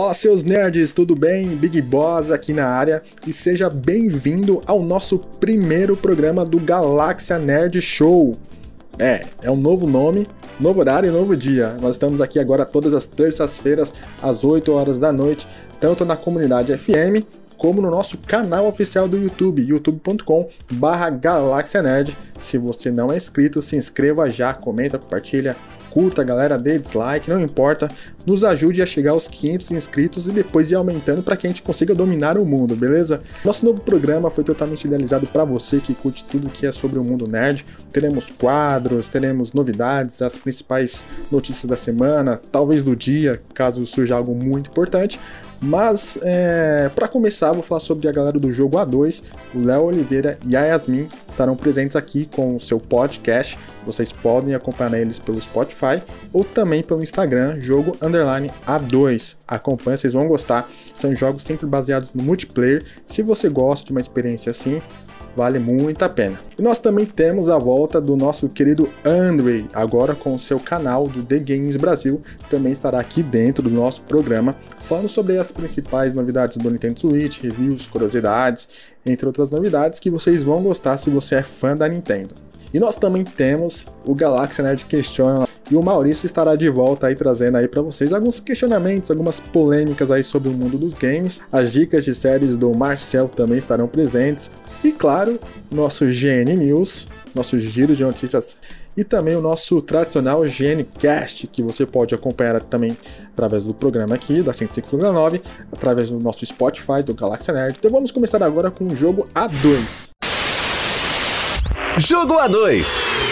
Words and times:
Fala 0.00 0.14
seus 0.14 0.42
nerds, 0.42 0.92
tudo 0.92 1.14
bem? 1.14 1.48
Big 1.48 1.82
Boss 1.82 2.30
aqui 2.30 2.54
na 2.54 2.66
área 2.66 3.02
e 3.26 3.34
seja 3.34 3.68
bem-vindo 3.68 4.62
ao 4.64 4.80
nosso 4.82 5.18
primeiro 5.18 5.94
programa 5.94 6.42
do 6.42 6.58
Galáxia 6.58 7.38
Nerd 7.38 7.82
Show. 7.82 8.38
É, 8.98 9.26
é 9.42 9.50
um 9.50 9.58
novo 9.58 9.86
nome, 9.86 10.26
novo 10.58 10.80
horário 10.80 11.10
e 11.10 11.12
novo 11.12 11.36
dia. 11.36 11.76
Nós 11.82 11.96
estamos 11.96 12.22
aqui 12.22 12.38
agora 12.38 12.64
todas 12.64 12.94
as 12.94 13.04
terças-feiras 13.04 13.94
às 14.22 14.42
8 14.42 14.72
horas 14.72 14.98
da 14.98 15.12
noite, 15.12 15.46
tanto 15.78 16.02
na 16.06 16.16
comunidade 16.16 16.74
FM 16.78 17.22
como 17.58 17.82
no 17.82 17.90
nosso 17.90 18.16
canal 18.16 18.66
oficial 18.66 19.06
do 19.06 19.18
YouTube, 19.18 19.60
youtube.com/barra 19.62 21.10
Galáxia 21.10 21.82
Nerd. 21.82 22.16
Se 22.38 22.56
você 22.56 22.90
não 22.90 23.12
é 23.12 23.18
inscrito, 23.18 23.60
se 23.60 23.76
inscreva 23.76 24.30
já, 24.30 24.54
comenta, 24.54 24.98
compartilha, 24.98 25.54
curta, 25.90 26.24
galera, 26.24 26.56
dê 26.56 26.78
dislike, 26.78 27.28
não 27.28 27.38
importa, 27.38 27.90
nos 28.26 28.44
ajude 28.44 28.82
a 28.82 28.86
chegar 28.86 29.12
aos 29.12 29.28
500 29.28 29.70
inscritos 29.72 30.28
e 30.28 30.30
depois 30.30 30.70
ir 30.70 30.74
aumentando 30.74 31.22
para 31.22 31.36
que 31.36 31.46
a 31.46 31.50
gente 31.50 31.62
consiga 31.62 31.94
dominar 31.94 32.38
o 32.38 32.44
mundo, 32.44 32.76
beleza? 32.76 33.20
Nosso 33.44 33.64
novo 33.64 33.82
programa 33.82 34.30
foi 34.30 34.44
totalmente 34.44 34.84
idealizado 34.84 35.26
para 35.26 35.44
você 35.44 35.78
que 35.78 35.94
curte 35.94 36.24
tudo 36.24 36.48
que 36.48 36.66
é 36.66 36.72
sobre 36.72 36.98
o 36.98 37.04
mundo 37.04 37.28
nerd. 37.28 37.64
Teremos 37.92 38.30
quadros, 38.30 39.08
teremos 39.08 39.52
novidades, 39.52 40.22
as 40.22 40.36
principais 40.36 41.04
notícias 41.30 41.66
da 41.66 41.76
semana, 41.76 42.40
talvez 42.50 42.82
do 42.82 42.94
dia, 42.94 43.40
caso 43.54 43.84
surja 43.86 44.16
algo 44.16 44.34
muito 44.34 44.70
importante. 44.70 45.18
Mas, 45.62 46.18
é, 46.22 46.90
para 46.94 47.06
começar, 47.06 47.52
vou 47.52 47.62
falar 47.62 47.80
sobre 47.80 48.08
a 48.08 48.12
galera 48.12 48.38
do 48.38 48.50
jogo 48.50 48.78
A2. 48.78 49.22
O 49.54 49.62
Léo 49.62 49.82
Oliveira 49.82 50.38
e 50.46 50.56
a 50.56 50.64
Yasmin 50.64 51.06
estarão 51.28 51.54
presentes 51.54 51.96
aqui 51.96 52.24
com 52.24 52.56
o 52.56 52.60
seu 52.60 52.80
podcast. 52.80 53.58
Vocês 53.84 54.10
podem 54.10 54.54
acompanhar 54.54 54.98
eles 54.98 55.18
pelo 55.18 55.40
Spotify 55.40 56.02
ou 56.32 56.44
também 56.44 56.82
pelo 56.82 57.02
Instagram, 57.02 57.60
jogo 57.60 57.94
underline 58.10 58.50
A2. 58.66 59.36
Acompanhe, 59.46 59.96
vocês 59.96 60.12
vão 60.12 60.28
gostar. 60.28 60.68
São 60.94 61.14
jogos 61.14 61.42
sempre 61.42 61.66
baseados 61.66 62.12
no 62.12 62.22
multiplayer. 62.22 62.84
Se 63.06 63.22
você 63.22 63.48
gosta 63.48 63.86
de 63.86 63.92
uma 63.92 64.00
experiência 64.00 64.50
assim, 64.50 64.82
vale 65.36 65.58
muito 65.58 66.04
a 66.04 66.08
pena. 66.08 66.38
E 66.58 66.62
nós 66.62 66.78
também 66.78 67.06
temos 67.06 67.48
a 67.48 67.58
volta 67.58 68.00
do 68.00 68.16
nosso 68.16 68.48
querido 68.48 68.88
Andre, 69.04 69.66
agora 69.72 70.14
com 70.14 70.34
o 70.34 70.38
seu 70.38 70.58
canal 70.58 71.06
do 71.06 71.24
The 71.24 71.38
Games 71.38 71.76
Brasil, 71.76 72.20
também 72.48 72.72
estará 72.72 73.00
aqui 73.00 73.22
dentro 73.22 73.62
do 73.62 73.70
nosso 73.70 74.02
programa, 74.02 74.56
falando 74.80 75.08
sobre 75.08 75.38
as 75.38 75.52
principais 75.52 76.14
novidades 76.14 76.56
do 76.56 76.70
Nintendo 76.70 77.00
Switch, 77.00 77.40
reviews, 77.40 77.86
curiosidades, 77.86 78.68
entre 79.06 79.26
outras 79.26 79.50
novidades 79.50 79.98
que 79.98 80.10
vocês 80.10 80.42
vão 80.42 80.62
gostar 80.62 80.96
se 80.96 81.10
você 81.10 81.36
é 81.36 81.42
fã 81.42 81.76
da 81.76 81.88
Nintendo. 81.88 82.34
E 82.72 82.78
nós 82.78 82.94
também 82.94 83.24
temos 83.24 83.86
o 84.04 84.14
Galáxia 84.14 84.62
Nerd 84.62 84.84
Questiona 84.84 85.48
e 85.70 85.76
o 85.76 85.82
Maurício 85.82 86.26
estará 86.26 86.56
de 86.56 86.68
volta 86.68 87.06
aí 87.06 87.14
trazendo 87.14 87.56
aí 87.56 87.68
para 87.68 87.80
vocês 87.80 88.12
alguns 88.12 88.40
questionamentos, 88.40 89.10
algumas 89.10 89.38
polêmicas 89.38 90.10
aí 90.10 90.24
sobre 90.24 90.48
o 90.48 90.52
mundo 90.52 90.76
dos 90.76 90.98
games. 90.98 91.40
As 91.52 91.72
dicas 91.72 92.04
de 92.04 92.14
séries 92.14 92.56
do 92.56 92.74
Marcel 92.74 93.28
também 93.28 93.58
estarão 93.58 93.86
presentes. 93.86 94.50
E 94.82 94.90
claro, 94.90 95.38
nosso 95.70 96.04
GN 96.06 96.56
News, 96.56 97.06
nosso 97.34 97.58
giro 97.58 97.94
de 97.94 98.02
notícias 98.02 98.56
e 98.96 99.04
também 99.04 99.36
o 99.36 99.40
nosso 99.40 99.80
tradicional 99.80 100.42
GNcast, 100.42 101.46
que 101.46 101.62
você 101.62 101.86
pode 101.86 102.14
acompanhar 102.14 102.60
também 102.62 102.96
através 103.32 103.64
do 103.64 103.72
programa 103.72 104.14
aqui, 104.16 104.42
da 104.42 104.52
105.9, 104.52 105.40
através 105.70 106.10
do 106.10 106.18
nosso 106.18 106.44
Spotify, 106.44 107.02
do 107.04 107.14
Galaxy 107.14 107.52
Nerd. 107.52 107.76
Então 107.78 107.90
vamos 107.90 108.10
começar 108.10 108.42
agora 108.42 108.70
com 108.70 108.86
o 108.86 108.96
jogo 108.96 109.28
A2. 109.34 110.10
Jogo 111.98 112.34
A2. 112.34 113.29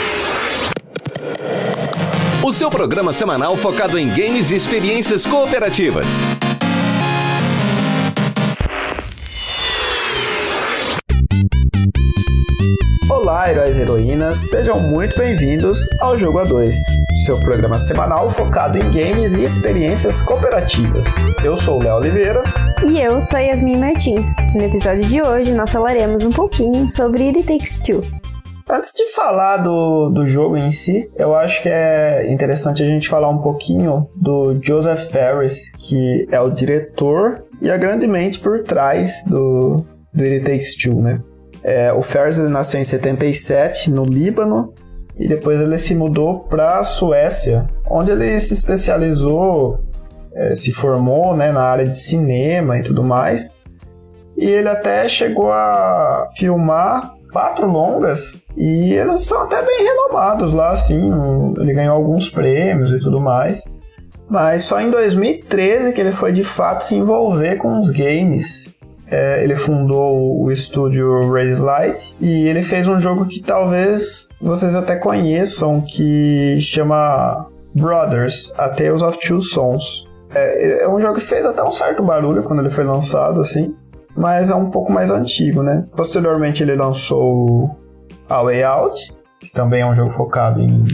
O 2.49 2.53
seu 2.53 2.71
programa 2.71 3.13
semanal 3.13 3.55
focado 3.59 3.99
em 3.99 4.09
games 4.09 4.51
e 4.51 4.57
experiências 4.57 5.27
cooperativas. 5.27 6.07
Olá, 13.11 13.51
heróis 13.51 13.77
e 13.77 13.81
heroínas, 13.81 14.39
sejam 14.49 14.81
muito 14.81 15.15
bem-vindos 15.19 15.79
ao 16.01 16.17
Jogo 16.17 16.39
A2, 16.39 16.73
seu 17.27 17.39
programa 17.41 17.79
semanal 17.79 18.33
focado 18.33 18.79
em 18.79 18.91
games 18.93 19.35
e 19.35 19.45
experiências 19.45 20.23
cooperativas. 20.23 21.05
Eu 21.45 21.55
sou 21.59 21.79
o 21.79 21.83
Léo 21.83 21.97
Oliveira. 21.97 22.43
E 22.83 22.99
eu 22.99 23.21
sou 23.21 23.37
a 23.37 23.43
Yasmin 23.43 23.77
Martins. 23.77 24.27
No 24.55 24.63
episódio 24.63 25.05
de 25.05 25.21
hoje, 25.21 25.53
nós 25.53 25.71
falaremos 25.71 26.25
um 26.25 26.31
pouquinho 26.31 26.89
sobre 26.89 27.25
It 27.25 27.43
Takes 27.43 27.79
Two. 27.81 28.01
Antes 28.71 28.93
de 28.93 29.07
falar 29.15 29.59
do, 29.59 30.11
do 30.11 30.27
jogo 30.27 30.57
em 30.59 30.71
si, 30.71 31.11
eu 31.17 31.35
acho 31.35 31.63
que 31.63 31.71
é 31.71 32.31
interessante 32.31 32.83
a 32.83 32.87
gente 32.87 33.09
falar 33.09 33.31
um 33.31 33.39
pouquinho 33.39 34.07
do 34.15 34.59
Joseph 34.63 35.11
Ferris, 35.11 35.73
que 35.73 36.29
é 36.31 36.39
o 36.39 36.51
diretor 36.51 37.45
e 37.63 37.71
a 37.71 37.79
grande 37.79 38.07
mente 38.07 38.39
por 38.39 38.63
trás 38.65 39.23
do, 39.27 39.87
do 40.13 40.23
It 40.23 40.45
Takes 40.45 40.77
Two, 40.77 41.01
né? 41.01 41.19
É, 41.65 41.93
o 41.95 42.03
Ferris 42.03 42.39
ele 42.39 42.51
nasceu 42.51 42.79
em 42.79 42.85
77 42.85 43.91
no 43.91 44.05
Líbano 44.05 44.75
e 45.19 45.27
depois 45.27 45.59
ele 45.59 45.79
se 45.79 45.95
mudou 45.95 46.41
para 46.41 46.79
a 46.79 46.85
Suécia, 46.85 47.67
onde 47.89 48.11
ele 48.11 48.39
se 48.39 48.53
especializou, 48.53 49.79
é, 50.35 50.55
se 50.55 50.73
formou 50.73 51.35
né, 51.35 51.51
na 51.51 51.63
área 51.63 51.87
de 51.87 51.99
cinema 51.99 52.79
e 52.79 52.83
tudo 52.83 53.03
mais. 53.03 53.57
E 54.37 54.45
ele 54.45 54.69
até 54.69 55.09
chegou 55.09 55.51
a 55.51 56.29
filmar 56.37 57.18
quatro 57.33 57.71
longas 57.71 58.43
e 58.57 58.95
eles 58.95 59.25
são 59.25 59.43
até 59.43 59.63
bem 59.63 59.85
renomados 59.85 60.53
lá, 60.53 60.71
assim. 60.73 61.11
Ele 61.59 61.73
ganhou 61.73 61.95
alguns 61.95 62.29
prêmios 62.31 62.91
e 62.91 62.99
tudo 63.01 63.21
mais. 63.21 63.65
Mas 64.29 64.63
só 64.65 64.81
em 64.81 64.91
2013 64.91 65.93
que 65.93 66.01
ele 66.01 66.13
foi 66.13 66.33
de 66.33 66.45
fato 66.45 66.85
se 66.85 66.95
envolver 66.95 67.57
com 67.57 67.79
os 67.79 67.91
games. 67.91 68.77
É, 69.11 69.43
ele 69.43 69.57
fundou 69.57 70.39
o 70.43 70.53
estúdio 70.53 71.33
Raise 71.33 71.59
Light 71.59 72.15
e 72.21 72.47
ele 72.47 72.61
fez 72.61 72.87
um 72.87 73.01
jogo 73.01 73.27
que 73.27 73.43
talvez 73.43 74.29
vocês 74.39 74.77
até 74.77 74.97
conheçam, 74.97 75.81
que 75.81 76.61
chama 76.61 77.47
Brothers, 77.75 78.53
A 78.59 78.69
Tales 78.69 79.01
of 79.01 79.19
Two 79.27 79.41
Sons. 79.41 80.07
É, 80.35 80.83
é 80.83 80.89
um 80.89 81.01
jogo 81.01 81.15
que 81.15 81.23
fez 81.23 81.47
até 81.47 81.63
um 81.63 81.71
certo 81.71 82.03
barulho 82.03 82.43
quando 82.43 82.61
ele 82.61 82.69
foi 82.69 82.85
lançado, 82.85 83.41
assim, 83.41 83.75
mas 84.19 84.51
é 84.51 84.55
um 84.55 84.69
pouco 84.69 84.93
mais 84.93 85.11
antigo, 85.11 85.63
né? 85.63 85.85
Posteriormente 85.97 86.63
ele 86.63 86.75
lançou 86.75 87.71
A 88.29 88.43
Way 88.43 88.65
Out, 88.65 89.13
que 89.39 89.53
também 89.53 89.83
é 89.83 89.87
um 89.87 89.95
jogo 89.95 90.11
focado 90.11 90.61
em, 90.61 90.85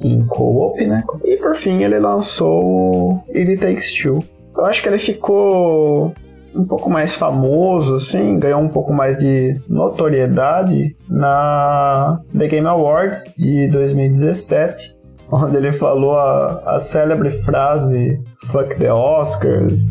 em 0.00 0.24
co-op, 0.24 0.86
né? 0.86 1.02
E 1.24 1.36
por 1.36 1.56
fim 1.56 1.82
ele 1.82 1.98
lançou 1.98 3.22
It 3.34 3.56
Takes 3.56 3.94
Two. 3.94 4.20
Eu 4.56 4.66
acho 4.66 4.80
que 4.82 4.88
ele 4.88 4.98
ficou 4.98 6.14
um 6.54 6.64
pouco 6.64 6.88
mais 6.88 7.16
famoso, 7.16 7.96
assim, 7.96 8.38
ganhou 8.38 8.60
um 8.60 8.68
pouco 8.68 8.92
mais 8.92 9.18
de 9.18 9.60
notoriedade 9.68 10.96
na 11.08 12.20
The 12.38 12.46
Game 12.46 12.68
Awards 12.68 13.24
de 13.36 13.66
2017, 13.66 14.96
onde 15.32 15.56
ele 15.56 15.72
falou 15.72 16.16
a, 16.16 16.62
a 16.76 16.78
célebre 16.78 17.30
frase 17.42 18.20
Fuck 18.46 18.76
the 18.76 18.92
Oscars. 18.92 19.84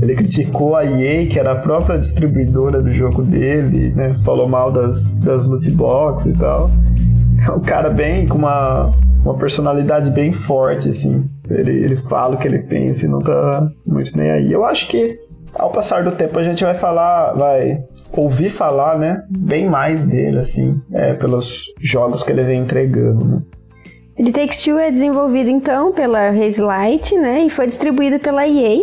Ele 0.00 0.14
criticou 0.14 0.76
a 0.76 0.84
EA, 0.84 1.26
que 1.26 1.38
era 1.38 1.52
a 1.52 1.56
própria 1.56 1.98
distribuidora 1.98 2.80
do 2.80 2.90
jogo 2.90 3.22
dele, 3.22 3.92
né? 3.94 4.16
Falou 4.24 4.48
mal 4.48 4.70
das, 4.70 5.12
das 5.14 5.46
boxes 5.46 6.34
e 6.34 6.38
tal. 6.38 6.70
É 7.46 7.50
um 7.50 7.60
cara 7.60 7.90
bem 7.90 8.26
com 8.26 8.38
uma, 8.38 8.90
uma 9.24 9.36
personalidade 9.36 10.10
bem 10.10 10.30
forte, 10.30 10.88
assim. 10.88 11.24
Ele, 11.50 11.72
ele 11.72 11.96
fala 11.96 12.34
o 12.34 12.38
que 12.38 12.46
ele 12.46 12.60
pensa 12.60 13.06
e 13.06 13.08
não 13.08 13.20
tá 13.20 13.68
muito 13.86 14.16
nem 14.16 14.30
aí. 14.30 14.52
Eu 14.52 14.64
acho 14.64 14.88
que 14.88 15.18
ao 15.54 15.70
passar 15.70 16.04
do 16.04 16.12
tempo 16.12 16.38
a 16.38 16.42
gente 16.42 16.62
vai 16.62 16.74
falar, 16.74 17.32
vai 17.32 17.82
ouvir 18.12 18.50
falar, 18.50 18.98
né, 18.98 19.22
bem 19.30 19.68
mais 19.68 20.06
dele, 20.06 20.38
assim, 20.38 20.80
é, 20.92 21.14
pelos 21.14 21.66
jogos 21.80 22.22
que 22.22 22.32
ele 22.32 22.42
vem 22.44 22.60
entregando, 22.60 23.24
né. 23.24 23.42
It 24.18 24.32
Takes 24.32 24.62
Two 24.62 24.78
é 24.78 24.90
desenvolvido 24.90 25.48
então 25.48 25.92
pela 25.92 26.30
Haze 26.30 26.60
né, 27.16 27.44
e 27.44 27.50
foi 27.50 27.66
distribuído 27.66 28.18
pela 28.18 28.48
EA. 28.48 28.82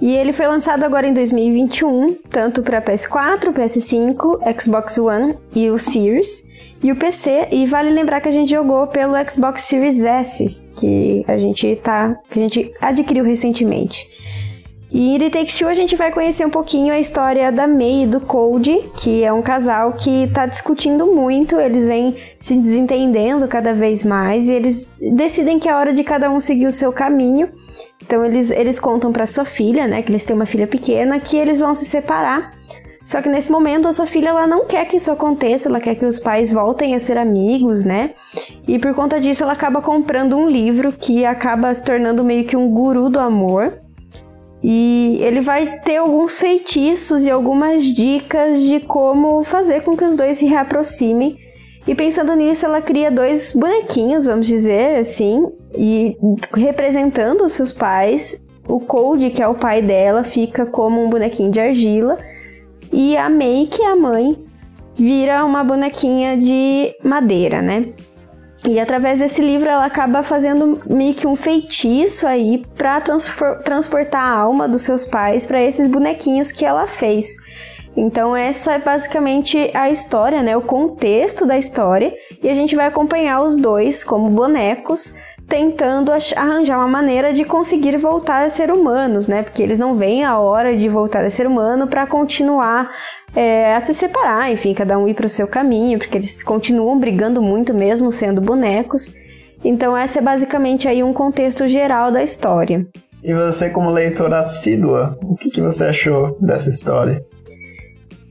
E 0.00 0.14
ele 0.14 0.34
foi 0.34 0.46
lançado 0.46 0.82
agora 0.82 1.06
em 1.06 1.14
2021, 1.14 2.16
tanto 2.28 2.62
para 2.62 2.82
PS4, 2.82 3.50
PS5, 3.50 4.60
Xbox 4.60 4.98
One 4.98 5.34
e 5.54 5.70
o 5.70 5.78
Series, 5.78 6.46
e 6.82 6.92
o 6.92 6.96
PC. 6.96 7.48
E 7.50 7.64
vale 7.64 7.88
lembrar 7.90 8.20
que 8.20 8.28
a 8.28 8.32
gente 8.32 8.50
jogou 8.50 8.86
pelo 8.88 9.14
Xbox 9.26 9.62
Series 9.62 10.04
S, 10.04 10.54
que 10.78 11.24
a 11.26 11.38
gente 11.38 11.76
tá, 11.76 12.14
que 12.30 12.38
a 12.38 12.42
gente 12.42 12.72
adquiriu 12.78 13.24
recentemente. 13.24 14.06
E 14.92 15.14
em 15.14 15.18
The 15.18 15.30
Takes 15.30 15.58
Two 15.58 15.68
a 15.68 15.74
gente 15.74 15.96
vai 15.96 16.12
conhecer 16.12 16.46
um 16.46 16.50
pouquinho 16.50 16.92
a 16.92 17.00
história 17.00 17.50
da 17.50 17.66
May 17.66 18.02
e 18.02 18.06
do 18.06 18.20
Cody, 18.20 18.82
que 18.98 19.24
é 19.24 19.32
um 19.32 19.40
casal 19.40 19.94
que 19.94 20.24
está 20.24 20.44
discutindo 20.44 21.06
muito, 21.06 21.58
eles 21.58 21.86
vêm 21.86 22.16
se 22.36 22.54
desentendendo 22.54 23.48
cada 23.48 23.72
vez 23.72 24.04
mais 24.04 24.46
e 24.46 24.52
eles 24.52 24.92
decidem 25.14 25.58
que 25.58 25.70
é 25.70 25.74
hora 25.74 25.94
de 25.94 26.04
cada 26.04 26.30
um 26.30 26.38
seguir 26.38 26.66
o 26.66 26.72
seu 26.72 26.92
caminho. 26.92 27.48
Então 28.02 28.24
eles, 28.24 28.50
eles 28.50 28.78
contam 28.78 29.12
para 29.12 29.26
sua 29.26 29.44
filha, 29.44 29.86
né, 29.86 30.02
que 30.02 30.10
eles 30.10 30.24
têm 30.24 30.36
uma 30.36 30.46
filha 30.46 30.66
pequena, 30.66 31.18
que 31.18 31.36
eles 31.36 31.58
vão 31.58 31.74
se 31.74 31.84
separar. 31.84 32.50
Só 33.04 33.22
que 33.22 33.28
nesse 33.28 33.52
momento 33.52 33.86
a 33.86 33.92
sua 33.92 34.04
filha 34.06 34.30
ela 34.30 34.48
não 34.48 34.66
quer 34.66 34.84
que 34.86 34.96
isso 34.96 35.12
aconteça, 35.12 35.68
ela 35.68 35.80
quer 35.80 35.94
que 35.94 36.04
os 36.04 36.18
pais 36.18 36.50
voltem 36.50 36.94
a 36.94 36.98
ser 36.98 37.16
amigos, 37.16 37.84
né? 37.84 38.14
E 38.66 38.80
por 38.80 38.92
conta 38.94 39.20
disso 39.20 39.44
ela 39.44 39.52
acaba 39.52 39.80
comprando 39.80 40.36
um 40.36 40.48
livro 40.48 40.92
que 40.92 41.24
acaba 41.24 41.72
se 41.72 41.84
tornando 41.84 42.24
meio 42.24 42.44
que 42.44 42.56
um 42.56 42.68
guru 42.68 43.08
do 43.08 43.20
amor 43.20 43.78
E 44.62 45.18
ele 45.22 45.40
vai 45.40 45.78
ter 45.80 45.98
alguns 45.98 46.38
feitiços 46.38 47.24
e 47.24 47.30
algumas 47.30 47.84
dicas 47.84 48.60
de 48.60 48.80
como 48.80 49.44
fazer 49.44 49.82
com 49.82 49.96
que 49.96 50.04
os 50.04 50.16
dois 50.16 50.38
se 50.38 50.46
reaproximem. 50.46 51.38
E 51.86 51.94
pensando 51.94 52.34
nisso, 52.34 52.66
ela 52.66 52.82
cria 52.82 53.10
dois 53.10 53.52
bonequinhos, 53.52 54.26
vamos 54.26 54.46
dizer 54.46 54.98
assim, 54.98 55.46
e 55.74 56.16
representando 56.54 57.44
os 57.44 57.52
seus 57.52 57.72
pais. 57.72 58.44
O 58.68 58.80
Cold, 58.80 59.30
que 59.30 59.40
é 59.40 59.46
o 59.46 59.54
pai 59.54 59.80
dela, 59.80 60.24
fica 60.24 60.66
como 60.66 61.04
um 61.04 61.08
bonequinho 61.08 61.52
de 61.52 61.60
argila. 61.60 62.18
E 62.92 63.16
a 63.16 63.30
May, 63.30 63.68
que 63.70 63.82
é 63.82 63.86
a 63.86 63.94
mãe, 63.94 64.36
vira 64.94 65.44
uma 65.44 65.62
bonequinha 65.62 66.36
de 66.36 66.92
madeira, 67.04 67.62
né? 67.62 67.92
E 68.66 68.80
através 68.80 69.20
desse 69.20 69.40
livro 69.40 69.68
ela 69.68 69.84
acaba 69.84 70.24
fazendo 70.24 70.80
meio 70.90 71.14
que 71.14 71.26
um 71.26 71.36
feitiço 71.36 72.26
aí 72.26 72.64
para 72.76 73.00
transportar 73.64 74.20
a 74.20 74.36
alma 74.36 74.66
dos 74.66 74.82
seus 74.82 75.06
pais 75.06 75.46
para 75.46 75.62
esses 75.62 75.86
bonequinhos 75.86 76.50
que 76.50 76.64
ela 76.64 76.88
fez. 76.88 77.36
Então 77.96 78.36
essa 78.36 78.74
é 78.74 78.78
basicamente 78.78 79.70
a 79.74 79.88
história, 79.88 80.42
né, 80.42 80.56
o 80.56 80.60
contexto 80.60 81.46
da 81.46 81.56
história, 81.56 82.12
e 82.42 82.48
a 82.48 82.54
gente 82.54 82.76
vai 82.76 82.86
acompanhar 82.86 83.42
os 83.42 83.56
dois 83.56 84.04
como 84.04 84.28
bonecos 84.28 85.14
tentando 85.48 86.12
arranjar 86.36 86.78
uma 86.78 86.88
maneira 86.88 87.32
de 87.32 87.44
conseguir 87.44 87.96
voltar 87.96 88.44
a 88.44 88.48
ser 88.48 88.70
humanos, 88.70 89.28
né? 89.28 89.42
Porque 89.42 89.62
eles 89.62 89.78
não 89.78 89.94
veem 89.94 90.24
a 90.24 90.38
hora 90.38 90.76
de 90.76 90.88
voltar 90.88 91.24
a 91.24 91.30
ser 91.30 91.46
humano 91.46 91.86
para 91.86 92.06
continuar 92.06 92.90
é, 93.34 93.74
a 93.74 93.80
se 93.80 93.94
separar, 93.94 94.50
enfim, 94.50 94.74
cada 94.74 94.98
um 94.98 95.06
ir 95.06 95.14
para 95.14 95.26
o 95.26 95.30
seu 95.30 95.46
caminho, 95.46 95.98
porque 95.98 96.18
eles 96.18 96.42
continuam 96.42 96.98
brigando 96.98 97.40
muito 97.40 97.72
mesmo 97.72 98.10
sendo 98.10 98.40
bonecos. 98.40 99.14
Então 99.64 99.96
essa 99.96 100.18
é 100.18 100.22
basicamente 100.22 100.88
aí 100.88 101.02
um 101.02 101.12
contexto 101.12 101.66
geral 101.66 102.10
da 102.10 102.22
história. 102.22 102.86
E 103.22 103.32
você 103.32 103.70
como 103.70 103.90
leitora 103.90 104.40
assídua, 104.40 105.16
o 105.22 105.36
que, 105.36 105.50
que 105.50 105.60
você 105.60 105.84
achou 105.84 106.36
dessa 106.40 106.70
história? 106.70 107.24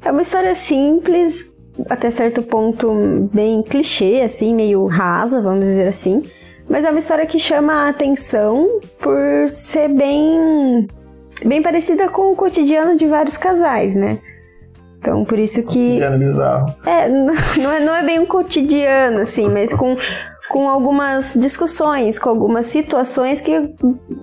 É 0.05 0.11
uma 0.11 0.21
história 0.21 0.53
simples, 0.53 1.51
até 1.89 2.11
certo 2.11 2.43
ponto 2.43 2.93
bem 3.33 3.63
clichê, 3.63 4.21
assim, 4.23 4.53
meio 4.53 4.85
rasa, 4.85 5.41
vamos 5.41 5.65
dizer 5.65 5.87
assim. 5.87 6.21
Mas 6.69 6.85
é 6.85 6.91
uma 6.91 6.99
história 6.99 7.25
que 7.25 7.39
chama 7.39 7.73
a 7.73 7.89
atenção 7.89 8.79
por 8.99 9.49
ser 9.49 9.89
bem, 9.89 10.87
bem 11.43 11.59
parecida 11.59 12.07
com 12.07 12.31
o 12.31 12.35
cotidiano 12.35 12.95
de 12.95 13.07
vários 13.07 13.35
casais, 13.35 13.95
né? 13.95 14.19
Então, 14.99 15.25
por 15.25 15.39
isso 15.39 15.61
que. 15.63 15.87
Cotidiano 15.87 16.19
bizarro. 16.19 16.75
É, 16.85 17.09
não 17.57 17.71
é, 17.71 17.79
não 17.79 17.95
é 17.95 18.03
bem 18.03 18.19
um 18.19 18.27
cotidiano, 18.27 19.21
assim, 19.21 19.49
mas 19.49 19.73
com, 19.73 19.97
com 20.55 20.69
algumas 20.69 21.33
discussões, 21.33 22.17
com 22.17 22.29
algumas 22.29 22.67
situações 22.67 23.41
que 23.41 23.51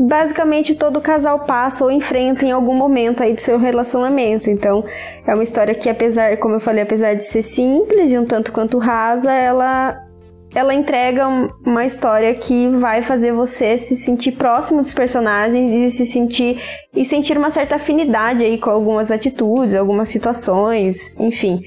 basicamente 0.00 0.74
todo 0.74 0.98
casal 0.98 1.40
passa 1.40 1.84
ou 1.84 1.90
enfrenta 1.90 2.46
em 2.46 2.50
algum 2.50 2.74
momento 2.74 3.22
aí 3.22 3.34
do 3.34 3.40
seu 3.42 3.58
relacionamento. 3.58 4.48
Então, 4.48 4.82
é 5.26 5.34
uma 5.34 5.42
história 5.42 5.74
que, 5.74 5.90
apesar, 5.90 6.38
como 6.38 6.54
eu 6.54 6.60
falei, 6.60 6.84
apesar 6.84 7.12
de 7.12 7.22
ser 7.22 7.42
simples 7.42 8.10
e 8.10 8.18
um 8.18 8.24
tanto 8.24 8.50
quanto 8.50 8.78
rasa, 8.78 9.30
ela 9.30 10.08
ela 10.54 10.72
entrega 10.72 11.28
uma 11.66 11.84
história 11.84 12.34
que 12.34 12.66
vai 12.78 13.02
fazer 13.02 13.32
você 13.32 13.76
se 13.76 13.94
sentir 13.94 14.32
próximo 14.32 14.80
dos 14.80 14.94
personagens 14.94 15.70
e 15.70 15.90
se 15.90 16.06
sentir 16.06 16.58
e 16.96 17.04
sentir 17.04 17.36
uma 17.36 17.50
certa 17.50 17.76
afinidade 17.76 18.42
aí 18.42 18.56
com 18.56 18.70
algumas 18.70 19.10
atitudes, 19.10 19.74
algumas 19.74 20.08
situações, 20.08 21.14
enfim. 21.20 21.60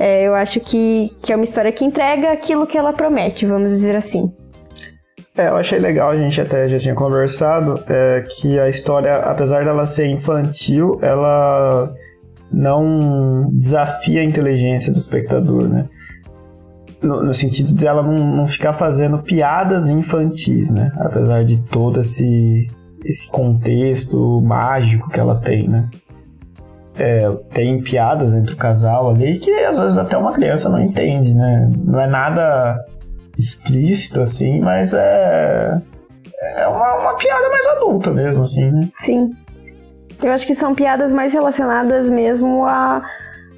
É, 0.00 0.26
eu 0.26 0.34
acho 0.34 0.58
que, 0.60 1.14
que 1.22 1.30
é 1.30 1.36
uma 1.36 1.44
história 1.44 1.70
que 1.70 1.84
entrega 1.84 2.32
aquilo 2.32 2.66
que 2.66 2.78
ela 2.78 2.92
promete, 2.92 3.44
vamos 3.44 3.70
dizer 3.70 3.94
assim. 3.94 4.32
É, 5.36 5.48
eu 5.48 5.56
achei 5.56 5.78
legal, 5.78 6.10
a 6.10 6.16
gente 6.16 6.40
até 6.40 6.68
já 6.68 6.78
tinha 6.78 6.94
conversado, 6.94 7.74
é, 7.86 8.24
que 8.28 8.58
a 8.58 8.68
história, 8.68 9.16
apesar 9.16 9.64
dela 9.64 9.84
ser 9.84 10.06
infantil, 10.06 10.98
ela 11.02 11.92
não 12.50 13.50
desafia 13.52 14.22
a 14.22 14.24
inteligência 14.24 14.92
do 14.92 14.98
espectador, 14.98 15.68
né? 15.68 15.86
no, 17.02 17.24
no, 17.24 17.34
sentido 17.34 17.72
de 17.72 17.86
ela 17.86 18.02
não, 18.02 18.36
não 18.36 18.46
ficar 18.46 18.72
fazendo 18.72 19.18
piadas 19.18 19.88
infantis, 19.88 20.70
né? 20.70 20.92
Apesar 20.98 21.44
de 21.44 21.58
todo 21.68 22.00
esse, 22.00 22.66
esse 23.04 23.28
contexto 23.28 24.40
mágico 24.42 25.08
que 25.08 25.18
ela 25.18 25.36
tem, 25.36 25.68
né? 25.68 25.88
É, 27.00 27.30
tem 27.54 27.80
piadas 27.80 28.32
entre 28.32 28.52
o 28.52 28.56
casal 28.56 29.08
ali 29.10 29.38
que 29.38 29.50
às 29.64 29.78
vezes 29.78 29.96
até 29.96 30.16
uma 30.18 30.32
criança 30.32 30.68
não 30.68 30.78
entende, 30.78 31.32
né? 31.32 31.70
Não 31.84 31.98
é 31.98 32.06
nada 32.06 32.84
explícito 33.38 34.20
assim, 34.20 34.60
mas 34.60 34.92
é, 34.92 35.80
é 36.56 36.68
uma, 36.68 36.94
uma 36.96 37.14
piada 37.14 37.48
mais 37.48 37.66
adulta 37.68 38.10
mesmo, 38.10 38.42
assim, 38.42 38.70
né? 38.70 38.88
Sim. 38.98 39.30
Eu 40.22 40.32
acho 40.32 40.46
que 40.46 40.54
são 40.54 40.74
piadas 40.74 41.12
mais 41.12 41.32
relacionadas 41.32 42.10
mesmo 42.10 42.66
a 42.66 43.02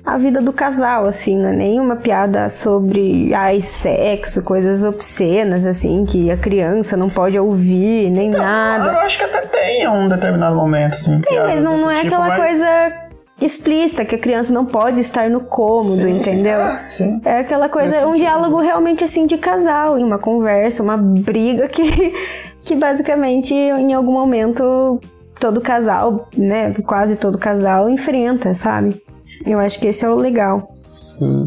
a 0.04 0.18
vida 0.18 0.40
do 0.40 0.52
casal, 0.52 1.04
assim, 1.04 1.38
não 1.38 1.50
é 1.50 1.52
nenhuma 1.52 1.94
piada 1.94 2.48
sobre 2.48 3.32
ai, 3.32 3.60
sexo, 3.60 4.42
coisas 4.42 4.82
obscenas, 4.82 5.64
assim, 5.64 6.04
que 6.04 6.30
a 6.30 6.36
criança 6.36 6.96
não 6.96 7.08
pode 7.08 7.38
ouvir, 7.38 8.10
nem 8.10 8.28
então, 8.28 8.40
nada. 8.40 8.92
Eu 8.92 8.98
acho 8.98 9.18
que 9.18 9.24
até 9.24 9.42
tem 9.42 9.88
um 9.88 10.08
determinado 10.08 10.56
momento, 10.56 10.94
assim. 10.94 11.20
Tem, 11.20 11.38
mas 11.38 11.62
não, 11.62 11.76
não 11.76 11.90
é 11.90 12.02
tipo, 12.02 12.08
aquela 12.08 12.28
mas... 12.28 12.36
coisa 12.38 13.01
explícita 13.40 14.04
que 14.04 14.14
a 14.14 14.18
criança 14.18 14.52
não 14.52 14.64
pode 14.64 15.00
estar 15.00 15.28
no 15.28 15.40
cômodo, 15.40 15.96
sim, 15.96 16.16
entendeu? 16.16 16.58
Sim, 16.58 16.64
é, 16.64 16.88
sim. 16.88 17.20
é 17.24 17.38
aquela 17.38 17.68
coisa, 17.68 18.06
um 18.06 18.14
diálogo 18.14 18.58
realmente 18.58 19.02
assim 19.02 19.26
de 19.26 19.36
casal, 19.38 19.96
uma 19.96 20.18
conversa, 20.18 20.82
uma 20.82 20.96
briga 20.96 21.68
que, 21.68 21.82
que 22.62 22.74
basicamente 22.74 23.54
em 23.54 23.92
algum 23.92 24.12
momento 24.12 25.00
todo 25.40 25.60
casal, 25.60 26.28
né, 26.36 26.72
quase 26.86 27.16
todo 27.16 27.36
casal 27.36 27.88
enfrenta, 27.88 28.54
sabe? 28.54 29.02
Eu 29.44 29.58
acho 29.58 29.80
que 29.80 29.88
esse 29.88 30.04
é 30.04 30.08
o 30.08 30.14
legal. 30.14 30.68
Sim. 30.88 31.46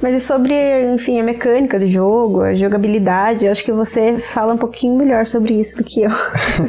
Mas 0.00 0.14
e 0.14 0.20
sobre, 0.20 0.54
enfim, 0.92 1.18
a 1.18 1.24
mecânica 1.24 1.78
do 1.78 1.86
jogo, 1.86 2.42
a 2.42 2.52
jogabilidade, 2.52 3.46
eu 3.46 3.50
acho 3.50 3.64
que 3.64 3.72
você 3.72 4.18
fala 4.18 4.54
um 4.54 4.58
pouquinho 4.58 4.94
melhor 4.94 5.26
sobre 5.26 5.54
isso 5.54 5.78
do 5.78 5.84
que 5.84 6.02
eu. 6.02 6.10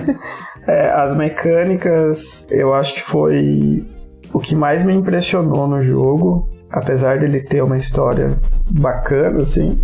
é, 0.66 0.90
as 0.92 1.16
mecânicas, 1.16 2.48
eu 2.50 2.74
acho 2.74 2.94
que 2.94 3.02
foi 3.02 3.86
o 4.34 4.40
que 4.40 4.56
mais 4.56 4.84
me 4.84 4.94
impressionou 4.94 5.68
no 5.68 5.82
jogo, 5.82 6.48
apesar 6.70 7.20
dele 7.20 7.42
ter 7.42 7.64
uma 7.64 7.78
história 7.78 8.38
bacana, 8.70 9.40
assim. 9.40 9.78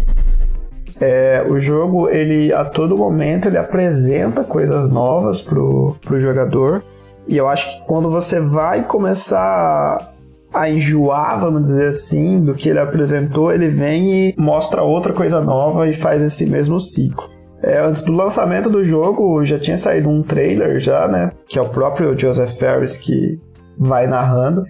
É, 1.00 1.46
o 1.50 1.60
jogo, 1.60 2.10
ele 2.10 2.54
a 2.54 2.64
todo 2.64 2.98
momento, 2.98 3.48
ele 3.48 3.58
apresenta 3.58 4.44
coisas 4.44 4.90
novas 4.90 5.42
pro, 5.42 5.96
pro 6.02 6.20
jogador. 6.20 6.84
E 7.28 7.38
eu 7.38 7.48
acho 7.48 7.68
que 7.68 7.86
quando 7.86 8.10
você 8.10 8.40
vai 8.40 8.84
começar 8.84 10.14
a 10.54 10.70
enjoar, 10.70 11.40
vamos 11.40 11.64
dizer 11.64 11.88
assim, 11.88 12.40
do 12.40 12.54
que 12.54 12.70
ele 12.70 12.80
apresentou, 12.80 13.52
ele 13.52 13.70
vem 13.70 14.30
e 14.30 14.36
mostra 14.38 14.84
outra 14.84 15.12
coisa 15.12 15.42
nova 15.42 15.88
e 15.88 15.94
faz 15.94 16.22
esse 16.22 16.46
mesmo 16.46 16.80
ciclo. 16.80 17.28
É, 17.62 17.80
antes 17.80 18.02
do 18.02 18.12
lançamento 18.12 18.70
do 18.70 18.84
jogo, 18.84 19.44
já 19.46 19.58
tinha 19.58 19.78
saído 19.78 20.10
um 20.10 20.22
trailer 20.22 20.80
já, 20.80 21.08
né? 21.08 21.32
Que 21.48 21.58
é 21.58 21.62
o 21.62 21.70
próprio 21.70 22.18
Joseph 22.18 22.58
Ferris 22.58 22.98
que 22.98 23.40
vai 23.78 24.08
narrando. 24.08 24.66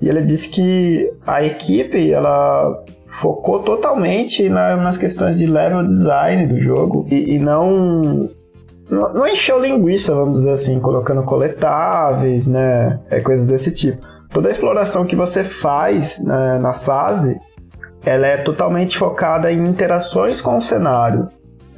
E 0.00 0.08
ele 0.08 0.22
disse 0.22 0.48
que 0.48 1.12
a 1.26 1.42
equipe, 1.42 2.12
ela 2.12 2.82
focou 3.20 3.60
totalmente 3.60 4.48
na, 4.48 4.76
nas 4.76 4.96
questões 4.96 5.38
de 5.38 5.46
level 5.46 5.86
design 5.86 6.46
do 6.46 6.60
jogo 6.60 7.06
e, 7.10 7.34
e 7.34 7.38
não 7.38 8.28
não 8.90 9.26
encheu 9.26 9.58
linguiça, 9.58 10.14
vamos 10.14 10.38
dizer 10.38 10.50
assim, 10.50 10.78
colocando 10.78 11.22
coletáveis, 11.22 12.46
né? 12.46 13.00
É, 13.08 13.18
coisas 13.18 13.46
desse 13.46 13.72
tipo 13.72 14.14
toda 14.34 14.48
a 14.48 14.50
exploração 14.50 15.06
que 15.06 15.14
você 15.14 15.44
faz 15.44 16.18
né, 16.18 16.58
na 16.58 16.72
fase, 16.72 17.38
ela 18.04 18.26
é 18.26 18.36
totalmente 18.36 18.98
focada 18.98 19.50
em 19.50 19.64
interações 19.64 20.40
com 20.40 20.58
o 20.58 20.60
cenário. 20.60 21.28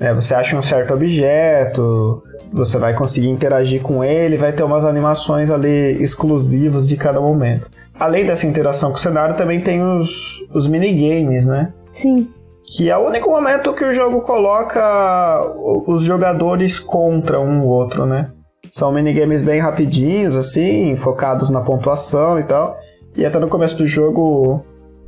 É, 0.01 0.13
você 0.13 0.35
acha 0.35 0.57
um 0.57 0.63
certo 0.63 0.95
objeto, 0.95 2.23
você 2.53 2.79
vai 2.79 2.95
conseguir 2.95 3.29
interagir 3.29 3.83
com 3.83 4.05
ele, 4.05 4.37
vai 4.37 4.53
ter 4.53 4.63
umas 4.63 4.85
animações 4.85 5.51
ali 5.51 6.03
exclusivas 6.03 6.87
de 6.87 6.97
cada 6.97 7.21
momento. 7.21 7.69
Além 7.99 8.27
dessa 8.27 8.47
interação 8.47 8.91
com 8.91 8.97
o 8.97 9.01
cenário, 9.01 9.37
também 9.37 9.61
tem 9.61 9.83
os, 9.83 10.45
os 10.55 10.67
minigames, 10.67 11.47
né? 11.47 11.73
Sim. 11.95 12.29
Que 12.65 12.91
é 12.91 12.97
o 12.97 13.07
único 13.07 13.31
momento 13.31 13.73
que 13.73 13.85
o 13.85 13.95
jogo 13.95 14.21
coloca 14.23 15.41
os 15.87 16.03
jogadores 16.03 16.79
contra 16.79 17.41
um 17.41 17.65
outro, 17.65 18.05
né? 18.05 18.31
São 18.73 18.93
minigames 18.93 19.43
bem 19.43 19.61
rapidinhos, 19.61 20.37
assim, 20.37 20.97
focados 20.97 21.49
na 21.49 21.61
pontuação 21.61 22.39
e 22.39 22.43
tal. 22.43 22.79
E 23.17 23.25
até 23.25 23.39
no 23.39 23.49
começo 23.49 23.79
do 23.79 23.87
jogo, 23.87 24.65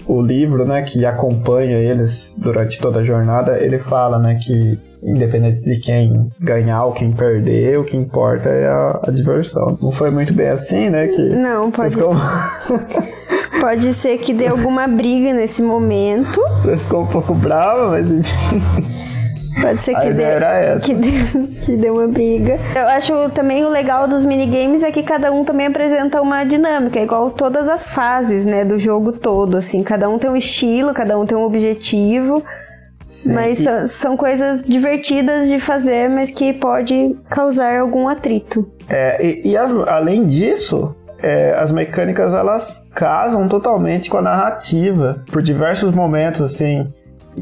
o 0.06 0.22
livro, 0.22 0.66
né, 0.66 0.82
que 0.82 1.04
acompanha 1.04 1.76
eles 1.76 2.34
durante 2.38 2.80
toda 2.80 3.00
a 3.00 3.04
jornada, 3.04 3.58
ele 3.58 3.78
fala, 3.78 4.18
né, 4.18 4.38
que 4.40 4.78
independente 5.02 5.62
de 5.62 5.78
quem 5.78 6.28
ganhar 6.40 6.84
ou 6.84 6.92
quem 6.92 7.10
perder, 7.10 7.78
o 7.78 7.84
que 7.84 7.96
importa 7.96 8.48
é 8.48 8.66
a, 8.66 9.00
a 9.06 9.10
diversão. 9.10 9.78
Não 9.80 9.92
foi 9.92 10.10
muito 10.10 10.32
bem 10.34 10.48
assim, 10.48 10.90
né? 10.90 11.08
Que 11.08 11.28
Não, 11.30 11.70
pode. 11.70 11.94
Ficou... 11.94 12.14
pode 13.60 13.94
ser 13.94 14.18
que 14.18 14.32
dê 14.32 14.46
alguma 14.46 14.86
briga 14.86 15.32
nesse 15.32 15.62
momento. 15.62 16.40
Você 16.62 16.76
ficou 16.76 17.02
um 17.02 17.06
pouco 17.06 17.34
brava, 17.34 17.90
mas 17.90 18.10
enfim. 18.10 18.62
Pode 19.60 19.80
ser 19.80 19.94
que 19.94 20.12
dê, 20.12 20.24
que, 20.82 20.94
dê, 20.94 21.10
que 21.64 21.76
dê 21.76 21.90
uma 21.90 22.06
briga. 22.06 22.56
Eu 22.74 22.86
acho 22.88 23.30
também 23.30 23.64
o 23.64 23.68
legal 23.68 24.06
dos 24.06 24.24
minigames 24.24 24.82
é 24.82 24.92
que 24.92 25.02
cada 25.02 25.32
um 25.32 25.44
também 25.44 25.66
apresenta 25.66 26.22
uma 26.22 26.44
dinâmica, 26.44 27.00
igual 27.00 27.30
todas 27.30 27.68
as 27.68 27.88
fases, 27.88 28.46
né, 28.46 28.64
do 28.64 28.78
jogo 28.78 29.12
todo, 29.12 29.56
assim. 29.56 29.82
Cada 29.82 30.08
um 30.08 30.18
tem 30.18 30.30
um 30.30 30.36
estilo, 30.36 30.94
cada 30.94 31.18
um 31.18 31.26
tem 31.26 31.36
um 31.36 31.42
objetivo. 31.42 32.44
Mas 33.32 33.58
são, 33.58 33.86
são 33.86 34.16
coisas 34.16 34.66
divertidas 34.66 35.48
de 35.48 35.58
fazer, 35.58 36.10
mas 36.10 36.30
que 36.30 36.52
pode 36.52 37.16
causar 37.30 37.80
algum 37.80 38.06
atrito. 38.08 38.68
É, 38.88 39.24
e, 39.24 39.50
e 39.52 39.56
as- 39.56 39.72
além 39.88 40.26
disso, 40.26 40.94
é, 41.22 41.54
as 41.58 41.72
mecânicas 41.72 42.34
elas 42.34 42.86
casam 42.94 43.48
totalmente 43.48 44.10
com 44.10 44.18
a 44.18 44.22
narrativa 44.22 45.22
por 45.32 45.42
diversos 45.42 45.94
momentos, 45.94 46.42
assim, 46.42 46.86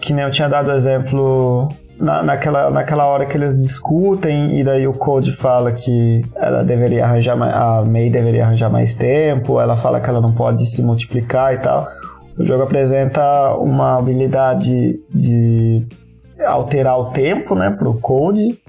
que 0.01 0.13
nem 0.13 0.25
eu 0.25 0.31
tinha 0.31 0.49
dado 0.49 0.71
exemplo 0.73 1.69
na, 1.99 2.23
naquela, 2.23 2.71
naquela 2.71 3.07
hora 3.07 3.27
que 3.27 3.37
eles 3.37 3.59
discutem 3.59 4.61
e 4.61 4.63
daí 4.65 4.87
o 4.87 4.93
Code 4.93 5.35
fala 5.37 5.73
que 5.73 6.23
ela 6.37 6.63
deveria 6.63 7.05
arranjar 7.05 7.35
mais, 7.37 7.57
a 7.57 7.83
May 7.83 8.09
deveria 8.11 8.45
arranjar 8.45 8.71
mais 8.71 8.95
tempo, 8.95 9.61
ela 9.61 9.77
fala 9.77 9.99
que 10.01 10.09
ela 10.09 10.21
não 10.21 10.33
pode 10.33 10.65
se 10.67 10.81
multiplicar 10.83 11.55
e 11.55 11.59
tal. 11.59 11.89
O 12.39 12.45
jogo 12.45 12.63
apresenta 12.63 13.55
uma 13.55 13.99
habilidade 13.99 15.01
de 15.09 15.87
alterar 16.45 16.99
o 16.99 17.07
tempo, 17.07 17.55
né, 17.55 17.71
pro 17.71 17.95
Code 17.95 18.61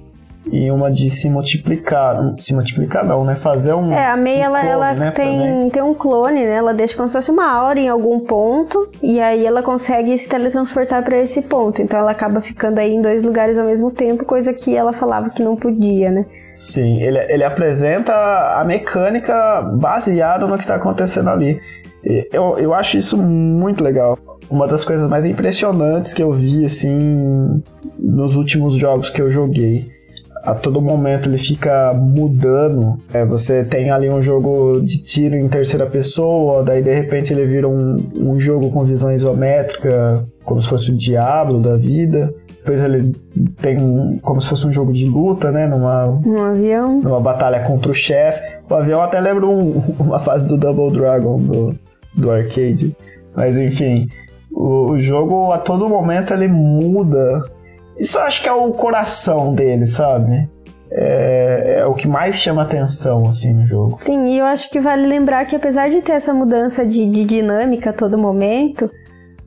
e 0.51 0.71
uma 0.71 0.89
de 0.89 1.09
se 1.09 1.29
multiplicar. 1.29 2.33
Se 2.37 2.53
multiplicar 2.53 3.05
não, 3.05 3.23
né? 3.23 3.35
Fazer 3.35 3.73
um. 3.73 3.91
É, 3.91 4.05
a 4.05 4.17
May, 4.17 4.37
um 4.37 4.43
ela, 4.43 4.59
clone, 4.59 4.71
ela 4.71 4.93
né, 4.93 5.11
tem, 5.11 5.39
também. 5.39 5.69
tem 5.69 5.81
um 5.81 5.93
clone, 5.93 6.45
né? 6.45 6.55
Ela 6.55 6.73
deixa 6.73 6.95
como 6.95 7.07
se 7.07 7.13
fosse 7.13 7.31
uma 7.31 7.51
aura 7.51 7.79
em 7.79 7.89
algum 7.89 8.21
ponto 8.21 8.89
e 9.01 9.19
aí 9.19 9.45
ela 9.45 9.61
consegue 9.61 10.17
se 10.17 10.27
teletransportar 10.27 11.03
para 11.03 11.17
esse 11.17 11.41
ponto. 11.41 11.81
Então 11.81 11.99
ela 11.99 12.11
acaba 12.11 12.41
ficando 12.41 12.79
aí 12.79 12.93
em 12.93 13.01
dois 13.01 13.23
lugares 13.23 13.57
ao 13.57 13.65
mesmo 13.65 13.91
tempo, 13.91 14.25
coisa 14.25 14.53
que 14.53 14.75
ela 14.75 14.93
falava 14.93 15.29
que 15.29 15.43
não 15.43 15.55
podia, 15.55 16.11
né? 16.11 16.25
Sim, 16.55 17.03
ele, 17.03 17.19
ele 17.31 17.43
apresenta 17.43 18.13
a 18.13 18.63
mecânica 18.65 19.61
baseada 19.61 20.47
no 20.47 20.55
que 20.55 20.61
está 20.61 20.75
acontecendo 20.75 21.29
ali. 21.29 21.59
Eu, 22.03 22.57
eu 22.59 22.73
acho 22.73 22.97
isso 22.97 23.17
muito 23.17 23.83
legal. 23.83 24.17
Uma 24.49 24.67
das 24.67 24.85
coisas 24.85 25.09
mais 25.09 25.25
impressionantes 25.25 26.13
que 26.13 26.23
eu 26.23 26.31
vi, 26.33 26.63
assim, 26.63 27.61
nos 27.99 28.35
últimos 28.35 28.75
jogos 28.75 29.09
que 29.09 29.21
eu 29.21 29.29
joguei. 29.31 29.89
A 30.43 30.53
todo 30.55 30.81
momento 30.81 31.27
ele 31.27 31.37
fica 31.37 31.93
mudando. 31.93 32.97
É, 33.13 33.25
você 33.25 33.65
tem 33.65 33.89
ali 33.91 34.09
um 34.09 34.21
jogo 34.21 34.79
de 34.81 35.03
tiro 35.03 35.35
em 35.35 35.49
terceira 35.49 35.85
pessoa, 35.85 36.63
daí 36.63 36.81
de 36.81 36.93
repente 36.93 37.33
ele 37.33 37.45
vira 37.45 37.67
um, 37.67 37.97
um 38.15 38.39
jogo 38.39 38.69
com 38.71 38.85
visão 38.85 39.11
isométrica, 39.11 40.23
como 40.45 40.61
se 40.61 40.69
fosse 40.69 40.91
o 40.91 40.95
Diablo 40.95 41.59
da 41.59 41.75
vida. 41.75 42.33
Depois 42.59 42.81
ele 42.83 43.11
tem 43.61 43.77
um, 43.81 44.17
como 44.19 44.39
se 44.39 44.47
fosse 44.47 44.65
um 44.67 44.71
jogo 44.71 44.93
de 44.93 45.05
luta, 45.09 45.51
né? 45.51 45.67
Numa, 45.67 46.05
Um 46.25 46.41
avião. 46.41 46.99
numa 46.99 47.19
batalha 47.19 47.61
contra 47.61 47.91
o 47.91 47.93
chefe. 47.93 48.41
O 48.69 48.73
avião 48.75 49.01
até 49.01 49.19
lembra 49.19 49.45
um- 49.45 49.81
uma 49.99 50.19
fase 50.19 50.45
do 50.45 50.57
Double 50.57 50.89
Dragon 50.97 51.39
do, 51.39 51.75
do 52.17 52.31
arcade. 52.31 52.95
Mas 53.35 53.57
enfim, 53.57 54.07
o, 54.51 54.91
o 54.91 54.99
jogo 54.99 55.51
a 55.51 55.57
todo 55.59 55.87
momento 55.87 56.33
ele 56.33 56.47
muda. 56.47 57.43
Isso 57.97 58.17
eu 58.17 58.23
acho 58.23 58.41
que 58.41 58.49
é 58.49 58.53
o 58.53 58.71
coração 58.71 59.53
dele, 59.53 59.85
sabe? 59.85 60.49
É, 60.89 61.77
é 61.79 61.85
o 61.85 61.93
que 61.93 62.07
mais 62.07 62.35
chama 62.35 62.61
atenção 62.61 63.23
assim 63.29 63.53
no 63.53 63.67
jogo. 63.67 63.99
Sim, 64.01 64.27
e 64.27 64.39
eu 64.39 64.45
acho 64.45 64.69
que 64.69 64.79
vale 64.79 65.05
lembrar 65.05 65.45
que 65.45 65.55
apesar 65.55 65.89
de 65.89 66.01
ter 66.01 66.13
essa 66.13 66.33
mudança 66.33 66.85
de, 66.85 67.09
de 67.09 67.23
dinâmica 67.25 67.89
a 67.89 67.93
todo 67.93 68.17
momento, 68.17 68.89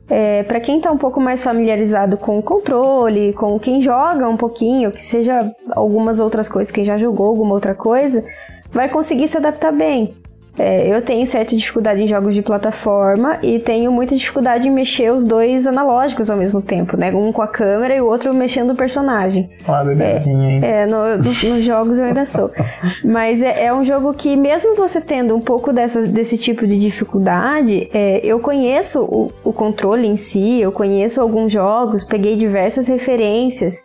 é, 0.09 0.43
para 0.43 0.59
quem 0.59 0.79
tá 0.79 0.91
um 0.91 0.97
pouco 0.97 1.19
mais 1.19 1.41
familiarizado 1.41 2.17
com 2.17 2.37
o 2.37 2.43
controle, 2.43 3.33
com 3.33 3.57
quem 3.57 3.81
joga 3.81 4.27
um 4.27 4.37
pouquinho, 4.37 4.91
que 4.91 5.03
seja 5.03 5.39
algumas 5.71 6.19
outras 6.19 6.49
coisas, 6.49 6.71
quem 6.71 6.83
já 6.83 6.97
jogou 6.97 7.27
alguma 7.27 7.53
outra 7.53 7.73
coisa, 7.73 8.23
vai 8.71 8.89
conseguir 8.89 9.27
se 9.27 9.37
adaptar 9.37 9.71
bem. 9.71 10.13
É, 10.61 10.87
eu 10.95 11.01
tenho 11.01 11.25
certa 11.25 11.55
dificuldade 11.55 12.03
em 12.03 12.07
jogos 12.07 12.35
de 12.35 12.41
plataforma 12.41 13.39
e 13.41 13.57
tenho 13.59 13.91
muita 13.91 14.15
dificuldade 14.15 14.67
em 14.67 14.71
mexer 14.71 15.11
os 15.11 15.25
dois 15.25 15.65
analógicos 15.65 16.29
ao 16.29 16.37
mesmo 16.37 16.61
tempo, 16.61 16.95
né? 16.95 17.11
Um 17.11 17.31
com 17.31 17.41
a 17.41 17.47
câmera 17.47 17.95
e 17.95 18.01
o 18.01 18.05
outro 18.05 18.33
mexendo 18.33 18.71
o 18.71 18.75
personagem. 18.75 19.49
Uma 19.67 19.83
bebezinha, 19.83 20.51
hein? 20.51 20.59
É, 20.63 20.85
no- 20.85 21.17
no- 21.17 21.23
nos 21.23 21.63
jogos 21.63 21.97
eu 21.97 22.05
ainda 22.05 22.25
sou. 22.25 22.51
Mas 23.03 23.41
é, 23.41 23.65
é 23.65 23.73
um 23.73 23.83
jogo 23.83 24.13
que, 24.13 24.35
mesmo 24.35 24.75
você 24.75 25.01
tendo 25.01 25.35
um 25.35 25.39
pouco 25.41 25.73
dessa, 25.73 26.03
desse 26.03 26.37
tipo 26.37 26.67
de 26.67 26.79
dificuldade, 26.79 27.89
é, 27.93 28.19
eu 28.23 28.39
conheço 28.39 29.01
o, 29.03 29.31
o 29.43 29.51
controle 29.53 30.07
em 30.07 30.15
si, 30.15 30.61
eu 30.61 30.71
conheço 30.71 31.19
alguns 31.21 31.51
jogos, 31.51 32.03
peguei 32.03 32.35
diversas 32.35 32.87
referências, 32.87 33.83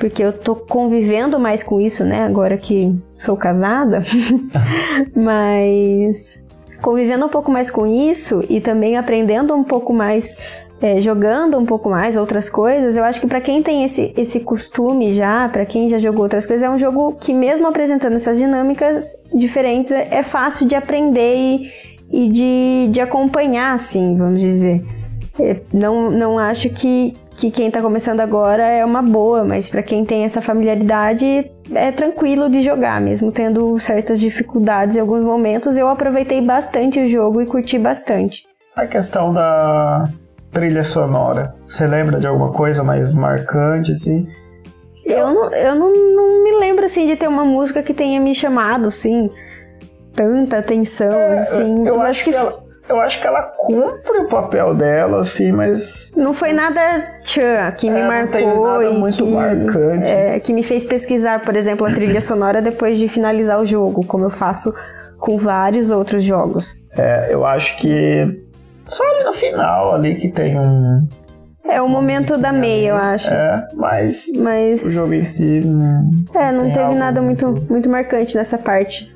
porque 0.00 0.24
eu 0.24 0.32
tô 0.32 0.56
convivendo 0.56 1.38
mais 1.38 1.62
com 1.62 1.78
isso, 1.78 2.04
né? 2.04 2.24
Agora 2.24 2.56
que 2.56 2.90
sou 3.18 3.36
casada. 3.36 4.02
Mas 5.14 6.42
convivendo 6.80 7.26
um 7.26 7.28
pouco 7.28 7.52
mais 7.52 7.70
com 7.70 7.86
isso 7.86 8.42
e 8.48 8.58
também 8.58 8.96
aprendendo 8.96 9.54
um 9.54 9.62
pouco 9.62 9.92
mais 9.92 10.38
é, 10.80 10.98
jogando 10.98 11.58
um 11.58 11.66
pouco 11.66 11.90
mais 11.90 12.16
outras 12.16 12.48
coisas, 12.48 12.96
eu 12.96 13.04
acho 13.04 13.20
que 13.20 13.26
pra 13.26 13.42
quem 13.42 13.62
tem 13.62 13.84
esse, 13.84 14.14
esse 14.16 14.40
costume 14.40 15.12
já, 15.12 15.46
pra 15.50 15.66
quem 15.66 15.90
já 15.90 15.98
jogou 15.98 16.22
outras 16.22 16.46
coisas, 16.46 16.62
é 16.62 16.70
um 16.70 16.78
jogo 16.78 17.16
que 17.20 17.34
mesmo 17.34 17.66
apresentando 17.66 18.14
essas 18.14 18.38
dinâmicas 18.38 19.04
diferentes, 19.34 19.92
é, 19.92 20.08
é 20.10 20.22
fácil 20.22 20.66
de 20.66 20.74
aprender 20.74 21.36
e, 21.36 21.70
e 22.10 22.28
de, 22.30 22.88
de 22.90 23.00
acompanhar, 23.02 23.74
assim, 23.74 24.16
vamos 24.16 24.40
dizer. 24.40 24.82
É, 25.40 25.56
não, 25.72 26.10
não 26.10 26.38
acho 26.38 26.68
que, 26.68 27.14
que 27.36 27.50
quem 27.50 27.70
tá 27.70 27.80
começando 27.80 28.20
agora 28.20 28.62
é 28.62 28.84
uma 28.84 29.02
boa, 29.02 29.42
mas 29.42 29.70
pra 29.70 29.82
quem 29.82 30.04
tem 30.04 30.24
essa 30.24 30.42
familiaridade 30.42 31.50
é 31.72 31.90
tranquilo 31.90 32.50
de 32.50 32.60
jogar, 32.60 33.00
mesmo 33.00 33.32
tendo 33.32 33.78
certas 33.78 34.20
dificuldades 34.20 34.96
em 34.96 35.00
alguns 35.00 35.22
momentos. 35.22 35.76
Eu 35.76 35.88
aproveitei 35.88 36.40
bastante 36.40 37.00
o 37.00 37.08
jogo 37.08 37.40
e 37.40 37.46
curti 37.46 37.78
bastante. 37.78 38.44
A 38.76 38.86
questão 38.86 39.32
da 39.32 40.04
trilha 40.52 40.84
sonora. 40.84 41.54
Você 41.64 41.86
lembra 41.86 42.20
de 42.20 42.26
alguma 42.26 42.52
coisa 42.52 42.82
mais 42.82 43.12
marcante, 43.14 43.92
assim? 43.92 44.28
Eu, 45.04 45.32
não, 45.32 45.54
eu 45.54 45.74
não, 45.74 45.92
não 45.92 46.44
me 46.44 46.58
lembro 46.58 46.84
assim 46.84 47.06
de 47.06 47.16
ter 47.16 47.28
uma 47.28 47.44
música 47.44 47.82
que 47.82 47.94
tenha 47.94 48.20
me 48.20 48.34
chamado 48.34 48.86
assim, 48.86 49.30
tanta 50.14 50.58
atenção, 50.58 51.10
assim. 51.38 51.86
eu, 51.86 52.00
acho 52.02 52.24
que, 52.24 52.34
ela, 52.34 52.62
eu 52.90 53.00
acho 53.00 53.20
que 53.20 53.26
ela 53.26 53.42
cumpre 53.42 54.18
o 54.18 54.28
papel 54.28 54.74
dela, 54.74 55.20
assim, 55.20 55.50
mas. 55.52 56.12
Não 56.16 56.34
foi 56.34 56.52
nada 56.52 56.80
tchan 57.22 57.70
que 57.78 57.88
me 57.88 58.00
É, 58.00 58.06
marcou 58.08 58.82
e 58.82 58.90
muito 58.90 59.24
que, 59.24 59.30
marcante. 59.32 60.10
é, 60.10 60.38
que 60.40 60.52
me 60.52 60.62
fez 60.62 60.84
pesquisar, 60.84 61.40
por 61.42 61.56
exemplo, 61.56 61.86
a 61.86 61.92
trilha 61.92 62.20
sonora 62.20 62.60
depois 62.60 62.98
de 62.98 63.08
finalizar 63.08 63.60
o 63.60 63.64
jogo, 63.66 64.04
como 64.06 64.24
eu 64.24 64.30
faço 64.30 64.74
com 65.18 65.38
vários 65.38 65.90
outros 65.90 66.24
jogos. 66.24 66.74
É, 66.96 67.32
eu 67.32 67.44
acho 67.46 67.76
que 67.78 68.42
só 68.86 69.02
ali 69.04 69.24
no 69.24 69.32
final 69.32 69.94
ali 69.94 70.16
que 70.16 70.28
tem 70.30 70.58
um. 70.58 71.06
É 71.68 71.80
o 71.80 71.88
momento 71.88 72.36
da 72.36 72.52
May, 72.52 72.90
eu 72.90 72.96
acho. 72.96 73.28
É, 73.32 73.64
mas 73.76 74.26
Mas 74.36 74.82
o 74.84 74.90
jogo 74.90 75.14
em 75.14 75.20
si. 75.20 75.60
hum, 75.64 76.24
é, 76.34 76.50
não 76.50 76.64
teve 76.64 76.80
algo 76.80 76.96
nada 76.98 77.22
muito- 77.22 77.54
muito 77.70 77.88
marcante 77.88 78.36
nessa 78.36 78.58
parte. 78.58 79.14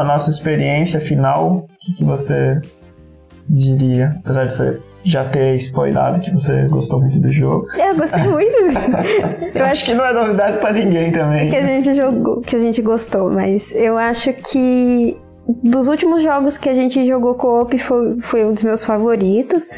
A 0.00 0.04
nossa 0.04 0.30
experiência 0.30 1.00
final, 1.00 1.48
o 1.54 1.66
que, 1.80 1.94
que 1.98 2.04
você 2.04 2.60
diria? 3.48 4.14
Apesar 4.24 4.44
de 4.46 4.52
você 4.52 4.78
já 5.04 5.24
ter 5.24 5.54
spoilado 5.56 6.20
que 6.20 6.30
você 6.32 6.64
gostou 6.68 7.00
muito 7.00 7.18
do 7.18 7.30
jogo. 7.30 7.66
É, 7.76 7.90
Eu 7.90 7.96
gostei 7.96 8.22
muito. 8.28 8.56
eu 9.54 9.64
acho 9.64 9.84
que 9.84 9.94
não 9.94 10.04
é 10.04 10.12
novidade 10.12 10.58
pra 10.58 10.72
ninguém 10.72 11.10
também. 11.10 11.50
que 11.50 11.56
a 11.56 11.66
gente 11.66 11.94
jogou, 11.94 12.40
que 12.42 12.54
a 12.54 12.58
gente 12.58 12.82
gostou, 12.82 13.30
mas 13.30 13.74
eu 13.74 13.96
acho 13.96 14.32
que 14.34 15.16
dos 15.64 15.88
últimos 15.88 16.22
jogos 16.22 16.58
que 16.58 16.68
a 16.68 16.74
gente 16.74 17.06
jogou 17.06 17.34
co-op 17.34 17.76
foi, 17.78 18.20
foi 18.20 18.44
um 18.44 18.52
dos 18.52 18.62
meus 18.62 18.84
favoritos. 18.84 19.70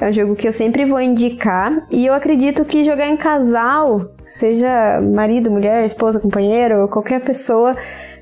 É 0.00 0.08
um 0.08 0.12
jogo 0.12 0.34
que 0.36 0.46
eu 0.48 0.52
sempre 0.52 0.84
vou 0.84 1.00
indicar. 1.00 1.86
E 1.90 2.06
eu 2.06 2.14
acredito 2.14 2.64
que 2.64 2.82
jogar 2.84 3.08
em 3.08 3.16
casal, 3.16 4.06
seja 4.24 5.00
marido, 5.14 5.50
mulher, 5.50 5.84
esposa, 5.84 6.18
companheiro, 6.20 6.88
qualquer 6.88 7.20
pessoa, 7.20 7.74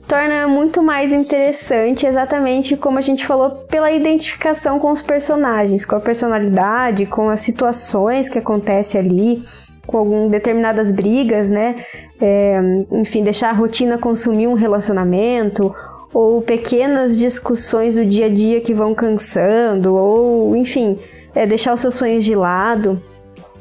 torna 0.06 0.46
muito 0.46 0.82
mais 0.82 1.12
interessante, 1.12 2.06
exatamente 2.06 2.76
como 2.76 2.98
a 2.98 3.02
gente 3.02 3.26
falou, 3.26 3.50
pela 3.68 3.90
identificação 3.90 4.78
com 4.78 4.90
os 4.90 5.02
personagens, 5.02 5.84
com 5.84 5.96
a 5.96 6.00
personalidade, 6.00 7.06
com 7.06 7.28
as 7.28 7.40
situações 7.40 8.28
que 8.28 8.38
acontecem 8.38 9.00
ali, 9.00 9.42
com 9.86 9.98
algumas 9.98 10.30
determinadas 10.30 10.92
brigas, 10.92 11.50
né? 11.50 11.76
É, 12.20 12.60
enfim, 12.92 13.22
deixar 13.22 13.50
a 13.50 13.52
rotina 13.52 13.98
consumir 13.98 14.46
um 14.46 14.54
relacionamento, 14.54 15.75
ou 16.14 16.40
pequenas 16.40 17.16
discussões 17.16 17.96
do 17.96 18.04
dia 18.04 18.26
a 18.26 18.28
dia 18.28 18.60
que 18.60 18.72
vão 18.72 18.94
cansando, 18.94 19.94
ou 19.94 20.56
enfim, 20.56 20.98
é, 21.34 21.44
deixar 21.46 21.75
os 21.75 21.80
seus 21.80 21.94
sonhos 21.94 22.25
de 22.25 22.34
lado. 22.34 23.00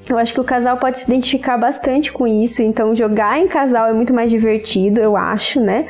Eu 0.07 0.17
acho 0.17 0.33
que 0.33 0.39
o 0.39 0.43
casal 0.43 0.77
pode 0.77 0.99
se 0.99 1.11
identificar 1.11 1.57
bastante 1.57 2.13
com 2.13 2.27
isso, 2.27 2.61
então 2.61 2.95
jogar 2.95 3.39
em 3.39 3.47
casal 3.47 3.87
é 3.87 3.93
muito 3.93 4.13
mais 4.13 4.29
divertido, 4.29 5.01
eu 5.01 5.17
acho, 5.17 5.59
né? 5.59 5.87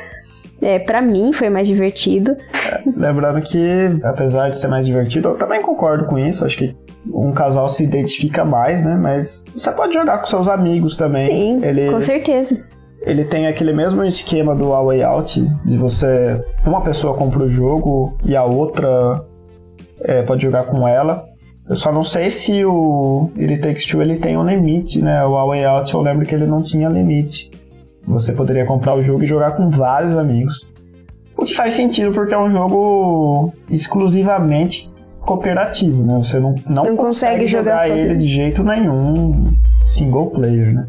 É, 0.60 0.78
para 0.78 1.02
mim 1.02 1.32
foi 1.32 1.50
mais 1.50 1.66
divertido. 1.66 2.32
É, 2.32 2.82
lembrando 2.96 3.40
que, 3.40 3.58
apesar 4.02 4.48
de 4.48 4.56
ser 4.56 4.68
mais 4.68 4.86
divertido, 4.86 5.28
eu 5.28 5.34
também 5.36 5.60
concordo 5.60 6.06
com 6.06 6.18
isso. 6.18 6.44
Acho 6.44 6.56
que 6.56 6.76
um 7.12 7.32
casal 7.32 7.68
se 7.68 7.84
identifica 7.84 8.44
mais, 8.44 8.84
né? 8.84 8.94
Mas 8.94 9.44
você 9.54 9.70
pode 9.70 9.92
jogar 9.92 10.18
com 10.18 10.26
seus 10.26 10.48
amigos 10.48 10.96
também. 10.96 11.26
Sim, 11.26 11.64
Ele... 11.64 11.90
com 11.90 12.00
certeza 12.00 12.64
ele 13.02 13.24
tem 13.24 13.46
aquele 13.46 13.72
mesmo 13.72 14.04
esquema 14.04 14.52
do 14.52 14.74
A 14.74 14.82
Way 14.82 15.04
Out, 15.04 15.40
de 15.64 15.78
você. 15.78 16.40
Uma 16.66 16.80
pessoa 16.80 17.14
compra 17.14 17.44
o 17.44 17.50
jogo 17.50 18.18
e 18.24 18.34
a 18.34 18.44
outra 18.44 19.24
é, 20.00 20.22
pode 20.22 20.42
jogar 20.42 20.64
com 20.64 20.86
ela. 20.88 21.24
Eu 21.68 21.76
só 21.76 21.92
não 21.92 22.02
sei 22.02 22.30
se 22.30 22.64
o 22.64 23.30
It 23.38 23.58
Takes 23.58 23.86
Two 23.86 24.02
ele 24.02 24.16
tem 24.16 24.36
um 24.36 24.44
limite, 24.44 25.00
né? 25.00 25.24
O 25.24 25.36
A 25.36 25.46
Way 25.46 25.64
Out 25.64 25.94
eu 25.94 26.00
lembro 26.00 26.26
que 26.26 26.34
ele 26.34 26.46
não 26.46 26.62
tinha 26.62 26.88
limite. 26.88 27.50
Você 28.06 28.32
poderia 28.32 28.64
comprar 28.64 28.94
o 28.94 29.02
jogo 29.02 29.24
e 29.24 29.26
jogar 29.26 29.52
com 29.52 29.68
vários 29.68 30.16
amigos. 30.16 30.66
O 31.36 31.44
que 31.44 31.54
faz 31.54 31.74
sentido 31.74 32.12
porque 32.12 32.32
é 32.32 32.38
um 32.38 32.50
jogo 32.50 33.52
exclusivamente 33.68 34.90
cooperativo, 35.20 36.02
né? 36.02 36.16
Você 36.18 36.38
não, 36.38 36.54
não, 36.66 36.84
não 36.84 36.96
consegue, 36.96 36.96
consegue, 36.96 37.46
jogar, 37.46 37.88
jogar 37.88 37.98
ele 37.98 38.16
de 38.16 38.26
jeito 38.26 38.62
nenhum 38.62 39.52
single 39.84 40.30
player, 40.30 40.72
né? 40.72 40.86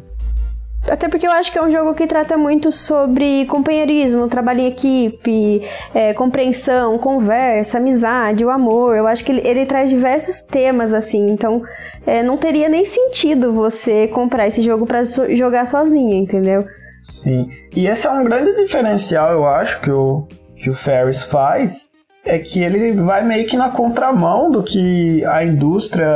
Até 0.89 1.09
porque 1.09 1.27
eu 1.27 1.31
acho 1.31 1.51
que 1.51 1.57
é 1.57 1.61
um 1.61 1.69
jogo 1.69 1.93
que 1.93 2.07
trata 2.07 2.37
muito 2.37 2.71
sobre 2.71 3.45
companheirismo, 3.47 4.27
trabalho 4.29 4.61
em 4.61 4.67
equipe, 4.67 5.61
é, 5.93 6.13
compreensão, 6.13 6.97
conversa, 6.97 7.77
amizade, 7.77 8.45
o 8.45 8.49
amor. 8.49 8.95
Eu 8.95 9.05
acho 9.05 9.25
que 9.25 9.33
ele, 9.33 9.45
ele 9.45 9.65
traz 9.65 9.89
diversos 9.89 10.41
temas 10.41 10.93
assim. 10.93 11.29
Então, 11.29 11.61
é, 12.05 12.23
não 12.23 12.37
teria 12.37 12.69
nem 12.69 12.85
sentido 12.85 13.51
você 13.51 14.07
comprar 14.07 14.47
esse 14.47 14.61
jogo 14.61 14.85
para 14.85 15.03
so 15.03 15.35
jogar 15.35 15.67
sozinho, 15.67 16.13
entendeu? 16.13 16.65
Sim. 17.01 17.49
E 17.75 17.87
esse 17.87 18.07
é 18.07 18.11
um 18.11 18.23
grande 18.23 18.55
diferencial, 18.55 19.31
eu 19.31 19.45
acho, 19.45 19.79
que 19.81 19.91
o, 19.91 20.27
que 20.55 20.69
o 20.69 20.73
Ferris 20.73 21.23
faz. 21.23 21.91
É 22.25 22.39
que 22.39 22.61
ele 22.61 22.91
vai 22.91 23.23
meio 23.23 23.47
que 23.47 23.55
na 23.55 23.69
contramão 23.69 24.51
do 24.51 24.61
que 24.61 25.23
a 25.23 25.45
indústria 25.45 26.09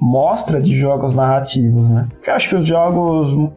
mostra 0.00 0.60
de 0.60 0.76
jogos 0.76 1.16
narrativos, 1.16 1.82
né? 1.90 2.06
Eu 2.24 2.34
acho 2.34 2.48
que 2.50 2.54
os 2.54 2.66
jogos 2.66 3.50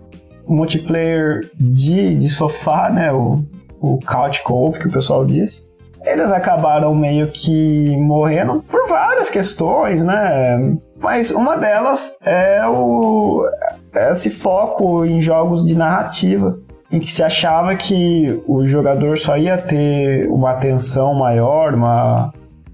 multiplayer 0.48 1.42
de, 1.54 2.16
de 2.16 2.30
sofá, 2.30 2.90
né? 2.90 3.12
O, 3.12 3.36
o 3.80 4.00
couch 4.00 4.42
co-op 4.44 4.80
que 4.80 4.88
o 4.88 4.92
pessoal 4.92 5.24
diz. 5.24 5.68
Eles 6.04 6.32
acabaram 6.32 6.96
meio 6.96 7.28
que 7.28 7.96
morrendo 7.98 8.64
por 8.64 8.88
várias 8.88 9.30
questões, 9.30 10.02
né? 10.02 10.78
Mas 11.00 11.32
uma 11.32 11.58
delas 11.58 12.16
é 12.24 12.66
o 12.66 13.46
esse 13.98 14.30
foco 14.30 15.06
em 15.06 15.22
jogos 15.22 15.66
de 15.66 15.76
narrativa, 15.76 16.60
em 16.92 17.00
que 17.00 17.12
se 17.12 17.24
achava 17.24 17.76
que 17.76 18.42
o 18.48 18.66
jogador 18.66 19.18
só 19.18 19.38
ia 19.38 19.58
ter 19.58 20.28
uma 20.30 20.52
atenção 20.52 21.14
maior, 21.14 21.74
uma 21.74 22.32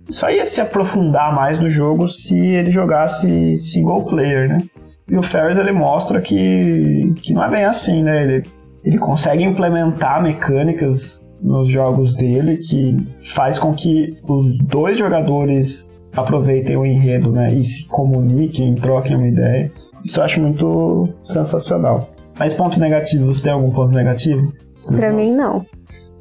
só 0.10 0.30
ia 0.30 0.46
se 0.46 0.60
aprofundar 0.60 1.34
mais 1.34 1.60
no 1.60 1.70
jogo 1.70 2.10
se 2.10 2.38
ele 2.38 2.72
jogasse 2.72 3.56
single 3.56 4.03
player, 4.03 4.50
né? 4.50 4.58
E 5.10 5.18
o 5.18 5.22
Ferris 5.22 5.58
ele 5.58 5.72
mostra 5.72 6.22
que, 6.22 7.13
que 7.22 7.34
não 7.34 7.44
é 7.44 7.50
bem 7.50 7.65
assim, 7.65 8.03
né? 8.03 8.24
Ele, 8.24 8.44
ele 8.84 8.98
consegue 8.98 9.44
implementar 9.44 10.22
mecânicas 10.22 11.25
nos 11.42 11.68
jogos 11.68 12.15
dele 12.15 12.58
que 12.58 12.98
faz 13.34 13.60
com 13.60 13.74
que 13.74 14.18
os 14.27 14.58
dois 14.60 14.98
jogadores 14.98 15.98
aproveitem 16.15 16.77
o 16.77 16.86
enredo, 16.86 17.32
né? 17.32 17.53
E 17.53 17.63
se 17.63 17.86
comuniquem, 17.88 18.75
troquem 18.75 19.15
uma 19.15 19.27
ideia. 19.27 19.72
Isso 20.03 20.19
eu 20.19 20.24
acho 20.24 20.41
muito 20.41 21.10
sensacional. 21.24 22.10
Mas 22.38 22.53
ponto 22.53 22.79
negativo, 22.79 23.25
você 23.25 23.43
tem 23.43 23.51
algum 23.53 23.72
ponto 23.72 23.93
negativo? 23.93 24.51
Pra 24.88 25.12
mim, 25.12 25.31
não. 25.31 25.65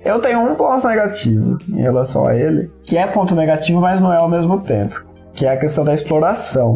Eu 0.05 0.21
tenho 0.21 0.41
um 0.41 0.55
ponto 0.55 0.87
negativo 0.87 1.59
em 1.69 1.81
relação 1.81 2.27
a 2.27 2.37
ele, 2.37 2.71
que 2.83 2.97
é 2.97 3.07
ponto 3.07 3.35
negativo, 3.35 3.81
mas 3.81 4.01
não 4.01 4.12
é 4.12 4.17
ao 4.17 4.29
mesmo 4.29 4.61
tempo, 4.61 5.05
que 5.33 5.47
é 5.47 5.53
a 5.53 5.57
questão 5.57 5.85
da 5.85 5.95
exploração 5.95 6.75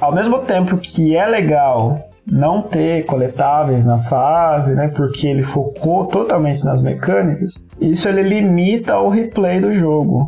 ao 0.00 0.14
mesmo 0.14 0.38
tempo 0.40 0.76
que 0.76 1.16
é 1.16 1.26
legal 1.26 2.10
não 2.26 2.60
ter 2.60 3.04
coletáveis 3.04 3.86
na 3.86 3.98
fase, 3.98 4.74
né, 4.74 4.88
porque 4.88 5.26
ele 5.26 5.42
focou 5.42 6.06
totalmente 6.06 6.64
nas 6.64 6.82
mecânicas, 6.82 7.54
isso 7.80 8.08
ele 8.08 8.22
limita 8.22 8.98
o 8.98 9.08
replay 9.08 9.60
do 9.60 9.72
jogo. 9.72 10.26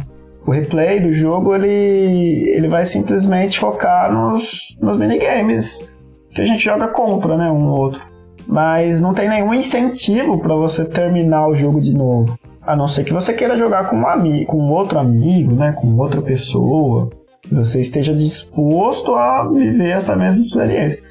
O 0.48 0.50
replay 0.50 0.98
do 0.98 1.12
jogo 1.12 1.54
ele, 1.54 2.48
ele 2.56 2.68
vai 2.68 2.82
simplesmente 2.86 3.60
focar 3.60 4.10
nos, 4.10 4.74
nos 4.80 4.96
minigames 4.96 5.94
que 6.34 6.40
a 6.40 6.44
gente 6.44 6.64
joga 6.64 6.88
contra, 6.88 7.36
né, 7.36 7.50
um 7.50 7.68
outro. 7.68 8.00
Mas 8.46 8.98
não 8.98 9.12
tem 9.12 9.28
nenhum 9.28 9.52
incentivo 9.52 10.40
para 10.40 10.54
você 10.54 10.86
terminar 10.86 11.48
o 11.48 11.54
jogo 11.54 11.82
de 11.82 11.94
novo. 11.94 12.38
A 12.62 12.74
não 12.74 12.88
ser 12.88 13.04
que 13.04 13.12
você 13.12 13.34
queira 13.34 13.58
jogar 13.58 13.90
com 13.90 13.96
um 13.96 14.08
amigo, 14.08 14.46
com 14.46 14.70
outro 14.70 14.98
amigo, 14.98 15.54
né, 15.54 15.72
com 15.72 15.94
outra 15.98 16.22
pessoa 16.22 17.10
você 17.52 17.82
esteja 17.82 18.14
disposto 18.14 19.14
a 19.14 19.46
viver 19.46 19.90
essa 19.90 20.16
mesma 20.16 20.46
experiência. 20.46 21.02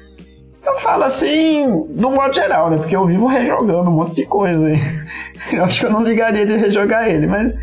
Eu 0.66 0.78
falo 0.78 1.04
assim, 1.04 1.64
no 1.90 2.10
modo 2.10 2.34
geral, 2.34 2.70
né? 2.70 2.76
Porque 2.76 2.96
eu 2.96 3.06
vivo 3.06 3.28
rejogando 3.28 3.88
um 3.88 3.94
monte 3.94 4.16
de 4.16 4.26
coisa. 4.26 4.66
Aí. 4.66 4.80
Eu 5.52 5.64
acho 5.64 5.80
que 5.80 5.86
eu 5.86 5.90
não 5.90 6.02
ligaria 6.02 6.44
de 6.44 6.56
rejogar 6.56 7.08
ele, 7.08 7.28
mas 7.28 7.54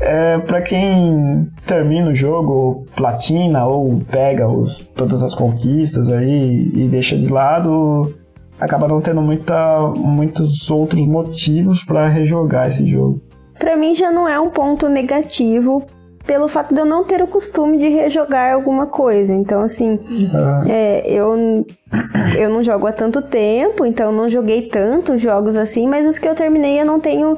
é, 0.00 0.38
para 0.38 0.62
quem 0.62 1.50
termina 1.66 2.10
o 2.10 2.14
jogo, 2.14 2.84
platina 2.94 3.66
ou 3.66 4.00
pega 4.10 4.48
os, 4.48 4.86
todas 4.94 5.22
as 5.22 5.34
conquistas 5.34 6.08
aí 6.08 6.70
e 6.74 6.88
deixa 6.88 7.16
de 7.16 7.28
lado, 7.28 8.14
acaba 8.60 8.86
não 8.86 9.00
tendo 9.00 9.20
muita, 9.20 9.80
muitos 9.96 10.70
outros 10.70 11.04
motivos 11.06 11.84
para 11.84 12.06
rejogar 12.06 12.68
esse 12.68 12.86
jogo. 12.86 13.20
Para 13.58 13.76
mim 13.76 13.94
já 13.94 14.10
não 14.10 14.28
é 14.28 14.38
um 14.38 14.50
ponto 14.50 14.88
negativo, 14.88 15.84
pelo 16.24 16.46
fato 16.46 16.74
de 16.74 16.80
eu 16.80 16.86
não 16.86 17.02
ter 17.02 17.22
o 17.22 17.26
costume 17.26 17.78
de 17.78 17.88
rejogar 17.88 18.52
alguma 18.52 18.86
coisa. 18.86 19.32
Então, 19.32 19.62
assim, 19.62 19.92
uhum. 19.92 20.70
é, 20.70 21.02
eu, 21.10 21.66
eu 22.38 22.50
não 22.50 22.62
jogo 22.62 22.86
há 22.86 22.92
tanto 22.92 23.22
tempo, 23.22 23.84
então 23.84 24.12
não 24.12 24.28
joguei 24.28 24.62
tantos 24.62 25.20
jogos 25.20 25.56
assim, 25.56 25.88
mas 25.88 26.06
os 26.06 26.18
que 26.18 26.28
eu 26.28 26.34
terminei 26.34 26.80
eu 26.80 26.84
não 26.84 27.00
tenho 27.00 27.36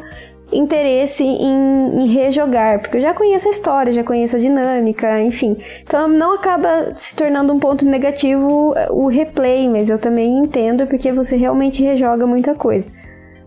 interesse 0.53 1.25
em, 1.25 2.03
em, 2.03 2.07
rejogar, 2.07 2.81
porque 2.81 2.97
eu 2.97 3.01
já 3.01 3.15
conheço 3.15 3.49
a 3.49 3.51
história, 3.51 3.93
já 3.93 4.05
conheço 4.05 4.37
a 4.37 4.41
dinâmica, 4.41 5.21
enfim. 5.21 5.57
Então 5.83 6.09
não 6.09 6.35
acaba 6.35 6.95
se 6.97 7.15
tornando 7.15 7.53
um 7.53 7.59
ponto 7.59 7.85
negativo 7.85 8.75
é, 8.77 8.89
o 8.91 9.07
replay, 9.07 9.69
mas 9.69 9.89
eu 9.89 9.99
também 9.99 10.39
entendo 10.39 10.87
porque 10.87 11.13
você 11.13 11.37
realmente 11.37 11.83
rejoga 11.83 12.27
muita 12.27 12.55
coisa. 12.55 12.91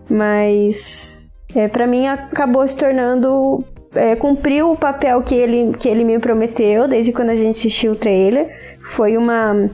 Mas 0.08 1.30
é, 1.54 1.68
para 1.68 1.86
mim 1.86 2.06
acabou 2.06 2.66
se 2.66 2.76
tornando 2.76 3.64
é, 3.94 4.16
cumpriu 4.16 4.70
o 4.70 4.76
papel 4.76 5.22
que 5.22 5.34
ele, 5.34 5.72
que 5.78 5.88
ele 5.88 6.04
me 6.04 6.18
prometeu 6.18 6.88
desde 6.88 7.12
quando 7.12 7.30
a 7.30 7.36
gente 7.36 7.58
assistiu 7.58 7.92
o 7.92 7.96
trailer. 7.96 8.76
Foi 8.82 9.16
uma, 9.16 9.70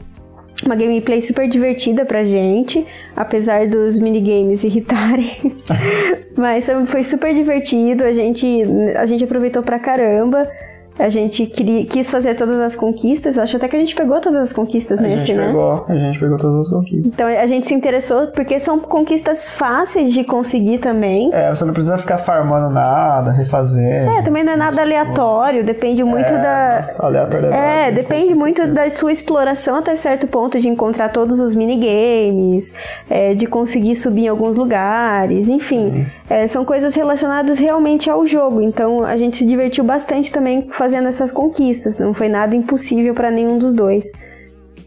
uma 0.65 0.75
gameplay 0.75 1.21
super 1.21 1.47
divertida 1.47 2.05
pra 2.05 2.23
gente, 2.23 2.85
apesar 3.15 3.67
dos 3.67 3.97
minigames 3.99 4.63
irritarem. 4.63 5.55
Mas 6.37 6.67
foi 6.87 7.03
super 7.03 7.33
divertido, 7.33 8.03
a 8.03 8.13
gente, 8.13 8.63
a 8.95 9.05
gente 9.05 9.23
aproveitou 9.23 9.63
pra 9.63 9.79
caramba. 9.79 10.49
A 10.99 11.09
gente 11.09 11.45
queria, 11.45 11.85
quis 11.85 12.11
fazer 12.11 12.35
todas 12.35 12.59
as 12.59 12.75
conquistas. 12.75 13.37
Eu 13.37 13.43
acho 13.43 13.57
até 13.57 13.67
que 13.67 13.75
a 13.75 13.79
gente 13.79 13.95
pegou 13.95 14.19
todas 14.19 14.41
as 14.41 14.53
conquistas 14.53 14.99
a 14.99 15.01
nesse, 15.01 15.27
gente 15.27 15.37
né? 15.37 15.47
Pegou, 15.47 15.85
a 15.87 15.93
gente 15.93 16.19
pegou 16.19 16.37
todas 16.37 16.67
as 16.67 16.73
conquistas. 16.73 17.07
Então 17.07 17.27
a 17.27 17.45
gente 17.45 17.67
se 17.67 17.73
interessou 17.73 18.27
porque 18.27 18.59
são 18.59 18.79
conquistas 18.79 19.49
fáceis 19.49 20.13
de 20.13 20.23
conseguir 20.23 20.79
também. 20.79 21.33
É, 21.33 21.49
você 21.49 21.65
não 21.65 21.73
precisa 21.73 21.97
ficar 21.97 22.17
farmando 22.17 22.69
nada, 22.73 23.31
refazer. 23.31 24.09
É, 24.17 24.21
também 24.21 24.43
não 24.43 24.53
é 24.53 24.55
nada 24.55 24.81
aleatório, 24.81 25.63
depende 25.63 26.03
muito 26.03 26.31
é, 26.31 26.37
da. 26.37 26.85
Aleatório 26.99 27.53
é, 27.53 27.87
é 27.87 27.91
depende 27.91 28.35
muito 28.35 28.67
da 28.67 28.89
sua 28.89 29.11
exploração 29.11 29.77
até 29.77 29.95
certo 29.95 30.27
ponto 30.27 30.59
de 30.59 30.67
encontrar 30.67 31.09
todos 31.09 31.39
os 31.39 31.55
minigames, 31.55 32.73
é, 33.09 33.33
de 33.33 33.45
conseguir 33.47 33.95
subir 33.95 34.25
em 34.25 34.27
alguns 34.27 34.57
lugares, 34.57 35.47
enfim. 35.47 36.05
É, 36.29 36.47
são 36.47 36.63
coisas 36.63 36.95
relacionadas 36.95 37.59
realmente 37.59 38.09
ao 38.09 38.25
jogo. 38.25 38.61
Então 38.61 39.03
a 39.03 39.15
gente 39.15 39.37
se 39.37 39.45
divertiu 39.45 39.83
bastante 39.83 40.31
também 40.31 40.61
fazendo 40.81 41.07
essas 41.07 41.31
conquistas. 41.31 41.99
Não 41.99 42.11
foi 42.11 42.27
nada 42.27 42.55
impossível 42.55 43.13
para 43.13 43.29
nenhum 43.29 43.59
dos 43.59 43.71
dois. 43.71 44.11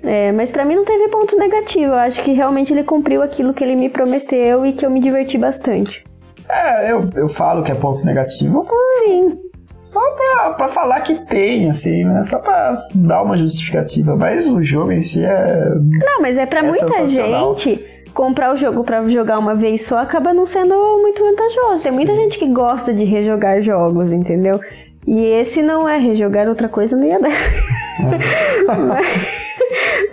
É, 0.02 0.32
mas 0.32 0.50
para 0.50 0.64
mim 0.64 0.74
não 0.74 0.84
teve 0.84 1.06
ponto 1.06 1.38
negativo. 1.38 1.92
Eu 1.92 1.94
acho 1.94 2.20
que 2.24 2.32
realmente 2.32 2.74
ele 2.74 2.82
cumpriu 2.82 3.22
aquilo 3.22 3.54
que 3.54 3.62
ele 3.62 3.76
me 3.76 3.88
prometeu 3.88 4.66
e 4.66 4.72
que 4.72 4.84
eu 4.84 4.90
me 4.90 4.98
diverti 4.98 5.38
bastante. 5.38 6.04
É, 6.48 6.90
eu, 6.90 7.08
eu 7.14 7.28
falo 7.28 7.62
que 7.62 7.70
é 7.70 7.76
ponto 7.76 8.04
negativo. 8.04 8.66
Sim. 9.04 9.38
Só 9.84 10.00
pra, 10.00 10.50
pra 10.54 10.68
falar 10.68 11.00
que 11.02 11.14
tem, 11.26 11.70
assim, 11.70 12.02
né? 12.02 12.24
Só 12.24 12.40
pra 12.40 12.84
dar 12.92 13.22
uma 13.22 13.38
justificativa. 13.38 14.16
Mas 14.16 14.48
o 14.48 14.60
jogo 14.64 14.90
em 14.90 15.00
si 15.00 15.24
é. 15.24 15.74
Não, 15.78 16.20
mas 16.20 16.36
é 16.36 16.44
pra 16.44 16.58
é 16.58 16.62
muita 16.64 17.06
gente 17.06 17.94
comprar 18.12 18.52
o 18.52 18.56
jogo 18.56 18.84
para 18.84 19.06
jogar 19.08 19.38
uma 19.38 19.54
vez 19.54 19.86
só 19.86 19.98
acaba 19.98 20.32
não 20.32 20.46
sendo 20.46 20.74
muito 21.00 21.22
vantajoso. 21.22 21.82
Tem 21.82 21.92
muita 21.92 22.14
gente 22.14 22.38
que 22.38 22.48
gosta 22.48 22.92
de 22.94 23.04
rejogar 23.04 23.60
jogos, 23.60 24.12
entendeu? 24.12 24.58
E 25.06 25.22
esse 25.22 25.62
não 25.62 25.88
é 25.88 25.98
rejogar 25.98 26.48
outra 26.48 26.68
coisa, 26.68 26.96
não 26.96 27.06
ia 27.06 27.20
dar. 27.20 27.30
mas, 28.88 29.06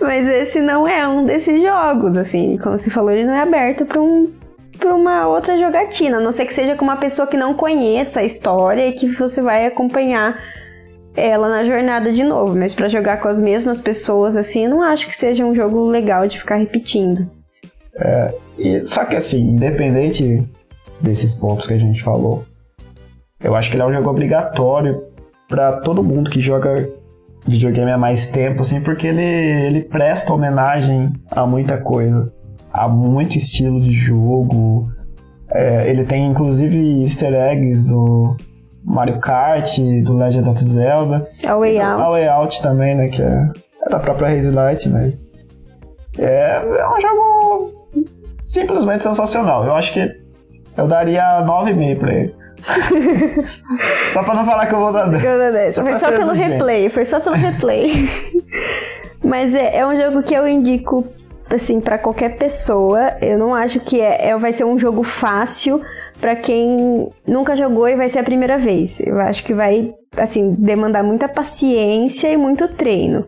mas, 0.00 0.28
esse 0.28 0.60
não 0.60 0.86
é 0.86 1.06
um 1.08 1.24
desses 1.24 1.62
jogos, 1.62 2.16
assim, 2.16 2.58
como 2.58 2.76
você 2.76 2.90
falou, 2.90 3.10
ele 3.10 3.24
não 3.24 3.34
é 3.34 3.40
aberto 3.40 3.86
para 3.86 4.00
um 4.00 4.30
para 4.78 4.94
uma 4.94 5.28
outra 5.28 5.58
jogatina, 5.58 6.16
a 6.16 6.20
não 6.20 6.32
ser 6.32 6.46
que 6.46 6.54
seja 6.54 6.74
com 6.74 6.84
uma 6.84 6.96
pessoa 6.96 7.28
que 7.28 7.36
não 7.36 7.54
conheça 7.54 8.20
a 8.20 8.24
história 8.24 8.88
e 8.88 8.92
que 8.92 9.06
você 9.14 9.40
vai 9.40 9.66
acompanhar 9.66 10.38
ela 11.14 11.48
na 11.48 11.64
jornada 11.64 12.12
de 12.12 12.24
novo, 12.24 12.56
mas 12.56 12.74
para 12.74 12.88
jogar 12.88 13.18
com 13.18 13.28
as 13.28 13.38
mesmas 13.38 13.80
pessoas 13.80 14.34
assim, 14.34 14.64
eu 14.64 14.70
não 14.70 14.82
acho 14.82 15.06
que 15.06 15.14
seja 15.14 15.44
um 15.44 15.54
jogo 15.54 15.84
legal 15.84 16.26
de 16.26 16.38
ficar 16.38 16.56
repetindo. 16.56 17.30
É, 17.94 18.34
e, 18.58 18.84
só 18.84 19.04
que 19.04 19.14
assim, 19.14 19.40
independente 19.40 20.42
desses 21.00 21.34
pontos 21.34 21.66
que 21.66 21.74
a 21.74 21.78
gente 21.78 22.02
falou, 22.02 22.44
eu 23.42 23.54
acho 23.56 23.70
que 23.70 23.76
ele 23.76 23.82
é 23.82 23.86
um 23.86 23.92
jogo 23.92 24.10
obrigatório 24.10 25.02
para 25.48 25.80
todo 25.80 26.02
mundo 26.02 26.30
que 26.30 26.40
joga 26.40 26.88
videogame 27.46 27.90
há 27.90 27.98
mais 27.98 28.26
tempo, 28.28 28.62
assim, 28.62 28.80
porque 28.80 29.06
ele, 29.06 29.22
ele 29.22 29.82
presta 29.82 30.32
homenagem 30.32 31.12
a 31.30 31.46
muita 31.46 31.78
coisa, 31.78 32.32
a 32.72 32.88
muito 32.88 33.36
estilo 33.36 33.80
de 33.80 33.90
jogo. 33.92 34.90
É, 35.50 35.88
ele 35.90 36.04
tem 36.04 36.26
inclusive 36.26 37.02
easter 37.02 37.34
eggs 37.34 37.84
do 37.84 38.36
Mario 38.84 39.18
Kart, 39.18 39.78
do 40.04 40.16
Legend 40.16 40.48
of 40.48 40.64
Zelda. 40.64 41.28
A 41.46 41.56
Way 41.56 41.80
Out. 41.80 42.02
A 42.02 42.10
Way 42.10 42.28
Out 42.28 42.62
também, 42.62 42.94
né, 42.94 43.08
que 43.08 43.20
é, 43.20 43.48
é 43.86 43.90
da 43.90 43.98
própria 43.98 44.28
Haze 44.28 44.50
Light, 44.50 44.88
mas 44.88 45.28
é, 46.18 46.62
é 46.78 46.88
um 46.88 47.00
jogo 47.00 47.72
simplesmente 48.42 49.02
sensacional. 49.02 49.64
Eu 49.64 49.74
acho 49.74 49.92
que 49.92 50.22
eu 50.76 50.86
daria 50.86 51.42
9,5 51.44 51.98
pra 51.98 52.14
ele. 52.14 52.41
Só 54.12 54.22
pra 54.22 54.34
não 54.34 54.44
falar 54.44 54.66
que 54.66 54.74
eu 54.74 54.78
vou 54.78 54.92
dar 54.92 55.08
10. 55.08 55.24
Eu 55.24 55.38
dou 55.38 55.52
10. 55.52 55.76
Foi 55.76 55.98
só 55.98 56.12
pelo 56.12 56.32
replay, 56.32 56.88
foi 56.88 57.04
só 57.04 57.20
pelo 57.20 57.34
replay. 57.34 58.08
Mas 59.22 59.54
é, 59.54 59.78
é 59.78 59.86
um 59.86 59.94
jogo 59.94 60.22
que 60.22 60.34
eu 60.34 60.46
indico, 60.48 61.06
assim, 61.50 61.80
para 61.80 61.98
qualquer 61.98 62.36
pessoa. 62.36 63.14
Eu 63.20 63.38
não 63.38 63.54
acho 63.54 63.80
que 63.80 64.00
é, 64.00 64.28
é 64.28 64.36
vai 64.36 64.52
ser 64.52 64.64
um 64.64 64.78
jogo 64.78 65.02
fácil 65.02 65.80
para 66.20 66.36
quem 66.36 67.08
nunca 67.26 67.56
jogou 67.56 67.88
e 67.88 67.96
vai 67.96 68.08
ser 68.08 68.20
a 68.20 68.24
primeira 68.24 68.58
vez. 68.58 69.00
Eu 69.00 69.20
acho 69.20 69.44
que 69.44 69.54
vai, 69.54 69.92
assim, 70.16 70.54
demandar 70.58 71.02
muita 71.02 71.28
paciência 71.28 72.28
e 72.28 72.36
muito 72.36 72.68
treino. 72.68 73.26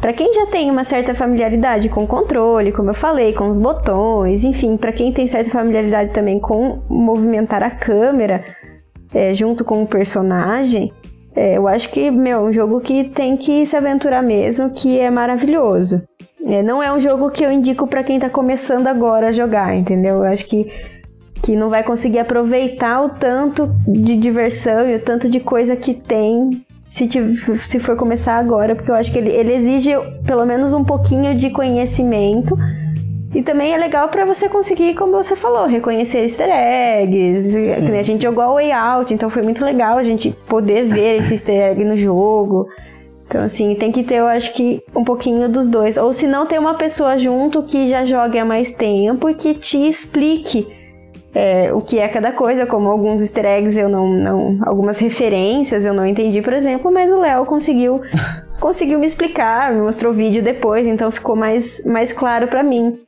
Para 0.00 0.14
quem 0.14 0.32
já 0.32 0.46
tem 0.46 0.70
uma 0.70 0.82
certa 0.82 1.14
familiaridade 1.14 1.90
com 1.90 2.04
o 2.04 2.06
controle, 2.06 2.72
como 2.72 2.88
eu 2.88 2.94
falei, 2.94 3.34
com 3.34 3.48
os 3.48 3.58
botões, 3.58 4.44
enfim, 4.44 4.78
para 4.78 4.92
quem 4.92 5.12
tem 5.12 5.28
certa 5.28 5.50
familiaridade 5.50 6.10
também 6.10 6.40
com 6.40 6.80
movimentar 6.88 7.62
a 7.62 7.70
câmera 7.70 8.42
é, 9.14 9.34
junto 9.34 9.62
com 9.62 9.82
o 9.82 9.86
personagem, 9.86 10.90
é, 11.36 11.58
eu 11.58 11.68
acho 11.68 11.90
que, 11.90 12.10
meu, 12.10 12.38
é 12.38 12.48
um 12.48 12.52
jogo 12.52 12.80
que 12.80 13.04
tem 13.04 13.36
que 13.36 13.64
se 13.66 13.76
aventurar 13.76 14.22
mesmo, 14.22 14.70
que 14.70 14.98
é 14.98 15.10
maravilhoso. 15.10 16.02
É, 16.46 16.62
não 16.62 16.82
é 16.82 16.90
um 16.90 16.98
jogo 16.98 17.30
que 17.30 17.44
eu 17.44 17.52
indico 17.52 17.86
para 17.86 18.02
quem 18.02 18.18
tá 18.18 18.30
começando 18.30 18.86
agora 18.86 19.28
a 19.28 19.32
jogar, 19.32 19.76
entendeu? 19.76 20.16
Eu 20.16 20.24
acho 20.24 20.46
que, 20.46 20.70
que 21.42 21.54
não 21.54 21.68
vai 21.68 21.82
conseguir 21.82 22.20
aproveitar 22.20 23.02
o 23.02 23.10
tanto 23.10 23.70
de 23.86 24.16
diversão 24.16 24.88
e 24.88 24.96
o 24.96 25.00
tanto 25.00 25.28
de 25.28 25.40
coisa 25.40 25.76
que 25.76 25.92
tem 25.92 26.50
se, 26.90 27.08
se 27.56 27.78
for 27.78 27.94
começar 27.94 28.34
agora, 28.34 28.74
porque 28.74 28.90
eu 28.90 28.96
acho 28.96 29.12
que 29.12 29.18
ele, 29.18 29.30
ele 29.30 29.54
exige 29.54 29.92
pelo 30.26 30.44
menos 30.44 30.72
um 30.72 30.82
pouquinho 30.82 31.36
de 31.36 31.48
conhecimento. 31.50 32.58
E 33.32 33.42
também 33.42 33.72
é 33.72 33.76
legal 33.76 34.08
para 34.08 34.24
você 34.24 34.48
conseguir, 34.48 34.96
como 34.96 35.12
você 35.12 35.36
falou, 35.36 35.66
reconhecer 35.66 36.18
easter 36.18 36.48
eggs. 36.50 37.52
Sim. 37.52 37.96
A 37.96 38.02
gente 38.02 38.24
jogou 38.24 38.42
a 38.42 38.52
Way 38.54 38.72
Out, 38.72 39.14
então 39.14 39.30
foi 39.30 39.42
muito 39.44 39.64
legal 39.64 39.98
a 39.98 40.02
gente 40.02 40.36
poder 40.48 40.86
ver 40.86 41.18
esse 41.18 41.34
easter 41.34 41.70
egg 41.70 41.84
no 41.84 41.96
jogo. 41.96 42.66
Então, 43.28 43.42
assim, 43.42 43.76
tem 43.76 43.92
que 43.92 44.02
ter, 44.02 44.16
eu 44.16 44.26
acho 44.26 44.52
que, 44.52 44.82
um 44.92 45.04
pouquinho 45.04 45.48
dos 45.48 45.68
dois. 45.68 45.96
Ou 45.96 46.12
se 46.12 46.26
não, 46.26 46.44
ter 46.44 46.58
uma 46.58 46.74
pessoa 46.74 47.16
junto 47.16 47.62
que 47.62 47.86
já 47.86 48.04
jogue 48.04 48.36
há 48.36 48.44
mais 48.44 48.74
tempo 48.74 49.30
e 49.30 49.34
que 49.34 49.54
te 49.54 49.78
explique 49.86 50.66
é, 51.34 51.72
o 51.72 51.80
que 51.80 51.98
é 51.98 52.08
cada 52.08 52.32
coisa, 52.32 52.66
como 52.66 52.88
alguns 52.88 53.20
easter 53.20 53.44
eggs 53.44 53.78
eu 53.78 53.88
não, 53.88 54.08
não. 54.08 54.58
Algumas 54.66 54.98
referências 54.98 55.84
eu 55.84 55.94
não 55.94 56.04
entendi, 56.04 56.42
por 56.42 56.52
exemplo, 56.52 56.90
mas 56.90 57.10
o 57.10 57.20
Léo 57.20 57.44
conseguiu. 57.46 58.00
conseguiu 58.60 58.98
me 58.98 59.06
explicar, 59.06 59.72
me 59.72 59.80
mostrou 59.80 60.12
vídeo 60.12 60.42
depois, 60.42 60.86
então 60.86 61.10
ficou 61.10 61.34
mais, 61.34 61.82
mais 61.84 62.12
claro 62.12 62.46
para 62.46 62.62
mim. 62.62 62.98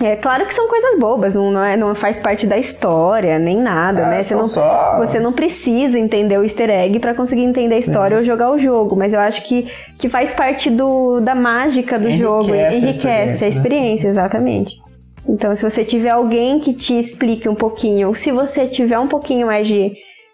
É 0.00 0.14
claro 0.14 0.46
que 0.46 0.54
são 0.54 0.68
coisas 0.68 0.98
bobas, 0.98 1.34
não, 1.34 1.50
não, 1.50 1.64
é, 1.64 1.76
não 1.76 1.94
faz 1.94 2.20
parte 2.20 2.46
da 2.46 2.56
história, 2.56 3.38
nem 3.38 3.56
nada, 3.56 4.02
é, 4.02 4.06
né? 4.06 4.22
Você 4.22 4.34
não, 4.34 4.46
só... 4.46 4.96
você 4.96 5.18
não 5.18 5.32
precisa 5.32 5.98
entender 5.98 6.38
o 6.38 6.44
easter 6.44 6.70
egg 6.70 7.00
para 7.00 7.14
conseguir 7.14 7.42
entender 7.42 7.74
a 7.74 7.78
história 7.78 8.10
Sim. 8.10 8.18
ou 8.18 8.24
jogar 8.24 8.52
o 8.52 8.58
jogo, 8.58 8.94
mas 8.94 9.12
eu 9.12 9.18
acho 9.18 9.44
que, 9.46 9.68
que 9.98 10.08
faz 10.08 10.32
parte 10.34 10.70
do, 10.70 11.18
da 11.20 11.34
mágica 11.34 11.98
do 11.98 12.08
enriquece 12.08 12.22
jogo, 12.22 12.54
enriquece 12.54 12.80
a 12.80 12.84
experiência, 12.88 13.46
a 13.46 13.50
experiência 13.50 14.04
né? 14.04 14.10
exatamente. 14.10 14.87
Então, 15.28 15.54
se 15.54 15.62
você 15.62 15.84
tiver 15.84 16.10
alguém 16.10 16.58
que 16.58 16.72
te 16.72 16.98
explique 16.98 17.48
um 17.48 17.54
pouquinho, 17.54 18.08
ou 18.08 18.14
se 18.14 18.32
você 18.32 18.66
tiver 18.66 18.98
um 18.98 19.06
pouquinho 19.06 19.46
mais 19.46 19.68
de, 19.68 19.92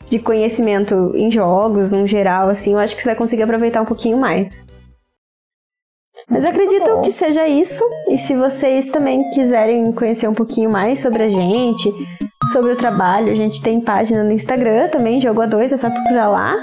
de 0.08 0.20
conhecimento 0.20 1.12
em 1.16 1.28
jogos, 1.30 1.90
no 1.90 2.06
geral, 2.06 2.48
assim, 2.48 2.72
eu 2.72 2.78
acho 2.78 2.94
que 2.94 3.02
você 3.02 3.08
vai 3.08 3.16
conseguir 3.16 3.42
aproveitar 3.42 3.82
um 3.82 3.86
pouquinho 3.86 4.16
mais. 4.16 4.64
Mas 6.30 6.44
acredito 6.44 7.00
que 7.02 7.10
seja 7.10 7.46
isso. 7.46 7.84
E 8.08 8.16
se 8.16 8.36
vocês 8.36 8.90
também 8.90 9.28
quiserem 9.30 9.92
conhecer 9.92 10.28
um 10.28 10.34
pouquinho 10.34 10.70
mais 10.70 11.00
sobre 11.00 11.24
a 11.24 11.28
gente, 11.28 11.92
sobre 12.52 12.72
o 12.72 12.76
trabalho, 12.76 13.32
a 13.32 13.34
gente 13.34 13.60
tem 13.62 13.80
página 13.80 14.22
no 14.22 14.32
Instagram 14.32 14.88
também, 14.88 15.20
Jogo 15.20 15.42
A2, 15.42 15.72
é 15.72 15.76
só 15.76 15.90
procurar 15.90 16.28
lá. 16.28 16.54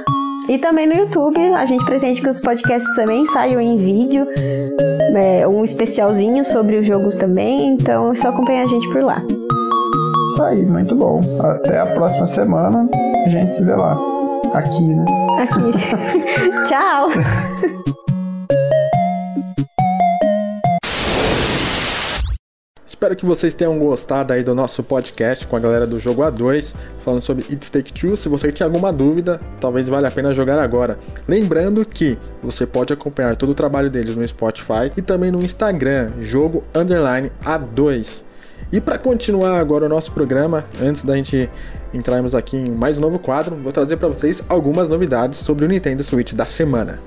E 0.49 0.57
também 0.57 0.87
no 0.87 0.93
YouTube, 0.95 1.39
a 1.53 1.65
gente 1.65 1.85
pretende 1.85 2.21
que 2.21 2.29
os 2.29 2.41
podcasts 2.41 2.95
também 2.95 3.23
saiam 3.25 3.61
em 3.61 3.77
vídeo, 3.77 4.27
é, 5.15 5.47
um 5.47 5.63
especialzinho 5.63 6.43
sobre 6.43 6.77
os 6.77 6.85
jogos 6.85 7.15
também, 7.15 7.73
então 7.73 8.11
é 8.11 8.15
só 8.15 8.29
acompanhar 8.29 8.63
a 8.63 8.67
gente 8.67 8.87
por 8.91 9.03
lá. 9.03 9.23
Isso 10.33 10.43
aí, 10.43 10.65
muito 10.65 10.95
bom. 10.95 11.21
Até 11.41 11.79
a 11.79 11.85
próxima 11.87 12.25
semana, 12.25 12.89
a 13.25 13.29
gente 13.29 13.53
se 13.53 13.63
vê 13.63 13.75
lá. 13.75 13.97
Aqui, 14.53 14.83
né? 14.83 15.05
Aqui. 15.39 16.67
Tchau! 16.67 17.09
Espero 23.01 23.15
que 23.15 23.25
vocês 23.25 23.51
tenham 23.55 23.79
gostado 23.79 24.31
aí 24.31 24.43
do 24.43 24.53
nosso 24.53 24.83
podcast 24.83 25.47
com 25.47 25.55
a 25.55 25.59
galera 25.59 25.87
do 25.87 25.99
Jogo 25.99 26.21
A2, 26.21 26.75
falando 26.99 27.19
sobre 27.19 27.43
It's 27.51 27.67
Take 27.67 27.91
Two. 27.91 28.15
Se 28.15 28.29
você 28.29 28.51
tinha 28.51 28.67
alguma 28.67 28.93
dúvida, 28.93 29.41
talvez 29.59 29.89
valha 29.89 30.07
a 30.07 30.11
pena 30.11 30.35
jogar 30.35 30.59
agora. 30.59 30.99
Lembrando 31.27 31.83
que 31.83 32.15
você 32.43 32.63
pode 32.63 32.93
acompanhar 32.93 33.35
todo 33.35 33.49
o 33.49 33.55
trabalho 33.55 33.89
deles 33.89 34.15
no 34.15 34.27
Spotify 34.27 34.91
e 34.95 35.01
também 35.01 35.31
no 35.31 35.41
Instagram, 35.41 36.11
Jogo 36.19 36.63
Underline 36.75 37.31
A2. 37.43 38.21
E 38.71 38.79
para 38.79 38.99
continuar 38.99 39.59
agora 39.59 39.87
o 39.87 39.89
nosso 39.89 40.11
programa, 40.11 40.63
antes 40.79 41.03
da 41.03 41.15
gente 41.15 41.49
entrarmos 41.91 42.35
aqui 42.35 42.55
em 42.55 42.69
mais 42.69 42.99
um 42.99 43.01
novo 43.01 43.17
quadro, 43.17 43.55
vou 43.55 43.71
trazer 43.71 43.97
para 43.97 44.09
vocês 44.09 44.43
algumas 44.47 44.89
novidades 44.89 45.39
sobre 45.39 45.65
o 45.65 45.67
Nintendo 45.67 46.03
Switch 46.03 46.33
da 46.33 46.45
semana. 46.45 46.99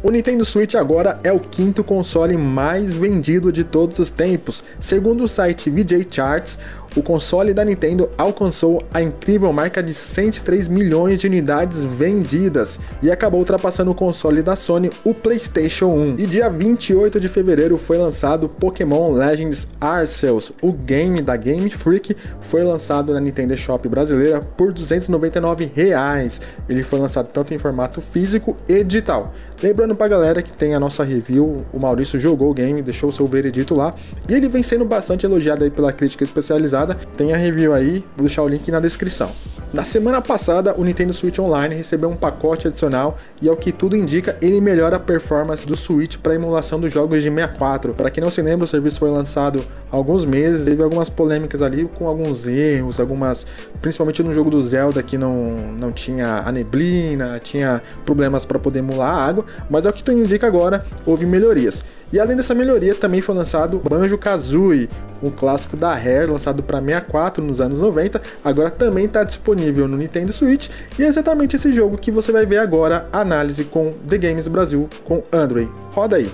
O 0.00 0.12
Nintendo 0.12 0.44
Switch 0.44 0.76
agora 0.76 1.18
é 1.24 1.32
o 1.32 1.40
quinto 1.40 1.82
console 1.82 2.36
mais 2.36 2.92
vendido 2.92 3.50
de 3.50 3.64
todos 3.64 3.98
os 3.98 4.08
tempos. 4.08 4.62
Segundo 4.78 5.24
o 5.24 5.28
site 5.28 5.68
VJ 5.68 6.06
Charts, 6.08 6.56
o 6.98 7.02
console 7.02 7.54
da 7.54 7.64
Nintendo 7.64 8.10
alcançou 8.18 8.82
a 8.92 9.00
incrível 9.00 9.52
marca 9.52 9.80
de 9.80 9.94
103 9.94 10.66
milhões 10.66 11.20
de 11.20 11.28
unidades 11.28 11.84
vendidas 11.84 12.80
e 13.00 13.08
acabou 13.08 13.38
ultrapassando 13.38 13.92
o 13.92 13.94
console 13.94 14.42
da 14.42 14.56
Sony, 14.56 14.90
o 15.04 15.14
PlayStation 15.14 15.86
1. 15.86 16.16
E 16.18 16.26
dia 16.26 16.50
28 16.50 17.20
de 17.20 17.28
fevereiro 17.28 17.78
foi 17.78 17.98
lançado 17.98 18.48
Pokémon 18.48 19.12
Legends 19.12 19.68
Arceus. 19.80 20.50
O 20.60 20.72
game 20.72 21.22
da 21.22 21.36
Game 21.36 21.70
Freak 21.70 22.16
foi 22.40 22.64
lançado 22.64 23.14
na 23.14 23.20
Nintendo 23.20 23.56
Shop 23.56 23.88
brasileira 23.88 24.40
por 24.40 24.72
299 24.72 25.70
reais. 25.72 26.40
Ele 26.68 26.82
foi 26.82 26.98
lançado 26.98 27.28
tanto 27.32 27.54
em 27.54 27.58
formato 27.58 28.00
físico 28.00 28.56
e 28.68 28.82
digital. 28.82 29.32
Lembrando 29.62 29.94
pra 29.94 30.06
galera 30.06 30.40
que 30.40 30.52
tem 30.52 30.74
a 30.74 30.80
nossa 30.80 31.02
review, 31.02 31.64
o 31.72 31.78
Maurício 31.80 32.18
jogou 32.18 32.50
o 32.50 32.54
game, 32.54 32.80
deixou 32.80 33.10
seu 33.10 33.26
veredito 33.26 33.76
lá, 33.76 33.92
e 34.28 34.34
ele 34.34 34.48
vem 34.48 34.62
sendo 34.62 34.84
bastante 34.84 35.26
elogiado 35.26 35.64
aí 35.64 35.70
pela 35.70 35.92
crítica 35.92 36.22
especializada. 36.22 36.87
Tem 36.94 37.32
a 37.32 37.36
review 37.36 37.74
aí, 37.74 38.04
vou 38.16 38.26
deixar 38.26 38.42
o 38.42 38.48
link 38.48 38.70
na 38.70 38.80
descrição. 38.80 39.30
Na 39.70 39.84
semana 39.84 40.22
passada, 40.22 40.74
o 40.78 40.82
Nintendo 40.82 41.12
Switch 41.12 41.38
Online 41.38 41.74
recebeu 41.74 42.08
um 42.08 42.16
pacote 42.16 42.66
adicional 42.66 43.18
e 43.42 43.50
ao 43.50 43.56
que 43.56 43.70
tudo 43.70 43.94
indica, 43.94 44.34
ele 44.40 44.62
melhora 44.62 44.96
a 44.96 44.98
performance 44.98 45.66
do 45.66 45.76
Switch 45.76 46.16
para 46.16 46.34
emulação 46.34 46.80
dos 46.80 46.90
jogos 46.90 47.22
de 47.22 47.28
64. 47.28 47.92
Para 47.92 48.10
quem 48.10 48.24
não 48.24 48.30
se 48.30 48.40
lembra, 48.40 48.64
o 48.64 48.66
serviço 48.66 48.98
foi 48.98 49.10
lançado 49.10 49.62
há 49.92 49.94
alguns 49.94 50.24
meses, 50.24 50.64
teve 50.64 50.82
algumas 50.82 51.10
polêmicas 51.10 51.60
ali 51.60 51.84
com 51.84 52.08
alguns 52.08 52.46
erros, 52.46 52.98
algumas, 52.98 53.46
principalmente 53.82 54.22
no 54.22 54.32
jogo 54.32 54.50
do 54.50 54.62
Zelda 54.62 55.02
que 55.02 55.18
não, 55.18 55.54
não 55.78 55.92
tinha 55.92 56.42
a 56.46 56.50
neblina, 56.50 57.38
tinha 57.38 57.82
problemas 58.06 58.46
para 58.46 58.58
poder 58.58 58.78
emular 58.78 59.14
a 59.14 59.26
água, 59.26 59.44
mas 59.68 59.84
ao 59.84 59.92
que 59.92 60.02
tudo 60.02 60.18
indica 60.18 60.46
agora, 60.46 60.86
houve 61.04 61.26
melhorias. 61.26 61.84
E 62.10 62.18
além 62.18 62.36
dessa 62.36 62.54
melhoria, 62.54 62.94
também 62.94 63.20
foi 63.20 63.34
lançado 63.34 63.82
Banjo-Kazooie, 63.86 64.88
um 65.22 65.30
clássico 65.30 65.76
da 65.76 65.94
Rare 65.94 66.30
lançado 66.30 66.62
para 66.62 66.80
64 66.80 67.44
nos 67.44 67.60
anos 67.60 67.80
90, 67.80 68.22
agora 68.42 68.70
também 68.70 69.04
está 69.04 69.22
disponível 69.22 69.86
no 69.86 69.96
Nintendo 69.96 70.32
Switch, 70.32 70.68
e 70.98 71.02
é 71.02 71.06
exatamente 71.06 71.56
esse 71.56 71.70
jogo 71.70 71.98
que 71.98 72.10
você 72.10 72.32
vai 72.32 72.46
ver 72.46 72.58
agora 72.58 73.06
a 73.12 73.20
análise 73.20 73.64
com 73.64 73.92
The 74.08 74.16
Games 74.16 74.48
Brasil 74.48 74.88
com 75.04 75.22
Android. 75.30 75.70
Roda 75.90 76.16
aí. 76.16 76.30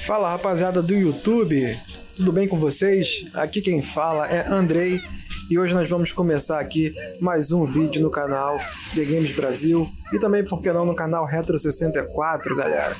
Fala 0.00 0.30
rapaziada 0.30 0.82
do 0.82 0.92
YouTube, 0.92 1.78
tudo 2.16 2.32
bem 2.32 2.48
com 2.48 2.58
vocês? 2.58 3.30
Aqui 3.34 3.60
quem 3.60 3.80
fala 3.80 4.26
é 4.26 4.44
Andrei 4.46 5.00
e 5.50 5.58
hoje 5.58 5.74
nós 5.74 5.88
vamos 5.88 6.12
começar 6.12 6.60
aqui 6.60 6.94
mais 7.20 7.52
um 7.52 7.64
vídeo 7.64 8.02
no 8.02 8.10
canal 8.10 8.58
The 8.94 9.04
Games 9.04 9.32
Brasil 9.32 9.88
e 10.12 10.18
também, 10.18 10.44
por 10.44 10.62
que 10.62 10.72
não, 10.72 10.86
no 10.86 10.94
canal 10.94 11.24
Retro 11.24 11.58
64, 11.58 12.56
galera. 12.56 12.94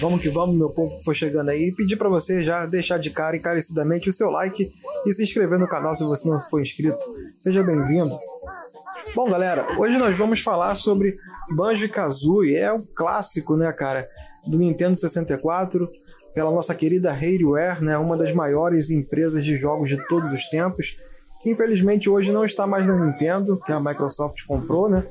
Vamos 0.00 0.20
que 0.20 0.28
vamos, 0.28 0.56
meu 0.56 0.70
povo 0.70 0.96
que 0.96 1.04
for 1.04 1.14
chegando 1.14 1.50
aí, 1.50 1.72
pedir 1.72 1.96
para 1.96 2.08
você 2.08 2.42
já 2.42 2.66
deixar 2.66 2.98
de 2.98 3.10
cara 3.10 3.36
encarecidamente 3.36 4.08
o 4.08 4.12
seu 4.12 4.30
like 4.30 4.68
e 5.06 5.12
se 5.12 5.22
inscrever 5.22 5.58
no 5.58 5.68
canal 5.68 5.94
se 5.94 6.04
você 6.04 6.28
não 6.28 6.40
for 6.40 6.60
inscrito. 6.60 7.04
Seja 7.38 7.62
bem-vindo. 7.62 8.16
Bom, 9.14 9.30
galera, 9.30 9.78
hoje 9.78 9.96
nós 9.98 10.16
vamos 10.16 10.40
falar 10.40 10.74
sobre 10.74 11.16
Banjo-Kazooie, 11.54 12.56
é 12.56 12.72
um 12.72 12.82
clássico, 12.94 13.56
né, 13.56 13.72
cara, 13.72 14.08
do 14.46 14.58
Nintendo 14.58 14.98
64 14.98 15.88
pela 16.34 16.50
nossa 16.50 16.74
querida 16.74 17.12
Rareware, 17.12 17.82
né, 17.82 17.96
uma 17.96 18.16
das 18.16 18.32
maiores 18.32 18.90
empresas 18.90 19.44
de 19.44 19.56
jogos 19.56 19.88
de 19.88 20.04
todos 20.08 20.32
os 20.32 20.48
tempos, 20.48 20.96
que 21.44 21.50
infelizmente 21.50 22.08
hoje 22.08 22.32
não 22.32 22.42
está 22.42 22.66
mais 22.66 22.88
na 22.88 22.96
Nintendo, 22.98 23.60
que 23.60 23.70
a 23.70 23.78
Microsoft 23.78 24.46
comprou, 24.46 24.88
né, 24.88 25.06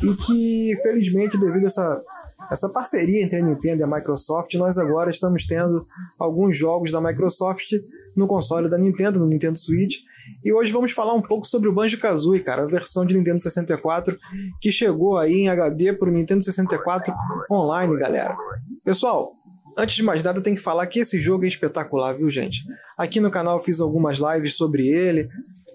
e 0.00 0.14
que 0.14 0.74
felizmente 0.80 1.36
devido 1.36 1.64
a 1.64 1.66
essa 1.66 2.02
essa 2.50 2.68
parceria 2.68 3.22
entre 3.22 3.38
a 3.38 3.42
Nintendo 3.42 3.80
e 3.80 3.84
a 3.84 3.86
Microsoft, 3.86 4.52
nós 4.54 4.76
agora 4.76 5.10
estamos 5.10 5.46
tendo 5.46 5.86
alguns 6.18 6.58
jogos 6.58 6.92
da 6.92 7.00
Microsoft 7.00 7.72
no 8.14 8.26
console 8.26 8.68
da 8.68 8.76
Nintendo, 8.76 9.20
no 9.20 9.26
Nintendo 9.26 9.58
Switch. 9.58 10.00
E 10.44 10.52
hoje 10.52 10.70
vamos 10.70 10.92
falar 10.92 11.14
um 11.14 11.22
pouco 11.22 11.46
sobre 11.46 11.68
o 11.68 11.72
Banjo-Kazooie, 11.72 12.42
cara, 12.42 12.64
a 12.64 12.66
versão 12.66 13.06
de 13.06 13.16
Nintendo 13.16 13.40
64 13.40 14.18
que 14.60 14.70
chegou 14.70 15.16
aí 15.16 15.32
em 15.32 15.48
HD 15.48 15.94
para 15.94 16.08
o 16.08 16.12
Nintendo 16.12 16.42
64 16.42 17.14
online, 17.50 17.96
galera. 17.96 18.36
Pessoal, 18.84 19.32
Antes 19.76 19.96
de 19.96 20.02
mais 20.02 20.22
nada, 20.22 20.40
tem 20.40 20.54
que 20.54 20.60
falar 20.60 20.86
que 20.86 21.00
esse 21.00 21.18
jogo 21.18 21.44
é 21.44 21.48
espetacular, 21.48 22.14
viu, 22.14 22.30
gente? 22.30 22.62
Aqui 22.96 23.20
no 23.20 23.30
canal 23.30 23.56
eu 23.56 23.62
fiz 23.62 23.80
algumas 23.80 24.18
lives 24.18 24.54
sobre 24.54 24.86
ele. 24.88 25.28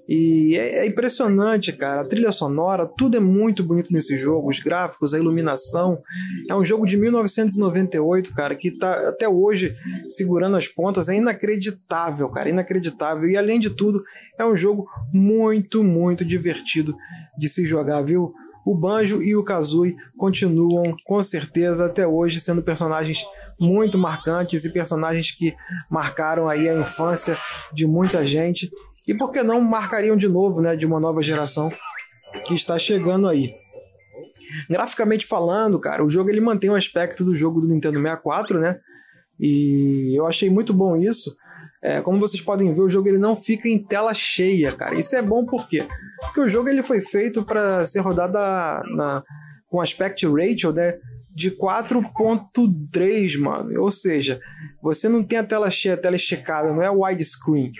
E 0.07 0.55
é, 0.55 0.79
é, 0.79 0.87
impressionante, 0.87 1.73
cara. 1.73 2.01
A 2.01 2.05
trilha 2.05 2.31
sonora, 2.31 2.87
tudo 2.97 3.17
é 3.17 3.19
muito 3.19 3.63
bonito 3.63 3.91
nesse 3.91 4.17
jogo. 4.17 4.49
Os 4.49 4.59
gráficos, 4.59 5.13
a 5.13 5.19
iluminação. 5.19 6.01
É 6.49 6.55
um 6.55 6.63
jogo 6.63 6.85
de 6.85 6.95
1998, 6.95 8.33
cara, 8.33 8.55
que 8.55 8.71
tá 8.71 9.09
até 9.09 9.27
hoje 9.27 9.75
segurando 10.07 10.55
as 10.55 10.67
pontas. 10.67 11.09
É 11.09 11.15
inacreditável, 11.15 12.29
cara. 12.29 12.49
Inacreditável. 12.49 13.29
E 13.29 13.35
além 13.35 13.59
de 13.59 13.69
tudo, 13.69 14.03
é 14.37 14.45
um 14.45 14.55
jogo 14.55 14.87
muito, 15.11 15.83
muito 15.83 16.23
divertido 16.23 16.95
de 17.37 17.49
se 17.49 17.65
jogar, 17.65 18.01
viu? 18.01 18.33
O 18.65 18.75
Banjo 18.75 19.23
e 19.23 19.33
o 19.33 19.43
Kazooie 19.43 19.95
continuam, 20.17 20.93
com 21.05 21.23
certeza, 21.23 21.85
até 21.85 22.05
hoje, 22.05 22.41
sendo 22.41 22.61
personagens 22.61 23.25
muito 23.57 23.97
marcantes 23.97 24.65
e 24.65 24.73
personagens 24.73 25.31
que 25.31 25.55
marcaram 25.89 26.49
aí 26.49 26.67
a 26.67 26.77
infância 26.77 27.37
de 27.73 27.87
muita 27.87 28.25
gente 28.25 28.69
e 29.07 29.15
por 29.15 29.31
que 29.31 29.41
não 29.41 29.61
marcariam 29.61 30.15
de 30.15 30.27
novo, 30.27 30.61
né, 30.61 30.75
de 30.75 30.85
uma 30.85 30.99
nova 30.99 31.21
geração 31.21 31.71
que 32.45 32.53
está 32.53 32.77
chegando 32.77 33.27
aí. 33.27 33.53
Graficamente 34.69 35.25
falando, 35.25 35.79
cara, 35.79 36.03
o 36.03 36.09
jogo 36.09 36.29
ele 36.29 36.41
mantém 36.41 36.69
o 36.69 36.75
aspecto 36.75 37.23
do 37.23 37.35
jogo 37.35 37.61
do 37.61 37.67
Nintendo 37.67 37.99
64, 37.99 38.59
né? 38.59 38.79
E 39.39 40.17
eu 40.17 40.25
achei 40.25 40.49
muito 40.49 40.73
bom 40.73 40.95
isso. 40.95 41.35
É, 41.81 42.01
como 42.01 42.19
vocês 42.19 42.41
podem 42.41 42.73
ver, 42.73 42.81
o 42.81 42.89
jogo 42.89 43.07
ele 43.07 43.17
não 43.17 43.35
fica 43.35 43.69
em 43.69 43.77
tela 43.77 44.13
cheia, 44.13 44.71
cara. 44.71 44.95
Isso 44.95 45.15
é 45.15 45.21
bom 45.21 45.45
por 45.45 45.67
quê? 45.67 45.85
Porque 46.21 46.41
o 46.41 46.49
jogo 46.49 46.69
ele 46.69 46.81
foi 46.81 47.01
feito 47.01 47.43
para 47.43 47.85
ser 47.85 47.99
rodado 47.99 48.33
na, 48.95 49.23
com 49.69 49.81
aspect 49.81 50.25
ratio, 50.25 50.71
né? 50.71 50.97
de 51.37 51.51
4.3, 51.51 53.39
mano. 53.39 53.79
Ou 53.79 53.91
seja, 53.91 54.41
você 54.81 55.07
não 55.07 55.23
tem 55.23 55.37
a 55.37 55.43
tela 55.43 55.69
cheia, 55.69 55.93
a 55.93 55.97
tela 55.97 56.15
esticada, 56.15 56.73
não 56.73 56.81
é 56.81 56.89
widescreen. 56.89 57.71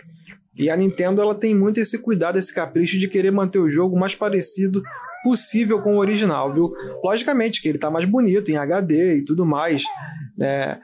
E 0.57 0.69
a 0.69 0.75
Nintendo 0.75 1.21
ela 1.21 1.35
tem 1.35 1.55
muito 1.55 1.79
esse 1.79 2.01
cuidado, 2.01 2.37
esse 2.37 2.53
capricho 2.53 2.97
de 2.97 3.07
querer 3.07 3.31
manter 3.31 3.59
o 3.59 3.69
jogo 3.69 3.97
mais 3.97 4.15
parecido 4.15 4.81
possível 5.23 5.81
com 5.81 5.95
o 5.95 5.99
original, 5.99 6.53
viu? 6.53 6.71
Logicamente 7.03 7.61
que 7.61 7.67
ele 7.67 7.77
tá 7.77 7.91
mais 7.91 8.05
bonito 8.05 8.49
em 8.49 8.57
HD 8.57 9.17
e 9.17 9.25
tudo 9.25 9.45
mais, 9.45 9.83
né? 10.37 10.79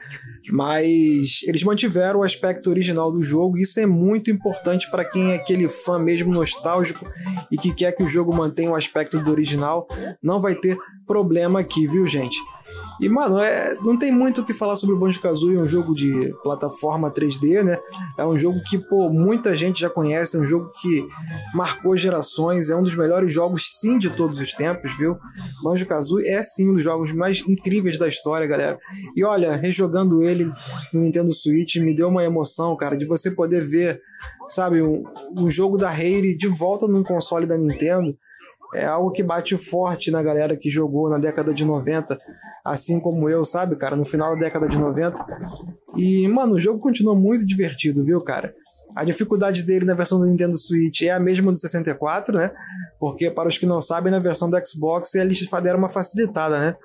Mas 0.50 1.40
eles 1.44 1.62
mantiveram 1.62 2.20
o 2.20 2.22
aspecto 2.22 2.68
original 2.68 3.10
do 3.10 3.22
jogo, 3.22 3.56
e 3.56 3.62
isso 3.62 3.80
é 3.80 3.86
muito 3.86 4.30
importante 4.30 4.90
para 4.90 5.04
quem 5.04 5.32
é 5.32 5.36
aquele 5.36 5.68
fã 5.68 5.98
mesmo 5.98 6.32
nostálgico 6.32 7.06
e 7.50 7.56
que 7.56 7.74
quer 7.74 7.92
que 7.92 8.02
o 8.02 8.08
jogo 8.08 8.34
mantenha 8.34 8.70
o 8.70 8.76
aspecto 8.76 9.18
do 9.18 9.30
original, 9.30 9.88
não 10.22 10.40
vai 10.40 10.54
ter 10.54 10.76
problema 11.06 11.60
aqui, 11.60 11.86
viu, 11.86 12.06
gente? 12.06 12.36
E, 13.00 13.08
mano, 13.08 13.40
é, 13.40 13.74
não 13.80 13.98
tem 13.98 14.12
muito 14.12 14.40
o 14.40 14.44
que 14.44 14.52
falar 14.52 14.76
sobre 14.76 14.94
o 14.94 14.98
Banjo-Kazooie, 14.98 15.56
é 15.56 15.60
um 15.60 15.66
jogo 15.66 15.94
de 15.94 16.34
plataforma 16.42 17.10
3D, 17.10 17.62
né? 17.62 17.78
É 18.16 18.24
um 18.24 18.38
jogo 18.38 18.60
que, 18.68 18.78
pô, 18.78 19.08
muita 19.10 19.56
gente 19.56 19.80
já 19.80 19.90
conhece, 19.90 20.36
é 20.36 20.40
um 20.40 20.46
jogo 20.46 20.70
que 20.80 21.06
marcou 21.54 21.96
gerações, 21.96 22.70
é 22.70 22.76
um 22.76 22.82
dos 22.82 22.94
melhores 22.94 23.32
jogos, 23.32 23.66
sim, 23.80 23.98
de 23.98 24.10
todos 24.10 24.40
os 24.40 24.52
tempos, 24.54 24.96
viu? 24.96 25.16
Banjo-Kazooie 25.62 26.28
é, 26.28 26.42
sim, 26.42 26.70
um 26.70 26.74
dos 26.74 26.84
jogos 26.84 27.12
mais 27.12 27.40
incríveis 27.48 27.98
da 27.98 28.08
história, 28.08 28.46
galera. 28.46 28.78
E 29.16 29.24
olha, 29.24 29.56
rejogando 29.56 30.22
ele 30.22 30.50
no 30.92 31.00
Nintendo 31.00 31.32
Switch, 31.32 31.76
me 31.76 31.94
deu 31.94 32.08
uma 32.08 32.24
emoção, 32.24 32.76
cara, 32.76 32.96
de 32.96 33.04
você 33.04 33.30
poder 33.30 33.60
ver, 33.60 34.00
sabe, 34.48 34.82
um, 34.82 35.02
um 35.36 35.50
jogo 35.50 35.76
da 35.76 35.90
Rare 35.90 36.36
de 36.36 36.48
volta 36.48 36.86
num 36.86 37.02
console 37.02 37.46
da 37.46 37.56
Nintendo. 37.56 38.16
É 38.74 38.84
algo 38.84 39.12
que 39.12 39.22
bate 39.22 39.56
forte 39.56 40.10
na 40.10 40.22
galera 40.22 40.56
que 40.56 40.68
jogou 40.70 41.08
na 41.08 41.18
década 41.18 41.54
de 41.54 41.64
90 41.64 42.18
assim 42.64 42.98
como 42.98 43.28
eu, 43.28 43.44
sabe, 43.44 43.76
cara, 43.76 43.94
no 43.94 44.06
final 44.06 44.34
da 44.34 44.40
década 44.40 44.66
de 44.66 44.78
90. 44.78 45.24
E, 45.96 46.26
mano, 46.28 46.54
o 46.54 46.60
jogo 46.60 46.78
continua 46.78 47.14
muito 47.14 47.46
divertido, 47.46 48.04
viu, 48.04 48.20
cara? 48.22 48.54
A 48.96 49.04
dificuldade 49.04 49.62
dele 49.64 49.84
na 49.84 49.94
versão 49.94 50.18
do 50.18 50.26
Nintendo 50.26 50.56
Switch 50.56 51.02
é 51.02 51.10
a 51.10 51.20
mesma 51.20 51.52
do 51.52 51.58
64, 51.58 52.36
né? 52.36 52.50
Porque, 52.98 53.30
para 53.30 53.48
os 53.48 53.58
que 53.58 53.66
não 53.66 53.80
sabem, 53.80 54.10
na 54.10 54.18
versão 54.18 54.48
do 54.48 54.66
Xbox 54.66 55.14
eles 55.14 55.46
deram 55.62 55.78
uma 55.78 55.88
facilitada, 55.88 56.58
né? 56.58 56.76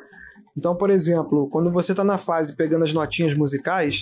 Então, 0.57 0.75
por 0.75 0.89
exemplo, 0.89 1.47
quando 1.49 1.71
você 1.71 1.93
está 1.93 2.03
na 2.03 2.17
fase 2.17 2.55
pegando 2.57 2.83
as 2.83 2.91
notinhas 2.91 3.33
musicais, 3.33 4.01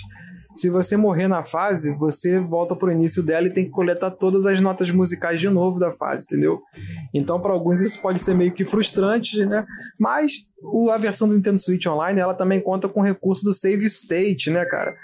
se 0.58 0.68
você 0.68 0.96
morrer 0.96 1.28
na 1.28 1.44
fase, 1.44 1.96
você 1.96 2.40
volta 2.40 2.74
pro 2.74 2.90
início 2.90 3.22
dela 3.22 3.46
e 3.46 3.52
tem 3.52 3.64
que 3.64 3.70
coletar 3.70 4.10
todas 4.10 4.44
as 4.44 4.60
notas 4.60 4.90
musicais 4.90 5.40
de 5.40 5.48
novo 5.48 5.78
da 5.78 5.92
fase, 5.92 6.26
entendeu? 6.26 6.60
Então, 7.14 7.40
para 7.40 7.52
alguns 7.52 7.80
isso 7.80 8.02
pode 8.02 8.20
ser 8.20 8.34
meio 8.34 8.52
que 8.52 8.66
frustrante, 8.66 9.44
né? 9.46 9.64
Mas 9.98 10.48
a 10.92 10.98
versão 10.98 11.28
do 11.28 11.34
Nintendo 11.34 11.60
Switch 11.60 11.86
Online, 11.86 12.18
ela 12.18 12.34
também 12.34 12.60
conta 12.60 12.88
com 12.88 13.00
o 13.00 13.04
recurso 13.04 13.44
do 13.44 13.52
Save 13.52 13.86
State, 13.86 14.50
né, 14.50 14.64
cara? 14.64 14.96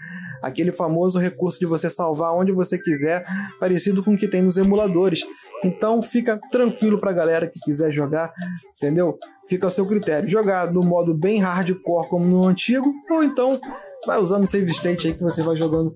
Aquele 0.42 0.72
famoso 0.72 1.20
recurso 1.20 1.60
de 1.60 1.66
você 1.66 1.88
salvar 1.88 2.34
onde 2.34 2.50
você 2.50 2.76
quiser, 2.76 3.24
parecido 3.60 4.02
com 4.02 4.14
o 4.14 4.18
que 4.18 4.26
tem 4.26 4.42
nos 4.42 4.56
emuladores. 4.56 5.24
Então, 5.62 6.02
fica 6.02 6.38
tranquilo 6.50 6.98
pra 6.98 7.12
galera 7.12 7.46
que 7.46 7.60
quiser 7.60 7.92
jogar, 7.92 8.32
entendeu? 8.76 9.16
Fica 9.48 9.66
ao 9.66 9.70
seu 9.70 9.86
critério. 9.86 10.28
Jogar 10.28 10.72
no 10.72 10.82
modo 10.82 11.14
bem 11.14 11.40
hardcore 11.40 12.08
como 12.08 12.26
no 12.26 12.44
antigo, 12.44 12.92
ou 13.08 13.22
então 13.22 13.60
vai 14.06 14.20
usando 14.20 14.46
save 14.46 14.70
state 14.70 15.08
aí 15.08 15.14
que 15.14 15.22
você 15.22 15.42
vai 15.42 15.56
jogando 15.56 15.94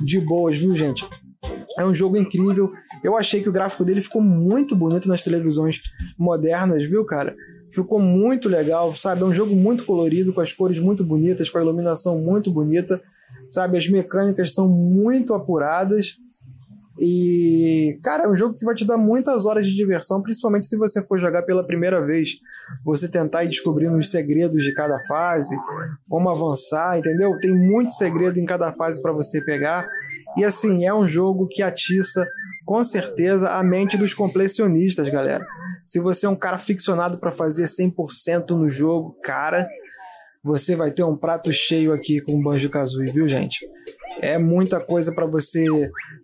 de 0.00 0.20
boas, 0.20 0.58
viu, 0.58 0.76
gente? 0.76 1.06
É 1.78 1.84
um 1.84 1.94
jogo 1.94 2.16
incrível. 2.16 2.72
Eu 3.02 3.16
achei 3.16 3.42
que 3.42 3.48
o 3.48 3.52
gráfico 3.52 3.84
dele 3.84 4.00
ficou 4.00 4.22
muito 4.22 4.74
bonito 4.76 5.08
nas 5.08 5.22
televisões 5.22 5.80
modernas, 6.18 6.84
viu, 6.84 7.04
cara? 7.04 7.34
Ficou 7.70 7.98
muito 7.98 8.48
legal, 8.48 8.94
sabe? 8.94 9.22
É 9.22 9.24
um 9.24 9.34
jogo 9.34 9.54
muito 9.54 9.84
colorido, 9.84 10.32
com 10.32 10.40
as 10.40 10.52
cores 10.52 10.78
muito 10.78 11.04
bonitas, 11.04 11.50
com 11.50 11.58
a 11.58 11.62
iluminação 11.62 12.18
muito 12.18 12.50
bonita, 12.50 13.02
sabe? 13.50 13.76
As 13.76 13.88
mecânicas 13.88 14.52
são 14.52 14.68
muito 14.68 15.34
apuradas. 15.34 16.16
E, 16.98 17.98
cara, 18.02 18.24
é 18.24 18.28
um 18.28 18.36
jogo 18.36 18.54
que 18.56 18.64
vai 18.64 18.74
te 18.74 18.86
dar 18.86 18.96
muitas 18.96 19.46
horas 19.46 19.66
de 19.66 19.74
diversão, 19.74 20.22
principalmente 20.22 20.66
se 20.66 20.76
você 20.76 21.02
for 21.02 21.18
jogar 21.18 21.42
pela 21.42 21.66
primeira 21.66 22.00
vez. 22.00 22.38
Você 22.84 23.08
tentar 23.08 23.44
ir 23.44 23.48
descobrindo 23.48 23.96
os 23.96 24.10
segredos 24.10 24.62
de 24.62 24.72
cada 24.72 25.02
fase, 25.04 25.56
como 26.08 26.30
avançar, 26.30 26.98
entendeu? 26.98 27.36
Tem 27.40 27.52
muito 27.52 27.90
segredo 27.90 28.38
em 28.38 28.44
cada 28.44 28.72
fase 28.72 29.02
para 29.02 29.12
você 29.12 29.44
pegar. 29.44 29.88
E 30.36 30.44
assim, 30.44 30.86
é 30.86 30.94
um 30.94 31.06
jogo 31.06 31.48
que 31.48 31.62
atiça 31.62 32.24
com 32.64 32.82
certeza 32.82 33.50
a 33.50 33.62
mente 33.62 33.96
dos 33.96 34.14
completionistas, 34.14 35.08
galera. 35.08 35.46
Se 35.84 36.00
você 36.00 36.26
é 36.26 36.28
um 36.28 36.36
cara 36.36 36.58
ficcionado 36.58 37.18
para 37.18 37.30
fazer 37.30 37.64
100% 37.64 38.50
no 38.50 38.70
jogo, 38.70 39.16
cara, 39.22 39.68
você 40.42 40.74
vai 40.74 40.90
ter 40.90 41.02
um 41.04 41.16
prato 41.16 41.52
cheio 41.52 41.92
aqui 41.92 42.20
com 42.20 42.34
o 42.34 42.42
Banjo 42.42 42.70
Kazooie, 42.70 43.12
viu, 43.12 43.28
gente? 43.28 43.66
É 44.20 44.38
muita 44.38 44.80
coisa 44.80 45.12
para 45.12 45.26
você 45.26 45.66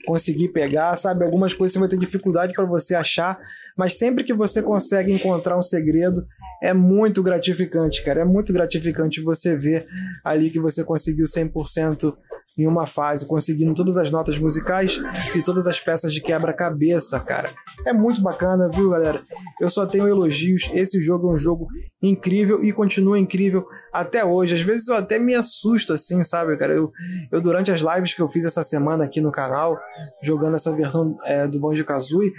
conseguir 0.07 0.49
pegar, 0.49 0.95
sabe? 0.97 1.25
Algumas 1.25 1.55
coisas 1.55 1.75
você 1.75 1.79
vai 1.79 1.89
ter 1.89 1.99
dificuldade 1.99 2.53
para 2.53 2.65
você 2.65 2.95
achar, 2.95 3.39
mas 3.77 3.95
sempre 3.99 4.25
que 4.25 4.33
você 4.33 4.63
consegue 4.63 5.13
encontrar 5.13 5.57
um 5.57 5.63
segredo, 5.63 6.27
é 6.63 6.75
muito 6.75 7.23
gratificante, 7.23 8.05
cara. 8.05 8.21
É 8.21 8.25
muito 8.25 8.53
gratificante 8.53 9.21
você 9.21 9.57
ver 9.57 9.87
ali 10.25 10.51
que 10.51 10.61
você 10.61 10.85
conseguiu 10.85 11.25
100% 11.25 12.15
em 12.59 12.67
uma 12.67 12.87
fase, 12.87 13.27
conseguindo 13.27 13.73
todas 13.73 13.97
as 13.97 14.11
notas 14.11 14.39
musicais 14.39 15.01
e 15.35 15.43
todas 15.43 15.67
as 15.67 15.81
peças 15.81 16.13
de 16.13 16.21
quebra-cabeça, 16.21 17.19
cara. 17.21 17.51
É 17.87 17.93
muito 17.93 18.21
bacana, 18.21 18.69
viu, 18.69 18.91
galera? 18.91 19.23
Eu 19.61 19.69
só 19.69 19.87
tenho 19.87 20.07
elogios. 20.07 20.71
Esse 20.75 21.03
jogo 21.03 21.31
é 21.31 21.35
um 21.35 21.39
jogo 21.39 21.69
incrível 22.03 22.63
e 22.63 22.73
continua 22.73 23.19
incrível 23.19 23.67
até 23.92 24.24
hoje. 24.24 24.55
Às 24.55 24.62
vezes 24.62 24.88
eu 24.88 24.96
até 24.96 25.18
me 25.18 25.35
assusto 25.35 25.92
assim, 25.92 26.22
sabe, 26.22 26.57
cara? 26.57 26.74
Eu, 26.74 26.92
eu 27.31 27.40
durante 27.40 27.70
as 27.70 27.81
lives 27.81 28.14
que 28.14 28.22
eu 28.22 28.29
fiz 28.29 28.44
essa 28.44 28.62
semana 28.62 29.05
aqui 29.05 29.20
no 29.20 29.33
canal, 29.33 29.79
jogando 30.22 30.55
essa 30.55 30.74
versão 30.74 31.18
é, 31.24 31.46
do 31.46 31.61
Banjo-Kazooie, 31.61 32.33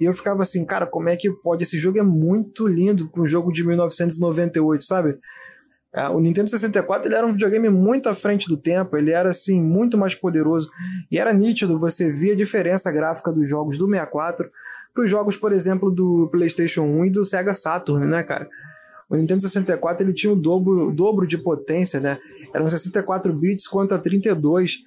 e 0.00 0.04
eu 0.04 0.12
ficava 0.12 0.42
assim, 0.42 0.64
cara, 0.64 0.86
como 0.86 1.08
é 1.08 1.16
que 1.16 1.30
pode? 1.30 1.62
Esse 1.62 1.78
jogo 1.78 1.98
é 1.98 2.02
muito 2.02 2.66
lindo, 2.66 3.08
com 3.10 3.22
um 3.22 3.26
jogo 3.26 3.52
de 3.52 3.66
1998, 3.66 4.84
sabe? 4.84 5.18
É, 5.94 6.08
o 6.08 6.20
Nintendo 6.20 6.50
64 6.50 7.08
ele 7.08 7.14
era 7.14 7.26
um 7.26 7.32
videogame 7.32 7.70
muito 7.70 8.08
à 8.08 8.14
frente 8.14 8.48
do 8.48 8.56
tempo, 8.58 8.98
ele 8.98 9.12
era 9.12 9.30
assim 9.30 9.62
muito 9.62 9.96
mais 9.96 10.14
poderoso 10.14 10.70
e 11.10 11.18
era 11.18 11.32
nítido, 11.32 11.78
você 11.78 12.12
via 12.12 12.34
a 12.34 12.36
diferença 12.36 12.92
gráfica 12.92 13.32
dos 13.32 13.48
jogos 13.48 13.78
do 13.78 13.86
64 13.86 14.50
para 14.92 15.04
os 15.04 15.10
jogos, 15.10 15.36
por 15.36 15.52
exemplo, 15.52 15.90
do 15.90 16.28
PlayStation 16.30 16.82
1 16.82 17.06
e 17.06 17.10
do 17.10 17.24
Sega 17.24 17.54
Saturn, 17.54 18.06
né, 18.06 18.22
cara? 18.22 18.46
O 19.08 19.16
Nintendo 19.16 19.40
64 19.40 20.04
ele 20.04 20.12
tinha 20.12 20.32
o 20.32 20.36
dobro, 20.36 20.88
o 20.88 20.92
dobro 20.92 21.26
de 21.26 21.38
potência, 21.38 22.00
né? 22.00 22.18
Eram 22.52 22.68
64 22.68 23.32
bits 23.32 23.68
contra 23.68 23.98
32. 23.98 24.78